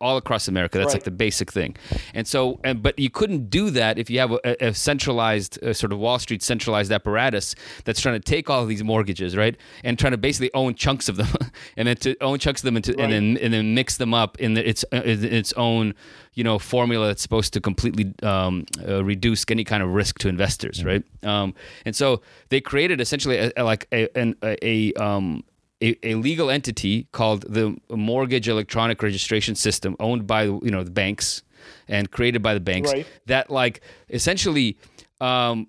all 0.00 0.16
across 0.16 0.48
America. 0.48 0.78
That's 0.78 0.88
right. 0.88 0.94
like 0.94 1.04
the 1.04 1.10
basic 1.10 1.52
thing. 1.52 1.76
And 2.14 2.26
so, 2.26 2.60
and, 2.64 2.82
but 2.82 2.98
you 2.98 3.10
couldn't 3.10 3.50
do 3.50 3.70
that 3.70 3.98
if 3.98 4.10
you 4.10 4.18
have 4.18 4.32
a, 4.32 4.66
a 4.66 4.74
centralized 4.74 5.62
uh, 5.62 5.72
sort 5.72 5.92
of 5.92 5.98
Wall 5.98 6.18
Street 6.18 6.42
centralized 6.42 6.92
apparatus 6.92 7.54
that's 7.84 8.00
trying 8.00 8.14
to 8.14 8.20
take 8.20 8.50
all 8.50 8.62
of 8.62 8.68
these 8.68 8.82
mortgages, 8.82 9.36
right, 9.36 9.56
and 9.84 9.98
trying 9.98 10.12
to 10.12 10.18
basically 10.18 10.50
own 10.54 10.74
chunks 10.74 11.08
of 11.08 11.16
them, 11.16 11.28
and 11.76 11.88
then 11.88 11.96
to 11.96 12.16
own 12.22 12.38
chunks 12.38 12.60
of 12.62 12.64
them, 12.64 12.76
into, 12.76 12.92
right. 12.92 13.00
and 13.00 13.12
then 13.12 13.36
and 13.38 13.52
then 13.52 13.74
mix 13.74 13.96
them 13.96 14.14
up 14.14 14.38
in 14.38 14.54
the, 14.54 14.68
its 14.68 14.84
uh, 14.92 15.02
its 15.04 15.52
own 15.54 15.94
you 16.34 16.44
know 16.44 16.58
formula 16.58 17.08
that's 17.08 17.22
supposed 17.22 17.52
to 17.54 17.60
completely 17.60 18.12
um, 18.22 18.64
uh, 18.86 19.02
reduce 19.04 19.44
any 19.48 19.64
kind 19.64 19.82
of 19.82 19.90
risk 19.90 20.18
to 20.18 20.28
investors, 20.28 20.78
mm-hmm. 20.78 20.88
right? 20.88 21.04
Um, 21.22 21.54
and 21.84 21.96
so 21.96 22.22
they 22.50 22.60
created 22.60 23.00
essentially 23.00 23.38
a, 23.38 23.52
a, 23.56 23.64
like 23.64 23.88
a, 23.92 24.08
an, 24.16 24.36
a, 24.42 24.92
um, 24.94 25.44
a, 25.82 25.96
a, 26.02 26.14
legal 26.14 26.50
entity 26.50 27.06
called 27.12 27.44
the 27.48 27.76
Mortgage 27.90 28.48
Electronic 28.48 29.02
Registration 29.02 29.54
System, 29.54 29.96
owned 30.00 30.26
by 30.26 30.44
you 30.44 30.70
know 30.70 30.82
the 30.82 30.90
banks 30.90 31.42
and 31.88 32.10
created 32.10 32.42
by 32.42 32.54
the 32.54 32.60
banks, 32.60 32.92
right. 32.92 33.06
that 33.26 33.50
like 33.50 33.80
essentially 34.08 34.78
um, 35.20 35.66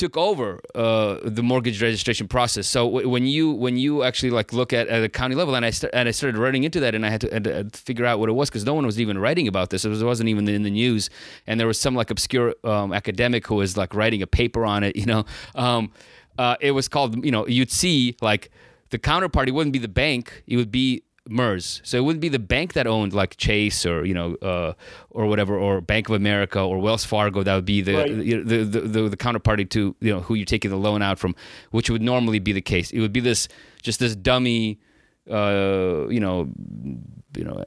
took 0.00 0.16
over 0.16 0.60
uh, 0.74 1.18
the 1.24 1.42
mortgage 1.42 1.82
registration 1.82 2.26
process. 2.26 2.66
So 2.66 2.86
w- 2.86 3.08
when 3.08 3.26
you 3.26 3.52
when 3.52 3.76
you 3.76 4.02
actually 4.02 4.30
like 4.30 4.52
look 4.52 4.72
at 4.72 4.88
at 4.88 5.02
a 5.02 5.08
county 5.08 5.34
level, 5.34 5.54
and 5.54 5.64
I 5.64 5.70
st- 5.70 5.92
and 5.94 6.08
I 6.08 6.12
started 6.12 6.38
running 6.38 6.64
into 6.64 6.80
that, 6.80 6.94
and 6.94 7.04
I 7.04 7.10
had 7.10 7.20
to, 7.20 7.40
to 7.40 7.70
figure 7.74 8.06
out 8.06 8.18
what 8.18 8.28
it 8.28 8.32
was 8.32 8.48
because 8.48 8.64
no 8.64 8.72
one 8.74 8.86
was 8.86 8.98
even 8.98 9.18
writing 9.18 9.46
about 9.46 9.70
this. 9.70 9.84
It, 9.84 9.90
was, 9.90 10.02
not 10.02 10.26
even 10.26 10.48
in 10.48 10.62
the 10.62 10.70
news, 10.70 11.10
and 11.46 11.60
there 11.60 11.66
was 11.66 11.78
some 11.78 11.94
like 11.94 12.10
obscure 12.10 12.54
um, 12.64 12.92
academic 12.92 13.46
who 13.46 13.56
was 13.56 13.76
like 13.76 13.94
writing 13.94 14.22
a 14.22 14.26
paper 14.26 14.64
on 14.64 14.84
it. 14.84 14.96
You 15.00 15.06
know, 15.06 15.24
um, 15.54 15.92
uh, 16.36 16.56
it 16.60 16.72
was 16.72 16.86
called 16.86 17.24
you 17.24 17.30
know 17.30 17.46
you'd 17.46 17.70
see 17.70 18.16
like 18.20 18.50
the 18.90 18.98
counterparty 18.98 19.52
wouldn't 19.52 19.72
be 19.72 19.78
the 19.78 19.88
bank; 19.88 20.42
it 20.46 20.56
would 20.56 20.70
be 20.70 21.02
MERS. 21.28 21.80
So 21.84 21.98
it 21.98 22.00
wouldn't 22.02 22.20
be 22.20 22.28
the 22.28 22.38
bank 22.38 22.72
that 22.74 22.86
owned 22.86 23.12
like 23.12 23.36
Chase 23.36 23.84
or 23.86 24.04
you 24.04 24.14
know 24.14 24.34
uh, 24.36 24.74
or 25.10 25.26
whatever 25.26 25.58
or 25.58 25.80
Bank 25.80 26.08
of 26.08 26.14
America 26.14 26.60
or 26.60 26.78
Wells 26.78 27.04
Fargo. 27.04 27.42
That 27.42 27.54
would 27.54 27.64
be 27.64 27.80
the, 27.82 27.94
right. 27.94 28.08
the, 28.08 28.42
the, 28.42 28.80
the, 28.80 29.08
the, 29.10 29.16
counterparty 29.16 29.68
to 29.70 29.94
you 30.00 30.12
know 30.12 30.20
who 30.20 30.34
you're 30.34 30.44
taking 30.44 30.70
the 30.70 30.76
loan 30.76 31.02
out 31.02 31.18
from, 31.18 31.34
which 31.70 31.90
would 31.90 32.02
normally 32.02 32.38
be 32.38 32.52
the 32.52 32.60
case. 32.60 32.90
It 32.90 33.00
would 33.00 33.12
be 33.12 33.20
this 33.20 33.48
just 33.82 34.00
this 34.00 34.16
dummy, 34.16 34.80
uh, 35.30 36.06
you 36.08 36.20
know, 36.20 36.50
you 37.36 37.44
know, 37.44 37.62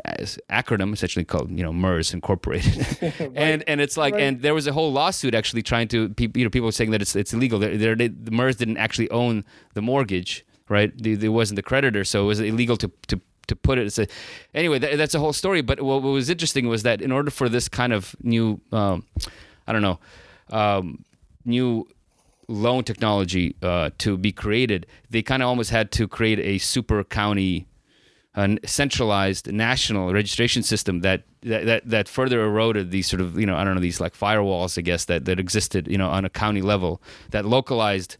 acronym 0.50 0.94
essentially 0.94 1.26
called 1.26 1.52
you 1.52 1.64
know 1.64 1.72
MERS 1.72 2.14
Incorporated, 2.14 2.78
right. 3.02 3.32
and 3.36 3.64
and 3.68 3.82
it's 3.82 3.98
like 3.98 4.14
right. 4.14 4.24
and 4.24 4.42
there 4.42 4.54
was 4.54 4.68
a 4.68 4.74
whole 4.74 4.92
lawsuit 4.92 5.34
actually 5.34 5.62
trying 5.62 5.88
to 5.90 6.14
you 6.18 6.44
know 6.44 6.50
people 6.50 6.72
saying 6.72 6.92
that 6.92 7.02
it's 7.02 7.16
it's 7.16 7.34
illegal. 7.34 7.60
They're, 7.60 7.78
they're, 7.78 7.96
they, 7.96 8.08
the 8.08 8.32
MERS 8.32 8.58
didn't 8.58 8.78
actually 8.78 9.10
own 9.12 9.46
the 9.74 9.82
mortgage 9.82 10.46
right? 10.74 10.92
There 10.98 11.32
wasn't 11.32 11.58
the 11.58 11.64
creditor, 11.64 12.04
so 12.04 12.24
it 12.24 12.28
was 12.28 12.40
illegal 12.40 12.78
to 12.78 12.92
to 13.08 13.22
to 13.48 13.56
put 13.56 13.78
it. 13.78 13.98
A, 13.98 14.08
anyway, 14.54 14.80
that, 14.80 14.98
that's 14.98 15.16
a 15.16 15.20
whole 15.20 15.34
story. 15.34 15.62
But 15.62 15.82
what, 15.82 16.02
what, 16.02 16.12
was 16.12 16.30
interesting 16.30 16.68
was 16.68 16.84
that 16.84 17.02
in 17.02 17.12
order 17.12 17.32
for 17.32 17.50
this 17.50 17.68
kind 17.70 17.94
of 17.94 18.16
new, 18.22 18.60
um, 18.72 19.06
I 19.68 19.74
don't 19.74 19.82
know, 19.82 20.00
um, 20.50 21.04
new 21.46 21.88
loan 22.48 22.84
technology 22.84 23.56
uh, 23.62 23.90
to 24.00 24.18
be 24.18 24.32
created, 24.32 24.86
they 25.10 25.22
kind 25.22 25.42
of 25.44 25.50
almost 25.50 25.72
had 25.72 25.92
to 25.94 26.08
create 26.08 26.40
a 26.40 26.58
super 26.58 27.04
county, 27.04 27.68
a 28.36 28.58
centralized 28.66 29.52
national 29.52 30.14
registration 30.14 30.64
system 30.64 31.02
that, 31.02 31.24
that 31.42 31.66
that 31.66 31.90
that 31.90 32.08
further 32.08 32.42
eroded 32.42 32.92
these 32.92 33.08
sort 33.08 33.22
of 33.22 33.38
you 33.38 33.46
know 33.46 33.56
I 33.56 33.64
don't 33.64 33.76
know 33.76 33.82
these 33.82 34.00
like 34.00 34.16
firewalls 34.16 34.78
I 34.78 34.82
guess 34.82 35.06
that 35.06 35.26
that 35.26 35.42
existed 35.42 35.90
you 35.90 35.98
know 35.98 36.10
on 36.10 36.24
a 36.24 36.30
county 36.30 36.62
level 36.62 37.02
that 37.32 37.44
localized 37.44 38.16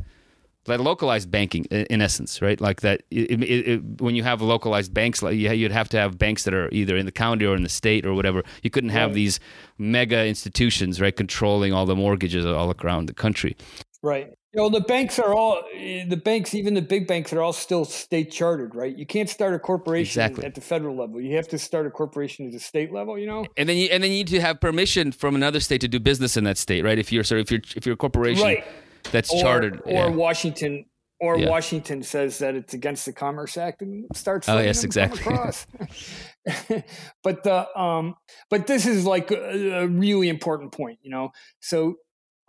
like 0.68 0.80
localized 0.80 1.30
banking 1.30 1.66
in 1.66 2.02
essence 2.02 2.42
right? 2.42 2.60
Like 2.60 2.82
that 2.82 3.04
it, 3.12 3.42
it, 3.44 3.68
it, 3.68 4.02
when 4.02 4.16
you 4.16 4.24
have 4.24 4.42
localized 4.42 4.94
banks 4.94 5.22
like 5.22 5.36
you'd 5.36 5.72
have 5.72 5.90
to 5.90 5.98
have 5.98 6.18
banks 6.18 6.44
that 6.44 6.54
are 6.54 6.70
either 6.72 6.96
in 6.96 7.06
the 7.06 7.12
county 7.12 7.46
or 7.46 7.56
in 7.56 7.64
the 7.64 7.70
state 7.70 8.06
or 8.06 8.14
whatever. 8.14 8.44
You 8.62 8.70
couldn't 8.70 8.92
have 8.92 9.10
right. 9.10 9.16
these 9.16 9.40
mega 9.78 10.26
institutions 10.26 11.02
right 11.02 11.16
controlling 11.16 11.74
all 11.74 11.86
the 11.86 11.96
mortgages 11.96 12.46
all 12.46 12.74
around 12.84 13.08
the 13.08 13.14
country. 13.14 13.58
Right. 14.02 14.34
You 14.54 14.62
know 14.62 14.70
the 14.70 14.82
banks 14.82 15.18
are 15.18 15.34
all 15.34 15.64
the 15.74 16.22
banks 16.24 16.54
even 16.54 16.76
the 16.76 16.82
big 16.82 17.08
banks 17.08 17.34
are 17.34 17.42
all 17.42 17.54
still 17.54 17.86
state 17.86 18.32
chartered 18.32 18.76
right? 18.76 18.96
You 18.96 19.06
can't 19.06 19.30
start 19.30 19.56
a 19.56 19.60
corporation 19.60 20.22
exactly. 20.22 20.46
at 20.46 20.56
the 20.56 20.62
federal 20.62 20.96
level. 20.96 21.20
You 21.20 21.36
have 21.38 21.48
to 21.50 21.58
start 21.58 21.88
a 21.88 21.90
corporation 21.90 22.46
at 22.46 22.52
the 22.52 22.60
state 22.60 22.94
level 22.94 23.18
you 23.18 23.26
know? 23.26 23.46
And 23.58 23.68
then 23.68 23.78
you 23.78 23.88
and 23.92 24.04
then 24.04 24.12
you 24.12 24.18
need 24.18 24.28
to 24.28 24.42
have 24.42 24.62
permission 24.62 25.12
from 25.12 25.36
another 25.36 25.60
state 25.60 25.82
to 25.82 25.88
do 25.88 26.00
business 26.00 26.38
in 26.38 26.44
that 26.44 26.58
state 26.58 26.84
right? 26.84 27.00
If 27.00 27.12
you're 27.12 27.24
sorry 27.24 27.42
if 27.42 27.52
you're 27.52 27.62
if 27.76 27.86
you're 27.86 27.94
a 27.94 27.98
corporation 27.98 28.44
right 28.44 28.64
that's 29.12 29.32
or, 29.34 29.42
chartered. 29.42 29.82
Or 29.86 29.92
yeah. 29.92 30.08
Washington 30.10 30.86
or 31.20 31.38
yeah. 31.38 31.50
Washington 31.50 32.04
says 32.04 32.40
that 32.40 32.54
it's 32.56 32.74
against 32.74 33.06
the 33.06 33.14
Commerce 33.14 33.56
Act 33.56 33.82
and 33.82 34.06
starts. 34.14 34.50
Oh 34.50 34.60
yes, 34.60 34.84
exactly. 34.84 35.24
but 37.24 37.44
the 37.44 37.80
um, 37.80 38.16
but 38.50 38.68
this 38.68 38.86
is 38.86 39.06
like 39.06 39.32
a, 39.32 39.84
a 39.84 39.88
really 39.88 40.28
important 40.28 40.74
point, 40.74 41.00
you 41.02 41.10
know. 41.10 41.32
So 41.62 41.96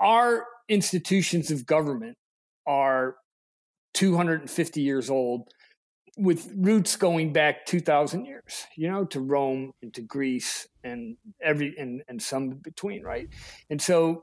our 0.00 0.44
institutions 0.68 1.52
of 1.52 1.66
government 1.66 2.16
are 2.66 3.14
250 3.94 4.80
years 4.80 5.08
old 5.08 5.48
with 6.16 6.50
roots 6.56 6.96
going 6.96 7.32
back 7.32 7.66
2000 7.66 8.24
years 8.24 8.66
you 8.76 8.88
know 8.88 9.04
to 9.04 9.20
rome 9.20 9.72
and 9.82 9.92
to 9.92 10.00
greece 10.00 10.68
and 10.84 11.16
every 11.42 11.74
and, 11.76 12.02
and 12.08 12.22
some 12.22 12.50
between 12.50 13.02
right 13.02 13.28
and 13.68 13.82
so 13.82 14.22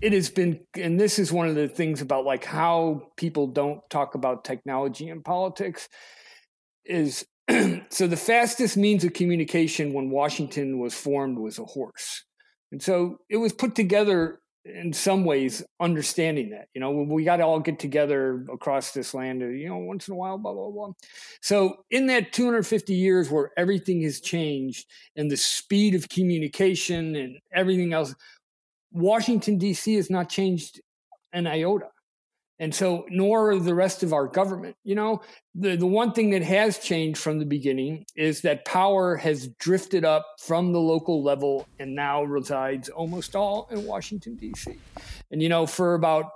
it 0.00 0.12
has 0.12 0.30
been 0.30 0.60
and 0.74 0.98
this 0.98 1.18
is 1.18 1.32
one 1.32 1.48
of 1.48 1.54
the 1.54 1.68
things 1.68 2.00
about 2.00 2.24
like 2.24 2.44
how 2.44 3.02
people 3.16 3.46
don't 3.46 3.80
talk 3.90 4.14
about 4.14 4.44
technology 4.44 5.08
in 5.08 5.22
politics 5.22 5.88
is 6.84 7.24
so 7.90 8.06
the 8.06 8.16
fastest 8.16 8.76
means 8.76 9.04
of 9.04 9.12
communication 9.12 9.92
when 9.92 10.10
washington 10.10 10.78
was 10.78 10.94
formed 10.94 11.38
was 11.38 11.58
a 11.58 11.64
horse. 11.64 12.24
And 12.72 12.80
so 12.82 13.18
it 13.28 13.36
was 13.36 13.52
put 13.52 13.74
together 13.74 14.40
in 14.64 14.92
some 14.92 15.24
ways 15.24 15.64
understanding 15.80 16.50
that 16.50 16.68
you 16.74 16.80
know 16.80 16.90
we 16.90 17.24
got 17.24 17.38
to 17.38 17.42
all 17.42 17.60
get 17.60 17.78
together 17.78 18.44
across 18.52 18.92
this 18.92 19.14
land 19.14 19.40
you 19.40 19.66
know 19.66 19.78
once 19.78 20.06
in 20.06 20.12
a 20.12 20.16
while 20.16 20.36
blah 20.36 20.52
blah 20.52 20.70
blah. 20.70 20.92
So 21.40 21.84
in 21.90 22.06
that 22.06 22.32
250 22.32 22.94
years 22.94 23.30
where 23.30 23.50
everything 23.56 24.02
has 24.02 24.20
changed 24.20 24.86
and 25.16 25.30
the 25.30 25.36
speed 25.36 25.94
of 25.94 26.08
communication 26.10 27.16
and 27.16 27.38
everything 27.54 27.92
else 27.94 28.14
Washington, 28.92 29.58
D.C. 29.58 29.94
has 29.94 30.10
not 30.10 30.28
changed 30.28 30.80
an 31.32 31.46
iota. 31.46 31.88
And 32.58 32.74
so, 32.74 33.06
nor 33.08 33.58
the 33.58 33.74
rest 33.74 34.02
of 34.02 34.12
our 34.12 34.26
government. 34.26 34.76
You 34.84 34.94
know, 34.94 35.22
the, 35.54 35.76
the 35.76 35.86
one 35.86 36.12
thing 36.12 36.28
that 36.30 36.42
has 36.42 36.78
changed 36.78 37.18
from 37.18 37.38
the 37.38 37.46
beginning 37.46 38.04
is 38.14 38.42
that 38.42 38.66
power 38.66 39.16
has 39.16 39.48
drifted 39.58 40.04
up 40.04 40.26
from 40.38 40.72
the 40.72 40.78
local 40.78 41.22
level 41.22 41.66
and 41.78 41.94
now 41.94 42.22
resides 42.22 42.90
almost 42.90 43.34
all 43.34 43.66
in 43.70 43.86
Washington, 43.86 44.36
D.C. 44.36 44.78
And, 45.30 45.42
you 45.42 45.48
know, 45.48 45.64
for 45.64 45.94
about 45.94 46.32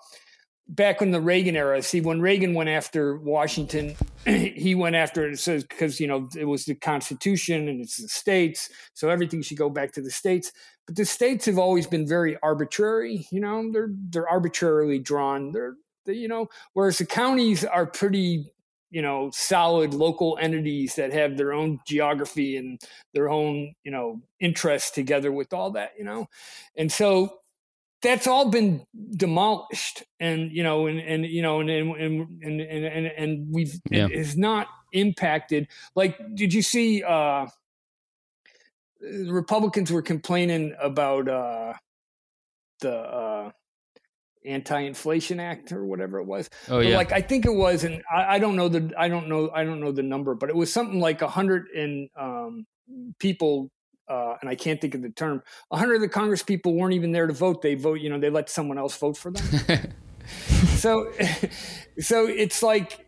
back 0.68 1.02
in 1.02 1.10
the 1.10 1.20
Reagan 1.20 1.56
era. 1.56 1.82
See, 1.82 2.00
when 2.00 2.20
Reagan 2.20 2.54
went 2.54 2.70
after 2.70 3.16
Washington, 3.18 3.96
he 4.24 4.74
went 4.74 4.96
after 4.96 5.28
it 5.28 5.38
says 5.38 5.64
because 5.64 6.00
you 6.00 6.06
know 6.06 6.28
it 6.36 6.44
was 6.44 6.64
the 6.64 6.74
Constitution 6.74 7.68
and 7.68 7.80
it's 7.80 7.98
the 7.98 8.08
states, 8.08 8.70
so 8.94 9.08
everything 9.08 9.42
should 9.42 9.58
go 9.58 9.70
back 9.70 9.92
to 9.92 10.02
the 10.02 10.10
states. 10.10 10.52
But 10.86 10.96
the 10.96 11.04
states 11.04 11.46
have 11.46 11.58
always 11.58 11.86
been 11.86 12.06
very 12.06 12.36
arbitrary. 12.42 13.26
You 13.30 13.40
know, 13.40 13.70
they're 13.72 13.90
they're 14.10 14.28
arbitrarily 14.28 14.98
drawn. 14.98 15.52
They're 15.52 15.74
they, 16.06 16.14
you 16.14 16.28
know, 16.28 16.48
whereas 16.72 16.98
the 16.98 17.06
counties 17.06 17.64
are 17.64 17.86
pretty 17.86 18.50
you 18.90 19.02
know 19.02 19.28
solid 19.32 19.92
local 19.92 20.38
entities 20.40 20.94
that 20.94 21.12
have 21.12 21.36
their 21.36 21.52
own 21.52 21.80
geography 21.84 22.56
and 22.56 22.80
their 23.12 23.28
own 23.28 23.74
you 23.82 23.90
know 23.90 24.22
interests 24.38 24.92
together 24.92 25.32
with 25.32 25.52
all 25.52 25.72
that 25.72 25.90
you 25.98 26.04
know 26.04 26.28
and 26.76 26.92
so 26.92 27.40
that's 28.04 28.26
all 28.26 28.50
been 28.50 28.86
demolished 29.16 30.04
and 30.20 30.52
you 30.52 30.62
know 30.62 30.86
and 30.86 31.00
and 31.00 31.26
you 31.26 31.42
know 31.42 31.60
and 31.60 31.70
and 31.70 31.96
and 31.96 32.60
and 32.60 32.60
and, 32.60 33.06
and 33.06 33.46
we've 33.50 33.80
yeah. 33.90 34.06
it 34.10 34.36
not 34.36 34.68
impacted 34.92 35.66
like 35.96 36.16
did 36.34 36.52
you 36.52 36.62
see 36.62 37.02
uh 37.02 37.46
republicans 39.26 39.90
were 39.90 40.02
complaining 40.02 40.74
about 40.80 41.28
uh 41.28 41.72
the 42.80 42.94
uh 42.94 43.50
anti-inflation 44.44 45.40
act 45.40 45.72
or 45.72 45.84
whatever 45.86 46.18
it 46.18 46.26
was. 46.26 46.50
Oh 46.68 46.80
yeah. 46.80 46.96
like 46.96 47.12
I 47.12 47.20
think 47.20 47.46
it 47.46 47.54
was, 47.54 47.84
and 47.84 48.02
I, 48.12 48.34
I, 48.34 48.38
don't 48.38 48.56
know 48.56 48.68
the 48.68 48.92
I 48.98 49.08
don't 49.08 49.28
know 49.28 49.50
I 49.54 49.64
don't 49.64 49.80
know 49.80 49.90
the 49.90 50.02
number, 50.02 50.34
but 50.34 50.50
it 50.50 50.56
was 50.56 50.72
something 50.72 51.00
like 51.00 51.22
a 51.22 51.28
hundred 51.28 51.66
and 51.74 52.08
um, 52.18 52.66
people. 53.18 53.70
Uh, 54.08 54.36
and 54.40 54.50
I 54.50 54.54
can't 54.54 54.80
think 54.80 54.94
of 54.94 55.02
the 55.02 55.10
term. 55.10 55.42
A 55.70 55.78
hundred 55.78 55.96
of 55.96 56.00
the 56.02 56.08
Congress 56.08 56.42
people 56.42 56.74
weren't 56.74 56.94
even 56.94 57.12
there 57.12 57.26
to 57.26 57.32
vote. 57.32 57.62
They 57.62 57.74
vote, 57.74 58.00
you 58.00 58.10
know, 58.10 58.18
they 58.18 58.30
let 58.30 58.50
someone 58.50 58.78
else 58.78 58.96
vote 58.96 59.16
for 59.16 59.30
them. 59.30 59.44
so, 60.76 61.10
so 61.98 62.26
it's 62.26 62.62
like, 62.62 63.00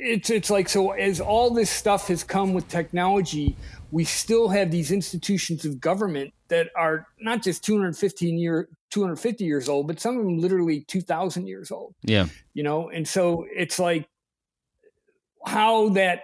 it's 0.00 0.30
it's 0.30 0.48
like 0.48 0.68
so 0.68 0.92
as 0.92 1.20
all 1.20 1.50
this 1.50 1.70
stuff 1.70 2.06
has 2.08 2.22
come 2.22 2.54
with 2.54 2.68
technology, 2.68 3.56
we 3.90 4.04
still 4.04 4.48
have 4.48 4.70
these 4.70 4.92
institutions 4.92 5.64
of 5.64 5.80
government 5.80 6.32
that 6.48 6.68
are 6.76 7.06
not 7.20 7.42
just 7.42 7.64
215 7.64 8.38
year 8.38 8.68
250 8.90 9.44
years 9.44 9.68
old 9.68 9.86
but 9.86 10.00
some 10.00 10.18
of 10.18 10.24
them 10.24 10.38
literally 10.38 10.80
2000 10.80 11.46
years 11.46 11.70
old 11.70 11.94
yeah 12.02 12.26
you 12.54 12.62
know 12.62 12.88
and 12.88 13.06
so 13.06 13.46
it's 13.54 13.78
like 13.78 14.08
how 15.46 15.90
that 15.90 16.22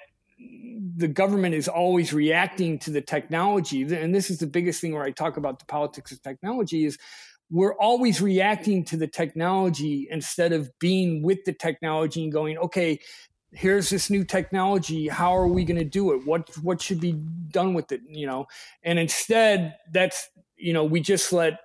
the 0.97 1.09
government 1.09 1.55
is 1.55 1.69
always 1.69 2.13
reacting 2.13 2.79
to 2.81 2.91
the 2.91 3.01
technology. 3.01 3.83
And 3.83 4.15
this 4.15 4.31
is 4.31 4.39
the 4.39 4.47
biggest 4.47 4.81
thing 4.81 4.95
where 4.95 5.03
i 5.03 5.11
talk 5.11 5.37
about 5.37 5.59
the 5.59 5.67
politics 5.67 6.13
of 6.13 6.23
technology 6.23 6.85
is 6.85 6.99
we're 7.51 7.75
always 7.75 8.23
reacting 8.23 8.85
to 8.85 8.97
the 8.97 9.07
technology 9.07 10.09
instead 10.11 10.53
of 10.53 10.71
being 10.79 11.23
with 11.23 11.45
the 11.45 11.53
technology 11.53 12.23
and 12.23 12.33
going 12.33 12.57
okay 12.59 12.99
here's 13.55 13.89
this 13.89 14.11
new 14.11 14.25
technology. 14.25 15.09
How 15.09 15.37
are 15.37 15.47
we 15.47 15.65
going 15.65 15.79
to 15.79 15.85
do 15.85 16.13
it? 16.13 16.27
What 16.27 16.51
what 16.63 16.83
should 16.83 17.01
be 17.01 17.13
done 17.13 17.73
with 17.73 17.93
it? 17.93 18.01
You 18.09 18.27
know? 18.27 18.47
And 18.83 18.99
instead 18.99 19.77
that's 19.93 20.29
you 20.57 20.73
know 20.73 20.85
we 20.85 21.01
just 21.01 21.33
let 21.33 21.61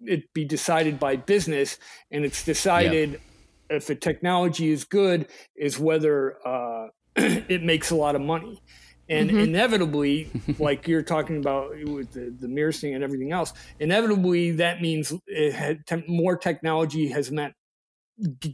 it 0.00 0.32
be 0.32 0.44
decided 0.44 1.00
by 1.00 1.16
business 1.16 1.76
and 2.10 2.24
it's 2.24 2.44
decided 2.44 3.20
if 3.68 3.86
the 3.86 3.94
technology 3.94 4.70
is 4.70 4.84
good 4.84 5.26
is 5.56 5.78
whether 5.78 6.36
uh, 6.46 6.86
it 7.48 7.62
makes 7.62 7.90
a 7.90 7.96
lot 7.96 8.14
of 8.14 8.20
money. 8.20 8.62
And 9.10 9.30
mm-hmm. 9.30 9.40
inevitably 9.40 10.30
like 10.58 10.86
you're 10.86 11.02
talking 11.02 11.38
about 11.38 11.70
with 11.84 12.12
the, 12.12 12.34
the 12.38 12.48
mirror 12.48 12.72
thing 12.72 12.94
and 12.94 13.02
everything 13.02 13.32
else 13.32 13.54
inevitably 13.80 14.52
that 14.52 14.82
means 14.82 15.12
had, 15.54 15.82
more 16.06 16.36
technology 16.36 17.08
has 17.08 17.30
meant 17.30 17.54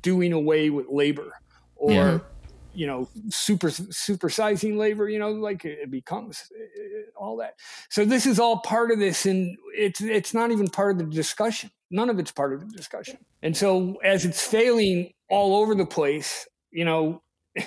doing 0.00 0.32
away 0.32 0.70
with 0.70 0.86
labor 0.88 1.32
or 1.74 1.92
yeah. 1.92 2.18
you 2.72 2.86
know 2.86 3.08
super 3.30 3.68
supersizing 3.68 4.76
labor 4.76 5.08
you 5.08 5.18
know 5.18 5.30
like 5.30 5.64
it 5.64 5.90
becomes 5.90 6.44
all 7.16 7.36
that. 7.38 7.54
So 7.90 8.04
this 8.04 8.26
is 8.26 8.38
all 8.38 8.60
part 8.60 8.90
of 8.90 8.98
this 8.98 9.26
and 9.26 9.56
it's 9.74 10.00
it's 10.00 10.34
not 10.34 10.52
even 10.52 10.68
part 10.68 10.92
of 10.92 10.98
the 10.98 11.14
discussion. 11.14 11.70
None 11.90 12.10
of 12.10 12.18
it's 12.18 12.32
part 12.32 12.52
of 12.52 12.60
the 12.60 12.76
discussion. 12.76 13.18
And 13.42 13.56
so 13.56 13.96
as 14.04 14.24
it's 14.24 14.46
failing 14.46 15.12
all 15.28 15.56
over 15.56 15.74
the 15.74 15.86
place 15.86 16.46
you 16.70 16.84
know 16.84 17.22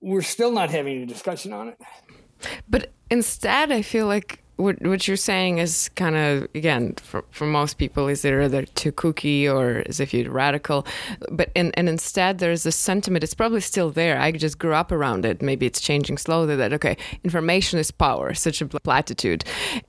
we're 0.00 0.22
still 0.22 0.52
not 0.52 0.70
having 0.70 1.02
a 1.02 1.06
discussion 1.06 1.52
on 1.52 1.68
it. 1.68 1.80
But 2.68 2.92
instead 3.08 3.70
i 3.70 3.82
feel 3.82 4.06
like 4.06 4.42
what 4.56 4.80
what 4.82 5.06
you're 5.06 5.16
saying 5.18 5.58
is 5.58 5.90
kind 5.96 6.16
of 6.16 6.48
again 6.54 6.94
for, 6.94 7.24
for 7.30 7.46
most 7.46 7.76
people 7.76 8.08
is 8.08 8.24
either 8.24 8.64
too 8.64 8.90
kooky 8.90 9.46
or 9.46 9.82
as 9.86 10.00
if 10.00 10.14
you're 10.14 10.30
radical? 10.30 10.86
But 11.30 11.50
and, 11.54 11.72
and 11.76 11.88
instead 11.88 12.38
there's 12.38 12.64
a 12.64 12.72
sentiment 12.72 13.22
it's 13.22 13.34
probably 13.34 13.60
still 13.60 13.90
there. 13.90 14.18
I 14.18 14.32
just 14.32 14.58
grew 14.58 14.72
up 14.72 14.92
around 14.92 15.26
it. 15.26 15.42
Maybe 15.42 15.66
it's 15.66 15.80
changing 15.80 16.16
slowly 16.18 16.56
that 16.56 16.72
okay 16.72 16.96
information 17.22 17.78
is 17.78 17.90
power 17.90 18.32
such 18.32 18.62
a 18.62 18.66
platitude. 18.66 19.44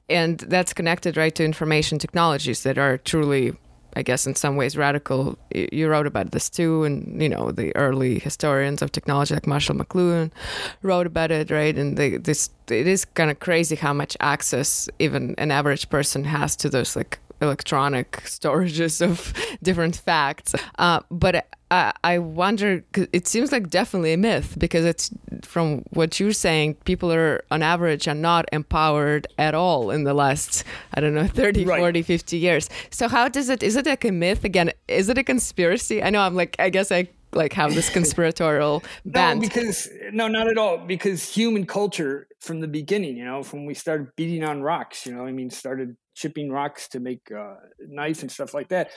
And 0.09 0.39
that's 0.39 0.73
connected 0.73 1.15
right 1.15 1.33
to 1.35 1.45
information 1.45 1.97
technologies 1.97 2.63
that 2.63 2.77
are 2.77 2.97
truly 2.97 3.53
I 3.97 4.03
guess 4.03 4.27
in 4.27 4.35
some 4.35 4.55
ways 4.55 4.77
radical. 4.77 5.39
You 5.53 5.89
wrote 5.89 6.05
about 6.05 6.29
this 6.29 6.51
too, 6.51 6.83
and 6.83 7.19
you 7.19 7.27
know 7.27 7.51
the 7.51 7.75
early 7.75 8.19
historians 8.19 8.83
of 8.83 8.91
technology 8.91 9.33
like 9.33 9.47
Marshall 9.47 9.75
McLuhan 9.75 10.29
wrote 10.83 11.07
about 11.07 11.31
it, 11.31 11.49
right? 11.49 11.75
And 11.75 11.97
they, 11.97 12.17
this 12.17 12.51
it 12.69 12.85
is 12.85 13.05
kind 13.05 13.31
of 13.31 13.39
crazy 13.39 13.75
how 13.75 13.93
much 13.93 14.15
access 14.19 14.87
even 14.99 15.33
an 15.39 15.49
average 15.49 15.89
person 15.89 16.25
has 16.25 16.55
to 16.57 16.69
those 16.69 16.95
like 16.95 17.17
electronic 17.41 18.11
storages 18.23 19.01
of 19.01 19.33
different 19.63 19.95
facts. 19.95 20.55
Uh, 20.77 21.01
but 21.11 21.47
I, 21.69 21.93
I 22.03 22.19
wonder, 22.19 22.83
it 22.95 23.27
seems 23.27 23.51
like 23.51 23.69
definitely 23.69 24.13
a 24.13 24.17
myth 24.17 24.55
because 24.57 24.85
it's 24.85 25.11
from 25.43 25.83
what 25.89 26.19
you're 26.19 26.31
saying, 26.31 26.75
people 26.85 27.11
are 27.11 27.43
on 27.51 27.61
average 27.61 28.07
are 28.07 28.13
not 28.13 28.45
empowered 28.51 29.27
at 29.37 29.53
all 29.53 29.91
in 29.91 30.03
the 30.03 30.13
last, 30.13 30.63
I 30.93 31.01
don't 31.01 31.13
know, 31.13 31.27
30, 31.27 31.65
right. 31.65 31.79
40, 31.79 32.01
50 32.01 32.37
years. 32.37 32.69
So 32.89 33.07
how 33.07 33.27
does 33.27 33.49
it, 33.49 33.63
is 33.63 33.75
it 33.75 33.85
like 33.85 34.05
a 34.05 34.11
myth? 34.11 34.43
Again, 34.43 34.71
is 34.87 35.09
it 35.09 35.17
a 35.17 35.23
conspiracy? 35.23 36.01
I 36.01 36.09
know 36.09 36.21
I'm 36.21 36.35
like, 36.35 36.55
I 36.59 36.69
guess 36.69 36.91
I 36.91 37.09
like 37.33 37.53
have 37.53 37.75
this 37.75 37.89
conspiratorial 37.89 38.83
bent. 39.05 39.41
No, 39.41 39.47
because 39.47 39.89
no, 40.11 40.27
not 40.27 40.47
at 40.47 40.57
all. 40.57 40.77
Because 40.77 41.27
human 41.27 41.65
culture 41.65 42.27
from 42.39 42.59
the 42.59 42.67
beginning, 42.67 43.17
you 43.17 43.25
know, 43.25 43.43
from 43.43 43.65
we 43.65 43.73
started 43.73 44.07
beating 44.15 44.43
on 44.43 44.61
rocks, 44.61 45.05
you 45.05 45.13
know, 45.13 45.25
I 45.25 45.31
mean, 45.31 45.49
started 45.49 45.95
chipping 46.15 46.51
rocks 46.51 46.87
to 46.89 46.99
make 46.99 47.31
uh, 47.31 47.55
knife 47.79 48.21
and 48.21 48.31
stuff 48.31 48.53
like 48.53 48.69
that. 48.69 48.91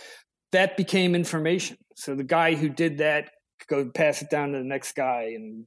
That 0.53 0.76
became 0.76 1.14
information. 1.14 1.76
So 1.95 2.14
the 2.14 2.24
guy 2.24 2.55
who 2.55 2.68
did 2.68 2.99
that 2.99 3.31
could 3.61 3.87
go 3.87 3.91
pass 3.91 4.22
it 4.22 4.31
down 4.31 4.53
to 4.53 4.59
the 4.59 4.64
next 4.64 4.93
guy, 4.95 5.33
and 5.37 5.66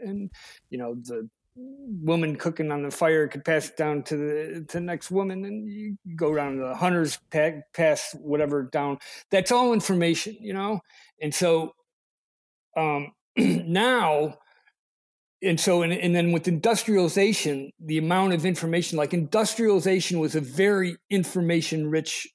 and 0.00 0.30
you 0.70 0.78
know 0.78 0.94
the 0.94 1.28
woman 1.56 2.36
cooking 2.36 2.70
on 2.70 2.82
the 2.82 2.90
fire 2.90 3.26
could 3.26 3.44
pass 3.44 3.68
it 3.68 3.76
down 3.76 4.02
to 4.04 4.16
the 4.16 4.64
to 4.68 4.78
the 4.78 4.80
next 4.80 5.10
woman, 5.10 5.44
and 5.44 5.68
you 5.68 5.96
go 6.16 6.34
down 6.34 6.56
to 6.56 6.62
the 6.62 6.74
hunters 6.74 7.18
pack, 7.30 7.72
pass 7.72 8.14
whatever 8.20 8.64
down. 8.64 8.98
That's 9.30 9.50
all 9.50 9.72
information, 9.72 10.36
you 10.40 10.54
know. 10.54 10.80
And 11.20 11.34
so 11.34 11.72
um, 12.76 13.12
now 13.36 14.38
and 15.42 15.60
so 15.60 15.82
and, 15.82 15.92
and 15.92 16.14
then 16.14 16.32
with 16.32 16.48
industrialization 16.48 17.70
the 17.78 17.98
amount 17.98 18.32
of 18.32 18.44
information 18.44 18.98
like 18.98 19.14
industrialization 19.14 20.18
was 20.18 20.34
a 20.34 20.40
very 20.40 20.96
information 21.10 21.90
rich 21.90 22.28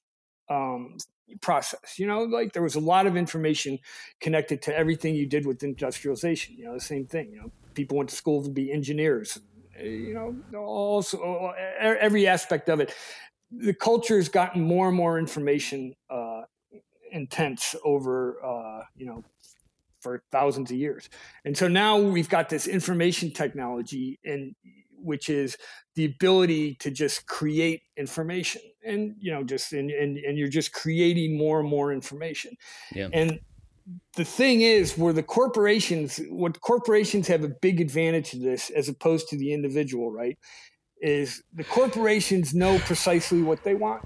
um, 0.49 0.97
process 1.41 1.97
you 1.97 2.07
know? 2.07 2.23
Like 2.23 2.53
there 2.53 2.63
was 2.63 2.75
a 2.75 2.79
lot 2.79 3.07
of 3.07 3.17
information 3.17 3.79
connected 4.21 4.61
to 4.63 4.77
everything 4.77 5.15
you 5.15 5.25
did 5.25 5.45
with 5.45 5.63
industrialization 5.63 6.55
you 6.57 6.65
know 6.65 6.73
the 6.73 6.81
same 6.81 7.05
thing 7.05 7.31
you 7.31 7.41
know? 7.41 7.51
People 7.73 7.97
went 7.97 8.09
to 8.09 8.15
school 8.15 8.43
to 8.43 8.49
be 8.49 8.71
engineers 8.71 9.39
you 9.81 10.13
know 10.13 10.59
also 10.59 11.53
every 11.79 12.27
aspect 12.27 12.69
of 12.69 12.79
it. 12.79 12.93
The 13.51 13.73
culture 13.73 14.17
has 14.17 14.29
gotten 14.29 14.61
more 14.61 14.87
and 14.87 14.97
more 14.97 15.19
information 15.19 15.95
uh, 16.09 16.32
intense 17.13 17.75
over 17.85 18.43
uh, 18.43 18.83
you 18.97 19.05
know 19.05 19.23
for 20.03 20.21
thousands 20.31 20.69
of 20.69 20.77
years. 20.77 21.09
And 21.45 21.57
so 21.57 21.69
now 21.69 21.97
we've 21.97 22.27
got 22.27 22.49
this 22.49 22.67
information 22.67 23.31
technology 23.31 24.19
and 24.25 24.53
which 24.97 25.29
is 25.29 25.57
the 25.95 26.05
ability 26.05 26.75
to 26.75 26.91
just 26.91 27.25
create 27.25 27.81
information 27.97 28.61
and 28.85 29.15
you 29.19 29.31
know 29.31 29.43
just 29.43 29.73
and, 29.73 29.89
and, 29.89 30.17
and 30.17 30.37
you're 30.37 30.49
just 30.49 30.73
creating 30.73 31.37
more 31.37 31.61
and 31.61 31.69
more 31.69 31.91
information. 31.91 32.55
Yeah. 32.93 33.09
And 33.13 33.39
the 34.15 34.25
thing 34.25 34.61
is 34.61 34.97
where 34.97 35.13
the 35.13 35.23
corporations 35.23 36.19
what 36.29 36.59
corporations 36.61 37.27
have 37.27 37.43
a 37.43 37.49
big 37.49 37.81
advantage 37.81 38.31
to 38.31 38.39
this 38.39 38.69
as 38.69 38.89
opposed 38.89 39.29
to 39.29 39.37
the 39.37 39.53
individual, 39.53 40.11
right? 40.11 40.37
Is 41.01 41.43
the 41.53 41.65
corporations 41.65 42.53
know 42.53 42.79
precisely 42.79 43.41
what 43.41 43.63
they 43.63 43.75
want. 43.75 44.03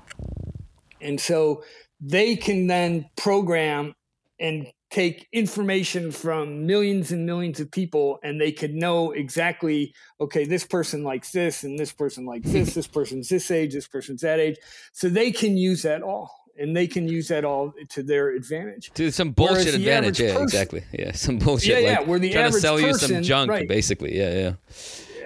And 0.99 1.19
so 1.19 1.63
they 1.99 2.35
can 2.35 2.67
then 2.67 3.09
program 3.15 3.93
and 4.39 4.67
take 4.89 5.27
information 5.33 6.11
from 6.11 6.65
millions 6.65 7.11
and 7.11 7.25
millions 7.25 7.59
of 7.59 7.69
people 7.69 8.19
and 8.23 8.39
they 8.39 8.51
could 8.51 8.73
know 8.73 9.11
exactly 9.11 9.93
okay 10.21 10.45
this 10.45 10.65
person 10.65 11.03
likes 11.03 11.31
this 11.31 11.63
and 11.63 11.77
this 11.77 11.91
person 11.91 12.25
likes 12.25 12.49
this 12.49 12.73
this 12.73 12.87
person's 12.87 13.27
this 13.27 13.51
age 13.51 13.73
this 13.73 13.87
person's 13.87 14.21
that 14.21 14.39
age 14.39 14.55
so 14.93 15.09
they 15.09 15.29
can 15.29 15.57
use 15.57 15.81
that 15.81 16.01
all 16.01 16.31
and 16.57 16.75
they 16.75 16.87
can 16.87 17.07
use 17.07 17.27
that 17.27 17.45
all 17.45 17.73
to 17.89 18.03
their 18.03 18.29
advantage. 18.29 18.91
To 18.95 19.11
some 19.11 19.31
bullshit 19.31 19.75
advantage, 19.75 20.19
yeah, 20.19 20.29
person, 20.29 20.43
exactly, 20.43 20.83
yeah, 20.91 21.11
some 21.13 21.37
bullshit. 21.37 21.69
Yeah, 21.69 21.77
yeah, 21.77 21.99
like 21.99 22.07
where 22.07 22.19
the 22.19 22.33
trying 22.33 22.51
to 22.51 22.59
sell 22.59 22.79
person, 22.79 22.87
you 22.87 22.93
some 22.95 23.23
junk, 23.23 23.51
right. 23.51 23.67
basically, 23.67 24.17
yeah, 24.17 24.33
yeah. 24.33 24.53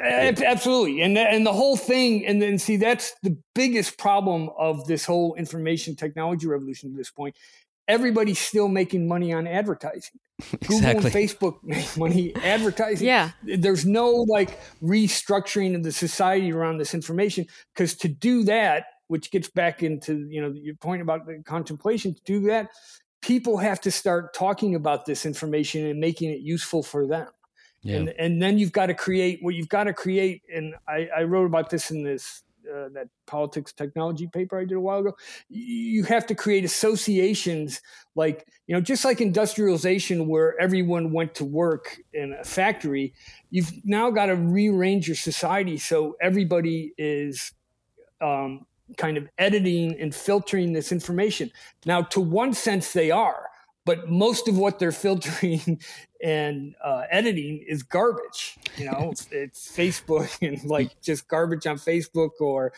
Absolutely, 0.02 1.02
and 1.02 1.18
and 1.18 1.46
the 1.46 1.54
whole 1.54 1.78
thing, 1.78 2.26
and 2.26 2.42
then 2.42 2.58
see 2.58 2.78
that's 2.78 3.14
the 3.24 3.38
biggest 3.54 3.98
problem 3.98 4.50
of 4.58 4.86
this 4.88 5.06
whole 5.06 5.36
information 5.36 5.96
technology 5.96 6.48
revolution 6.48 6.92
at 6.92 6.98
this 6.98 7.12
point. 7.12 7.36
Everybody's 7.88 8.40
still 8.40 8.68
making 8.68 9.08
money 9.08 9.34
on 9.34 9.48
advertising. 9.48 10.20
Google 10.62 10.78
exactly. 10.78 11.06
and 11.06 11.14
Facebook 11.14 11.56
make 11.64 11.98
money 11.98 12.36
advertising. 12.38 13.08
Yeah, 13.08 13.32
there's 13.44 13.86
no 13.86 14.10
like 14.28 14.60
restructuring 14.82 15.76
of 15.76 15.84
the 15.84 15.92
society 15.92 16.52
around 16.52 16.78
this 16.78 16.94
information 16.94 17.46
because 17.74 17.96
to 17.98 18.08
do 18.08 18.44
that, 18.46 18.86
which 19.08 19.30
gets 19.30 19.50
back 19.50 19.84
into 19.84 20.28
you 20.30 20.42
know 20.42 20.52
your 20.56 20.76
point 20.76 21.02
about 21.02 21.28
the 21.28 21.44
contemplation, 21.46 22.16
to 22.16 22.22
do 22.26 22.40
that, 22.48 22.70
people 23.22 23.58
have 23.58 23.80
to 23.82 23.92
start 23.92 24.34
talking 24.34 24.74
about 24.76 25.06
this 25.06 25.26
information 25.26 25.86
and 25.86 26.00
making 26.00 26.32
it 26.32 26.40
useful 26.40 26.82
for 26.82 27.06
them. 27.08 27.28
Yeah. 27.84 27.98
And 27.98 28.10
and 28.18 28.42
then 28.42 28.58
you've 28.58 28.72
got 28.72 28.88
to 28.88 28.94
create 28.94 29.40
what 29.42 29.56
you've 29.56 29.70
got 29.70 29.86
to 29.86 29.94
create. 29.94 30.44
And 30.54 30.76
I, 30.88 31.08
I 31.18 31.24
wrote 31.24 31.46
about 31.46 31.70
this 31.70 31.92
in 31.92 32.04
this 32.04 32.44
uh, 32.72 32.90
that 32.94 33.08
politics 33.26 33.74
technology 33.74 34.28
paper 34.28 34.60
I 34.60 34.66
did 34.66 34.76
a 34.76 34.80
while 34.80 35.00
ago. 35.00 35.14
You 35.50 36.04
have 36.04 36.28
to 36.28 36.36
create 36.36 36.64
associations 36.64 37.82
like 38.16 38.46
you 38.68 38.76
know 38.76 38.82
just 38.82 39.04
like 39.04 39.20
industrialization 39.20 40.28
where 40.28 40.60
everyone 40.62 41.12
went 41.12 41.34
to 41.36 41.46
work 41.46 41.98
in 42.14 42.34
a 42.40 42.44
factory. 42.44 43.14
You've 43.50 43.72
now 43.84 44.12
got 44.12 44.28
to 44.28 44.36
rearrange 44.36 45.08
your 45.08 45.16
society 45.16 45.78
so 45.78 46.16
everybody 46.22 46.94
is. 46.98 47.52
Um, 48.22 48.68
kind 48.98 49.18
of 49.18 49.28
editing 49.38 50.00
and 50.00 50.14
filtering 50.14 50.74
this 50.74 50.92
information. 50.92 51.52
Now, 51.86 52.02
to 52.04 52.20
one 52.20 52.54
sense, 52.54 52.94
they 52.94 53.12
are, 53.12 53.50
but 53.86 54.10
most 54.10 54.48
of 54.48 54.58
what 54.58 54.80
they're 54.80 54.92
filtering 54.92 55.80
and 56.24 56.76
uh, 56.84 57.04
editing 57.10 57.64
is 57.68 57.84
garbage. 57.84 58.58
You 58.78 58.86
know, 58.86 59.10
it's, 59.12 59.28
it's, 59.32 59.76
Facebook 59.76 60.30
and 60.48 60.64
like 60.66 61.02
just 61.02 61.28
garbage 61.28 61.66
on 61.66 61.78
Facebook 61.78 62.32
or 62.40 62.74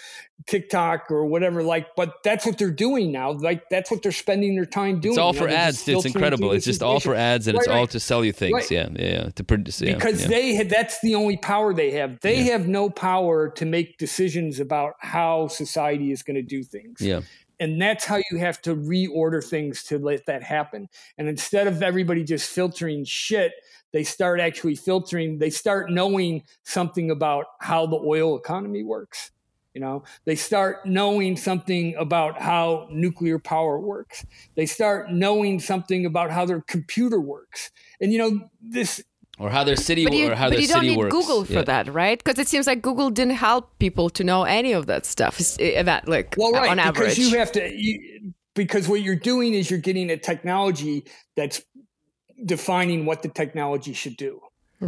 TikTok 0.48 1.12
or 1.12 1.26
whatever. 1.26 1.62
Like, 1.62 1.96
but 1.96 2.24
that's 2.24 2.46
what 2.46 2.58
they're 2.58 2.72
doing 2.72 3.12
now. 3.12 3.32
Like, 3.32 3.70
that's 3.70 3.92
what 3.92 4.02
they're 4.02 4.12
spending 4.12 4.56
their 4.56 4.66
time 4.66 5.00
doing. 5.02 5.14
It's 5.14 5.20
all 5.20 5.34
for 5.34 5.50
ads. 5.50 5.86
It's 5.88 6.06
incredible. 6.06 6.52
It's 6.52 6.66
just 6.66 6.82
all 6.82 7.00
for 7.00 7.16
ads, 7.16 7.48
and 7.48 7.56
right, 7.56 7.62
it's 7.62 7.68
right. 7.68 7.78
all 7.80 7.88
to 7.88 8.00
sell 8.00 8.24
you 8.24 8.32
things. 8.32 8.54
Right. 8.54 8.72
Yeah, 8.72 8.90
yeah, 8.94 9.06
yeah, 9.06 9.30
to 9.30 9.44
produce. 9.44 9.82
Yeah, 9.82 9.96
because 9.96 10.22
yeah. 10.22 10.28
they 10.28 10.56
had, 10.56 10.70
that's 10.70 11.02
the 11.02 11.16
only 11.16 11.38
power 11.38 11.74
they 11.74 11.92
have. 11.92 12.20
They 12.22 12.44
have 12.44 12.68
no 12.68 12.90
power 12.90 13.50
to 13.50 13.66
make 13.66 13.98
decisions 13.98 14.60
about 14.60 14.94
how 15.00 15.48
society 15.48 16.12
is 16.12 16.24
going 16.24 16.36
to 16.36 16.42
do 16.42 16.64
things. 16.64 17.02
Yeah 17.02 17.22
and 17.60 17.82
that's 17.82 18.06
how 18.06 18.20
you 18.32 18.38
have 18.38 18.62
to 18.62 18.76
reorder 18.76 19.44
things 19.44 19.84
to 19.84 19.98
let 20.00 20.26
that 20.26 20.44
happen. 20.44 20.88
And 21.18 21.28
instead 21.28 21.68
of 21.68 21.82
everybody 21.84 22.24
just 22.24 22.50
filtering 22.50 23.04
shit 23.06 23.54
they 23.92 24.04
start 24.04 24.40
actually 24.40 24.76
filtering 24.76 25.38
they 25.38 25.52
start 25.52 25.92
knowing 25.92 26.44
something 26.64 27.12
about 27.12 27.46
how 27.60 27.86
the 27.86 27.98
oil 27.98 28.36
economy 28.38 28.84
works 28.84 29.32
you 29.74 29.82
know? 29.82 30.04
They 30.26 30.36
start 30.36 30.86
knowing 30.86 31.36
something 31.36 31.96
about 31.96 32.40
how 32.40 32.88
nuclear 32.92 33.40
power 33.40 33.80
works. 33.80 34.26
They 34.56 34.66
start 34.66 35.12
knowing 35.12 35.60
something 35.60 36.06
about 36.06 36.32
how 36.32 36.46
their 36.46 36.62
computer 36.62 37.20
works. 37.20 37.72
And 38.00 38.12
you 38.12 38.20
know 38.20 38.50
this 38.62 39.04
or 39.40 39.50
how 39.50 39.64
their 39.64 39.76
city 39.76 40.04
but 40.04 40.14
you, 40.14 40.32
or 40.32 40.36
how 40.36 40.50
but 40.50 40.62
you 40.62 40.68
don't 40.68 40.84
need 40.84 40.98
works. 40.98 41.12
Google 41.12 41.44
for 41.46 41.54
yeah. 41.54 41.64
that, 41.64 41.94
right? 41.94 42.24
Because 42.24 42.40
it 42.40 42.48
seems 42.48 42.68
like 42.68 42.82
Google 42.82 43.10
didn't 43.10 43.36
help 43.36 43.78
people 43.80 44.10
to 44.12 44.24
know 44.24 44.44
any 44.44 44.74
of 44.74 44.86
that 44.86 45.06
stuff. 45.06 45.42
Eh, 45.60 45.82
that 45.82 46.08
like 46.08 46.36
well, 46.38 46.52
right, 46.52 46.70
on 46.70 46.80
average, 46.80 47.16
because 47.16 47.32
you 47.32 47.38
have 47.38 47.52
to. 47.54 47.74
You, 47.74 48.34
because 48.56 48.88
what 48.88 49.02
you're 49.02 49.16
doing 49.16 49.54
is 49.56 49.72
you're 49.72 49.80
getting 49.80 50.12
a 50.12 50.18
technology 50.18 51.06
that's 51.36 51.64
defining 52.46 53.06
what 53.06 53.24
the 53.24 53.30
technology 53.30 53.94
should 53.94 54.16
do. 54.18 54.40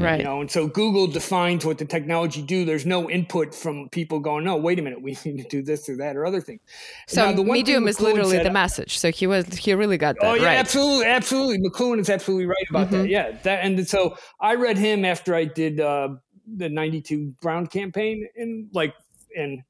Right. 0.02 0.20
You 0.20 0.26
know, 0.26 0.42
and 0.42 0.52
so 0.52 0.68
Google 0.68 1.08
defines 1.08 1.66
what 1.66 1.78
the 1.78 1.86
technology 1.86 2.42
do. 2.42 2.66
There's 2.66 2.86
no 2.86 3.10
input 3.10 3.56
from 3.56 3.88
people 3.90 4.20
going, 4.20 4.44
no, 4.44 4.58
wait 4.58 4.78
a 4.78 4.82
minute, 4.82 5.02
we 5.02 5.18
need 5.26 5.38
to 5.38 5.48
do 5.50 5.62
this 5.62 5.88
or 5.88 5.96
that 5.98 6.18
or 6.18 6.26
other 6.26 6.42
thing. 6.42 6.60
So 7.08 7.26
now, 7.26 7.36
the 7.36 7.44
medium 7.44 7.88
is 7.88 8.02
literally 8.02 8.38
the 8.40 8.52
message. 8.52 8.98
So 8.98 9.12
he 9.12 9.28
was 9.28 9.46
he 9.56 9.74
really 9.74 9.98
got 9.98 10.16
that. 10.20 10.28
Oh 10.28 10.34
yeah, 10.34 10.48
right. 10.48 10.58
absolutely, 10.58 11.06
absolutely. 11.06 11.60
McLuhan 11.60 12.00
is 12.00 12.10
absolutely 12.10 12.46
right 12.46 12.66
about 12.70 12.88
mm-hmm. 12.88 13.04
that. 13.04 13.10
Yeah, 13.10 13.32
that 13.44 13.64
and 13.64 13.88
so 13.88 14.18
I 14.40 14.56
read 14.56 14.78
him 14.78 15.06
after 15.06 15.34
I 15.34 15.46
did 15.46 15.80
uh, 15.80 16.10
the 16.46 16.70
'92 16.70 17.34
Brown 17.42 17.68
campaign, 17.68 18.28
and 18.36 18.68
like, 18.74 18.94
and 19.36 19.62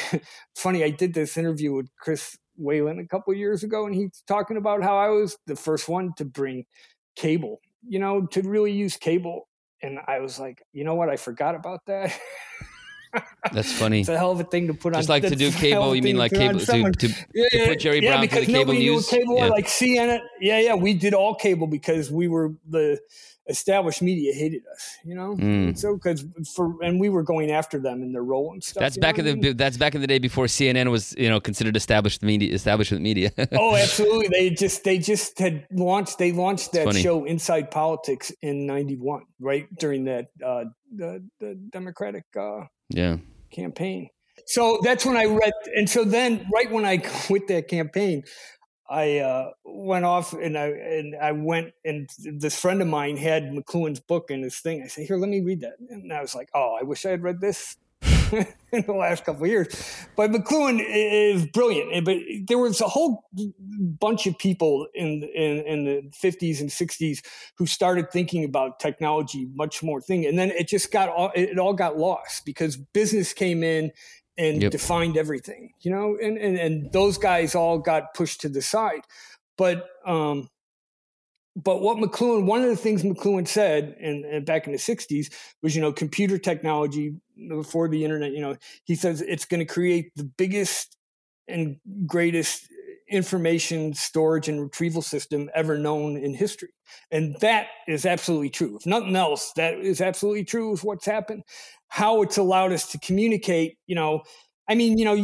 funny, 0.54 0.84
I 0.84 0.90
did 0.90 1.14
this 1.14 1.36
interview 1.36 1.72
with 1.72 1.88
Chris 1.98 2.38
Whalen 2.56 2.98
a 2.98 3.06
couple 3.06 3.34
years 3.34 3.64
ago, 3.64 3.86
and 3.86 3.94
he's 3.94 4.22
talking 4.28 4.56
about 4.56 4.82
how 4.82 4.96
I 4.96 5.08
was 5.08 5.36
the 5.46 5.56
first 5.56 5.88
one 5.88 6.12
to 6.18 6.24
bring 6.24 6.66
cable, 7.16 7.60
you 7.86 7.98
know, 7.98 8.26
to 8.26 8.42
really 8.42 8.72
use 8.72 8.96
cable 8.96 9.48
and 9.82 9.98
I 10.06 10.20
was 10.20 10.38
like, 10.38 10.62
you 10.72 10.84
know 10.84 10.94
what? 10.94 11.08
I 11.08 11.16
forgot 11.16 11.54
about 11.54 11.84
that. 11.86 12.18
That's 13.52 13.72
funny. 13.78 14.00
it's 14.00 14.08
a 14.08 14.16
hell 14.16 14.30
of 14.30 14.40
a 14.40 14.44
thing 14.44 14.68
to 14.68 14.74
put 14.74 14.94
Just 14.94 15.10
on. 15.10 15.20
Just 15.20 15.30
like 15.30 15.32
to 15.32 15.36
do 15.36 15.50
cable, 15.58 15.94
you 15.94 16.02
mean 16.02 16.16
like 16.16 16.32
cable 16.32 16.60
to, 16.60 16.92
to, 16.92 17.08
yeah, 17.34 17.48
to, 17.52 17.66
put 17.68 17.80
Jerry 17.80 18.02
yeah, 18.02 18.10
Brown 18.10 18.20
because 18.22 18.46
the 18.46 18.52
cable 18.52 18.58
nobody 18.72 18.78
news? 18.78 19.12
Knew 19.12 19.18
cable 19.18 19.36
yeah. 19.38 19.46
like 19.48 19.66
CNN. 19.66 20.20
Yeah, 20.40 20.60
yeah, 20.60 20.74
we 20.74 20.94
did 20.94 21.14
all 21.14 21.34
cable 21.34 21.66
because 21.66 22.10
we 22.10 22.28
were 22.28 22.52
the 22.68 22.98
established 23.46 24.02
media 24.02 24.32
hated 24.34 24.62
us, 24.72 24.98
you 25.04 25.14
know. 25.14 25.34
Mm. 25.36 25.76
So 25.76 25.94
because 25.94 26.24
for 26.54 26.74
and 26.82 27.00
we 27.00 27.08
were 27.08 27.22
going 27.22 27.50
after 27.50 27.78
them 27.78 28.02
in 28.02 28.12
their 28.12 28.22
role 28.22 28.52
and 28.52 28.62
stuff. 28.62 28.80
That's 28.80 28.96
back 28.96 29.18
in 29.18 29.24
the 29.24 29.36
mean? 29.36 29.56
that's 29.56 29.76
back 29.76 29.94
in 29.94 30.00
the 30.00 30.06
day 30.06 30.18
before 30.18 30.46
CNN 30.46 30.90
was 30.90 31.14
you 31.18 31.28
know 31.28 31.40
considered 31.40 31.76
established 31.76 32.22
media 32.22 32.54
establishment 32.54 33.02
media. 33.02 33.32
oh, 33.52 33.76
absolutely. 33.76 34.28
They 34.28 34.50
just 34.50 34.84
they 34.84 34.98
just 34.98 35.38
had 35.38 35.66
launched 35.72 36.18
they 36.18 36.32
launched 36.32 36.72
that 36.72 36.94
show 36.94 37.24
Inside 37.24 37.70
Politics 37.70 38.32
in 38.42 38.66
'91, 38.66 39.22
right 39.40 39.66
during 39.76 40.04
that 40.04 40.26
uh, 40.44 40.64
the 40.94 41.26
the 41.40 41.54
Democratic 41.70 42.24
uh, 42.38 42.64
yeah 42.90 43.16
campaign. 43.50 44.08
So 44.46 44.80
that's 44.82 45.04
when 45.04 45.16
I 45.16 45.26
read, 45.26 45.52
and 45.76 45.88
so 45.88 46.04
then 46.04 46.46
right 46.52 46.70
when 46.70 46.84
I 46.84 46.96
quit 47.26 47.48
that 47.48 47.68
campaign, 47.68 48.24
I 48.88 49.18
uh, 49.18 49.50
went 49.64 50.04
off 50.04 50.32
and 50.32 50.58
I 50.58 50.66
and 50.66 51.16
I 51.16 51.32
went 51.32 51.72
and 51.84 52.08
this 52.18 52.58
friend 52.58 52.82
of 52.82 52.88
mine 52.88 53.16
had 53.16 53.44
McLuhan's 53.44 54.00
book 54.00 54.30
in 54.30 54.42
his 54.42 54.58
thing. 54.58 54.82
I 54.82 54.88
said, 54.88 55.06
"Here, 55.06 55.16
let 55.16 55.30
me 55.30 55.40
read 55.40 55.60
that." 55.60 55.74
And 55.88 56.12
I 56.12 56.20
was 56.20 56.34
like, 56.34 56.50
"Oh, 56.54 56.76
I 56.78 56.84
wish 56.84 57.06
I 57.06 57.10
had 57.10 57.22
read 57.22 57.40
this 57.40 57.76
in 58.02 58.82
the 58.86 58.92
last 58.92 59.24
couple 59.24 59.44
of 59.44 59.48
years." 59.48 59.68
But 60.16 60.32
McLuhan 60.32 60.84
is 60.84 61.46
brilliant. 61.46 62.04
But 62.04 62.18
there 62.46 62.58
was 62.58 62.80
a 62.80 62.88
whole 62.88 63.24
bunch 63.78 64.26
of 64.26 64.36
people 64.36 64.88
in 64.94 65.22
in, 65.22 65.58
in 65.60 65.84
the 65.84 66.10
fifties 66.12 66.60
and 66.60 66.70
sixties 66.70 67.22
who 67.56 67.66
started 67.66 68.10
thinking 68.10 68.44
about 68.44 68.80
technology 68.80 69.48
much 69.54 69.82
more 69.82 70.00
thing, 70.00 70.26
and 70.26 70.38
then 70.38 70.50
it 70.50 70.68
just 70.68 70.90
got 70.90 71.08
all 71.08 71.30
it 71.34 71.58
all 71.58 71.74
got 71.74 71.96
lost 71.96 72.44
because 72.44 72.76
business 72.76 73.32
came 73.32 73.62
in 73.62 73.92
and 74.38 74.62
yep. 74.62 74.72
defined 74.72 75.16
everything, 75.16 75.72
you 75.80 75.90
know, 75.90 76.16
and, 76.20 76.38
and, 76.38 76.58
and 76.58 76.92
those 76.92 77.18
guys 77.18 77.54
all 77.54 77.78
got 77.78 78.14
pushed 78.14 78.40
to 78.40 78.48
the 78.48 78.62
side. 78.62 79.02
But, 79.58 79.86
um, 80.06 80.48
but 81.54 81.82
what 81.82 81.98
McLuhan, 81.98 82.46
one 82.46 82.62
of 82.62 82.68
the 82.68 82.76
things 82.76 83.02
McLuhan 83.02 83.46
said 83.46 83.94
and, 84.00 84.24
and 84.24 84.46
back 84.46 84.66
in 84.66 84.72
the 84.72 84.78
60s 84.78 85.32
was, 85.62 85.76
you 85.76 85.82
know, 85.82 85.92
computer 85.92 86.38
technology 86.38 87.14
before 87.48 87.88
the 87.88 88.04
internet, 88.04 88.32
you 88.32 88.40
know, 88.40 88.56
he 88.84 88.94
says 88.94 89.20
it's 89.20 89.44
going 89.44 89.60
to 89.60 89.66
create 89.66 90.12
the 90.16 90.24
biggest 90.24 90.96
and 91.48 91.76
greatest 92.06 92.68
information 93.12 93.94
storage 93.94 94.48
and 94.48 94.60
retrieval 94.60 95.02
system 95.02 95.50
ever 95.54 95.78
known 95.78 96.16
in 96.16 96.34
history. 96.34 96.70
And 97.10 97.36
that 97.40 97.66
is 97.86 98.04
absolutely 98.04 98.50
true. 98.50 98.76
If 98.76 98.86
nothing 98.86 99.14
else, 99.14 99.52
that 99.56 99.74
is 99.74 100.00
absolutely 100.00 100.44
true 100.44 100.72
with 100.72 100.82
what's 100.82 101.06
happened 101.06 101.44
how 101.92 102.22
it's 102.22 102.38
allowed 102.38 102.72
us 102.72 102.86
to 102.90 102.98
communicate. 102.98 103.76
You 103.86 103.94
know, 103.94 104.22
I 104.66 104.74
mean, 104.74 104.96
you 104.96 105.04
know, 105.04 105.16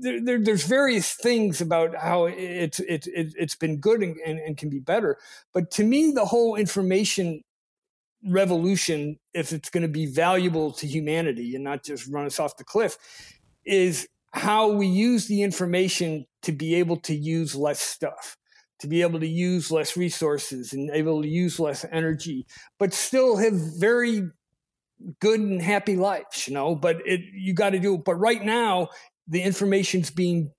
there, 0.00 0.22
there, 0.22 0.38
there's 0.38 0.66
various 0.66 1.14
things 1.14 1.62
about 1.62 1.96
how 1.96 2.26
it's 2.26 2.78
it's 2.80 3.08
it's 3.10 3.56
been 3.56 3.80
good 3.80 4.02
and, 4.02 4.18
and, 4.26 4.38
and 4.38 4.58
can 4.58 4.68
be 4.68 4.80
better. 4.80 5.16
But 5.54 5.70
to 5.72 5.84
me, 5.84 6.12
the 6.12 6.26
whole 6.26 6.56
information 6.56 7.42
revolution, 8.26 9.18
if 9.32 9.50
it's 9.50 9.70
going 9.70 9.80
to 9.82 9.88
be 9.88 10.04
valuable 10.04 10.72
to 10.72 10.86
humanity 10.86 11.54
and 11.54 11.64
not 11.64 11.82
just 11.82 12.06
run 12.06 12.26
us 12.26 12.38
off 12.38 12.58
the 12.58 12.64
cliff, 12.64 12.98
is 13.64 14.06
how 14.34 14.68
we 14.68 14.86
use 14.86 15.26
the 15.26 15.42
information 15.42 16.26
to 16.44 16.52
be 16.52 16.74
able 16.76 16.96
to 16.98 17.14
use 17.14 17.54
less 17.54 17.80
stuff 17.80 18.36
to 18.80 18.88
be 18.88 19.02
able 19.02 19.20
to 19.20 19.26
use 19.26 19.70
less 19.70 19.96
resources 19.96 20.72
and 20.72 20.90
able 20.90 21.22
to 21.22 21.28
use 21.28 21.58
less 21.58 21.86
energy, 21.90 22.46
but 22.78 22.92
still 22.92 23.36
have 23.36 23.54
very 23.78 24.28
good 25.20 25.40
and 25.40 25.62
happy 25.62 25.96
lives, 25.96 26.48
you 26.48 26.54
know, 26.54 26.74
but 26.74 26.96
it, 27.06 27.20
you 27.32 27.54
got 27.54 27.70
to 27.70 27.78
do 27.78 27.94
it. 27.94 28.04
But 28.04 28.16
right 28.16 28.42
now, 28.42 28.88
the 29.28 29.42
information's 29.42 30.10
being 30.10 30.52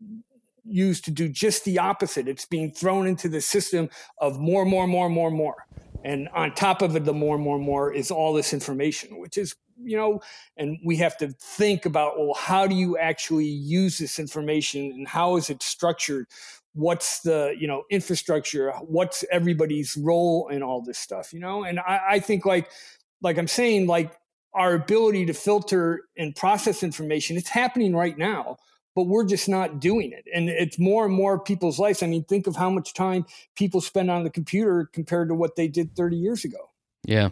used 0.63 1.05
to 1.05 1.11
do 1.11 1.29
just 1.29 1.65
the 1.65 1.79
opposite. 1.79 2.27
It's 2.27 2.45
being 2.45 2.71
thrown 2.71 3.05
into 3.07 3.29
the 3.29 3.41
system 3.41 3.89
of 4.19 4.39
more, 4.39 4.65
more, 4.65 4.87
more, 4.87 5.09
more, 5.09 5.31
more. 5.31 5.65
And 6.05 6.29
on 6.35 6.53
top 6.53 6.81
of 6.83 6.95
it 6.95 7.03
the 7.03 7.13
more 7.13 7.35
and 7.35 7.43
more 7.43 7.57
and 7.57 7.65
more 7.65 7.91
is 7.91 8.11
all 8.11 8.31
this 8.31 8.53
information 8.53 9.19
which 9.19 9.37
is 9.37 9.55
you 9.83 9.97
know 9.97 10.21
and 10.55 10.77
we 10.85 10.95
have 10.95 11.17
to 11.17 11.27
think 11.39 11.85
about 11.85 12.17
well 12.17 12.35
how 12.35 12.67
do 12.67 12.75
you 12.75 12.97
actually 12.97 13.45
use 13.47 13.97
this 13.97 14.19
information 14.19 14.91
and 14.91 15.07
how 15.07 15.35
is 15.35 15.49
it 15.49 15.61
structured? 15.61 16.27
What's 16.73 17.21
the 17.21 17.55
you 17.57 17.67
know 17.67 17.83
infrastructure? 17.89 18.71
What's 18.81 19.25
everybody's 19.31 19.97
role 19.97 20.47
in 20.49 20.63
all 20.63 20.81
this 20.81 20.99
stuff 20.99 21.33
you 21.33 21.39
know? 21.39 21.63
And 21.63 21.79
I, 21.79 21.99
I 22.11 22.19
think 22.19 22.45
like 22.45 22.69
like 23.21 23.37
i'm 23.37 23.47
saying 23.47 23.87
like 23.87 24.13
our 24.53 24.73
ability 24.73 25.25
to 25.25 25.33
filter 25.33 26.03
and 26.17 26.35
process 26.35 26.83
information 26.83 27.37
it's 27.37 27.49
happening 27.49 27.95
right 27.95 28.17
now 28.17 28.57
but 28.95 29.03
we're 29.03 29.25
just 29.25 29.47
not 29.49 29.79
doing 29.79 30.11
it. 30.11 30.25
And 30.33 30.49
it's 30.49 30.79
more 30.79 31.05
and 31.05 31.13
more 31.13 31.39
people's 31.39 31.77
lives. 31.77 32.01
I 32.01 32.07
mean 32.07 32.23
think 32.23 32.47
of 32.47 32.55
how 32.55 32.69
much 32.69 32.93
time 32.93 33.25
people 33.55 33.81
spend 33.81 34.09
on 34.09 34.23
the 34.23 34.29
computer 34.29 34.89
compared 34.91 35.29
to 35.29 35.35
what 35.35 35.55
they 35.55 35.67
did 35.67 35.95
30 35.95 36.15
years 36.15 36.45
ago. 36.45 36.71
Yeah. 37.03 37.29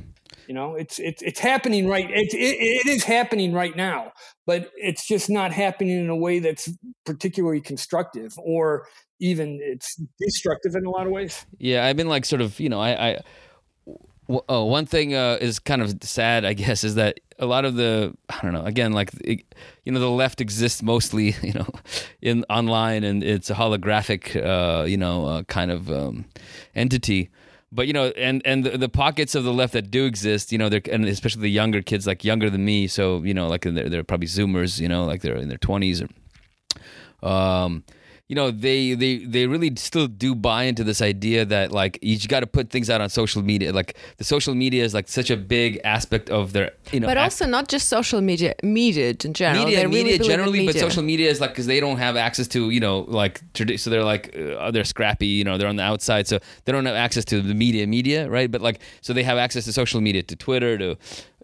You 0.47 0.53
know 0.53 0.75
it's 0.75 0.99
it's 0.99 1.21
it's 1.21 1.39
happening 1.39 1.87
right 1.87 2.09
it, 2.09 2.33
it, 2.33 2.37
it 2.37 2.87
is 2.87 3.03
happening 3.03 3.53
right 3.53 3.75
now 3.75 4.11
but 4.45 4.71
it's 4.75 5.07
just 5.07 5.29
not 5.29 5.53
happening 5.53 5.97
in 5.97 6.09
a 6.09 6.15
way 6.15 6.39
that's 6.39 6.69
particularly 7.05 7.61
constructive 7.61 8.37
or 8.39 8.87
even 9.19 9.59
it's 9.61 10.01
destructive 10.19 10.75
in 10.75 10.85
a 10.85 10.89
lot 10.89 11.05
of 11.05 11.13
ways. 11.13 11.45
Yeah 11.59 11.85
i've 11.85 11.95
been 11.95 12.09
like 12.09 12.25
sort 12.25 12.41
of 12.41 12.59
you 12.59 12.67
know 12.67 12.81
i 12.81 13.11
i 13.11 13.19
oh, 14.49 14.65
one 14.65 14.85
thing 14.85 15.13
uh, 15.13 15.37
is 15.41 15.59
kind 15.59 15.81
of 15.81 15.95
sad, 16.01 16.45
I 16.45 16.53
guess, 16.53 16.83
is 16.83 16.95
that 16.95 17.19
a 17.43 17.45
lot 17.45 17.65
of 17.65 17.75
the 17.75 18.15
I 18.29 18.39
don't 18.41 18.53
know. 18.53 18.65
Again, 18.65 18.93
like 18.93 19.11
you 19.25 19.91
know, 19.91 19.99
the 19.99 20.09
left 20.09 20.41
exists 20.41 20.81
mostly, 20.81 21.35
you 21.43 21.53
know, 21.53 21.67
in 22.21 22.43
online, 22.49 23.03
and 23.03 23.23
it's 23.23 23.49
a 23.49 23.53
holographic, 23.53 24.35
uh, 24.35 24.85
you 24.85 24.97
know, 24.97 25.25
uh, 25.25 25.43
kind 25.43 25.71
of 25.71 25.91
um, 25.91 26.25
entity. 26.75 27.29
But 27.71 27.87
you 27.87 27.93
know, 27.93 28.07
and 28.09 28.41
and 28.45 28.63
the, 28.63 28.77
the, 28.77 28.89
pockets 28.89 29.35
of 29.35 29.43
the 29.43 29.53
left 29.53 29.73
that 29.73 29.89
do 29.89 30.05
exist, 30.05 30.51
you 30.51 30.57
know, 30.57 30.69
they're 30.69 30.81
and 30.91 31.05
especially 31.05 31.41
the 31.43 31.51
younger 31.51 31.81
kids, 31.81 32.05
like 32.05 32.23
younger 32.23 32.49
than 32.49 32.63
me, 32.63 32.87
so 32.87 33.23
you 33.23 33.33
know, 33.33 33.47
like 33.47 33.61
they're, 33.61 33.89
they're 33.89 34.03
probably 34.03 34.27
Zoomers, 34.27 34.79
you 34.79 34.87
know, 34.87 35.05
like 35.05 35.21
they're 35.21 35.37
in 35.37 35.49
their 35.49 35.57
twenties 35.57 36.01
or. 36.01 36.07
Um, 37.27 37.85
you 38.29 38.35
know 38.35 38.51
they 38.51 38.93
they 38.93 39.17
they 39.17 39.47
really 39.47 39.73
still 39.75 40.07
do 40.07 40.33
buy 40.33 40.63
into 40.63 40.83
this 40.83 41.01
idea 41.01 41.43
that 41.43 41.71
like 41.71 41.99
you 42.01 42.17
got 42.27 42.39
to 42.39 42.47
put 42.47 42.69
things 42.69 42.89
out 42.89 43.01
on 43.01 43.09
social 43.09 43.41
media. 43.41 43.73
Like 43.73 43.97
the 44.17 44.23
social 44.23 44.55
media 44.55 44.83
is 44.83 44.93
like 44.93 45.09
such 45.09 45.29
a 45.29 45.35
big 45.35 45.81
aspect 45.83 46.29
of 46.29 46.53
their 46.53 46.71
you 46.91 47.01
know 47.01 47.07
but 47.07 47.17
also 47.17 47.45
not 47.45 47.67
just 47.67 47.89
social 47.89 48.21
media 48.21 48.55
media 48.63 49.09
in 49.09 49.33
general. 49.33 49.65
Media 49.65 49.87
media 49.89 50.05
really 50.05 50.17
generally 50.19 50.59
media. 50.59 50.73
but 50.73 50.79
social 50.79 51.03
media 51.03 51.29
is 51.29 51.41
like 51.41 51.51
because 51.51 51.67
they 51.67 51.81
don't 51.81 51.97
have 51.97 52.15
access 52.15 52.47
to 52.47 52.69
you 52.69 52.79
know 52.79 53.01
like 53.01 53.41
so 53.75 53.89
they're 53.89 54.03
like 54.05 54.35
uh, 54.37 54.71
they're 54.71 54.85
scrappy 54.85 55.27
you 55.27 55.43
know 55.43 55.57
they're 55.57 55.67
on 55.67 55.75
the 55.75 55.83
outside 55.83 56.25
so 56.25 56.39
they 56.63 56.71
don't 56.71 56.85
have 56.85 56.95
access 56.95 57.25
to 57.25 57.41
the 57.41 57.53
media 57.53 57.85
media 57.85 58.29
right? 58.29 58.49
But 58.49 58.61
like 58.61 58.79
so 59.01 59.11
they 59.11 59.23
have 59.23 59.37
access 59.37 59.65
to 59.65 59.73
social 59.73 59.99
media 59.99 60.23
to 60.23 60.35
twitter 60.35 60.77
to 60.77 60.97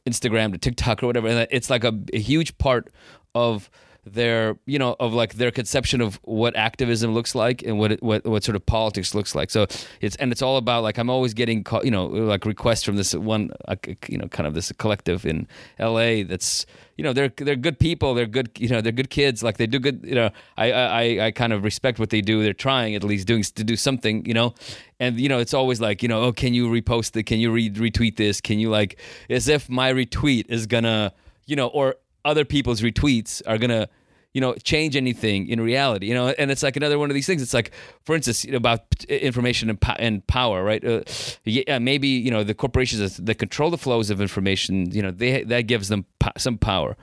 instagram 0.08 0.52
to 0.52 0.58
tiktok 0.58 1.04
or 1.04 1.08
whatever 1.08 1.28
and 1.28 1.48
it's 1.52 1.70
like 1.70 1.84
a, 1.84 1.94
a 2.14 2.20
huge 2.20 2.58
part 2.58 2.90
of 3.36 3.70
their 4.06 4.58
you 4.66 4.80
know 4.80 4.96
of 5.00 5.14
like 5.14 5.36
their 5.36 5.52
conception 5.52 6.02
of 6.02 6.20
what 6.24 6.56
activism 6.56 7.14
looks 7.14 7.36
like 7.36 7.64
and 7.64 7.78
what 7.80 7.92
it, 7.92 8.04
what 8.04 8.26
what 8.26 8.44
sort 8.44 8.56
of 8.56 8.66
politics 8.66 9.14
looks 9.14 9.36
like. 9.36 9.50
So 9.50 9.68
it's 10.02 10.16
and 10.18 10.32
it's 10.32 10.42
all 10.42 10.58
about 10.58 10.84
like 10.84 10.98
I'm 10.98 11.10
always 11.10 11.34
getting 11.34 11.66
you 11.84 11.92
know 11.92 12.06
like 12.06 12.46
requests 12.46 12.84
from 12.84 12.96
this 12.96 13.14
one 13.14 13.52
uh, 13.68 13.76
you 14.08 14.18
know 14.18 14.28
kind 14.28 14.48
of 14.48 14.54
this 14.54 14.72
collective 14.74 15.26
in 15.26 15.48
L.A. 15.78 16.24
that's 16.24 16.66
you 16.98 17.04
know 17.04 17.14
they're 17.14 17.32
they're 17.38 17.56
good 17.56 17.80
people 17.80 18.14
they're 18.14 18.26
good 18.26 18.50
you 18.58 18.70
know 18.70 18.82
they're 18.82 18.92
good 18.92 19.10
kids 19.10 19.44
like 19.44 19.58
they 19.58 19.68
do 19.68 19.80
good 19.80 20.02
you 20.04 20.16
know 20.16 20.30
I 20.58 20.72
I 20.72 21.26
I 21.28 21.32
kind 21.32 21.54
of 21.54 21.64
respect 21.64 22.00
what 22.00 22.10
they 22.10 22.22
do 22.22 22.44
they're 22.44 22.54
trying 22.54 22.96
at 22.96 23.04
least 23.04 23.28
doing 23.28 23.44
to 23.44 23.64
do 23.64 23.76
something 23.76 24.26
you 24.26 24.34
know 24.34 24.54
and 25.00 25.20
you 25.20 25.30
know 25.30 25.40
it's 25.40 25.54
always 25.54 25.80
like 25.80 26.04
you 26.04 26.10
know 26.10 26.24
oh 26.24 26.34
can 26.34 26.54
you 26.54 26.68
repost 26.68 27.16
it 27.16 27.24
can 27.24 27.40
you 27.40 27.52
re- 27.52 27.70
retweet 27.70 28.18
this 28.18 28.42
can 28.42 28.60
you 28.60 28.70
like 28.70 29.00
as 29.30 29.48
if 29.48 29.70
my 29.70 29.92
retweet 29.94 30.46
is 30.50 30.68
gonna 30.68 31.14
you 31.46 31.56
know 31.56 31.68
or 31.68 31.96
other 32.26 32.46
people's 32.46 32.82
retweets 32.82 33.42
are 33.48 33.58
gonna 33.58 33.88
you 34.34 34.42
know 34.42 34.54
change 34.64 34.96
anything 34.96 35.48
in 35.48 35.60
reality 35.60 36.06
you 36.06 36.14
know? 36.14 36.28
And 36.30 36.52
it's 36.52 36.62
like 36.62 36.76
another 36.76 37.00
one 37.00 37.10
of 37.10 37.16
these 37.16 37.26
things 37.26 37.42
it's 37.42 37.54
like 37.54 37.72
for 38.04 38.16
instance 38.16 38.46
you 38.46 38.52
know, 38.52 38.58
about 38.58 38.82
information 39.06 39.70
and, 39.70 39.82
po- 39.82 39.96
and 39.98 40.26
power 40.28 40.64
right? 40.64 40.84
Uh, 40.86 41.02
yeah 41.46 41.80
maybe 41.80 42.08
you 42.08 42.30
know 42.30 42.44
the 42.44 42.54
corporations 42.54 43.18
that 43.18 43.36
control 43.36 43.72
the 43.72 43.78
flows 43.78 44.10
of 44.10 44.22
information 44.22 44.92
you 44.92 45.02
know 45.02 45.12
they 45.12 45.44
that 45.44 45.64
gives 45.64 45.88
them 45.88 46.06
po- 46.20 46.32
some 46.38 46.58
power 46.58 46.96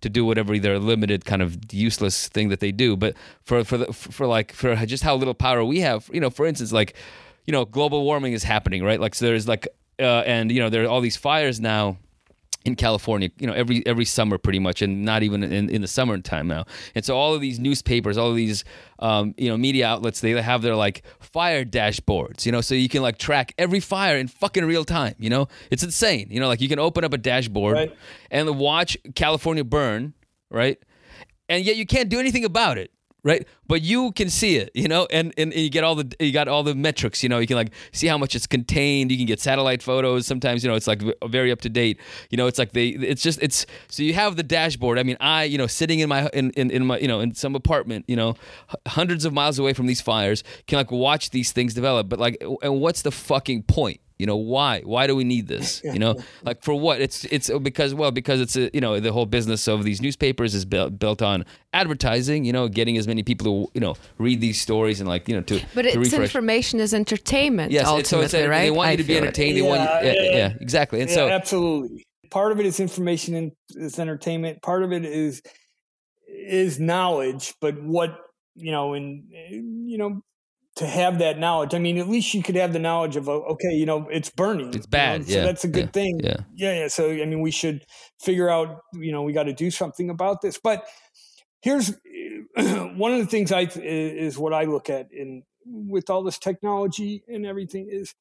to 0.00 0.08
do 0.10 0.24
whatever 0.24 0.58
their 0.58 0.78
limited 0.78 1.24
kind 1.24 1.40
of 1.40 1.56
useless 1.72 2.28
thing 2.28 2.50
that 2.50 2.60
they 2.60 2.70
do. 2.70 2.96
But 2.96 3.14
for 3.42 3.64
for 3.64 3.78
the, 3.78 3.92
for 3.92 4.26
like 4.26 4.52
for 4.52 4.76
just 4.84 5.02
how 5.02 5.14
little 5.16 5.34
power 5.34 5.64
we 5.64 5.80
have 5.80 6.10
you 6.12 6.20
know 6.20 6.30
for 6.30 6.44
instance 6.46 6.72
like 6.72 6.94
you 7.46 7.52
know 7.52 7.64
global 7.64 8.04
warming 8.04 8.34
is 8.34 8.44
happening 8.44 8.84
right? 8.84 9.00
Like 9.00 9.14
so 9.14 9.24
there's 9.24 9.48
like 9.48 9.66
uh, 9.98 10.22
and 10.26 10.52
you 10.52 10.60
know 10.60 10.68
there 10.68 10.84
are 10.84 10.88
all 10.88 11.00
these 11.00 11.16
fires 11.16 11.60
now 11.60 11.96
in 12.64 12.76
California, 12.76 13.30
you 13.38 13.46
know, 13.46 13.52
every 13.52 13.86
every 13.86 14.04
summer 14.06 14.38
pretty 14.38 14.58
much, 14.58 14.80
and 14.80 15.04
not 15.04 15.22
even 15.22 15.42
in, 15.42 15.68
in 15.68 15.82
the 15.82 15.88
summertime 15.88 16.48
now. 16.48 16.64
And 16.94 17.04
so 17.04 17.16
all 17.16 17.34
of 17.34 17.40
these 17.40 17.58
newspapers, 17.58 18.16
all 18.16 18.30
of 18.30 18.36
these 18.36 18.64
um, 18.98 19.34
you 19.36 19.50
know 19.50 19.56
media 19.56 19.86
outlets, 19.86 20.20
they 20.20 20.30
have 20.40 20.62
their 20.62 20.74
like 20.74 21.02
fire 21.20 21.64
dashboards, 21.64 22.46
you 22.46 22.52
know, 22.52 22.62
so 22.62 22.74
you 22.74 22.88
can 22.88 23.02
like 23.02 23.18
track 23.18 23.52
every 23.58 23.80
fire 23.80 24.16
in 24.16 24.28
fucking 24.28 24.64
real 24.64 24.84
time. 24.84 25.14
You 25.18 25.30
know, 25.30 25.48
it's 25.70 25.82
insane. 25.82 26.28
You 26.30 26.40
know, 26.40 26.48
like 26.48 26.60
you 26.60 26.68
can 26.68 26.78
open 26.78 27.04
up 27.04 27.12
a 27.12 27.18
dashboard 27.18 27.74
right. 27.74 27.96
and 28.30 28.58
watch 28.58 28.96
California 29.14 29.64
burn, 29.64 30.14
right? 30.50 30.78
And 31.50 31.64
yet 31.64 31.76
you 31.76 31.84
can't 31.84 32.08
do 32.08 32.18
anything 32.18 32.46
about 32.46 32.78
it 32.78 32.93
right? 33.24 33.48
But 33.66 33.82
you 33.82 34.12
can 34.12 34.28
see 34.28 34.56
it, 34.56 34.70
you 34.74 34.86
know, 34.86 35.08
and, 35.10 35.32
and 35.38 35.52
you 35.52 35.70
get 35.70 35.82
all 35.82 35.94
the 35.94 36.14
you 36.20 36.30
got 36.30 36.46
all 36.46 36.62
the 36.62 36.74
metrics, 36.74 37.22
you 37.22 37.28
know. 37.28 37.38
You 37.38 37.46
can 37.46 37.56
like 37.56 37.72
see 37.92 38.06
how 38.06 38.18
much 38.18 38.36
it's 38.36 38.46
contained. 38.46 39.10
You 39.10 39.16
can 39.16 39.26
get 39.26 39.40
satellite 39.40 39.82
photos. 39.82 40.26
Sometimes 40.26 40.62
you 40.62 40.70
know 40.70 40.76
it's 40.76 40.86
like 40.86 41.02
very 41.26 41.50
up 41.50 41.62
to 41.62 41.70
date. 41.70 41.98
You 42.30 42.36
know, 42.36 42.46
it's 42.46 42.58
like 42.58 42.72
they 42.72 42.88
it's 42.88 43.22
just 43.22 43.42
it's 43.42 43.66
so 43.88 44.02
you 44.02 44.12
have 44.12 44.36
the 44.36 44.42
dashboard. 44.42 44.98
I 44.98 45.02
mean, 45.02 45.16
I 45.18 45.44
you 45.44 45.58
know 45.58 45.66
sitting 45.66 46.00
in 46.00 46.08
my 46.08 46.28
in, 46.34 46.50
in, 46.50 46.70
in 46.70 46.86
my 46.86 46.98
you 46.98 47.08
know 47.08 47.20
in 47.20 47.34
some 47.34 47.56
apartment, 47.56 48.04
you 48.06 48.16
know, 48.16 48.34
hundreds 48.86 49.24
of 49.24 49.32
miles 49.32 49.58
away 49.58 49.72
from 49.72 49.86
these 49.86 50.02
fires, 50.02 50.44
can 50.66 50.76
like 50.76 50.92
watch 50.92 51.30
these 51.30 51.50
things 51.50 51.74
develop. 51.74 52.08
But 52.08 52.20
like, 52.20 52.42
and 52.62 52.80
what's 52.80 53.02
the 53.02 53.10
fucking 53.10 53.64
point? 53.64 54.00
You 54.18 54.26
know 54.26 54.36
why? 54.36 54.80
Why 54.84 55.06
do 55.06 55.16
we 55.16 55.24
need 55.24 55.48
this? 55.48 55.82
You 55.94 56.00
know, 56.00 56.16
like 56.42 56.62
for 56.64 56.74
what? 56.74 57.00
It's 57.00 57.24
it's 57.26 57.50
because 57.62 57.94
well 57.94 58.10
because 58.10 58.40
it's 58.40 58.56
a, 58.56 58.68
you 58.74 58.80
know 58.80 58.98
the 58.98 59.12
whole 59.12 59.26
business 59.26 59.68
of 59.68 59.84
these 59.84 60.00
newspapers 60.00 60.54
is 60.54 60.64
built 60.64 60.98
built 60.98 61.22
on 61.22 61.44
advertising. 61.72 62.44
You 62.44 62.52
know, 62.52 62.66
getting 62.68 62.96
as 62.96 63.06
many 63.06 63.22
people 63.22 63.44
to 63.44 63.70
you 63.74 63.80
know 63.80 63.94
read 64.18 64.40
these 64.40 64.60
stories 64.60 64.98
and 64.98 65.08
like 65.08 65.28
you 65.28 65.36
know 65.36 65.42
to 65.42 65.60
but 65.74 65.82
to 65.82 65.88
it's 65.88 65.96
refresh. 65.96 66.20
information 66.20 66.80
is 66.80 66.94
entertainment. 66.94 67.70
Yes, 67.70 67.86
ultimately, 67.86 68.08
so 68.08 68.20
it's 68.22 68.34
a, 68.34 68.48
right? 68.48 68.62
They 68.62 68.70
want 68.70 68.90
you 68.92 68.96
to 68.96 69.04
be 69.04 69.16
entertained. 69.16 69.56
They 69.56 69.62
yeah, 69.62 69.68
want 69.68 70.04
you, 70.04 70.10
yeah, 70.10 70.36
yeah, 70.36 70.52
exactly. 70.60 71.00
And 71.00 71.08
yeah, 71.08 71.14
so 71.14 71.28
absolutely, 71.28 72.04
part 72.30 72.50
of 72.50 72.58
it 72.58 72.66
is 72.66 72.80
information 72.80 73.34
and 73.34 73.52
it's 73.76 73.98
entertainment. 74.00 74.62
Part 74.62 74.82
of 74.82 74.92
it 74.92 75.04
is 75.04 75.42
is 76.28 76.80
knowledge, 76.80 77.54
but 77.60 77.80
what 77.80 78.18
you 78.56 78.72
know, 78.72 78.94
and 78.94 79.24
eh, 79.32 79.50
you 79.52 79.98
know, 79.98 80.22
to 80.76 80.86
have 80.86 81.20
that 81.20 81.38
knowledge. 81.38 81.74
I 81.74 81.78
mean, 81.78 81.98
at 81.98 82.08
least 82.08 82.34
you 82.34 82.42
could 82.42 82.56
have 82.56 82.72
the 82.72 82.78
knowledge 82.78 83.16
of, 83.16 83.28
uh, 83.28 83.32
okay, 83.32 83.72
you 83.72 83.86
know, 83.86 84.08
it's 84.10 84.30
burning. 84.30 84.74
It's 84.74 84.86
bad. 84.86 85.20
You 85.20 85.26
know? 85.26 85.32
yeah. 85.32 85.42
So 85.42 85.46
that's 85.46 85.64
a 85.64 85.68
good 85.68 85.84
yeah. 85.84 85.90
thing. 85.90 86.20
Yeah. 86.22 86.36
yeah. 86.54 86.80
Yeah. 86.80 86.88
So, 86.88 87.10
I 87.10 87.24
mean, 87.24 87.40
we 87.40 87.50
should 87.52 87.84
figure 88.20 88.50
out, 88.50 88.80
you 88.92 89.12
know, 89.12 89.22
we 89.22 89.32
got 89.32 89.44
to 89.44 89.52
do 89.52 89.70
something 89.70 90.10
about 90.10 90.40
this. 90.42 90.58
But 90.62 90.84
here's 91.62 91.92
one 92.56 93.12
of 93.12 93.18
the 93.18 93.26
things 93.26 93.52
I, 93.52 93.68
is 93.76 94.36
what 94.36 94.52
I 94.52 94.64
look 94.64 94.90
at 94.90 95.12
in, 95.12 95.44
with 95.64 96.10
all 96.10 96.24
this 96.24 96.38
technology 96.38 97.22
and 97.28 97.46
everything 97.46 97.88
is 97.88 98.14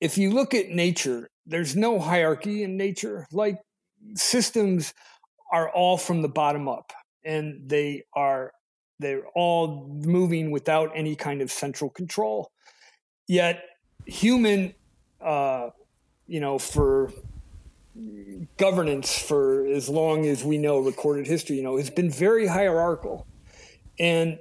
if 0.00 0.16
you 0.16 0.30
look 0.30 0.54
at 0.54 0.70
nature, 0.70 1.30
there's 1.46 1.74
no 1.74 1.98
hierarchy 1.98 2.62
in 2.62 2.76
nature. 2.76 3.26
Like 3.32 3.58
systems 4.14 4.94
are 5.52 5.68
all 5.68 5.98
from 5.98 6.22
the 6.22 6.28
bottom 6.28 6.68
up 6.68 6.92
and 7.24 7.68
they 7.68 8.04
are 8.14 8.52
they're 9.00 9.26
all 9.34 9.88
moving 9.88 10.50
without 10.50 10.90
any 10.94 11.16
kind 11.16 11.40
of 11.40 11.50
central 11.50 11.90
control. 11.90 12.52
Yet, 13.26 13.64
human, 14.06 14.74
uh, 15.20 15.70
you 16.26 16.40
know, 16.40 16.58
for 16.58 17.12
governance 18.56 19.18
for 19.18 19.66
as 19.66 19.88
long 19.88 20.26
as 20.26 20.44
we 20.44 20.58
know 20.58 20.78
recorded 20.78 21.26
history, 21.26 21.56
you 21.56 21.62
know, 21.62 21.76
has 21.76 21.90
been 21.90 22.10
very 22.10 22.46
hierarchical. 22.46 23.26
And 23.98 24.38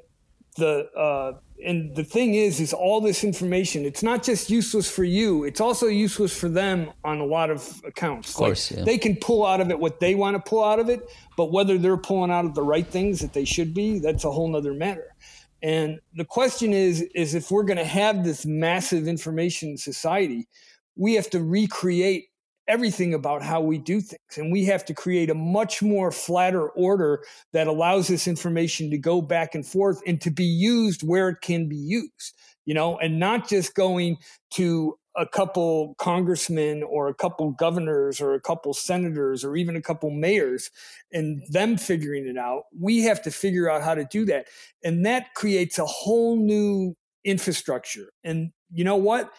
the 0.57 0.89
uh, 0.95 1.39
and 1.65 1.95
the 1.95 2.03
thing 2.03 2.35
is 2.35 2.59
is 2.59 2.73
all 2.73 3.01
this 3.01 3.23
information 3.23 3.85
it's 3.85 4.03
not 4.03 4.23
just 4.23 4.49
useless 4.49 4.89
for 4.89 5.03
you 5.03 5.43
it's 5.43 5.59
also 5.59 5.87
useless 5.87 6.37
for 6.37 6.49
them 6.49 6.91
on 7.03 7.19
a 7.19 7.25
lot 7.25 7.49
of 7.49 7.81
accounts 7.85 8.29
of 8.29 8.35
course, 8.35 8.71
like 8.71 8.79
yeah. 8.79 8.85
they 8.85 8.97
can 8.97 9.15
pull 9.15 9.45
out 9.45 9.59
of 9.59 9.69
it 9.69 9.79
what 9.79 9.99
they 9.99 10.15
want 10.15 10.35
to 10.35 10.49
pull 10.49 10.63
out 10.63 10.79
of 10.79 10.89
it 10.89 11.01
but 11.37 11.51
whether 11.51 11.77
they're 11.77 11.97
pulling 11.97 12.31
out 12.31 12.45
of 12.45 12.55
the 12.55 12.63
right 12.63 12.87
things 12.87 13.19
that 13.19 13.33
they 13.33 13.45
should 13.45 13.73
be 13.73 13.99
that's 13.99 14.23
a 14.23 14.31
whole 14.31 14.47
nother 14.47 14.73
matter 14.73 15.15
and 15.61 15.99
the 16.15 16.25
question 16.25 16.71
is 16.71 17.01
is 17.13 17.35
if 17.35 17.51
we're 17.51 17.63
going 17.63 17.77
to 17.77 17.85
have 17.85 18.23
this 18.23 18.45
massive 18.45 19.07
information 19.07 19.77
society 19.77 20.47
we 20.95 21.13
have 21.13 21.29
to 21.29 21.43
recreate 21.43 22.25
everything 22.69 23.13
about 23.13 23.41
how 23.41 23.59
we 23.59 23.77
do 23.77 23.99
things. 23.99 24.37
And 24.37 24.51
we 24.51 24.63
have 24.65 24.85
to 24.85 24.93
create 24.93 25.29
a 25.29 25.35
much 25.35 25.81
more 25.81 26.11
flatter 26.11 26.69
order 26.69 27.23
that 27.51 27.67
allows 27.67 28.07
this 28.07 28.27
information 28.27 28.89
to 28.91 28.97
go 28.97 29.21
back 29.21 29.55
and 29.55 29.65
forth 29.65 30.01
and 30.07 30.21
to 30.21 30.29
be 30.29 30.45
used 30.45 31.01
where 31.01 31.29
it 31.29 31.41
can 31.41 31.67
be 31.67 31.75
used, 31.75 32.35
you 32.65 32.73
know, 32.73 32.97
and 32.99 33.19
not 33.19 33.49
just 33.49 33.73
going 33.73 34.17
to 34.51 34.95
a 35.17 35.25
couple 35.25 35.95
congressmen 35.97 36.83
or 36.83 37.09
a 37.09 37.13
couple 37.13 37.51
governors 37.51 38.21
or 38.21 38.35
a 38.35 38.39
couple 38.39 38.73
senators 38.73 39.43
or 39.43 39.57
even 39.57 39.75
a 39.75 39.81
couple 39.81 40.11
mayors 40.11 40.69
and 41.11 41.41
them 41.49 41.75
figuring 41.75 42.27
it 42.27 42.37
out. 42.37 42.63
We 42.79 43.01
have 43.01 43.21
to 43.23 43.31
figure 43.31 43.69
out 43.69 43.81
how 43.81 43.95
to 43.95 44.05
do 44.05 44.23
that. 44.25 44.47
And 44.83 45.05
that 45.05 45.33
creates 45.33 45.79
a 45.79 45.85
whole 45.85 46.37
new 46.37 46.95
infrastructure. 47.25 48.11
And 48.23 48.51
you 48.71 48.83
know 48.83 48.95
what? 48.95 49.31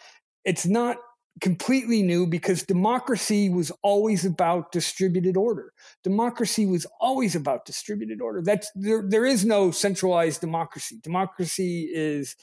It's 0.43 0.65
not 0.65 0.97
completely 1.39 2.01
new 2.01 2.27
because 2.27 2.63
democracy 2.63 3.49
was 3.49 3.71
always 3.81 4.25
about 4.25 4.71
distributed 4.71 5.37
order. 5.37 5.71
Democracy 6.03 6.65
was 6.65 6.85
always 6.99 7.35
about 7.35 7.65
distributed 7.65 8.21
order. 8.21 8.41
That's 8.43 8.69
there, 8.75 9.03
there 9.07 9.25
is 9.25 9.45
no 9.45 9.71
centralized 9.71 10.41
democracy. 10.41 10.99
Democracy 11.01 11.89
is 11.93 12.35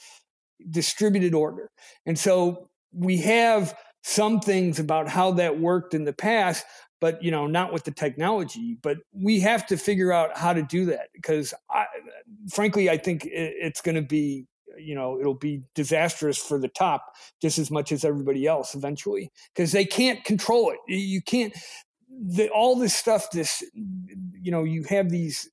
distributed 0.69 1.33
order. 1.33 1.71
And 2.05 2.17
so 2.17 2.69
we 2.91 3.17
have 3.17 3.77
some 4.03 4.39
things 4.39 4.79
about 4.79 5.07
how 5.07 5.31
that 5.31 5.59
worked 5.59 5.93
in 5.93 6.05
the 6.05 6.13
past, 6.13 6.65
but 6.99 7.21
you 7.23 7.31
know, 7.31 7.47
not 7.47 7.71
with 7.71 7.83
the 7.83 7.91
technology. 7.91 8.77
But 8.81 8.97
we 9.13 9.39
have 9.41 9.67
to 9.67 9.77
figure 9.77 10.11
out 10.11 10.37
how 10.37 10.53
to 10.53 10.63
do 10.63 10.85
that 10.85 11.09
because, 11.13 11.53
I, 11.69 11.85
frankly, 12.51 12.89
I 12.89 12.97
think 12.97 13.27
it's 13.31 13.81
going 13.81 13.95
to 13.95 14.01
be 14.01 14.47
you 14.79 14.95
know 14.95 15.19
it'll 15.19 15.33
be 15.33 15.61
disastrous 15.75 16.37
for 16.37 16.59
the 16.59 16.67
top 16.67 17.13
just 17.41 17.57
as 17.59 17.69
much 17.69 17.91
as 17.91 18.03
everybody 18.05 18.47
else 18.47 18.75
eventually 18.75 19.31
because 19.53 19.71
they 19.71 19.85
can't 19.85 20.23
control 20.23 20.71
it. 20.71 20.79
You 20.87 21.21
can't 21.21 21.53
the, 22.09 22.49
all 22.49 22.75
this 22.75 22.95
stuff 22.95 23.31
this 23.31 23.63
you 23.73 24.51
know 24.51 24.63
you 24.63 24.83
have 24.83 25.09
these 25.09 25.49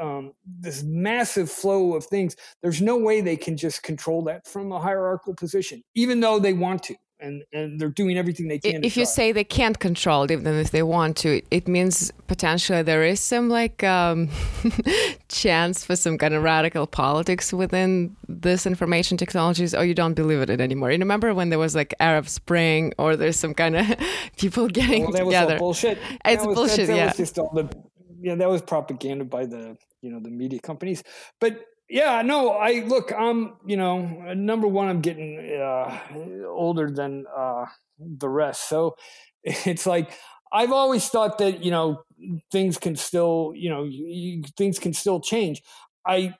um, 0.00 0.32
this 0.60 0.82
massive 0.82 1.50
flow 1.50 1.94
of 1.94 2.04
things 2.04 2.36
there's 2.62 2.82
no 2.82 2.96
way 2.96 3.20
they 3.20 3.36
can 3.36 3.56
just 3.56 3.82
control 3.82 4.22
that 4.24 4.46
from 4.46 4.72
a 4.72 4.80
hierarchical 4.80 5.34
position 5.34 5.82
even 5.94 6.20
though 6.20 6.38
they 6.38 6.52
want 6.52 6.82
to 6.84 6.94
and 7.20 7.44
and 7.52 7.80
they're 7.80 7.88
doing 7.88 8.18
everything 8.18 8.48
they 8.48 8.58
can. 8.58 8.84
If 8.84 8.96
you 8.96 9.06
say 9.06 9.32
they 9.32 9.44
can't 9.44 9.78
control 9.78 10.24
it, 10.24 10.30
even 10.30 10.54
if 10.54 10.70
they 10.70 10.82
want 10.82 11.16
to, 11.18 11.42
it 11.50 11.66
means 11.66 12.12
potentially 12.26 12.82
there 12.82 13.04
is 13.04 13.20
some 13.20 13.48
like 13.48 13.82
um, 13.84 14.28
chance 15.28 15.84
for 15.84 15.96
some 15.96 16.18
kind 16.18 16.34
of 16.34 16.42
radical 16.42 16.86
politics 16.86 17.52
within 17.52 18.16
this 18.28 18.66
information 18.66 19.16
technologies, 19.16 19.74
or 19.74 19.84
you 19.84 19.94
don't 19.94 20.14
believe 20.14 20.40
in 20.42 20.50
it 20.50 20.60
anymore. 20.60 20.90
You 20.90 20.98
remember 20.98 21.34
when 21.34 21.50
there 21.50 21.58
was 21.58 21.74
like 21.74 21.94
Arab 22.00 22.28
Spring, 22.28 22.92
or 22.98 23.16
there's 23.16 23.38
some 23.38 23.54
kind 23.54 23.76
of 23.76 23.86
people 24.36 24.68
getting 24.68 25.04
well, 25.04 25.12
that 25.12 25.24
together? 25.24 25.54
Was 25.54 25.60
bullshit. 25.60 25.98
It's 26.24 26.42
that 26.42 26.46
was, 26.46 26.54
bullshit. 26.54 26.86
That, 26.86 26.92
that 26.92 26.96
yeah. 26.96 27.06
Was 27.06 27.16
just 27.16 27.38
all 27.38 27.52
the, 27.54 27.68
yeah, 28.20 28.34
that 28.34 28.48
was 28.48 28.62
propaganda 28.62 29.24
by 29.24 29.46
the 29.46 29.76
you 30.02 30.10
know 30.10 30.20
the 30.20 30.30
media 30.30 30.60
companies, 30.60 31.02
but 31.40 31.64
yeah, 31.88 32.22
no, 32.22 32.50
I 32.50 32.82
look, 32.86 33.12
I'm, 33.12 33.54
you 33.64 33.76
know, 33.76 33.98
number 34.34 34.66
one, 34.66 34.88
I'm 34.88 35.00
getting 35.00 35.38
uh, 35.60 35.98
older 36.46 36.90
than 36.90 37.26
uh, 37.34 37.66
the 37.98 38.28
rest. 38.28 38.68
So 38.68 38.96
it's 39.44 39.86
like, 39.86 40.10
I've 40.52 40.72
always 40.72 41.08
thought 41.08 41.38
that, 41.38 41.62
you 41.64 41.70
know, 41.70 42.02
things 42.50 42.78
can 42.78 42.96
still, 42.96 43.52
you 43.54 43.68
know, 43.70 43.84
you, 43.84 44.42
things 44.56 44.78
can 44.78 44.92
still 44.94 45.20
change. 45.20 45.62
I, 46.06 46.34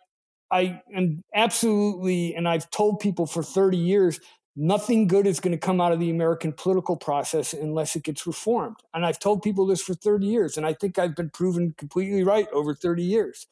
I 0.50 0.82
am 0.94 1.24
absolutely, 1.34 2.34
and 2.34 2.48
I've 2.48 2.70
told 2.70 3.00
people 3.00 3.26
for 3.26 3.42
30 3.42 3.76
years, 3.78 4.20
nothing 4.56 5.06
good 5.06 5.26
is 5.26 5.40
going 5.40 5.52
to 5.52 5.58
come 5.58 5.80
out 5.80 5.92
of 5.92 6.00
the 6.00 6.10
American 6.10 6.52
political 6.52 6.96
process 6.96 7.52
unless 7.52 7.96
it 7.96 8.04
gets 8.04 8.26
reformed. 8.26 8.76
And 8.94 9.04
I've 9.06 9.18
told 9.18 9.42
people 9.42 9.66
this 9.66 9.82
for 9.82 9.94
30 9.94 10.26
years, 10.26 10.56
and 10.56 10.66
I 10.66 10.72
think 10.74 10.98
I've 10.98 11.16
been 11.16 11.30
proven 11.30 11.74
completely 11.78 12.24
right 12.24 12.48
over 12.52 12.74
30 12.74 13.02
years. 13.02 13.46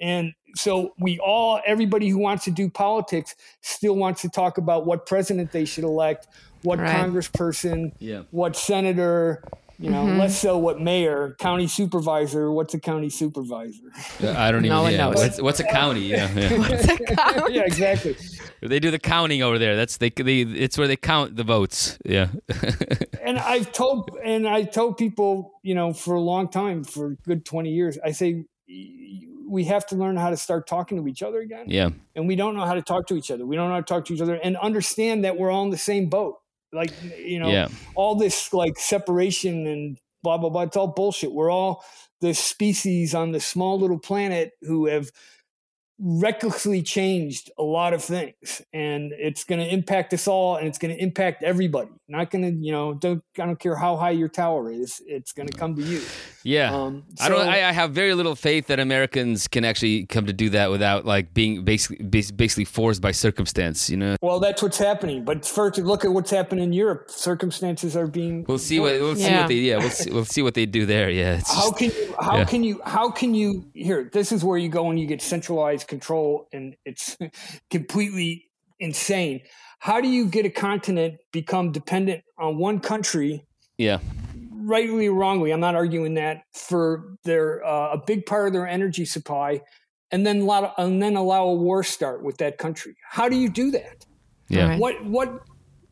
And 0.00 0.32
so 0.54 0.94
we 0.98 1.18
all, 1.18 1.60
everybody 1.66 2.08
who 2.08 2.18
wants 2.18 2.44
to 2.44 2.50
do 2.50 2.68
politics 2.70 3.34
still 3.62 3.96
wants 3.96 4.22
to 4.22 4.28
talk 4.28 4.58
about 4.58 4.86
what 4.86 5.06
president 5.06 5.52
they 5.52 5.64
should 5.64 5.84
elect, 5.84 6.28
what 6.62 6.78
Right. 6.78 6.94
congressperson, 6.96 7.92
Yeah. 7.98 8.22
what 8.30 8.56
senator, 8.56 9.42
you 9.80 9.90
know, 9.90 10.04
less 10.04 10.36
so 10.36 10.58
what 10.58 10.80
mayor, 10.80 11.36
county 11.38 11.68
supervisor, 11.68 12.50
what's 12.50 12.74
a 12.74 12.80
county 12.80 13.08
supervisor? 13.10 13.84
I 14.20 14.50
don't 14.50 14.64
even. 14.64 14.76
No 14.76 14.88
yeah. 14.88 14.96
knows. 14.96 15.14
What's, 15.14 15.40
what's 15.40 15.60
a 15.60 15.64
county? 15.64 16.06
Yeah, 16.06 16.28
yeah. 16.34 17.46
yeah, 17.48 17.62
exactly. 17.62 18.16
they 18.60 18.80
do 18.80 18.90
the 18.90 18.98
counting 18.98 19.40
over 19.40 19.56
there. 19.56 19.76
That's 19.76 19.98
they. 19.98 20.10
they 20.10 20.40
it's 20.40 20.76
where 20.76 20.88
they 20.88 20.96
count 20.96 21.36
the 21.36 21.44
votes. 21.44 21.96
Yeah. 22.04 22.28
and 23.22 23.38
I've 23.38 23.70
told 23.70 24.10
and 24.24 24.48
I 24.48 24.64
told 24.64 24.96
people, 24.96 25.52
you 25.62 25.76
know, 25.76 25.92
for 25.92 26.16
a 26.16 26.20
long 26.20 26.48
time, 26.48 26.82
for 26.82 27.12
a 27.12 27.14
good 27.14 27.44
twenty 27.44 27.70
years, 27.70 27.98
I 28.04 28.10
say 28.10 28.46
we 29.48 29.64
have 29.64 29.86
to 29.86 29.96
learn 29.96 30.16
how 30.16 30.30
to 30.30 30.36
start 30.36 30.66
talking 30.66 30.98
to 31.02 31.08
each 31.08 31.22
other 31.22 31.40
again. 31.40 31.64
yeah. 31.68 31.90
And 32.14 32.28
we 32.28 32.36
don't 32.36 32.54
know 32.56 32.64
how 32.66 32.74
to 32.74 32.82
talk 32.82 33.06
to 33.08 33.16
each 33.16 33.30
other. 33.30 33.46
We 33.46 33.56
don't 33.56 33.68
know 33.68 33.74
how 33.74 33.80
to 33.80 33.86
talk 33.86 34.04
to 34.06 34.14
each 34.14 34.20
other 34.20 34.34
and 34.34 34.56
understand 34.56 35.24
that 35.24 35.36
we're 35.38 35.50
all 35.50 35.64
in 35.64 35.70
the 35.70 35.78
same 35.78 36.08
boat. 36.08 36.36
Like 36.72 36.92
you 37.18 37.38
know, 37.40 37.48
Yeah. 37.48 37.68
all 37.94 38.14
this 38.14 38.52
like 38.52 38.78
separation 38.78 39.66
and 39.66 39.98
blah 40.22 40.36
blah 40.38 40.50
blah. 40.50 40.62
It's 40.62 40.76
all 40.76 40.88
bullshit. 40.88 41.32
We're 41.32 41.50
all 41.50 41.82
the 42.20 42.34
species 42.34 43.14
on 43.14 43.32
the 43.32 43.40
small 43.40 43.78
little 43.78 43.98
planet 43.98 44.52
who 44.62 44.86
have 44.86 45.10
recklessly 46.00 46.80
changed 46.82 47.50
a 47.58 47.62
lot 47.62 47.92
of 47.92 48.02
things 48.04 48.62
and 48.72 49.12
it's 49.18 49.42
going 49.44 49.58
to 49.58 49.66
impact 49.66 50.14
us 50.14 50.28
all 50.28 50.56
and 50.56 50.66
it's 50.68 50.78
going 50.78 50.94
to 50.94 51.02
impact 51.02 51.42
everybody 51.42 51.90
not 52.08 52.30
going 52.30 52.42
to 52.42 52.50
you 52.64 52.70
know 52.70 52.94
don't 52.94 53.22
i 53.38 53.44
don't 53.44 53.58
care 53.58 53.74
how 53.74 53.96
high 53.96 54.10
your 54.12 54.28
tower 54.28 54.70
is 54.70 55.02
it's 55.06 55.32
going 55.32 55.48
to 55.48 55.56
come 55.58 55.74
to 55.74 55.82
you 55.82 56.00
Yeah. 56.44 56.72
Um, 56.74 57.02
I 57.20 57.28
don't. 57.28 57.46
I, 57.46 57.68
I 57.68 57.72
have 57.72 57.90
very 57.90 58.14
little 58.14 58.34
faith 58.34 58.68
that 58.68 58.80
Americans 58.80 59.48
can 59.48 59.64
actually 59.66 60.06
come 60.06 60.24
to 60.26 60.32
do 60.32 60.48
that 60.50 60.70
without 60.70 61.04
like 61.04 61.34
being 61.34 61.62
basically 61.64 62.06
basically 62.06 62.64
forced 62.64 63.02
by 63.02 63.10
circumstance. 63.10 63.90
You 63.90 63.98
know. 63.98 64.16
well 64.22 64.40
that's 64.40 64.62
what's 64.62 64.78
happening 64.78 65.24
but 65.24 65.44
first 65.44 65.76
look 65.78 66.04
at 66.06 66.12
what's 66.12 66.30
happening 66.30 66.64
in 66.64 66.72
europe 66.72 67.10
circumstances 67.10 67.96
are 67.96 68.06
being 68.06 68.44
We'll 68.48 68.58
see 68.58 68.80
what 68.80 68.92
we'll 69.00 69.16
see 69.16 69.22
Yeah. 69.24 69.40
what 69.40 69.48
they 69.48 69.54
yeah 69.56 69.76
we'll 69.78 69.90
see, 69.90 70.10
we'll 70.10 70.24
see 70.24 70.42
what 70.42 70.54
they 70.54 70.64
do 70.64 70.86
there. 70.86 71.10
Yeah. 71.10 71.38
It's 71.38 71.52
how 71.52 71.70
just- 71.70 71.76
can 71.78 71.90
you 71.90 72.07
how 72.20 72.38
yeah. 72.38 72.44
can 72.44 72.64
you 72.64 72.80
how 72.84 73.10
can 73.10 73.34
you 73.34 73.70
here 73.74 74.10
this 74.12 74.32
is 74.32 74.44
where 74.44 74.58
you 74.58 74.68
go 74.68 74.90
and 74.90 74.98
you 74.98 75.06
get 75.06 75.22
centralized 75.22 75.86
control 75.86 76.48
and 76.52 76.76
it's 76.84 77.16
completely 77.70 78.48
insane 78.80 79.40
how 79.78 80.00
do 80.00 80.08
you 80.08 80.26
get 80.26 80.44
a 80.44 80.50
continent 80.50 81.14
become 81.32 81.72
dependent 81.72 82.22
on 82.38 82.58
one 82.58 82.80
country 82.80 83.44
yeah. 83.76 83.98
rightly 84.52 85.06
or 85.08 85.14
wrongly 85.14 85.52
i'm 85.52 85.60
not 85.60 85.74
arguing 85.74 86.14
that 86.14 86.42
for 86.52 87.16
their 87.24 87.64
uh, 87.64 87.92
a 87.92 87.98
big 88.06 88.26
part 88.26 88.46
of 88.46 88.52
their 88.52 88.66
energy 88.66 89.04
supply 89.04 89.60
and 90.10 90.26
then 90.26 90.40
allow 90.40 90.72
and 90.78 91.02
then 91.02 91.16
allow 91.16 91.44
a 91.44 91.54
war 91.54 91.82
start 91.82 92.22
with 92.22 92.38
that 92.38 92.58
country 92.58 92.96
how 93.08 93.28
do 93.28 93.36
you 93.36 93.48
do 93.48 93.70
that 93.70 94.04
Yeah. 94.48 94.70
Right. 94.70 94.80
what 94.80 95.04
what 95.04 95.42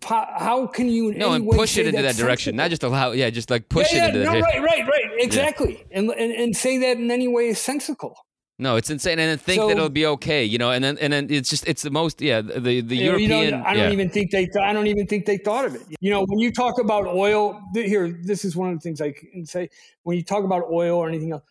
how 0.07 0.67
can 0.67 0.89
you 0.89 1.13
No, 1.15 1.33
and 1.33 1.49
push 1.49 1.77
it 1.77 1.87
into 1.87 2.03
that 2.03 2.17
direction, 2.17 2.53
sensible? 2.53 2.65
not 2.65 2.71
just 2.71 2.83
allow. 2.83 3.13
Yeah, 3.13 3.31
just 3.31 3.51
like 3.51 3.69
push 3.69 3.93
yeah, 3.93 4.07
it 4.07 4.09
into 4.09 4.21
yeah, 4.21 4.33
that. 4.33 4.39
no, 4.39 4.41
right, 4.41 4.63
right, 4.63 4.87
right, 4.87 5.11
exactly, 5.19 5.85
and, 5.91 6.11
and 6.11 6.33
and 6.33 6.57
say 6.57 6.79
that 6.79 6.97
in 6.99 7.11
any 7.11 7.29
way 7.29 7.49
is 7.49 7.59
sensical. 7.59 8.17
No, 8.59 8.77
it's 8.77 8.89
insane, 8.89 9.19
and 9.19 9.29
then 9.29 9.37
think 9.39 9.61
So- 9.61 9.69
that 9.69 9.77
it'll 9.77 9.91
be 9.91 10.07
okay, 10.07 10.43
you 10.43 10.57
know, 10.57 10.71
and 10.71 10.83
then 10.83 10.97
and 10.99 11.13
then 11.13 11.27
it's 11.29 11.51
just 11.51 11.67
it's 11.69 11.83
the 11.83 11.91
most 11.91 12.23
yeah 12.23 12.41
the 12.41 12.81
the, 12.81 12.97
European. 12.97 13.51
don't- 13.51 13.67
I 13.67 13.75
don't 13.75 13.83
yeah. 13.89 13.91
even 13.93 14.09
think 14.09 14.31
they. 14.31 14.49
I 14.61 14.73
don't 14.73 14.87
even 14.87 15.07
think 15.07 15.27
they 15.27 15.37
thought 15.37 15.67
of 15.67 15.75
it. 15.75 15.83
You 16.01 16.11
know, 16.11 16.25
when 16.27 16.39
you 16.39 16.51
talk 16.53 16.81
about 16.81 17.07
oil, 17.07 17.61
th- 17.75 17.87
here, 17.87 18.09
this 18.09 18.45
is 18.47 18.57
one 18.57 18.71
of 18.71 18.77
the 18.77 18.81
things 18.81 19.01
I 19.03 19.13
can 19.13 19.45
say. 19.45 19.69
When 20.05 20.17
you 20.17 20.23
talk 20.25 20.43
about 20.45 20.65
oil 20.71 20.97
or 20.97 21.07
anything 21.09 21.33
else, 21.33 21.43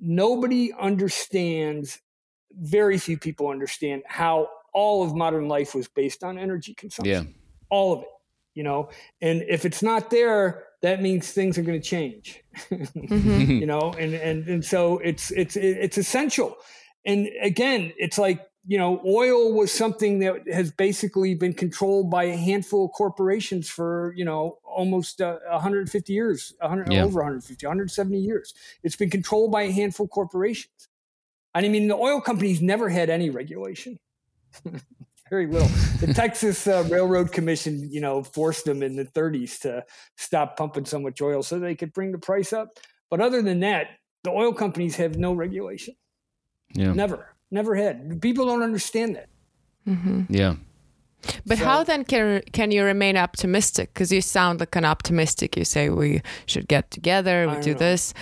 nobody 0.00 0.72
understands. 0.72 2.00
Very 2.54 2.98
few 2.98 3.16
people 3.16 3.48
understand 3.48 4.02
how 4.06 4.48
all 4.74 5.02
of 5.04 5.14
modern 5.14 5.48
life 5.48 5.74
was 5.74 5.88
based 5.88 6.22
on 6.22 6.38
energy 6.38 6.74
consumption. 6.74 7.26
Yeah. 7.26 7.41
All 7.72 7.92
of 7.94 8.00
it. 8.02 8.08
You 8.54 8.64
know, 8.64 8.90
and 9.22 9.42
if 9.48 9.64
it's 9.64 9.82
not 9.82 10.10
there, 10.10 10.64
that 10.82 11.00
means 11.00 11.32
things 11.32 11.56
are 11.56 11.62
going 11.62 11.80
to 11.80 11.88
change. 11.88 12.44
you 12.94 13.64
know, 13.66 13.94
and 13.98 14.12
and 14.14 14.46
and 14.46 14.64
so 14.64 14.98
it's 14.98 15.30
it's 15.30 15.56
it's 15.56 15.96
essential. 15.96 16.56
And 17.06 17.28
again, 17.40 17.92
it's 17.96 18.18
like 18.18 18.46
you 18.64 18.78
know, 18.78 19.00
oil 19.04 19.54
was 19.54 19.72
something 19.72 20.20
that 20.20 20.46
has 20.52 20.70
basically 20.70 21.34
been 21.34 21.54
controlled 21.54 22.10
by 22.10 22.24
a 22.24 22.36
handful 22.36 22.84
of 22.86 22.92
corporations 22.92 23.68
for 23.70 24.12
you 24.16 24.24
know 24.24 24.58
almost 24.64 25.20
uh, 25.22 25.38
150 25.50 26.12
years, 26.12 26.52
100 26.60 26.92
Yeah. 26.92 27.04
over 27.04 27.20
150, 27.20 27.66
170 27.66 28.18
years. 28.18 28.52
It's 28.82 28.96
been 28.96 29.10
controlled 29.10 29.50
by 29.50 29.62
a 29.62 29.72
handful 29.72 30.04
of 30.04 30.10
corporations. 30.10 30.88
And 31.54 31.64
I 31.66 31.70
mean, 31.70 31.88
the 31.88 31.96
oil 31.96 32.20
companies 32.20 32.60
never 32.60 32.88
had 32.90 33.08
any 33.10 33.30
regulation. 33.30 33.98
Very 35.32 35.46
little. 35.46 35.68
The 35.98 36.12
Texas 36.14 36.66
uh, 36.66 36.84
Railroad 36.90 37.32
Commission, 37.32 37.88
you 37.90 38.02
know, 38.02 38.22
forced 38.22 38.66
them 38.66 38.82
in 38.82 38.96
the 38.96 39.06
30s 39.06 39.58
to 39.60 39.82
stop 40.18 40.58
pumping 40.58 40.84
so 40.84 40.98
much 40.98 41.22
oil 41.22 41.42
so 41.42 41.58
they 41.58 41.74
could 41.74 41.94
bring 41.94 42.12
the 42.12 42.18
price 42.18 42.52
up. 42.52 42.68
But 43.08 43.22
other 43.22 43.40
than 43.40 43.60
that, 43.60 43.86
the 44.24 44.30
oil 44.30 44.52
companies 44.52 44.94
have 44.96 45.16
no 45.16 45.32
regulation. 45.32 45.94
Yeah. 46.74 46.92
Never, 46.92 47.28
never 47.50 47.74
had. 47.74 48.20
People 48.20 48.44
don't 48.44 48.62
understand 48.62 49.16
that. 49.16 49.28
Yeah. 50.28 50.56
But 51.46 51.56
So- 51.58 51.64
how 51.64 51.84
then 51.84 52.04
can 52.04 52.42
can 52.52 52.70
you 52.70 52.84
remain 52.84 53.16
optimistic? 53.16 53.94
Because 53.94 54.12
you 54.12 54.20
sound 54.20 54.60
like 54.60 54.76
an 54.76 54.84
optimistic. 54.84 55.56
You 55.56 55.64
say 55.64 55.88
we 55.88 56.20
should 56.46 56.68
get 56.68 56.90
together, 56.90 57.48
we 57.48 57.60
do 57.62 57.72
know. 57.72 57.78
this, 57.78 58.12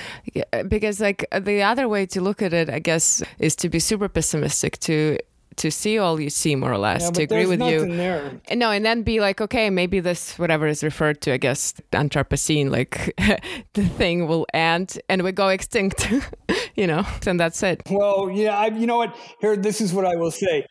because 0.69 1.01
like 1.01 1.27
the 1.32 1.62
other 1.62 1.89
way 1.89 2.07
to 2.07 2.20
look 2.20 2.41
at 2.43 2.53
it, 2.53 2.69
I 2.70 2.78
guess, 2.78 3.23
is 3.39 3.57
to 3.57 3.69
be 3.69 3.81
super 3.81 4.09
pessimistic 4.09 4.78
to 4.81 5.19
to 5.61 5.70
see 5.70 5.99
all 5.99 6.19
you 6.19 6.31
see, 6.31 6.57
more 6.57 6.73
or 6.73 6.78
less, 6.78 7.03
Yeah, 7.03 7.11
to 7.11 7.23
agree 7.23 7.45
with 7.45 7.61
you. 7.61 7.87
there. 7.95 8.41
No, 8.55 8.70
and 8.70 8.85
then 8.85 9.03
be 9.03 9.20
like, 9.20 9.43
okay, 9.43 9.69
maybe 9.69 10.01
this 10.01 10.39
whatever 10.39 10.66
is 10.66 10.82
referred 10.82 11.20
to, 11.23 11.32
I 11.35 11.37
guess, 11.37 11.74
Anthropocene, 11.93 12.70
like 12.70 13.15
the 13.74 13.85
thing 13.85 14.27
will 14.27 14.47
end 14.55 14.99
and 15.11 15.23
we 15.23 15.32
go 15.32 15.49
extinct, 15.49 16.11
you 16.74 16.87
know, 16.87 17.05
and 17.27 17.39
that's 17.39 17.62
it. 17.62 17.82
Well, 17.91 18.31
yeah, 18.31 18.57
I, 18.57 18.69
you 18.69 18.87
know 18.87 18.97
what? 18.97 19.15
Here, 19.43 19.55
this 19.55 19.82
is 19.82 19.93
what 19.93 20.07
I 20.07 20.16
will 20.16 20.31
say. 20.31 20.66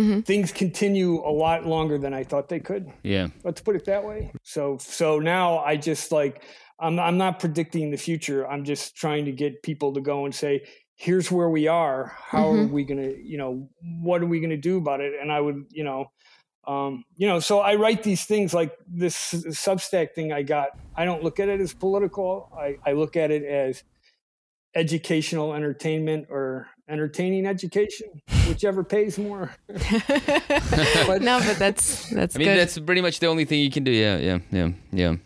Mm-hmm. 0.00 0.20
Things 0.20 0.50
continue 0.50 1.20
a 1.20 1.28
lot 1.30 1.66
longer 1.66 1.98
than 1.98 2.14
I 2.14 2.24
thought 2.24 2.48
they 2.48 2.60
could. 2.60 2.90
Yeah. 3.02 3.26
Let's 3.44 3.60
put 3.60 3.76
it 3.76 3.84
that 3.84 4.02
way. 4.02 4.32
So, 4.42 4.78
so 4.80 5.18
now 5.18 5.58
I 5.58 5.76
just 5.76 6.10
like 6.10 6.42
I'm 6.80 6.98
I'm 6.98 7.18
not 7.18 7.38
predicting 7.38 7.90
the 7.90 7.98
future. 7.98 8.48
I'm 8.48 8.64
just 8.64 8.96
trying 8.96 9.26
to 9.26 9.32
get 9.32 9.62
people 9.62 9.92
to 9.92 10.00
go 10.00 10.24
and 10.24 10.34
say, 10.34 10.62
here's 10.96 11.30
where 11.30 11.48
we 11.48 11.68
are. 11.68 12.16
How 12.18 12.50
are 12.50 12.66
we 12.66 12.84
going 12.84 13.02
to, 13.02 13.16
you 13.22 13.38
know, 13.38 13.68
what 13.80 14.22
are 14.22 14.26
we 14.26 14.40
going 14.40 14.50
to 14.50 14.56
do 14.56 14.78
about 14.78 15.00
it? 15.00 15.14
And 15.20 15.32
I 15.32 15.40
would, 15.40 15.66
you 15.70 15.84
know, 15.84 16.10
um, 16.66 17.04
you 17.16 17.26
know, 17.26 17.40
so 17.40 17.58
I 17.60 17.74
write 17.74 18.02
these 18.04 18.24
things 18.24 18.54
like 18.54 18.72
this 18.86 19.16
Substack 19.16 20.12
thing 20.14 20.32
I 20.32 20.42
got. 20.42 20.68
I 20.94 21.04
don't 21.04 21.22
look 21.24 21.40
at 21.40 21.48
it 21.48 21.60
as 21.60 21.74
political. 21.74 22.50
I, 22.56 22.76
I 22.86 22.92
look 22.92 23.16
at 23.16 23.30
it 23.32 23.42
as 23.44 23.82
educational 24.74 25.54
entertainment 25.54 26.28
or 26.30 26.68
entertaining 26.88 27.46
education, 27.46 28.22
whichever 28.48 28.84
pays 28.84 29.18
more. 29.18 29.50
but 29.68 31.22
No, 31.22 31.40
but 31.40 31.56
that's 31.58 32.08
that's 32.10 32.36
I 32.36 32.38
mean, 32.38 32.48
good. 32.48 32.58
that's 32.58 32.78
pretty 32.78 33.00
much 33.00 33.18
the 33.18 33.26
only 33.26 33.44
thing 33.44 33.60
you 33.60 33.70
can 33.70 33.82
do. 33.84 33.90
Yeah, 33.90 34.18
yeah, 34.18 34.38
yeah, 34.52 34.68
yeah. 34.92 35.16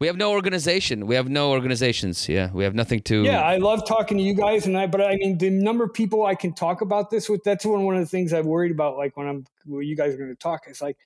We 0.00 0.08
have 0.08 0.16
no 0.16 0.32
organization. 0.32 1.06
We 1.06 1.14
have 1.14 1.28
no 1.28 1.50
organizations. 1.50 2.28
Yeah, 2.28 2.50
we 2.52 2.64
have 2.64 2.74
nothing 2.74 3.00
to. 3.02 3.22
yeah, 3.22 3.42
I 3.42 3.58
love 3.58 3.86
talking 3.86 4.18
to 4.18 4.24
you 4.24 4.34
guys, 4.34 4.66
and 4.66 4.76
I. 4.76 4.86
But 4.86 5.02
I 5.02 5.14
mean, 5.16 5.38
the 5.38 5.50
number 5.50 5.84
of 5.84 5.94
people 5.94 6.26
I 6.26 6.34
can 6.34 6.52
talk 6.52 6.80
about 6.80 7.10
this 7.10 7.28
with. 7.28 7.44
That's 7.44 7.64
one 7.64 7.84
one 7.84 7.94
of 7.94 8.00
the 8.00 8.08
things 8.08 8.32
I'm 8.32 8.46
worried 8.46 8.72
about. 8.72 8.96
Like 8.96 9.16
when 9.16 9.28
I'm, 9.28 9.44
when 9.64 9.86
you 9.86 9.96
guys 9.96 10.14
are 10.14 10.18
going 10.18 10.30
to 10.30 10.36
talk, 10.36 10.62
it's 10.66 10.82
like, 10.82 10.96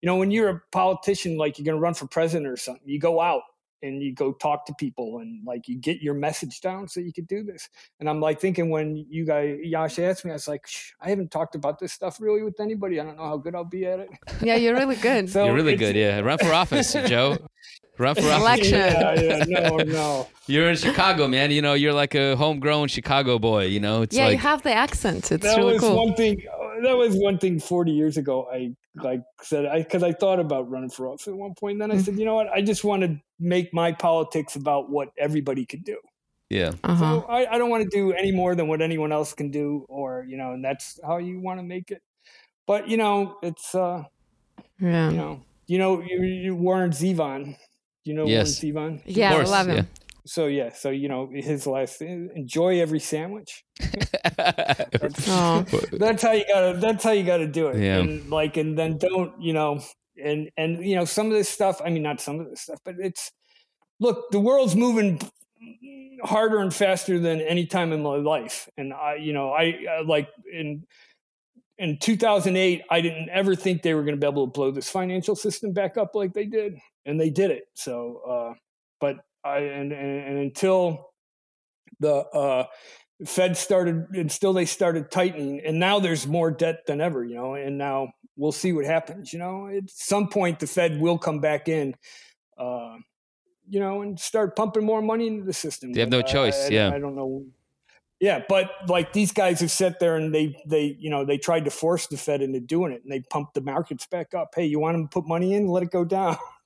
you 0.00 0.06
know, 0.06 0.16
when 0.16 0.30
you're 0.30 0.48
a 0.48 0.62
politician, 0.72 1.36
like 1.36 1.58
you're 1.58 1.66
going 1.66 1.76
to 1.76 1.80
run 1.80 1.94
for 1.94 2.06
president 2.06 2.48
or 2.48 2.56
something, 2.56 2.82
you 2.86 2.98
go 2.98 3.20
out 3.20 3.42
and 3.82 4.02
you 4.02 4.12
go 4.12 4.32
talk 4.32 4.66
to 4.66 4.74
people 4.74 5.18
and 5.18 5.44
like 5.46 5.68
you 5.68 5.76
get 5.76 6.00
your 6.00 6.14
message 6.14 6.60
down 6.60 6.88
so 6.88 7.00
you 7.00 7.12
could 7.12 7.26
do 7.26 7.42
this. 7.42 7.68
And 8.00 8.08
I'm 8.08 8.20
like 8.20 8.40
thinking 8.40 8.70
when 8.70 9.06
you 9.08 9.24
guys, 9.24 9.58
Yash 9.62 9.98
asked 9.98 10.24
me, 10.24 10.30
I 10.30 10.34
was 10.34 10.48
like, 10.48 10.66
I 11.00 11.08
haven't 11.10 11.30
talked 11.30 11.54
about 11.54 11.78
this 11.78 11.92
stuff 11.92 12.20
really 12.20 12.42
with 12.42 12.60
anybody. 12.60 13.00
I 13.00 13.04
don't 13.04 13.16
know 13.16 13.24
how 13.24 13.36
good 13.36 13.54
I'll 13.54 13.64
be 13.64 13.86
at 13.86 14.00
it. 14.00 14.10
yeah, 14.42 14.56
you're 14.56 14.74
really 14.74 14.96
good. 14.96 15.30
So 15.30 15.44
You're 15.44 15.54
really 15.54 15.76
good. 15.76 15.96
Yeah, 15.96 16.20
run 16.20 16.38
for 16.38 16.52
office, 16.52 16.92
Joe. 17.06 17.38
Run 17.98 18.14
for 18.14 18.22
office. 18.22 18.40
Election. 18.40 18.78
Yeah, 18.78 19.20
yeah, 19.20 19.44
no, 19.46 19.76
no. 19.78 20.28
You're 20.46 20.70
in 20.70 20.76
Chicago, 20.76 21.26
man. 21.26 21.50
You 21.50 21.62
know, 21.62 21.74
you're 21.74 21.92
like 21.92 22.14
a 22.14 22.36
homegrown 22.36 22.88
Chicago 22.88 23.38
boy. 23.38 23.66
You 23.66 23.80
know, 23.80 24.02
it's 24.02 24.16
yeah, 24.16 24.26
like 24.26 24.32
you 24.32 24.38
have 24.38 24.62
the 24.62 24.72
accent. 24.72 25.32
It's 25.32 25.44
that 25.44 25.56
really 25.56 25.74
was 25.74 25.82
cool. 25.82 25.96
one 25.96 26.14
thing. 26.14 26.42
That 26.82 26.96
was 26.96 27.16
one 27.16 27.38
thing. 27.38 27.58
Forty 27.58 27.90
years 27.90 28.16
ago, 28.16 28.48
I 28.52 28.72
like 28.94 29.22
said 29.42 29.66
I 29.66 29.82
because 29.82 30.02
I 30.02 30.12
thought 30.12 30.40
about 30.40 30.70
running 30.70 30.90
for 30.90 31.08
office 31.08 31.28
at 31.28 31.34
one 31.34 31.54
point. 31.54 31.80
And 31.80 31.82
then 31.82 31.90
I 31.98 32.00
said, 32.02 32.18
you 32.18 32.24
know 32.24 32.34
what? 32.34 32.48
I 32.48 32.62
just 32.62 32.84
want 32.84 33.02
to 33.02 33.20
make 33.38 33.72
my 33.72 33.92
politics 33.92 34.56
about 34.56 34.90
what 34.90 35.10
everybody 35.18 35.64
can 35.64 35.82
do. 35.82 35.98
yeah. 36.50 36.72
uh-huh. 36.82 37.20
So 37.20 37.26
I, 37.28 37.54
I 37.54 37.58
don't 37.58 37.70
want 37.70 37.84
to 37.84 37.90
do 37.90 38.12
any 38.12 38.32
more 38.32 38.54
than 38.54 38.68
what 38.68 38.80
anyone 38.82 39.12
else 39.12 39.34
can 39.34 39.50
do, 39.50 39.86
or 39.88 40.24
you 40.28 40.36
know, 40.36 40.52
and 40.52 40.64
that's 40.64 40.98
how 41.04 41.18
you 41.18 41.40
want 41.40 41.60
to 41.60 41.64
make 41.64 41.90
it. 41.90 42.02
But 42.66 42.88
you 42.88 42.96
know, 42.96 43.36
it's 43.42 43.74
uh, 43.74 44.04
yeah. 44.80 45.10
you 45.10 45.16
know, 45.16 45.42
you 45.66 45.78
know, 45.78 46.02
you, 46.02 46.22
you 46.22 46.56
Warren 46.56 46.90
Zevon. 46.90 47.56
You 48.04 48.14
know 48.14 48.26
Yes. 48.26 48.62
Warren 48.62 48.98
Zevon. 48.98 49.02
Yeah, 49.04 49.30
I 49.30 49.36
course, 49.36 49.50
love 49.50 49.68
him. 49.68 49.76
yeah. 49.76 49.84
So 50.28 50.46
yeah, 50.46 50.72
so 50.74 50.90
you 50.90 51.08
know, 51.08 51.30
his 51.32 51.66
last 51.66 52.02
enjoy 52.02 52.80
every 52.80 53.00
sandwich. 53.00 53.64
Oh. 55.28 55.64
that's 55.92 56.22
how 56.22 56.32
you 56.32 56.44
gotta 56.48 56.78
that's 56.78 57.04
how 57.04 57.10
you 57.12 57.22
gotta 57.24 57.46
do 57.46 57.68
it 57.68 57.76
Yeah. 57.76 57.98
and 57.98 58.28
like 58.30 58.56
and 58.56 58.78
then 58.78 58.98
don't 58.98 59.40
you 59.40 59.52
know 59.52 59.80
and 60.22 60.50
and 60.56 60.84
you 60.84 60.96
know 60.96 61.04
some 61.04 61.26
of 61.26 61.32
this 61.32 61.48
stuff 61.48 61.80
i 61.84 61.90
mean 61.90 62.02
not 62.02 62.20
some 62.20 62.40
of 62.40 62.48
this 62.48 62.62
stuff 62.62 62.78
but 62.84 62.94
it's 62.98 63.30
look 64.00 64.30
the 64.30 64.40
world's 64.40 64.74
moving 64.76 65.20
harder 66.24 66.58
and 66.58 66.74
faster 66.74 67.18
than 67.18 67.40
any 67.40 67.66
time 67.66 67.92
in 67.92 68.02
my 68.02 68.16
life 68.16 68.68
and 68.76 68.92
i 68.92 69.14
you 69.16 69.32
know 69.32 69.50
i, 69.50 69.76
I 69.90 70.00
like 70.02 70.28
in 70.52 70.84
in 71.78 71.98
2008 71.98 72.82
i 72.90 73.00
didn't 73.00 73.28
ever 73.30 73.54
think 73.54 73.82
they 73.82 73.94
were 73.94 74.02
going 74.02 74.14
to 74.16 74.20
be 74.20 74.26
able 74.30 74.46
to 74.46 74.52
blow 74.52 74.70
this 74.70 74.88
financial 74.90 75.36
system 75.36 75.72
back 75.72 75.96
up 75.96 76.14
like 76.14 76.32
they 76.32 76.46
did 76.46 76.78
and 77.06 77.20
they 77.20 77.30
did 77.30 77.50
it 77.50 77.64
so 77.74 78.20
uh 78.28 78.54
but 79.00 79.16
i 79.44 79.58
and 79.58 79.92
and, 79.92 80.26
and 80.26 80.38
until 80.38 81.10
the 82.00 82.14
uh 82.14 82.66
Fed 83.26 83.56
started, 83.56 84.06
and 84.14 84.30
still 84.30 84.52
they 84.52 84.64
started 84.64 85.10
tightening, 85.10 85.60
and 85.64 85.78
now 85.80 85.98
there's 85.98 86.26
more 86.26 86.52
debt 86.52 86.86
than 86.86 87.00
ever, 87.00 87.24
you 87.24 87.34
know. 87.34 87.54
And 87.54 87.76
now 87.76 88.12
we'll 88.36 88.52
see 88.52 88.72
what 88.72 88.84
happens, 88.84 89.32
you 89.32 89.40
know. 89.40 89.66
At 89.68 89.90
some 89.90 90.28
point, 90.28 90.60
the 90.60 90.68
Fed 90.68 91.00
will 91.00 91.18
come 91.18 91.40
back 91.40 91.68
in, 91.68 91.96
uh, 92.56 92.96
you 93.68 93.80
know, 93.80 94.02
and 94.02 94.18
start 94.20 94.54
pumping 94.54 94.84
more 94.84 95.02
money 95.02 95.26
into 95.26 95.44
the 95.44 95.52
system. 95.52 95.92
They 95.92 96.00
have 96.00 96.10
no 96.10 96.22
choice, 96.22 96.66
I, 96.66 96.68
yeah. 96.68 96.90
I 96.94 97.00
don't 97.00 97.16
know. 97.16 97.44
Yeah, 98.20 98.42
but 98.48 98.70
like 98.88 99.12
these 99.12 99.32
guys 99.32 99.60
have 99.60 99.70
sat 99.70 99.98
there 100.00 100.16
and 100.16 100.32
they 100.34 100.56
they 100.66 100.96
you 100.98 101.10
know 101.10 101.24
they 101.24 101.38
tried 101.38 101.64
to 101.64 101.70
force 101.70 102.06
the 102.06 102.16
Fed 102.16 102.40
into 102.40 102.60
doing 102.60 102.92
it, 102.92 103.02
and 103.02 103.12
they 103.12 103.20
pumped 103.30 103.54
the 103.54 103.60
markets 103.60 104.06
back 104.06 104.32
up. 104.32 104.50
Hey, 104.54 104.66
you 104.66 104.78
want 104.78 104.94
them 104.94 105.08
to 105.08 105.10
put 105.10 105.26
money 105.26 105.54
in? 105.54 105.66
Let 105.66 105.82
it 105.82 105.90
go 105.90 106.04
down. 106.04 106.36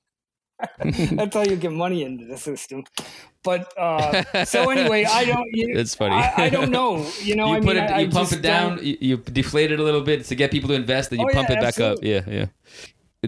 That's 1.17 1.35
how 1.35 1.43
you 1.43 1.55
get 1.55 1.71
money 1.71 2.03
into 2.03 2.25
the 2.25 2.37
system. 2.37 2.83
But 3.43 3.71
uh, 3.77 4.45
so 4.45 4.69
anyway, 4.69 5.05
I 5.05 5.25
don't. 5.25 5.47
You, 5.53 5.75
It's 5.77 5.95
funny. 5.95 6.15
I, 6.15 6.45
I 6.45 6.49
don't 6.49 6.71
know. 6.71 7.05
You 7.21 7.35
know, 7.35 7.47
you 7.47 7.53
I 7.55 7.59
put 7.59 7.75
mean, 7.75 7.77
it, 7.77 7.91
I, 7.91 7.99
you 7.99 8.07
I 8.07 8.11
pump 8.11 8.31
it 8.31 8.41
down, 8.41 8.79
you, 8.81 8.97
you 9.01 9.17
deflate 9.17 9.71
it 9.71 9.79
a 9.79 9.83
little 9.83 10.01
bit 10.01 10.25
to 10.25 10.35
get 10.35 10.51
people 10.51 10.69
to 10.69 10.75
invest, 10.75 11.09
then 11.09 11.19
you 11.19 11.27
Oh, 11.29 11.33
pump 11.33 11.49
yeah, 11.49 11.55
it 11.57 11.61
back 11.61 11.79
up. 11.79 11.99
Yeah, 12.01 12.21
yeah. 12.27 12.45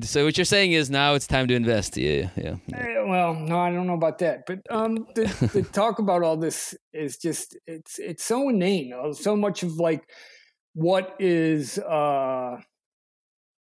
So 0.04 0.26
what 0.26 0.38
you're 0.38 0.44
saying 0.46 0.74
is 0.74 0.90
now 0.90 1.14
it's 1.14 1.26
time 1.28 1.48
to 1.48 1.54
invest. 1.54 1.96
Yeah, 1.96 2.30
yeah. 2.36 2.56
yeah. 2.68 2.78
Eh, 2.78 3.04
Well, 3.08 3.34
no, 3.36 3.60
I 3.60 3.72
don't 3.72 3.88
know 3.88 3.94
about 3.94 4.20
that. 4.20 4.46
But 4.46 4.60
um, 4.70 5.08
the, 5.16 5.24
the 5.54 5.64
talk 5.74 6.00
about 6.00 6.22
all 6.24 6.36
this 6.38 6.76
is 6.94 7.18
just 7.18 7.58
it's 7.66 7.98
it's 8.00 8.24
so 8.24 8.50
inane. 8.50 8.94
uh, 8.94 9.14
So 9.14 9.36
much 9.38 9.64
of 9.64 9.78
like 9.80 10.04
what 10.74 11.16
is 11.20 11.78
uh, 11.80 12.58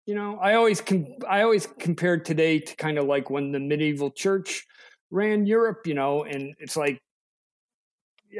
you 0.09 0.15
know, 0.15 0.39
I 0.41 0.55
always 0.55 0.81
com- 0.81 1.05
I 1.29 1.43
always 1.43 1.67
compared 1.77 2.25
today 2.25 2.57
to 2.57 2.75
kind 2.77 2.97
of 2.97 3.05
like 3.05 3.29
when 3.29 3.51
the 3.51 3.59
medieval 3.59 4.09
church 4.09 4.65
ran 5.11 5.45
Europe. 5.45 5.85
You 5.85 5.93
know, 5.93 6.23
and 6.23 6.55
it's 6.57 6.75
like 6.75 6.99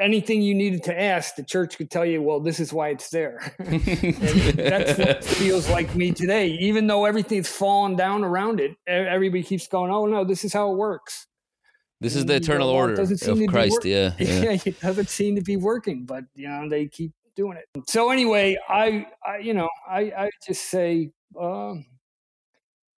anything 0.01 0.41
you 0.41 0.55
needed 0.55 0.81
to 0.85 0.99
ask, 0.99 1.35
the 1.35 1.43
church 1.43 1.77
could 1.77 1.91
tell 1.91 2.05
you, 2.05 2.23
well, 2.23 2.39
this 2.39 2.59
is 2.59 2.73
why 2.73 2.89
it's 2.89 3.11
there. 3.11 3.53
that's 3.59 4.97
what 4.97 5.23
feels 5.23 5.69
like 5.69 5.93
me 5.93 6.11
today. 6.11 6.47
Even 6.47 6.87
though 6.87 7.05
everything's 7.05 7.49
fallen 7.49 7.95
down 7.95 8.23
around 8.23 8.59
it, 8.59 8.75
everybody 8.87 9.43
keeps 9.43 9.67
going, 9.67 9.91
"Oh 9.91 10.07
no, 10.07 10.25
this 10.25 10.43
is 10.43 10.51
how 10.51 10.71
it 10.71 10.75
works." 10.75 11.27
This 12.01 12.15
is 12.15 12.25
the 12.25 12.37
eternal 12.37 12.69
order 12.69 12.99
of 12.99 13.47
Christ. 13.47 13.85
Yeah, 13.85 14.13
yeah. 14.19 14.41
Yeah. 14.41 14.57
it 14.65 14.81
doesn't 14.81 15.09
seem 15.09 15.35
to 15.35 15.43
be 15.43 15.55
working, 15.55 16.07
but 16.07 16.23
you 16.33 16.49
know 16.49 16.67
they 16.67 16.87
keep 16.87 17.11
doing 17.35 17.57
it. 17.57 17.65
So 17.87 18.09
anyway, 18.09 18.57
I, 18.67 19.05
I 19.23 19.37
you 19.37 19.53
know, 19.53 19.69
I, 19.87 19.99
I 20.01 20.29
just 20.47 20.69
say, 20.71 21.11
um, 21.37 21.85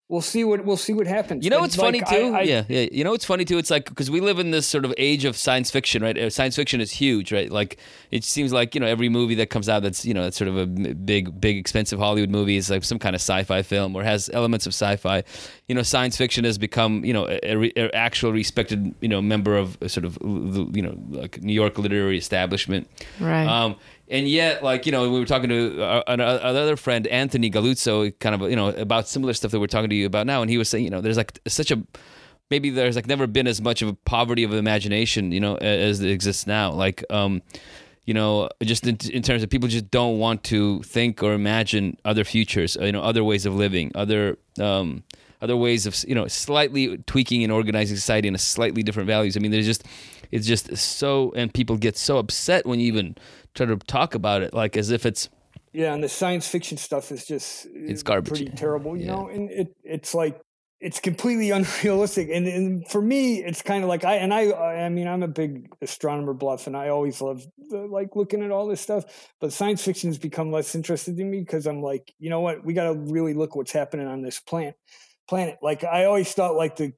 we'll 0.08 0.20
see 0.22 0.44
what 0.44 0.66
we'll 0.66 0.76
see 0.78 0.92
what 0.92 1.08
happens. 1.08 1.44
You 1.44 1.50
know 1.50 1.58
And, 1.58 1.64
what's 1.64 1.78
like, 1.78 2.06
funny 2.06 2.20
too? 2.20 2.36
I, 2.36 2.40
I, 2.40 2.42
yeah, 2.42 2.64
yeah. 2.68 2.88
You 2.92 3.04
know 3.06 3.12
what's 3.12 3.24
funny 3.26 3.46
too? 3.46 3.58
It's 3.58 3.72
like 3.72 3.86
because 3.86 4.12
we 4.12 4.20
live 4.20 4.40
in 4.40 4.52
this 4.52 4.68
sort 4.68 4.84
of 4.84 4.94
age 4.98 5.24
of 5.26 5.38
science 5.38 5.72
fiction, 5.72 6.04
right? 6.04 6.18
Uh, 6.18 6.30
Science 6.30 6.56
fiction 6.56 6.82
is 6.82 6.92
huge, 6.92 7.32
right? 7.32 7.50
Like 7.50 7.78
it 8.12 8.24
seems 8.26 8.52
like 8.52 8.76
you 8.76 8.82
know 8.82 8.88
every 8.88 9.08
movie 9.10 9.36
that 9.36 9.50
comes 9.50 9.70
out 9.70 9.84
that's 9.84 10.06
you 10.06 10.14
know 10.14 10.24
that's 10.24 10.38
sort 10.38 10.50
of 10.50 10.58
a 10.58 10.66
big, 10.66 11.40
big, 11.40 11.58
expensive 11.58 11.98
Hollywood 11.98 12.30
movie 12.30 12.58
is 12.58 12.70
like 12.70 12.84
some 12.84 13.00
kind 13.00 13.16
of 13.16 13.22
sci-fi 13.22 13.62
film 13.62 13.96
or 13.96 14.04
has 14.04 14.30
elements 14.34 14.66
of 14.66 14.74
sci-fi. 14.74 15.24
You 15.68 15.76
know, 15.76 15.84
science 15.84 16.18
fiction 16.18 16.44
has 16.44 16.58
become 16.58 17.06
you 17.06 17.14
know 17.14 17.28
a, 17.28 17.40
a, 17.44 17.56
re- 17.56 17.74
a 17.78 17.96
actual 17.96 18.34
respected 18.34 18.94
you 19.00 19.08
know 19.08 19.22
member 19.22 19.56
of 19.56 19.78
a 19.82 19.88
sort 19.88 20.04
of 20.06 20.18
l- 20.22 20.70
you 20.74 20.82
know 20.82 20.96
like 21.10 21.42
New 21.42 21.54
York 21.54 21.78
literary 21.78 22.18
establishment. 22.18 22.90
Right. 23.20 23.46
Um, 23.48 23.78
and 24.12 24.28
yet, 24.28 24.62
like 24.62 24.86
you 24.86 24.92
know, 24.92 25.10
we 25.10 25.20
were 25.20 25.26
talking 25.26 25.50
to 25.50 25.82
uh, 25.82 26.04
uh, 26.06 26.40
another 26.44 26.76
friend, 26.76 27.08
Anthony 27.08 27.50
Galluzzo, 27.50 28.18
kind 28.20 28.36
of 28.36 28.50
you 28.50 28.58
know 28.58 28.68
about 28.68 29.08
similar 29.08 29.34
stuff 29.34 29.52
that 29.52 29.60
we're 29.60 29.68
talking 29.68 29.90
to 29.90 29.96
you 29.96 30.06
about 30.06 30.28
now, 30.28 30.42
and 30.42 30.52
he 30.52 30.58
was 30.58 30.68
saying, 30.68 30.84
you 30.84 30.90
know, 30.90 31.00
there's 31.00 31.18
like 31.18 31.40
such 31.48 31.72
a 31.72 31.82
maybe 32.50 32.70
there's 32.70 32.98
like 32.98 33.08
never 33.08 33.26
been 33.26 33.48
as 33.48 33.62
much 33.62 33.82
of 33.82 33.88
a 33.88 33.94
poverty 33.94 34.44
of 34.44 34.54
imagination, 34.54 35.32
you 35.32 35.40
know, 35.40 35.56
as 35.56 36.02
it 36.02 36.12
exists 36.12 36.46
now. 36.46 36.72
Like, 36.74 37.06
um, 37.10 37.42
you 38.04 38.14
know, 38.14 38.50
just 38.62 38.86
in, 38.86 38.98
in 39.14 39.24
terms 39.24 39.44
of 39.44 39.50
people 39.50 39.70
just 39.70 39.90
don't 39.90 40.20
want 40.20 40.44
to 40.46 40.84
think 40.84 41.24
or 41.24 41.32
imagine 41.32 41.98
other 42.04 42.26
futures, 42.26 42.76
uh, 42.76 42.84
you 42.84 42.92
know, 42.92 43.02
other 43.02 43.24
ways 43.24 43.46
of 43.46 43.56
living, 43.56 43.94
other 43.96 44.38
um, 44.60 45.04
other 45.42 45.56
ways 45.56 45.86
of 45.86 45.96
you 46.06 46.16
know 46.16 46.28
slightly 46.28 46.98
tweaking 47.08 47.44
and 47.44 47.52
organizing 47.54 47.96
society 47.96 48.28
in 48.28 48.36
a 48.36 48.40
slightly 48.40 48.84
different 48.84 49.08
values. 49.08 49.38
I 49.38 49.40
mean, 49.40 49.52
there's 49.52 49.66
just 49.66 49.86
it's 50.32 50.48
just 50.48 50.76
so, 50.78 51.34
and 51.36 51.54
people 51.54 51.78
get 51.78 51.98
so 51.98 52.18
upset 52.18 52.66
when 52.66 52.80
you 52.80 52.88
even 52.88 53.18
try 53.56 53.66
to 53.66 53.78
talk 53.78 54.16
about 54.16 54.42
it, 54.42 54.54
like 54.54 54.78
as 54.78 54.92
if 54.92 55.06
it's 55.06 55.30
yeah, 55.74 55.94
and 55.94 56.04
the 56.04 56.10
science 56.10 56.48
fiction 56.48 56.78
stuff 56.78 57.12
is 57.12 57.26
just 57.26 57.66
It's 57.74 58.04
garbage. 58.04 58.30
pretty 58.30 58.52
terrible, 58.52 58.98
you 58.98 59.06
Yeah. 59.06 59.14
know. 59.14 59.28
And 59.30 59.50
it 59.50 59.76
it's 59.84 60.14
like 60.14 60.42
it's 60.82 61.00
completely 61.00 61.52
unrealistic. 61.60 62.30
And, 62.30 62.48
and 62.48 62.88
for 62.90 63.02
me, 63.02 63.44
it's 63.44 63.62
kind 63.62 63.84
of 63.84 63.90
like 63.90 64.04
I 64.04 64.16
and 64.16 64.34
I. 64.34 64.52
I 64.52 64.90
mean, 64.90 65.08
I'm 65.08 65.24
a 65.24 65.28
big 65.28 65.70
astronomer 65.82 66.34
bluff, 66.34 66.68
and 66.68 66.76
I 66.76 66.90
always 66.90 67.22
love 67.22 67.46
like 67.70 68.16
looking 68.16 68.44
at 68.44 68.52
all 68.52 68.68
this 68.68 68.82
stuff. 68.82 69.06
But 69.40 69.54
science 69.54 69.84
fiction 69.84 70.10
has 70.10 70.18
become 70.18 70.52
less 70.52 70.76
interested 70.76 71.18
in 71.20 71.30
me 71.30 71.40
because 71.40 71.68
I'm 71.68 71.82
like, 71.82 72.14
you 72.20 72.30
know 72.30 72.42
what? 72.42 72.66
We 72.66 72.74
got 72.74 72.92
to 72.92 72.94
really 72.94 73.34
look 73.34 73.56
what's 73.56 73.72
happening 73.72 74.08
on 74.08 74.22
this 74.22 74.40
planet. 74.40 74.76
Planet. 75.30 75.58
Like 75.62 75.86
I 75.86 76.06
always 76.06 76.34
thought, 76.34 76.56
like 76.56 76.76
the 76.76 76.94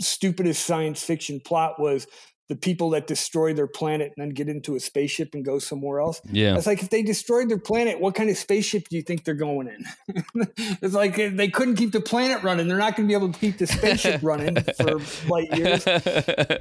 stupidest 0.00 0.64
science 0.64 1.04
fiction 1.04 1.40
plot 1.44 1.78
was 1.78 2.06
the 2.48 2.56
people 2.56 2.90
that 2.90 3.06
destroy 3.06 3.52
their 3.52 3.66
planet 3.66 4.12
and 4.16 4.24
then 4.24 4.30
get 4.30 4.48
into 4.48 4.74
a 4.74 4.80
spaceship 4.80 5.34
and 5.34 5.44
go 5.44 5.58
somewhere 5.58 6.00
else. 6.00 6.20
Yeah. 6.32 6.56
It's 6.56 6.66
like 6.66 6.82
if 6.82 6.88
they 6.88 7.02
destroyed 7.02 7.50
their 7.50 7.58
planet, 7.58 8.00
what 8.00 8.14
kind 8.14 8.30
of 8.30 8.38
spaceship 8.38 8.88
do 8.88 8.96
you 8.96 9.02
think 9.02 9.24
they're 9.24 9.34
going 9.34 9.68
in? 9.68 10.46
it's 10.82 10.94
like 10.94 11.18
eh, 11.18 11.30
they 11.32 11.48
couldn't 11.48 11.76
keep 11.76 11.92
the 11.92 12.00
planet 12.00 12.42
running. 12.42 12.66
They're 12.66 12.78
not 12.78 12.96
going 12.96 13.06
to 13.06 13.10
be 13.10 13.14
able 13.14 13.32
to 13.32 13.38
keep 13.38 13.58
the 13.58 13.66
spaceship 13.66 14.22
running 14.22 14.56
for 14.76 15.00
light 15.28 15.56
years. 15.56 15.86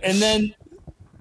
And 0.04 0.18
then 0.22 0.56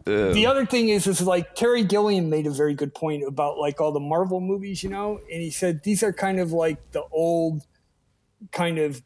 the 0.05 0.47
other 0.47 0.67
thing 0.67 0.89
is, 0.89 1.07
is 1.07 1.21
like 1.23 1.55
Terry 1.55 1.83
Gilliam 1.83 2.31
made 2.31 2.47
a 2.47 2.51
very 2.51 2.75
good 2.75 2.95
point 2.95 3.25
about 3.27 3.59
like 3.59 3.81
all 3.81 3.93
the 3.93 4.01
Marvel 4.01 4.41
movies, 4.41 4.83
you 4.83 4.91
know, 4.91 5.21
and 5.33 5.43
he 5.43 5.51
said 5.51 5.83
these 5.83 6.03
are 6.03 6.13
kind 6.13 6.39
of 6.39 6.53
like 6.53 6.93
the 6.93 7.03
old 7.13 7.67
kind 8.53 8.79
of 8.79 9.03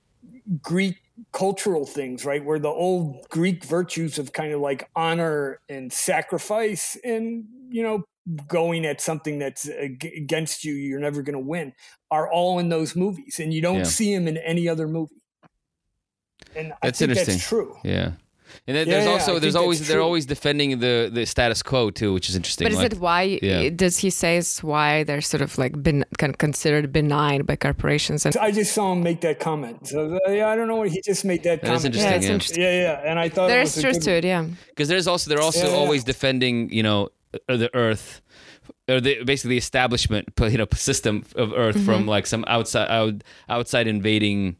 Greek 0.62 0.99
cultural 1.32 1.86
things, 1.86 2.24
right? 2.24 2.44
Where 2.44 2.58
the 2.58 2.68
old 2.68 3.28
Greek 3.28 3.64
virtues 3.64 4.18
of 4.18 4.32
kind 4.32 4.52
of 4.52 4.60
like 4.60 4.88
honor 4.96 5.60
and 5.68 5.92
sacrifice 5.92 6.96
and, 7.04 7.44
you 7.68 7.82
know, 7.82 8.04
going 8.46 8.84
at 8.86 9.00
something 9.00 9.38
that's 9.38 9.66
against 9.66 10.64
you, 10.64 10.74
you're 10.74 11.00
never 11.00 11.22
going 11.22 11.34
to 11.34 11.46
win, 11.46 11.72
are 12.10 12.30
all 12.30 12.58
in 12.58 12.68
those 12.68 12.94
movies. 12.94 13.40
And 13.40 13.52
you 13.52 13.60
don't 13.60 13.78
yeah. 13.78 13.84
see 13.84 14.14
them 14.14 14.28
in 14.28 14.36
any 14.38 14.68
other 14.68 14.86
movie. 14.86 15.16
And 16.54 16.72
that's 16.82 17.00
I 17.02 17.06
think 17.06 17.10
interesting. 17.10 17.34
that's 17.34 17.48
true. 17.48 17.76
Yeah. 17.84 18.12
And 18.66 18.76
then 18.76 18.88
there's 18.88 19.04
yeah, 19.06 19.10
also 19.12 19.36
I 19.36 19.38
there's 19.38 19.56
always 19.56 19.86
they're 19.88 20.00
always 20.02 20.26
defending 20.26 20.78
the 20.80 21.10
the 21.12 21.24
status 21.26 21.62
quo 21.62 21.90
too, 21.90 22.12
which 22.12 22.28
is 22.28 22.36
interesting. 22.36 22.64
But 22.66 22.72
is 22.72 22.78
like- 22.78 22.92
it 22.92 22.98
why? 23.00 23.38
yeah. 23.42 23.70
Does 23.70 23.98
he 23.98 24.10
say 24.10 24.36
it's 24.38 24.62
why 24.62 25.04
they're 25.04 25.20
sort 25.20 25.40
of 25.42 25.56
like 25.58 25.80
been 25.82 26.04
kind 26.18 26.30
of 26.32 26.38
considered 26.38 26.92
benign 26.92 27.42
by 27.44 27.56
corporations? 27.56 28.26
And 28.26 28.36
I 28.36 28.50
just 28.50 28.72
saw 28.72 28.92
him 28.92 29.02
make 29.02 29.20
that 29.22 29.40
comment. 29.40 29.88
So 29.88 30.18
uh, 30.26 30.30
yeah, 30.30 30.48
I 30.48 30.56
don't 30.56 30.68
know 30.68 30.76
what 30.76 30.88
he 30.90 31.00
just 31.04 31.24
made 31.24 31.42
that, 31.44 31.62
That 31.62 31.74
is 31.74 31.82
comment. 31.82 31.84
interesting. 31.96 32.10
yeah, 32.10 32.16
it's 32.16 32.26
yeah. 32.26 32.32
interesting. 32.32 32.62
Yeah, 32.62 32.80
yeah. 32.82 33.10
And 33.10 33.18
I 33.18 33.28
thought 33.28 33.46
it 33.46 33.54
There's 33.54 33.74
was 33.76 33.82
truth 33.84 33.94
good- 33.96 34.02
to 34.04 34.10
it, 34.18 34.24
yeah. 34.24 34.44
because 34.68 34.88
there's 34.88 35.06
also 35.06 35.28
they're 35.30 35.40
also 35.42 35.66
Yeah, 35.66 35.72
yeah. 35.72 35.78
always 35.80 36.04
defending 36.04 36.70
you 36.72 36.82
know 36.82 37.08
uh, 37.48 37.56
the 37.56 37.70
earth 37.74 38.20
or 38.88 39.00
the 39.00 39.22
basically 39.24 39.50
the 39.50 39.58
establishment 39.58 40.28
you 40.40 40.58
know 40.58 40.66
system 40.74 41.24
of 41.36 41.52
earth 41.52 41.76
Mm-hmm. 41.76 41.84
from 41.86 42.06
like 42.06 42.26
some 42.26 42.44
outside 42.48 42.88
out, 42.90 43.14
outside 43.48 43.86
invading 43.86 44.56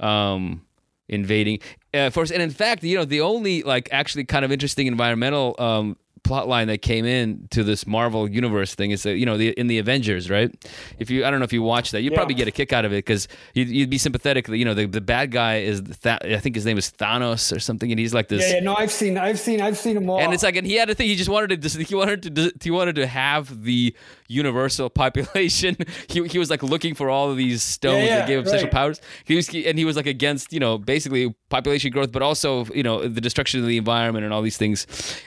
um 0.00 0.62
invading 1.08 1.58
uh, 1.94 2.10
first 2.10 2.32
and 2.32 2.42
in 2.42 2.50
fact 2.50 2.82
you 2.84 2.96
know 2.96 3.04
the 3.04 3.20
only 3.20 3.62
like 3.62 3.88
actually 3.92 4.24
kind 4.24 4.44
of 4.44 4.52
interesting 4.52 4.86
environmental 4.86 5.54
um 5.58 5.96
plot 6.24 6.46
line 6.46 6.68
that 6.68 6.78
came 6.82 7.04
in 7.04 7.48
to 7.50 7.64
this 7.64 7.84
Marvel 7.84 8.30
universe 8.30 8.76
thing 8.76 8.92
is 8.92 9.02
that 9.02 9.16
you 9.16 9.26
know 9.26 9.36
the 9.36 9.48
in 9.58 9.66
the 9.66 9.78
Avengers 9.78 10.30
right 10.30 10.54
if 11.00 11.10
you 11.10 11.24
I 11.24 11.30
don't 11.32 11.40
know 11.40 11.44
if 11.44 11.52
you 11.52 11.62
watch 11.64 11.90
that 11.90 12.02
you'd 12.02 12.12
Yeah. 12.12 12.18
probably 12.18 12.36
get 12.36 12.46
a 12.46 12.52
kick 12.52 12.72
out 12.72 12.84
of 12.84 12.92
it 12.92 12.98
because 13.04 13.26
you'd, 13.54 13.68
you'd 13.68 13.90
be 13.90 13.98
sympathetic 13.98 14.46
you 14.46 14.64
know 14.64 14.72
the, 14.72 14.86
the 14.86 15.00
bad 15.00 15.32
guy 15.32 15.58
is 15.62 15.82
Th- 15.82 16.18
I 16.22 16.38
think 16.38 16.54
his 16.54 16.64
name 16.64 16.78
is 16.78 16.92
Thanos 16.92 17.54
or 17.54 17.58
something 17.58 17.90
and 17.90 17.98
he's 17.98 18.14
like 18.14 18.28
this 18.28 18.48
Yeah, 18.48 18.54
yeah. 18.58 18.60
No, 18.62 18.76
I've 18.76 18.92
seen, 18.92 19.18
I've 19.18 19.40
seen, 19.40 19.60
I've 19.60 19.76
seen 19.76 19.96
them 19.96 20.08
all. 20.08 20.20
and 20.20 20.32
it's 20.32 20.44
like, 20.44 20.54
and 20.54 20.64
he 20.64 20.74
had 20.76 20.88
a 20.88 20.94
thing. 20.94 21.08
He 21.08 21.16
just 21.16 21.28
wanted 21.28 21.60
to, 21.60 21.68
he 21.82 21.94
wanted 21.96 22.36
to, 22.36 22.52
he 22.62 22.70
wanted 22.70 22.94
to 22.96 23.06
have 23.08 23.64
the 23.64 23.92
universal 24.32 24.88
population. 25.02 25.76
He, 26.08 26.26
he 26.26 26.38
was 26.38 26.50
like 26.50 26.62
looking 26.62 26.94
for 26.94 27.10
all 27.10 27.30
of 27.30 27.36
these 27.36 27.62
stones 27.62 27.98
Yeah, 27.98 28.04
yeah, 28.06 28.16
that 28.20 28.26
gave 28.28 28.38
him 28.40 28.46
special 28.46 28.68
powers. 28.68 29.00
He 29.24 29.34
was, 29.36 29.48
and 29.54 29.78
he 29.78 29.84
was 29.84 29.96
like 29.96 30.06
against, 30.06 30.52
you 30.52 30.60
know, 30.60 30.78
basically 30.78 31.34
population 31.50 31.90
growth, 31.92 32.12
but 32.12 32.22
also, 32.22 32.64
you 32.66 32.82
know, 32.82 33.06
the 33.06 33.20
destruction 33.20 33.60
of 33.60 33.66
the 33.66 33.76
environment 33.76 34.24
and 34.24 34.32
all 34.32 34.42
these 34.42 34.56
things. 34.56 34.86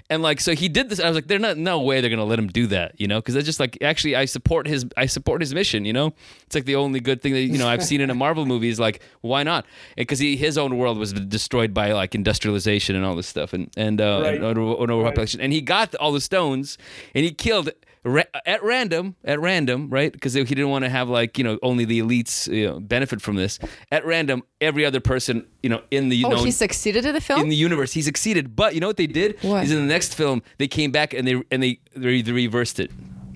And 0.09 0.21
like, 0.23 0.39
so 0.41 0.53
he 0.55 0.67
did 0.69 0.89
this. 0.89 0.99
I 0.99 1.07
was 1.07 1.15
like, 1.15 1.27
there's 1.27 1.41
not, 1.41 1.57
no 1.57 1.79
way 1.81 2.01
they're 2.01 2.09
gonna 2.09 2.25
let 2.25 2.39
him 2.39 2.47
do 2.47 2.67
that, 2.67 2.99
you 2.99 3.07
know, 3.07 3.19
because 3.19 3.35
it's 3.35 3.45
just 3.45 3.59
like, 3.59 3.77
actually, 3.81 4.15
I 4.15 4.25
support 4.25 4.67
his, 4.67 4.85
I 4.97 5.05
support 5.05 5.41
his 5.41 5.53
mission. 5.53 5.85
You 5.85 5.93
know, 5.93 6.13
it's 6.45 6.55
like 6.55 6.65
the 6.65 6.75
only 6.75 6.99
good 6.99 7.21
thing 7.21 7.33
that 7.33 7.41
you 7.41 7.57
know 7.57 7.67
I've 7.67 7.83
seen 7.83 8.01
in 8.01 8.09
a 8.09 8.15
Marvel 8.15 8.45
movie 8.45 8.69
is 8.69 8.79
like, 8.79 9.01
why 9.21 9.43
not? 9.43 9.65
Because 9.95 10.19
he, 10.19 10.35
his 10.37 10.57
own 10.57 10.77
world 10.77 10.97
was 10.97 11.13
destroyed 11.13 11.73
by 11.73 11.91
like 11.93 12.15
industrialization 12.15 12.95
and 12.95 13.05
all 13.05 13.15
this 13.15 13.27
stuff, 13.27 13.53
and 13.53 13.69
and 13.77 14.01
uh, 14.01 14.21
Right. 14.23 14.35
and 14.35 14.43
and 14.45 14.91
overpopulation. 14.91 15.41
And 15.41 15.53
he 15.53 15.61
got 15.61 15.93
all 15.95 16.11
the 16.11 16.21
stones, 16.21 16.77
and 17.13 17.23
he 17.25 17.31
killed 17.31 17.69
ra- 18.05 18.23
at 18.45 18.63
random, 18.63 19.15
at 19.23 19.39
random, 19.39 19.89
right? 19.89 20.11
Because 20.11 20.33
he 20.33 20.43
didn't 20.43 20.69
want 20.69 20.85
to 20.85 20.89
have 20.89 21.09
like 21.09 21.37
you 21.37 21.43
know 21.43 21.59
only 21.63 21.85
the 21.85 21.99
elites 21.99 22.47
you 22.51 22.67
know, 22.67 22.79
benefit 22.79 23.21
from 23.21 23.35
this. 23.35 23.59
At 23.91 24.05
random, 24.05 24.43
every 24.61 24.85
other 24.85 24.99
person 24.99 25.45
you 25.63 25.69
know 25.69 25.81
in 25.91 26.09
the 26.09 26.23
Oh, 26.25 26.29
known, 26.29 26.45
he 26.45 26.51
succeeded 26.51 27.05
in 27.05 27.13
the 27.13 27.21
film. 27.21 27.41
in 27.41 27.49
the 27.49 27.55
universe, 27.55 27.91
he 27.93 28.01
succeeded. 28.01 28.55
But 28.55 28.73
you 28.75 28.79
know 28.81 28.87
what 28.87 28.97
they 28.97 29.07
did? 29.07 29.37
What? 29.41 29.63
Is 29.63 29.71
in 29.71 29.77
the 29.77 29.93
next 29.93 30.15
film 30.15 30.41
they 30.57 30.67
came 30.67 30.91
back 30.91 31.13
and 31.13 31.27
they 31.27 31.41
and 31.51 31.61
they 31.61 31.79
they 31.95 32.21
reversed 32.31 32.79
it. 32.79 32.91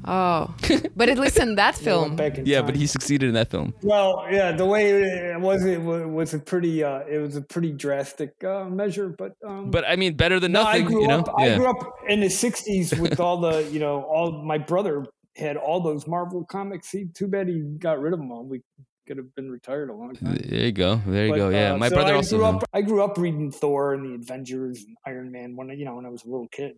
Oh, 0.09 0.55
but 0.95 1.07
at 1.09 1.17
least 1.17 1.37
in 1.37 1.55
that 1.55 1.75
film, 1.85 2.01
went 2.03 2.17
back 2.17 2.37
in 2.37 2.45
Yeah, 2.45 2.57
time. 2.57 2.65
but 2.67 2.75
he 2.75 2.87
succeeded 2.87 3.27
in 3.29 3.35
that 3.35 3.49
film. 3.49 3.73
Well, 3.83 4.25
yeah, 4.31 4.51
the 4.51 4.65
way 4.65 4.89
it 4.91 5.39
was, 5.39 5.63
it 5.65 5.79
was 5.81 6.33
a 6.33 6.39
pretty, 6.39 6.83
uh, 6.83 6.99
it 7.09 7.19
was 7.19 7.35
a 7.35 7.41
pretty 7.41 7.71
drastic 7.71 8.31
uh, 8.43 8.65
measure. 8.65 9.09
But, 9.09 9.33
um, 9.47 9.69
But 9.71 9.85
I 9.87 9.95
mean, 9.95 10.15
better 10.15 10.39
than 10.39 10.51
no, 10.51 10.63
nothing. 10.63 10.85
I 10.85 10.87
grew 10.87 11.01
you 11.03 11.07
know? 11.07 11.19
up. 11.19 11.29
I 11.37 11.55
grew 11.55 11.69
up 11.69 11.95
in 12.07 12.19
the 12.19 12.27
'60s 12.27 12.99
with 13.03 13.19
all 13.19 13.39
the, 13.39 13.63
you 13.71 13.79
know, 13.79 14.01
all 14.03 14.43
my 14.43 14.57
brother 14.57 15.05
had 15.35 15.55
all 15.57 15.79
those 15.81 16.07
Marvel 16.07 16.43
comics. 16.45 16.89
He, 16.89 17.05
too 17.13 17.27
bad 17.27 17.47
he 17.47 17.61
got 17.77 17.99
rid 18.01 18.11
of 18.13 18.19
them 18.19 18.31
all. 18.31 18.43
We 18.45 18.61
could 19.07 19.17
have 19.17 19.33
been 19.35 19.49
retired 19.49 19.89
a 19.89 19.93
long 19.93 20.13
time. 20.15 20.35
There 20.35 20.65
you 20.65 20.71
go. 20.71 21.01
There 21.07 21.25
you 21.27 21.31
But, 21.31 21.37
go. 21.37 21.49
Yeah, 21.49 21.73
uh, 21.73 21.77
my 21.77 21.89
so 21.89 21.95
brother 21.95 22.13
I 22.13 22.15
also. 22.17 22.37
Grew 22.37 22.45
up, 22.45 22.63
I 22.73 22.81
grew 22.81 23.01
up 23.03 23.17
reading 23.17 23.51
Thor 23.51 23.93
and 23.93 24.05
the 24.05 24.15
Avengers 24.15 24.83
and 24.85 24.95
Iron 25.07 25.31
Man 25.31 25.55
when 25.55 25.71
I- 25.71 25.73
you 25.73 25.85
know 25.85 25.95
when 25.95 26.05
I 26.05 26.09
was 26.09 26.23
a 26.25 26.27
little 26.29 26.47
kid. 26.51 26.73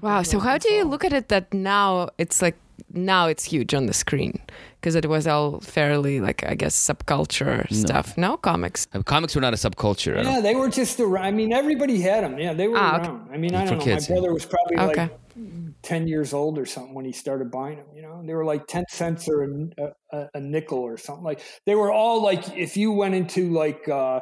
Wow. 0.00 0.22
So 0.22 0.38
how 0.38 0.58
do 0.58 0.72
you 0.72 0.84
look 0.84 1.04
at 1.04 1.12
it 1.12 1.28
that 1.28 1.52
now 1.52 2.10
it's 2.18 2.42
like 2.42 2.56
now 2.92 3.26
it's 3.26 3.44
huge 3.44 3.74
on 3.74 3.86
the 3.86 3.92
screen 3.92 4.40
because 4.80 4.94
it 4.94 5.06
was 5.06 5.26
all 5.26 5.60
fairly 5.60 6.20
like 6.20 6.44
I 6.44 6.54
guess 6.54 6.74
subculture 6.74 7.70
stuff. 7.72 8.16
No 8.16 8.36
comics. 8.36 8.88
Uh, 8.92 9.02
Comics 9.02 9.34
were 9.34 9.40
not 9.40 9.52
a 9.52 9.56
subculture. 9.56 10.18
I 10.18 10.22
Yeah, 10.22 10.40
they 10.40 10.54
were 10.54 10.68
just 10.70 10.98
around. 11.00 11.24
I 11.24 11.30
mean, 11.30 11.52
everybody 11.52 12.00
had 12.00 12.24
them. 12.24 12.38
Yeah, 12.38 12.52
they 12.54 12.68
were 12.68 12.78
Ah, 12.78 13.00
okay. 13.00 13.08
around. 13.08 13.30
I 13.32 13.36
mean, 13.36 13.54
I 13.54 13.64
don't 13.66 13.78
know. 13.78 13.84
kids, 13.84 14.08
My 14.08 14.14
yeah. 14.14 14.20
brother 14.20 14.34
was 14.34 14.46
probably 14.46 14.78
Okay. 14.78 15.02
like 15.02 15.12
ten 15.82 16.08
years 16.08 16.32
old 16.34 16.58
or 16.58 16.66
something 16.66 16.94
when 16.94 17.04
he 17.04 17.12
started 17.12 17.50
buying 17.50 17.76
them. 17.76 17.86
You 17.94 18.02
know, 18.02 18.22
they 18.24 18.34
were 18.34 18.44
like 18.44 18.66
ten 18.66 18.84
cents 18.90 19.28
or 19.28 19.44
a, 19.44 19.92
a, 20.16 20.28
a 20.34 20.40
nickel 20.40 20.78
or 20.78 20.96
something. 20.96 21.24
Like 21.24 21.40
they 21.66 21.74
were 21.74 21.92
all 21.92 22.22
like 22.22 22.56
if 22.56 22.76
you 22.76 22.92
went 22.92 23.14
into 23.14 23.50
like 23.52 23.88
uh, 23.88 24.20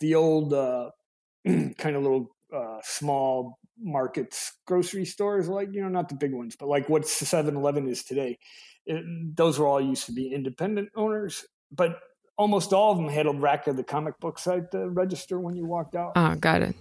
the 0.00 0.14
old 0.14 0.52
uh, 0.54 0.90
kind 1.46 1.96
of 1.96 2.02
little 2.02 2.26
uh, 2.54 2.78
small 2.82 3.58
markets, 3.82 4.52
grocery 4.66 5.04
stores, 5.04 5.48
like 5.48 5.68
you 5.72 5.82
know, 5.82 5.88
not 5.88 6.08
the 6.08 6.14
big 6.14 6.32
ones, 6.32 6.56
but 6.58 6.68
like 6.68 6.88
what 6.88 7.02
7-Eleven 7.02 7.88
is 7.88 8.02
today. 8.04 8.38
It, 8.86 9.04
those 9.36 9.58
were 9.58 9.66
all 9.66 9.80
used 9.80 10.06
to 10.06 10.12
be 10.12 10.32
independent 10.32 10.88
owners, 10.96 11.44
but 11.70 11.98
almost 12.36 12.72
all 12.72 12.92
of 12.92 12.98
them 12.98 13.08
had 13.08 13.26
a 13.26 13.30
rack 13.32 13.66
of 13.66 13.76
the 13.76 13.84
comic 13.84 14.18
books 14.20 14.46
at 14.46 14.70
the 14.70 14.88
register 14.90 15.38
when 15.38 15.54
you 15.54 15.66
walked 15.66 15.94
out. 15.94 16.12
Oh, 16.16 16.34
got 16.34 16.62
it. 16.62 16.74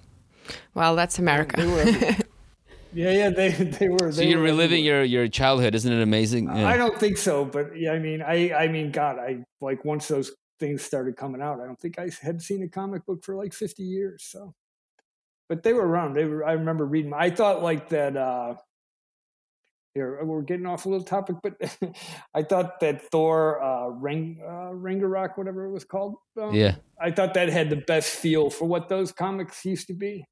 Well, 0.73 0.95
that's 0.95 1.17
They 1.17 1.21
America. 1.23 1.65
were 1.67 1.83
yeah, 2.93 3.11
yeah, 3.11 3.29
they 3.29 3.49
they 3.51 3.89
were. 3.89 4.11
So 4.11 4.21
they 4.21 4.27
you're 4.29 4.39
were 4.39 4.45
reliving 4.45 4.79
everywhere. 4.79 5.03
your, 5.03 5.21
your 5.23 5.27
childhood, 5.27 5.75
isn't 5.75 5.91
it 5.91 6.01
amazing? 6.01 6.45
Yeah. 6.45 6.67
I 6.67 6.77
don't 6.77 6.99
think 6.99 7.17
so, 7.17 7.45
but 7.45 7.77
yeah, 7.77 7.91
I 7.91 7.99
mean, 7.99 8.21
I 8.21 8.53
I 8.53 8.67
mean, 8.67 8.91
God, 8.91 9.19
I 9.19 9.43
like 9.61 9.85
once 9.85 10.07
those 10.07 10.31
things 10.59 10.81
started 10.83 11.15
coming 11.17 11.41
out, 11.41 11.59
I 11.59 11.65
don't 11.65 11.79
think 11.79 11.99
I 11.99 12.09
had 12.21 12.41
seen 12.41 12.63
a 12.63 12.67
comic 12.69 13.05
book 13.05 13.23
for 13.23 13.35
like 13.35 13.53
50 13.53 13.83
years. 13.83 14.23
So, 14.23 14.53
but 15.51 15.63
they 15.63 15.73
were 15.73 15.85
around. 15.85 16.13
They 16.15 16.23
were. 16.23 16.45
I 16.45 16.53
remember 16.53 16.85
reading. 16.85 17.13
I 17.13 17.29
thought 17.29 17.61
like 17.61 17.89
that. 17.89 18.15
uh 18.15 18.55
here 19.93 20.23
we're 20.23 20.41
getting 20.41 20.65
off 20.65 20.85
a 20.85 20.89
little 20.89 21.03
topic, 21.05 21.35
but 21.43 21.53
I 22.33 22.43
thought 22.43 22.79
that 22.79 23.01
Thor, 23.11 23.61
uh, 23.61 23.87
Ring, 23.89 24.39
uh, 24.41 24.71
Ragnarok, 24.73 25.37
whatever 25.37 25.65
it 25.65 25.71
was 25.71 25.83
called, 25.83 26.15
um, 26.41 26.53
Yeah, 26.55 26.75
I 26.97 27.11
thought 27.11 27.33
that 27.33 27.49
had 27.49 27.69
the 27.69 27.75
best 27.75 28.09
feel 28.09 28.49
for 28.49 28.63
what 28.73 28.87
those 28.87 29.11
comics 29.11 29.65
used 29.65 29.87
to 29.87 29.93
be. 29.93 30.23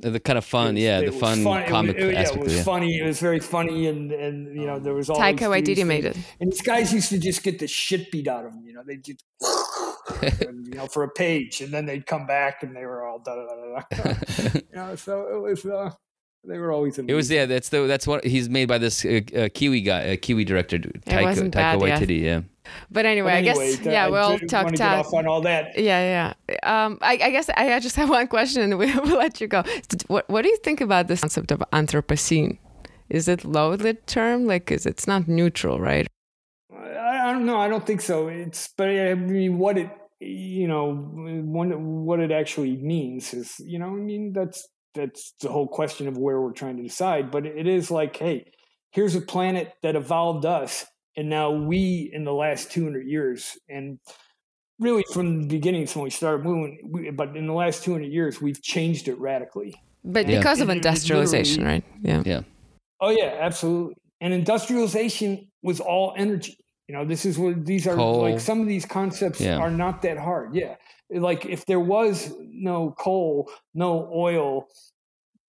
the 0.00 0.18
kind 0.18 0.38
of 0.38 0.44
fun. 0.44 0.74
Was- 0.74 0.82
Yeah, 0.82 1.00
the 1.02 1.06
was 1.12 1.20
fun 1.20 1.44
fun- 1.44 1.58
it 1.58 1.62
was- 1.62 1.70
comic 1.70 1.96
it, 1.98 2.12
yeah, 2.14 2.20
aspect. 2.20 2.34
it 2.34 2.38
of 2.38 2.42
was 2.46 2.52
it, 2.52 2.56
yeah. 2.56 2.62
funny. 2.64 2.98
It 2.98 3.04
was 3.06 3.20
very 3.20 3.38
funny, 3.38 3.86
and 3.86 4.10
and 4.10 4.36
you 4.60 4.66
know 4.66 4.80
there 4.80 4.94
was 4.94 5.08
all 5.08 5.16
Taika 5.16 5.38
these 5.38 5.48
Waititi 5.54 5.64
dudes 5.76 5.84
made 5.84 6.04
it. 6.06 6.16
And 6.40 6.50
these 6.50 6.62
guys 6.62 6.92
used 6.92 7.10
to 7.10 7.18
just 7.18 7.44
get 7.44 7.60
the 7.60 7.68
shit 7.68 8.10
beat 8.10 8.26
out 8.26 8.44
of 8.44 8.52
them. 8.54 8.64
You 8.66 8.72
know, 8.74 8.82
they 8.84 8.96
just 8.96 9.22
and, 10.22 10.66
you 10.66 10.74
know 10.74 10.86
for 10.86 11.02
a 11.04 11.08
page, 11.08 11.60
and 11.60 11.72
then 11.72 11.86
they'd 11.86 12.06
come 12.06 12.26
back 12.26 12.62
and 12.62 12.74
they 12.74 12.84
were 12.86 13.04
all 13.04 13.18
da 13.18 13.34
da 13.34 13.46
da 13.46 13.54
da. 13.56 14.12
da. 14.12 14.50
you 14.54 14.62
know, 14.74 14.96
so 14.96 15.34
it 15.34 15.40
was. 15.40 15.64
uh 15.64 15.90
They 16.44 16.58
were 16.58 16.72
always. 16.72 16.98
It 16.98 17.12
was 17.12 17.30
yeah. 17.30 17.46
That's 17.46 17.68
the 17.68 17.86
that's 17.86 18.06
what 18.06 18.24
he's 18.24 18.48
made 18.48 18.66
by 18.66 18.78
this 18.78 19.04
uh, 19.04 19.20
uh, 19.36 19.48
Kiwi 19.52 19.82
guy, 19.82 20.12
uh, 20.12 20.16
Kiwi 20.16 20.44
director, 20.44 20.78
Taika, 20.78 21.50
Taika 21.50 21.52
yeah. 21.52 21.76
Waititi. 21.76 22.20
Yeah. 22.20 22.40
But 22.90 23.04
anyway, 23.06 23.32
But 23.32 23.36
I 23.38 23.42
guess 23.42 23.58
anyway, 23.58 23.92
yeah, 23.92 24.06
I 24.06 24.10
we'll 24.10 24.38
talk 24.40 24.64
wanna 24.64 24.76
get 24.76 24.84
ta- 24.84 25.00
off 25.00 25.12
on 25.12 25.26
all 25.26 25.42
that. 25.42 25.76
Yeah, 25.76 26.32
yeah. 26.48 26.56
Um, 26.62 26.98
I, 27.02 27.12
I 27.12 27.30
guess 27.30 27.50
I 27.50 27.78
just 27.80 27.96
have 27.96 28.08
one 28.18 28.26
question, 28.28 28.62
and 28.62 28.78
we 28.78 28.94
will 28.94 29.18
let 29.18 29.40
you 29.40 29.48
go. 29.48 29.62
What 30.06 30.28
What 30.28 30.42
do 30.42 30.48
you 30.48 30.58
think 30.58 30.80
about 30.80 31.08
this 31.08 31.20
concept 31.20 31.50
of 31.52 31.62
Anthropocene? 31.72 32.58
Is 33.08 33.28
it 33.28 33.44
loaded 33.44 34.06
term? 34.06 34.46
Like, 34.46 34.70
is 34.70 34.86
it's 34.86 35.06
not 35.06 35.28
neutral, 35.28 35.80
right? 35.80 36.06
I, 37.20 37.28
I 37.28 37.32
don't 37.32 37.46
know. 37.46 37.58
I 37.58 37.68
don't 37.68 37.86
think 37.86 38.00
so. 38.00 38.28
It's 38.28 38.68
but 38.76 38.88
I 38.88 39.14
mean, 39.14 39.58
what 39.58 39.78
it 39.78 39.90
you 40.20 40.68
know, 40.68 40.94
one, 40.94 42.04
what 42.04 42.20
it 42.20 42.30
actually 42.30 42.76
means 42.76 43.32
is, 43.32 43.58
you 43.58 43.78
know, 43.78 43.86
I 43.86 44.00
mean, 44.00 44.32
that's 44.32 44.68
that's 44.94 45.32
the 45.40 45.48
whole 45.48 45.66
question 45.66 46.08
of 46.08 46.18
where 46.18 46.40
we're 46.40 46.52
trying 46.52 46.76
to 46.76 46.82
decide. 46.82 47.30
But 47.30 47.46
it 47.46 47.66
is 47.66 47.90
like, 47.90 48.16
hey, 48.16 48.52
here's 48.90 49.14
a 49.14 49.20
planet 49.20 49.72
that 49.82 49.96
evolved 49.96 50.44
us, 50.44 50.84
and 51.16 51.30
now 51.30 51.50
we, 51.50 52.10
in 52.12 52.24
the 52.24 52.32
last 52.32 52.70
200 52.70 53.06
years, 53.06 53.58
and 53.68 53.98
really 54.78 55.04
from 55.12 55.42
the 55.42 55.48
beginning, 55.48 55.86
when 55.94 56.04
we 56.04 56.10
started 56.10 56.44
moving, 56.44 56.80
we, 56.84 57.10
but 57.10 57.34
in 57.36 57.46
the 57.46 57.54
last 57.54 57.82
200 57.84 58.04
years, 58.04 58.42
we've 58.42 58.60
changed 58.62 59.08
it 59.08 59.18
radically. 59.18 59.74
But 60.04 60.28
yeah. 60.28 60.38
because 60.38 60.60
of 60.60 60.68
industrialization, 60.68 61.64
right? 61.64 61.84
Yeah. 62.02 62.22
Yeah. 62.26 62.42
Oh 63.00 63.10
yeah, 63.10 63.38
absolutely. 63.40 63.94
And 64.20 64.34
industrialization 64.34 65.50
was 65.62 65.80
all 65.80 66.12
energy. 66.16 66.58
You 66.90 66.96
know, 66.96 67.04
this 67.04 67.24
is 67.24 67.38
what 67.38 67.64
these 67.64 67.86
are 67.86 67.94
coal. 67.94 68.22
like. 68.22 68.40
Some 68.40 68.60
of 68.60 68.66
these 68.66 68.84
concepts 68.84 69.40
yeah. 69.40 69.58
are 69.58 69.70
not 69.70 70.02
that 70.02 70.18
hard. 70.18 70.56
Yeah, 70.56 70.74
like 71.08 71.46
if 71.46 71.64
there 71.64 71.78
was 71.78 72.34
no 72.40 72.90
coal, 72.98 73.48
no 73.74 74.10
oil, 74.12 74.66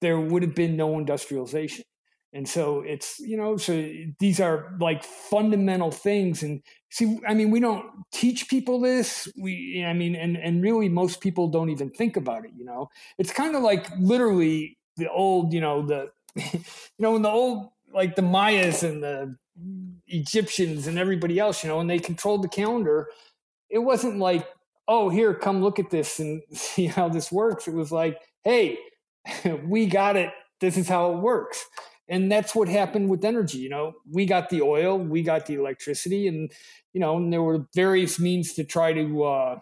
there 0.02 0.20
would 0.20 0.44
have 0.44 0.54
been 0.54 0.78
no 0.78 1.00
industrialization. 1.00 1.84
And 2.32 2.48
so 2.48 2.82
it's, 2.82 3.20
you 3.20 3.38
know, 3.38 3.58
so 3.58 3.74
these 4.20 4.40
are 4.40 4.72
like 4.80 5.04
fundamental 5.04 5.90
things. 5.90 6.44
And 6.44 6.62
see, 6.92 7.20
I 7.28 7.34
mean, 7.34 7.50
we 7.50 7.60
don't 7.60 7.88
teach 8.12 8.48
people 8.48 8.80
this. 8.80 9.28
We, 9.36 9.84
I 9.84 9.94
mean, 9.94 10.14
and, 10.16 10.38
and 10.38 10.62
really 10.62 10.90
most 10.90 11.22
people 11.22 11.48
don't 11.48 11.72
even 11.72 11.90
think 11.90 12.18
about 12.18 12.46
it, 12.46 12.52
you 12.56 12.66
know, 12.66 12.92
it's 13.18 13.34
kind 13.34 13.56
of 13.56 13.64
like 13.64 13.88
literally 13.98 14.78
the 14.96 15.10
old, 15.10 15.54
you 15.54 15.62
know, 15.62 15.82
the, 15.82 16.12
you 16.36 16.62
know, 17.00 17.16
in 17.16 17.24
the 17.24 17.30
old, 17.30 17.72
like 17.92 18.16
the 18.16 18.22
Mayas 18.22 18.84
and 18.84 19.02
the 19.02 19.36
Egyptians 20.08 20.88
and 20.88 20.98
everybody 20.98 21.40
else, 21.40 21.64
you 21.64 21.70
know, 21.70 21.80
and 21.80 21.90
they 21.90 22.00
controlled 22.00 22.44
the 22.44 22.50
calendar, 22.50 23.10
it 23.70 23.80
wasn't 23.80 24.20
like, 24.20 24.48
oh, 24.88 25.10
here, 25.10 25.34
come 25.34 25.62
look 25.62 25.80
at 25.80 25.90
this 25.90 26.20
and 26.20 26.42
see 26.54 26.88
how 26.88 27.10
this 27.10 27.32
works. 27.32 27.68
It 27.68 27.74
was 27.74 27.92
like, 27.92 28.18
hey, 28.44 28.78
we 29.66 29.86
got 29.86 30.16
it. 30.16 30.32
This 30.60 30.78
is 30.78 30.88
how 30.88 31.14
it 31.14 31.18
works 31.18 31.66
and 32.12 32.30
that's 32.32 32.54
what 32.54 32.68
happened 32.68 33.10
with 33.10 33.26
energy 33.26 33.58
you 33.58 33.70
know 33.70 33.94
we 34.12 34.26
got 34.26 34.50
the 34.50 34.62
oil 34.62 35.00
we 35.00 35.24
got 35.24 35.48
the 35.48 35.56
electricity 35.56 36.28
and 36.28 36.52
you 36.94 37.00
know 37.00 37.18
and 37.18 37.34
there 37.34 37.42
were 37.42 37.66
various 37.74 38.20
means 38.20 38.54
to 38.54 38.64
try 38.64 38.94
to 38.94 39.24
uh, 39.24 39.56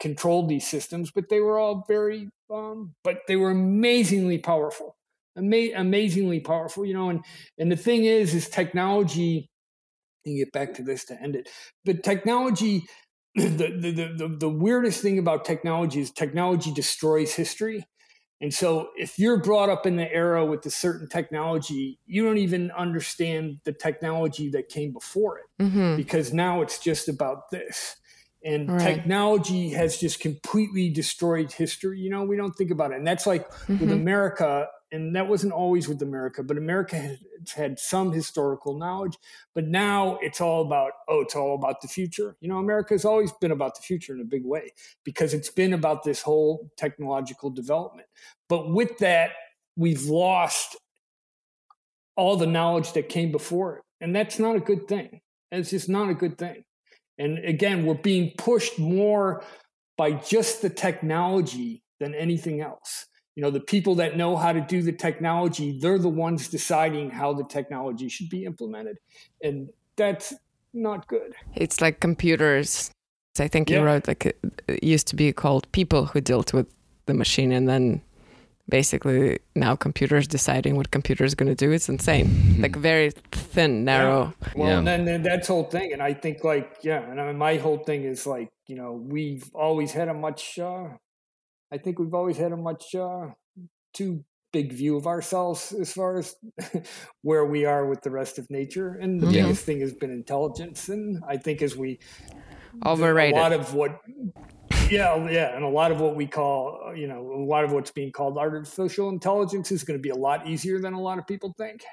control 0.00 0.46
these 0.46 0.66
systems 0.66 1.12
but 1.12 1.28
they 1.28 1.38
were 1.38 1.58
all 1.58 1.84
very 1.86 2.28
um, 2.52 2.94
but 3.04 3.20
they 3.28 3.36
were 3.36 3.50
amazingly 3.50 4.38
powerful 4.38 4.96
Ama- 5.36 5.74
amazingly 5.76 6.40
powerful 6.40 6.84
you 6.84 6.94
know 6.94 7.08
and 7.08 7.24
and 7.58 7.72
the 7.72 7.76
thing 7.76 8.04
is 8.04 8.34
is 8.34 8.48
technology 8.48 9.50
and 10.24 10.36
get 10.36 10.52
back 10.52 10.74
to 10.74 10.82
this 10.82 11.04
to 11.04 11.20
end 11.20 11.36
it 11.36 11.48
but 11.84 12.02
technology 12.02 12.84
the, 13.34 13.48
the, 13.48 14.14
the, 14.18 14.36
the 14.40 14.48
weirdest 14.48 15.00
thing 15.00 15.18
about 15.18 15.44
technology 15.44 16.00
is 16.00 16.10
technology 16.10 16.70
destroys 16.72 17.34
history 17.34 17.86
and 18.42 18.52
so 18.52 18.90
if 18.96 19.20
you're 19.20 19.40
brought 19.40 19.70
up 19.70 19.86
in 19.86 19.94
the 19.94 20.12
era 20.12 20.44
with 20.44 20.66
a 20.66 20.70
certain 20.70 21.08
technology, 21.08 22.00
you 22.06 22.24
don't 22.24 22.38
even 22.38 22.72
understand 22.72 23.60
the 23.62 23.72
technology 23.72 24.50
that 24.50 24.68
came 24.68 24.92
before 24.92 25.38
it 25.38 25.62
mm-hmm. 25.62 25.94
because 25.94 26.32
now 26.32 26.60
it's 26.60 26.80
just 26.80 27.08
about 27.08 27.50
this. 27.52 27.94
And 28.44 28.68
right. 28.68 28.80
technology 28.80 29.70
has 29.70 29.96
just 29.96 30.18
completely 30.18 30.90
destroyed 30.90 31.52
history. 31.52 32.00
You 32.00 32.10
know, 32.10 32.24
we 32.24 32.36
don't 32.36 32.52
think 32.56 32.72
about 32.72 32.90
it. 32.90 32.96
And 32.96 33.06
that's 33.06 33.28
like 33.28 33.48
mm-hmm. 33.48 33.78
with 33.78 33.92
America, 33.92 34.66
and 34.92 35.16
that 35.16 35.26
wasn't 35.26 35.54
always 35.54 35.88
with 35.88 36.02
America, 36.02 36.42
but 36.42 36.58
America 36.58 36.96
has 36.96 37.18
had 37.54 37.78
some 37.78 38.12
historical 38.12 38.76
knowledge. 38.76 39.16
But 39.54 39.66
now 39.66 40.18
it's 40.20 40.40
all 40.40 40.60
about, 40.60 40.92
oh, 41.08 41.22
it's 41.22 41.34
all 41.34 41.54
about 41.54 41.80
the 41.80 41.88
future. 41.88 42.36
You 42.40 42.48
know, 42.48 42.58
America 42.58 42.92
has 42.92 43.06
always 43.06 43.32
been 43.32 43.52
about 43.52 43.74
the 43.74 43.80
future 43.80 44.14
in 44.14 44.20
a 44.20 44.24
big 44.24 44.44
way 44.44 44.72
because 45.02 45.32
it's 45.32 45.48
been 45.48 45.72
about 45.72 46.04
this 46.04 46.20
whole 46.20 46.70
technological 46.76 47.48
development. 47.48 48.06
But 48.50 48.70
with 48.70 48.98
that, 48.98 49.30
we've 49.76 50.04
lost 50.04 50.76
all 52.14 52.36
the 52.36 52.46
knowledge 52.46 52.92
that 52.92 53.08
came 53.08 53.32
before 53.32 53.78
it. 53.78 53.82
And 54.02 54.14
that's 54.14 54.38
not 54.38 54.56
a 54.56 54.60
good 54.60 54.88
thing. 54.88 55.22
It's 55.50 55.70
just 55.70 55.88
not 55.88 56.10
a 56.10 56.14
good 56.14 56.36
thing. 56.36 56.64
And 57.16 57.38
again, 57.38 57.86
we're 57.86 57.94
being 57.94 58.32
pushed 58.36 58.78
more 58.78 59.42
by 59.96 60.12
just 60.12 60.60
the 60.60 60.68
technology 60.68 61.82
than 61.98 62.14
anything 62.14 62.60
else 62.60 63.06
you 63.34 63.42
know 63.42 63.50
the 63.50 63.60
people 63.60 63.94
that 63.96 64.16
know 64.16 64.36
how 64.36 64.52
to 64.52 64.60
do 64.60 64.82
the 64.82 64.92
technology 64.92 65.78
they're 65.78 65.98
the 65.98 66.08
ones 66.08 66.48
deciding 66.48 67.10
how 67.10 67.32
the 67.32 67.44
technology 67.44 68.08
should 68.08 68.28
be 68.28 68.44
implemented. 68.44 68.98
And 69.42 69.70
that's 69.96 70.34
not 70.72 71.06
good. 71.06 71.34
It's 71.54 71.80
like 71.80 72.00
computers. 72.00 72.90
I 73.38 73.48
think 73.48 73.70
you 73.70 73.80
wrote 73.80 74.06
like 74.06 74.26
it 74.26 74.84
used 74.84 75.06
to 75.08 75.16
be 75.16 75.32
called 75.32 75.70
people 75.72 76.06
who 76.06 76.20
dealt 76.20 76.52
with 76.52 76.66
the 77.06 77.14
machine 77.14 77.50
and 77.50 77.66
then 77.66 78.02
basically 78.68 79.38
now 79.56 79.74
computers 79.74 80.28
deciding 80.28 80.76
what 80.76 80.90
computers 80.90 81.30
is 81.30 81.34
going 81.34 81.48
to 81.48 81.54
do 81.54 81.72
it's 81.72 81.88
insane. 81.88 82.60
Like 82.60 82.76
very 82.76 83.10
thin 83.30 83.84
narrow. 83.84 84.34
Yeah. 84.42 84.52
well 84.54 84.68
yeah. 84.68 84.78
and 84.78 84.86
then, 84.86 85.04
then 85.06 85.22
that's 85.22 85.48
whole 85.48 85.64
thing 85.64 85.92
and 85.92 86.02
i 86.02 86.12
think 86.12 86.44
like 86.44 86.78
yeah 86.82 87.00
and 87.10 87.20
I 87.20 87.26
mean, 87.26 87.38
my 87.38 87.56
whole 87.56 87.78
thing 87.78 88.04
is 88.04 88.26
like 88.26 88.50
you 88.66 88.76
know 88.76 88.92
we've 88.92 89.50
always 89.54 89.92
had 89.92 90.08
a 90.08 90.14
much 90.14 90.58
uh, 90.58 90.88
I 91.72 91.78
think 91.78 91.98
we've 91.98 92.14
always 92.14 92.36
had 92.36 92.52
a 92.52 92.56
much 92.56 92.94
uh, 92.94 93.28
too 93.94 94.24
big 94.52 94.72
view 94.72 94.96
of 94.96 95.06
ourselves 95.06 95.72
as 95.72 95.92
far 95.92 96.18
as 96.18 96.36
where 97.22 97.46
we 97.46 97.64
are 97.64 97.86
with 97.86 98.02
the 98.02 98.10
rest 98.10 98.38
of 98.38 98.50
nature. 98.50 98.94
And 99.00 99.20
the 99.20 99.28
yeah. 99.28 99.42
biggest 99.42 99.64
thing 99.64 99.80
has 99.80 99.94
been 99.94 100.10
intelligence. 100.10 100.90
And 100.90 101.22
I 101.26 101.38
think 101.38 101.62
as 101.62 101.74
we 101.74 101.98
overrated 102.84 103.36
a 103.36 103.40
lot 103.40 103.52
of 103.52 103.74
what 103.74 104.00
yeah 104.90 105.28
yeah 105.28 105.54
and 105.54 105.62
a 105.62 105.68
lot 105.68 105.92
of 105.92 106.00
what 106.00 106.16
we 106.16 106.26
call 106.26 106.92
you 106.96 107.06
know 107.06 107.20
a 107.20 107.44
lot 107.44 107.64
of 107.64 107.72
what's 107.72 107.90
being 107.90 108.10
called 108.10 108.38
artificial 108.38 109.10
intelligence 109.10 109.70
is 109.70 109.84
going 109.84 109.98
to 109.98 110.02
be 110.02 110.08
a 110.08 110.14
lot 110.14 110.46
easier 110.48 110.80
than 110.80 110.94
a 110.94 111.00
lot 111.00 111.18
of 111.18 111.26
people 111.26 111.54
think 111.58 111.84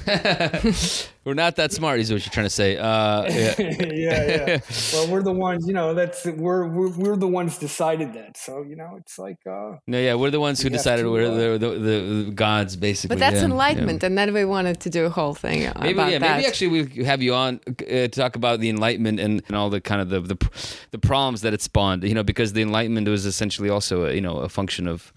we're 1.24 1.34
not 1.34 1.56
that 1.56 1.72
smart, 1.72 1.98
is 1.98 2.12
what 2.12 2.24
you're 2.24 2.30
trying 2.30 2.46
to 2.46 2.50
say. 2.50 2.76
Uh, 2.76 3.24
yeah. 3.28 3.54
yeah, 3.58 4.46
yeah. 4.46 4.58
Well, 4.92 5.10
we're 5.10 5.22
the 5.22 5.32
ones, 5.32 5.66
you 5.66 5.72
know. 5.72 5.94
That's 5.94 6.24
we're, 6.24 6.66
we're 6.66 6.90
we're 6.90 7.16
the 7.16 7.26
ones 7.26 7.58
decided 7.58 8.12
that. 8.12 8.36
So 8.36 8.62
you 8.62 8.76
know, 8.76 8.96
it's 8.98 9.18
like 9.18 9.38
uh, 9.46 9.76
no, 9.86 9.98
yeah, 9.98 10.14
we're 10.14 10.30
the 10.30 10.40
ones 10.40 10.60
who 10.60 10.68
decided 10.68 11.02
to, 11.02 11.10
we're 11.10 11.30
uh, 11.30 11.58
the, 11.58 11.68
the, 11.68 11.78
the, 12.24 12.30
gods, 12.32 12.76
basically. 12.76 13.14
But 13.14 13.20
that's 13.20 13.36
yeah, 13.36 13.46
enlightenment, 13.46 14.02
yeah. 14.02 14.08
and 14.08 14.18
then 14.18 14.32
we 14.32 14.44
wanted 14.44 14.80
to 14.80 14.90
do 14.90 15.06
a 15.06 15.10
whole 15.10 15.34
thing 15.34 15.72
maybe, 15.80 15.92
about 15.92 16.12
yeah, 16.12 16.18
that. 16.18 16.36
Maybe 16.36 16.46
actually 16.46 16.82
we 16.82 17.04
have 17.04 17.22
you 17.22 17.34
on 17.34 17.60
uh, 17.66 17.72
to 17.72 18.08
talk 18.08 18.36
about 18.36 18.60
the 18.60 18.68
enlightenment 18.68 19.18
and, 19.18 19.42
and 19.48 19.56
all 19.56 19.70
the 19.70 19.80
kind 19.80 20.00
of 20.00 20.10
the, 20.10 20.20
the 20.20 20.50
the 20.90 20.98
problems 20.98 21.40
that 21.40 21.54
it 21.54 21.62
spawned. 21.62 22.04
You 22.04 22.14
know, 22.14 22.22
because 22.22 22.52
the 22.52 22.62
enlightenment 22.62 23.08
was 23.08 23.26
essentially 23.26 23.70
also 23.70 24.04
a, 24.04 24.12
you 24.12 24.20
know 24.20 24.38
a 24.38 24.48
function 24.48 24.86
of. 24.86 25.12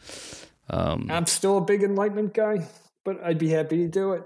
Um, 0.71 1.07
I'm 1.09 1.25
still 1.25 1.57
a 1.57 1.61
big 1.61 1.81
enlightenment 1.81 2.35
guy 2.35 2.67
but 3.09 3.23
I'd 3.23 3.39
be 3.39 3.49
happy 3.49 3.77
to 3.77 3.87
do 3.87 4.13
it. 4.13 4.23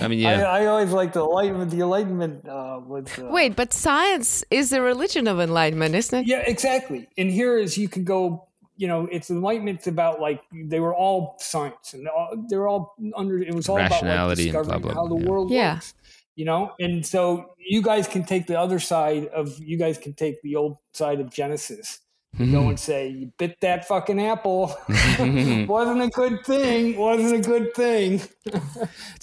I 0.00 0.08
mean, 0.08 0.18
yeah. 0.18 0.42
I, 0.42 0.62
I, 0.62 0.66
always 0.66 0.92
like 0.92 1.14
the 1.14 1.22
enlightenment. 1.22 1.70
The 1.70 1.80
enlightenment 1.80 2.46
uh, 2.46 2.80
was. 2.84 3.18
Uh, 3.18 3.28
Wait, 3.30 3.56
but 3.56 3.72
science 3.72 4.44
is 4.50 4.70
the 4.70 4.82
religion 4.82 5.26
of 5.26 5.40
enlightenment, 5.40 5.94
isn't 5.94 6.20
it? 6.20 6.26
Yeah, 6.26 6.42
exactly. 6.46 7.08
And 7.16 7.30
here 7.30 7.56
is 7.56 7.78
you 7.78 7.88
can 7.88 8.04
go. 8.04 8.48
You 8.78 8.88
know, 8.88 9.08
it's 9.10 9.30
enlightenment 9.30 9.86
about 9.86 10.20
like 10.20 10.42
they 10.52 10.80
were 10.80 10.94
all 10.94 11.36
science, 11.38 11.94
and 11.94 12.06
they 12.50 12.58
were 12.58 12.68
all 12.68 12.94
under. 13.16 13.38
It 13.38 13.54
was 13.54 13.70
all 13.70 13.78
about 13.78 14.02
like 14.02 14.36
discovering 14.36 14.82
blah, 14.82 14.92
blah, 14.92 14.94
how 14.94 15.08
the 15.08 15.16
yeah. 15.16 15.30
world 15.30 15.50
yeah. 15.50 15.74
works. 15.74 15.94
You 16.34 16.44
know, 16.44 16.72
and 16.78 17.06
so 17.06 17.54
you 17.58 17.80
guys 17.80 18.06
can 18.06 18.24
take 18.24 18.46
the 18.46 18.60
other 18.60 18.78
side 18.78 19.28
of. 19.28 19.58
You 19.58 19.78
guys 19.78 19.96
can 19.96 20.12
take 20.12 20.42
the 20.42 20.56
old 20.56 20.76
side 20.92 21.20
of 21.20 21.30
Genesis. 21.32 22.00
Go 22.38 22.44
mm-hmm. 22.44 22.68
and 22.68 22.80
say, 22.80 23.08
"You 23.08 23.32
bit 23.38 23.60
that 23.60 23.88
fucking 23.88 24.20
apple. 24.20 24.68
Mm-hmm. 24.88 25.66
wasn't 25.70 26.02
a 26.02 26.08
good 26.08 26.44
thing. 26.44 26.96
Wasn't 26.96 27.34
a 27.34 27.48
good 27.48 27.74
thing." 27.74 28.20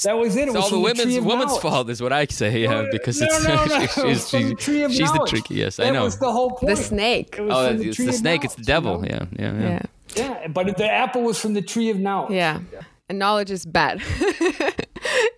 that 0.04 0.14
was 0.14 0.36
it. 0.36 0.48
It 0.48 0.54
was 0.54 0.64
all 0.64 0.70
the 0.70 0.80
women's 0.80 1.20
woman's 1.20 1.58
fault, 1.60 1.90
is 1.90 2.02
what 2.02 2.12
I 2.12 2.26
say. 2.26 2.64
Yeah, 2.64 2.86
because 2.92 3.22
no, 3.22 3.28
it's 3.30 3.48
no, 3.48 3.56
no, 3.66 3.80
she's, 3.86 4.30
she's, 4.30 4.32
the 4.32 4.90
she's 4.90 5.12
the 5.12 5.26
tricky. 5.28 5.56
Yes, 5.56 5.76
that 5.76 5.88
I 5.88 5.90
know. 5.92 6.06
Was 6.06 6.18
the 6.18 6.32
whole 6.32 6.52
point. 6.52 6.76
The 6.76 6.76
snake. 6.76 7.36
It 7.38 7.42
oh, 7.42 7.74
the 7.74 7.90
it's 7.90 7.98
the 7.98 8.14
snake. 8.14 8.44
It's 8.44 8.56
the 8.56 8.64
devil. 8.64 9.04
You 9.06 9.12
know? 9.12 9.28
yeah, 9.38 9.54
yeah, 9.54 9.62
yeah, 9.62 9.70
yeah. 9.70 9.82
Yeah, 10.16 10.48
but 10.48 10.78
the 10.78 10.92
apple 10.92 11.22
was 11.22 11.40
from 11.40 11.54
the 11.54 11.62
tree 11.62 11.90
of 11.90 12.00
knowledge. 12.00 12.34
Yeah, 12.34 12.62
and 13.10 13.20
knowledge 13.20 13.52
is 13.52 13.66
bad. 13.66 14.02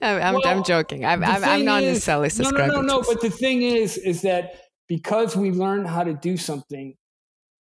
I'm, 0.02 0.22
I'm, 0.22 0.34
well, 0.36 0.42
I'm, 0.46 0.64
joking. 0.64 1.04
I'm, 1.04 1.24
I'm, 1.24 1.44
I'm 1.44 1.66
not 1.66 1.84
is, 1.84 1.96
necessarily 1.96 2.30
subscribing. 2.30 2.68
No, 2.68 2.82
no, 2.82 2.88
no, 2.88 2.98
no. 3.00 3.04
But 3.08 3.22
the 3.22 3.30
thing 3.30 3.64
is, 3.64 3.98
is 3.98 4.22
that 4.22 4.56
because 4.88 5.36
we 5.36 5.52
learn 5.52 5.86
how 5.86 6.04
to 6.04 6.14
do 6.14 6.38
something, 6.38 6.96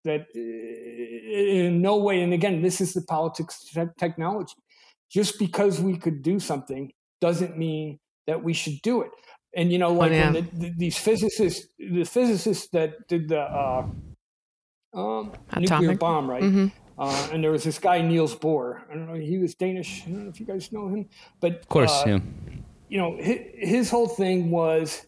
that 0.03 0.27
in 0.35 1.81
no 1.81 1.97
way, 1.97 2.21
and 2.21 2.33
again, 2.33 2.61
this 2.61 2.81
is 2.81 2.93
the 2.93 3.01
politics 3.01 3.65
of 3.75 3.95
technology. 3.97 4.55
Just 5.09 5.37
because 5.37 5.79
we 5.79 5.97
could 5.97 6.23
do 6.23 6.39
something 6.39 6.91
doesn't 7.21 7.57
mean 7.57 7.99
that 8.27 8.43
we 8.43 8.53
should 8.53 8.81
do 8.81 9.01
it. 9.01 9.11
And 9.55 9.71
you 9.71 9.77
know, 9.77 9.93
like 9.93 10.11
oh, 10.11 10.15
yeah. 10.15 10.31
the, 10.31 10.41
the, 10.53 10.73
these 10.77 10.97
physicists, 10.97 11.67
the 11.77 12.03
physicists 12.03 12.69
that 12.69 13.07
did 13.07 13.29
the 13.29 13.41
uh, 13.41 13.85
um, 14.93 15.33
nuclear 15.57 15.95
bomb, 15.95 16.29
right? 16.29 16.43
Mm-hmm. 16.43 16.67
Uh, 16.97 17.29
and 17.31 17.43
there 17.43 17.51
was 17.51 17.63
this 17.63 17.79
guy 17.79 18.01
Niels 18.01 18.35
Bohr. 18.35 18.81
I 18.89 18.95
don't 18.95 19.07
know. 19.07 19.15
He 19.15 19.37
was 19.37 19.55
Danish. 19.55 20.03
I 20.05 20.11
don't 20.11 20.23
know 20.23 20.29
if 20.29 20.39
you 20.39 20.45
guys 20.45 20.71
know 20.71 20.87
him, 20.87 21.09
but 21.39 21.59
of 21.59 21.69
course, 21.69 21.91
uh, 21.91 22.03
yeah. 22.07 22.19
You 22.89 22.97
know, 22.99 23.17
his, 23.17 23.39
his 23.57 23.89
whole 23.89 24.07
thing 24.07 24.51
was 24.51 25.05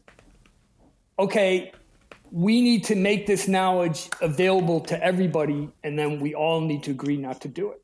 okay 1.20 1.72
we 2.32 2.62
need 2.62 2.84
to 2.86 2.96
make 2.96 3.28
this 3.28 3.48
knowledge 3.48 4.10
available 4.22 4.80
to 4.82 5.04
everybody, 5.04 5.70
and 5.84 5.98
then 5.98 6.20
we 6.20 6.34
all 6.34 6.62
need 6.62 6.84
to 6.84 6.92
agree 6.92 7.18
not 7.18 7.42
to 7.42 7.48
do 7.48 7.72
it. 7.72 7.82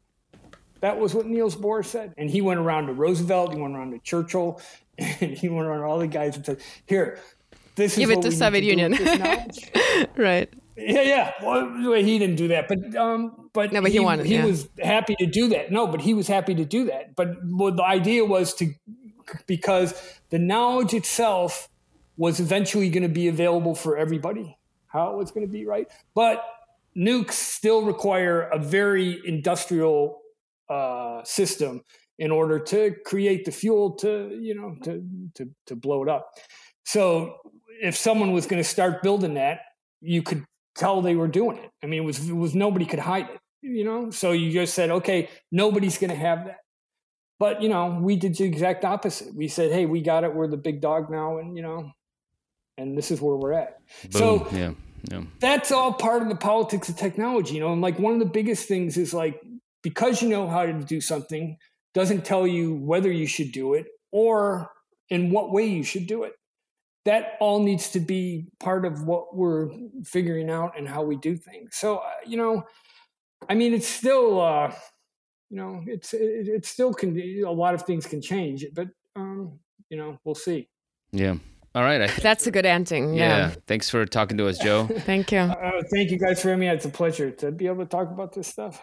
That 0.81 0.99
was 0.99 1.13
what 1.13 1.27
Niels 1.27 1.55
Bohr 1.55 1.85
said. 1.85 2.13
And 2.17 2.29
he 2.29 2.41
went 2.41 2.59
around 2.59 2.87
to 2.87 2.93
Roosevelt, 2.93 3.53
he 3.53 3.61
went 3.61 3.75
around 3.75 3.91
to 3.91 3.99
Churchill, 3.99 4.59
and 4.97 5.31
he 5.31 5.47
went 5.47 5.67
around 5.67 5.83
all 5.83 5.99
the 5.99 6.07
guys 6.07 6.35
and 6.35 6.45
said, 6.45 6.59
Here, 6.85 7.19
this 7.75 7.93
is 7.93 7.99
Give 7.99 8.11
it 8.11 8.21
to 8.23 8.31
Soviet 8.31 8.63
Union. 8.63 8.93
right. 10.17 10.51
Yeah, 10.75 11.01
yeah. 11.01 11.33
Well, 11.41 11.93
he 11.93 12.17
didn't 12.17 12.37
do 12.37 12.47
that, 12.49 12.67
but 12.67 12.95
um, 12.95 13.49
but, 13.53 13.71
no, 13.71 13.81
but 13.81 13.91
he, 13.91 13.97
he 13.97 14.03
wanted. 14.03 14.25
He 14.25 14.35
yeah. 14.35 14.45
was 14.45 14.67
happy 14.81 15.15
to 15.19 15.25
do 15.25 15.49
that. 15.49 15.71
No, 15.71 15.85
but 15.85 16.01
he 16.01 16.13
was 16.13 16.27
happy 16.27 16.55
to 16.55 16.65
do 16.65 16.85
that. 16.85 17.15
But 17.15 17.35
well, 17.43 17.73
the 17.73 17.83
idea 17.83 18.25
was 18.25 18.53
to 18.55 18.73
because 19.45 19.93
the 20.29 20.39
knowledge 20.39 20.93
itself 20.93 21.69
was 22.21 22.39
eventually 22.39 22.87
going 22.87 23.01
to 23.01 23.09
be 23.09 23.29
available 23.29 23.73
for 23.73 23.97
everybody. 23.97 24.55
How 24.85 25.11
it 25.11 25.17
was 25.17 25.31
going 25.31 25.43
to 25.43 25.51
be, 25.51 25.65
right? 25.65 25.87
But 26.13 26.45
nukes 26.95 27.31
still 27.31 27.81
require 27.81 28.41
a 28.41 28.59
very 28.59 29.19
industrial 29.25 30.21
uh, 30.69 31.23
system 31.23 31.81
in 32.19 32.29
order 32.29 32.59
to 32.59 32.95
create 33.07 33.45
the 33.45 33.51
fuel 33.51 33.93
to 33.93 34.37
you 34.39 34.53
know 34.53 34.75
to 34.83 35.03
to 35.33 35.49
to 35.65 35.75
blow 35.75 36.03
it 36.03 36.09
up. 36.09 36.29
So 36.85 37.37
if 37.81 37.97
someone 37.97 38.33
was 38.33 38.45
going 38.45 38.61
to 38.61 38.69
start 38.69 39.01
building 39.01 39.33
that, 39.33 39.61
you 39.99 40.21
could 40.21 40.45
tell 40.75 41.01
they 41.01 41.15
were 41.15 41.27
doing 41.27 41.57
it. 41.57 41.71
I 41.81 41.87
mean, 41.87 42.03
it 42.03 42.05
was 42.05 42.29
it 42.29 42.35
was 42.35 42.53
nobody 42.53 42.85
could 42.85 42.99
hide 42.99 43.29
it. 43.33 43.39
You 43.63 43.83
know, 43.83 44.11
so 44.11 44.31
you 44.31 44.51
just 44.51 44.75
said, 44.75 44.91
okay, 44.91 45.29
nobody's 45.51 45.97
going 45.97 46.11
to 46.11 46.15
have 46.15 46.45
that. 46.45 46.59
But 47.39 47.63
you 47.63 47.69
know, 47.69 47.97
we 47.99 48.15
did 48.15 48.35
the 48.35 48.43
exact 48.43 48.85
opposite. 48.85 49.33
We 49.33 49.47
said, 49.47 49.71
hey, 49.71 49.87
we 49.87 50.01
got 50.01 50.23
it. 50.23 50.35
We're 50.35 50.47
the 50.47 50.57
big 50.57 50.81
dog 50.81 51.09
now, 51.09 51.39
and 51.39 51.57
you 51.57 51.63
know, 51.63 51.91
and 52.77 52.97
this 52.97 53.11
is 53.11 53.21
where 53.21 53.35
we're 53.35 53.53
at. 53.53 53.79
Boom. 54.03 54.11
So 54.11 54.47
yeah. 54.51 54.73
Yeah. 55.09 55.23
That's 55.39 55.71
all 55.71 55.93
part 55.93 56.21
of 56.21 56.29
the 56.29 56.35
politics 56.35 56.87
of 56.89 56.95
technology, 56.95 57.55
you 57.55 57.59
know. 57.59 57.73
And 57.73 57.81
like 57.81 57.97
one 57.97 58.13
of 58.13 58.19
the 58.19 58.25
biggest 58.25 58.67
things 58.67 58.97
is 58.97 59.13
like 59.13 59.41
because 59.81 60.21
you 60.21 60.29
know 60.29 60.47
how 60.47 60.65
to 60.65 60.73
do 60.73 61.01
something 61.01 61.57
doesn't 61.93 62.23
tell 62.23 62.45
you 62.45 62.75
whether 62.75 63.11
you 63.11 63.27
should 63.27 63.51
do 63.51 63.73
it 63.73 63.87
or 64.11 64.69
in 65.09 65.31
what 65.31 65.51
way 65.51 65.65
you 65.65 65.83
should 65.83 66.07
do 66.07 66.23
it. 66.23 66.33
That 67.05 67.33
all 67.39 67.63
needs 67.63 67.89
to 67.91 67.99
be 67.99 68.45
part 68.59 68.85
of 68.85 69.07
what 69.07 69.35
we're 69.35 69.69
figuring 70.03 70.51
out 70.51 70.77
and 70.77 70.87
how 70.87 71.01
we 71.01 71.15
do 71.15 71.35
things. 71.35 71.75
So, 71.75 71.97
uh, 71.97 72.09
you 72.27 72.37
know, 72.37 72.63
I 73.49 73.55
mean, 73.55 73.73
it's 73.73 73.87
still, 73.87 74.39
uh, 74.39 74.71
you 75.49 75.57
know, 75.57 75.83
it's 75.87 76.13
it, 76.13 76.47
it 76.47 76.65
still 76.65 76.93
can. 76.93 77.19
A 77.19 77.49
lot 77.49 77.73
of 77.73 77.81
things 77.83 78.05
can 78.05 78.21
change, 78.21 78.65
but 78.75 78.87
um, 79.15 79.59
you 79.89 79.97
know, 79.97 80.19
we'll 80.23 80.35
see. 80.35 80.69
Yeah. 81.11 81.37
All 81.73 81.83
right. 81.83 81.99
Th- 81.99 82.19
That's 82.19 82.47
a 82.47 82.51
good 82.51 82.65
ending. 82.65 83.13
Yeah. 83.13 83.37
yeah. 83.37 83.51
Thanks 83.65 83.89
for 83.89 84.05
talking 84.05 84.37
to 84.37 84.47
us, 84.47 84.57
Joe. 84.57 84.87
thank 85.05 85.31
you. 85.31 85.39
Uh, 85.39 85.81
thank 85.93 86.11
you 86.11 86.19
guys 86.19 86.41
for 86.41 86.49
having 86.49 86.59
me. 86.59 86.67
It's 86.67 86.85
a 86.85 86.89
pleasure 86.89 87.31
to 87.31 87.51
be 87.51 87.67
able 87.67 87.83
to 87.83 87.89
talk 87.89 88.09
about 88.11 88.33
this 88.33 88.47
stuff. 88.47 88.81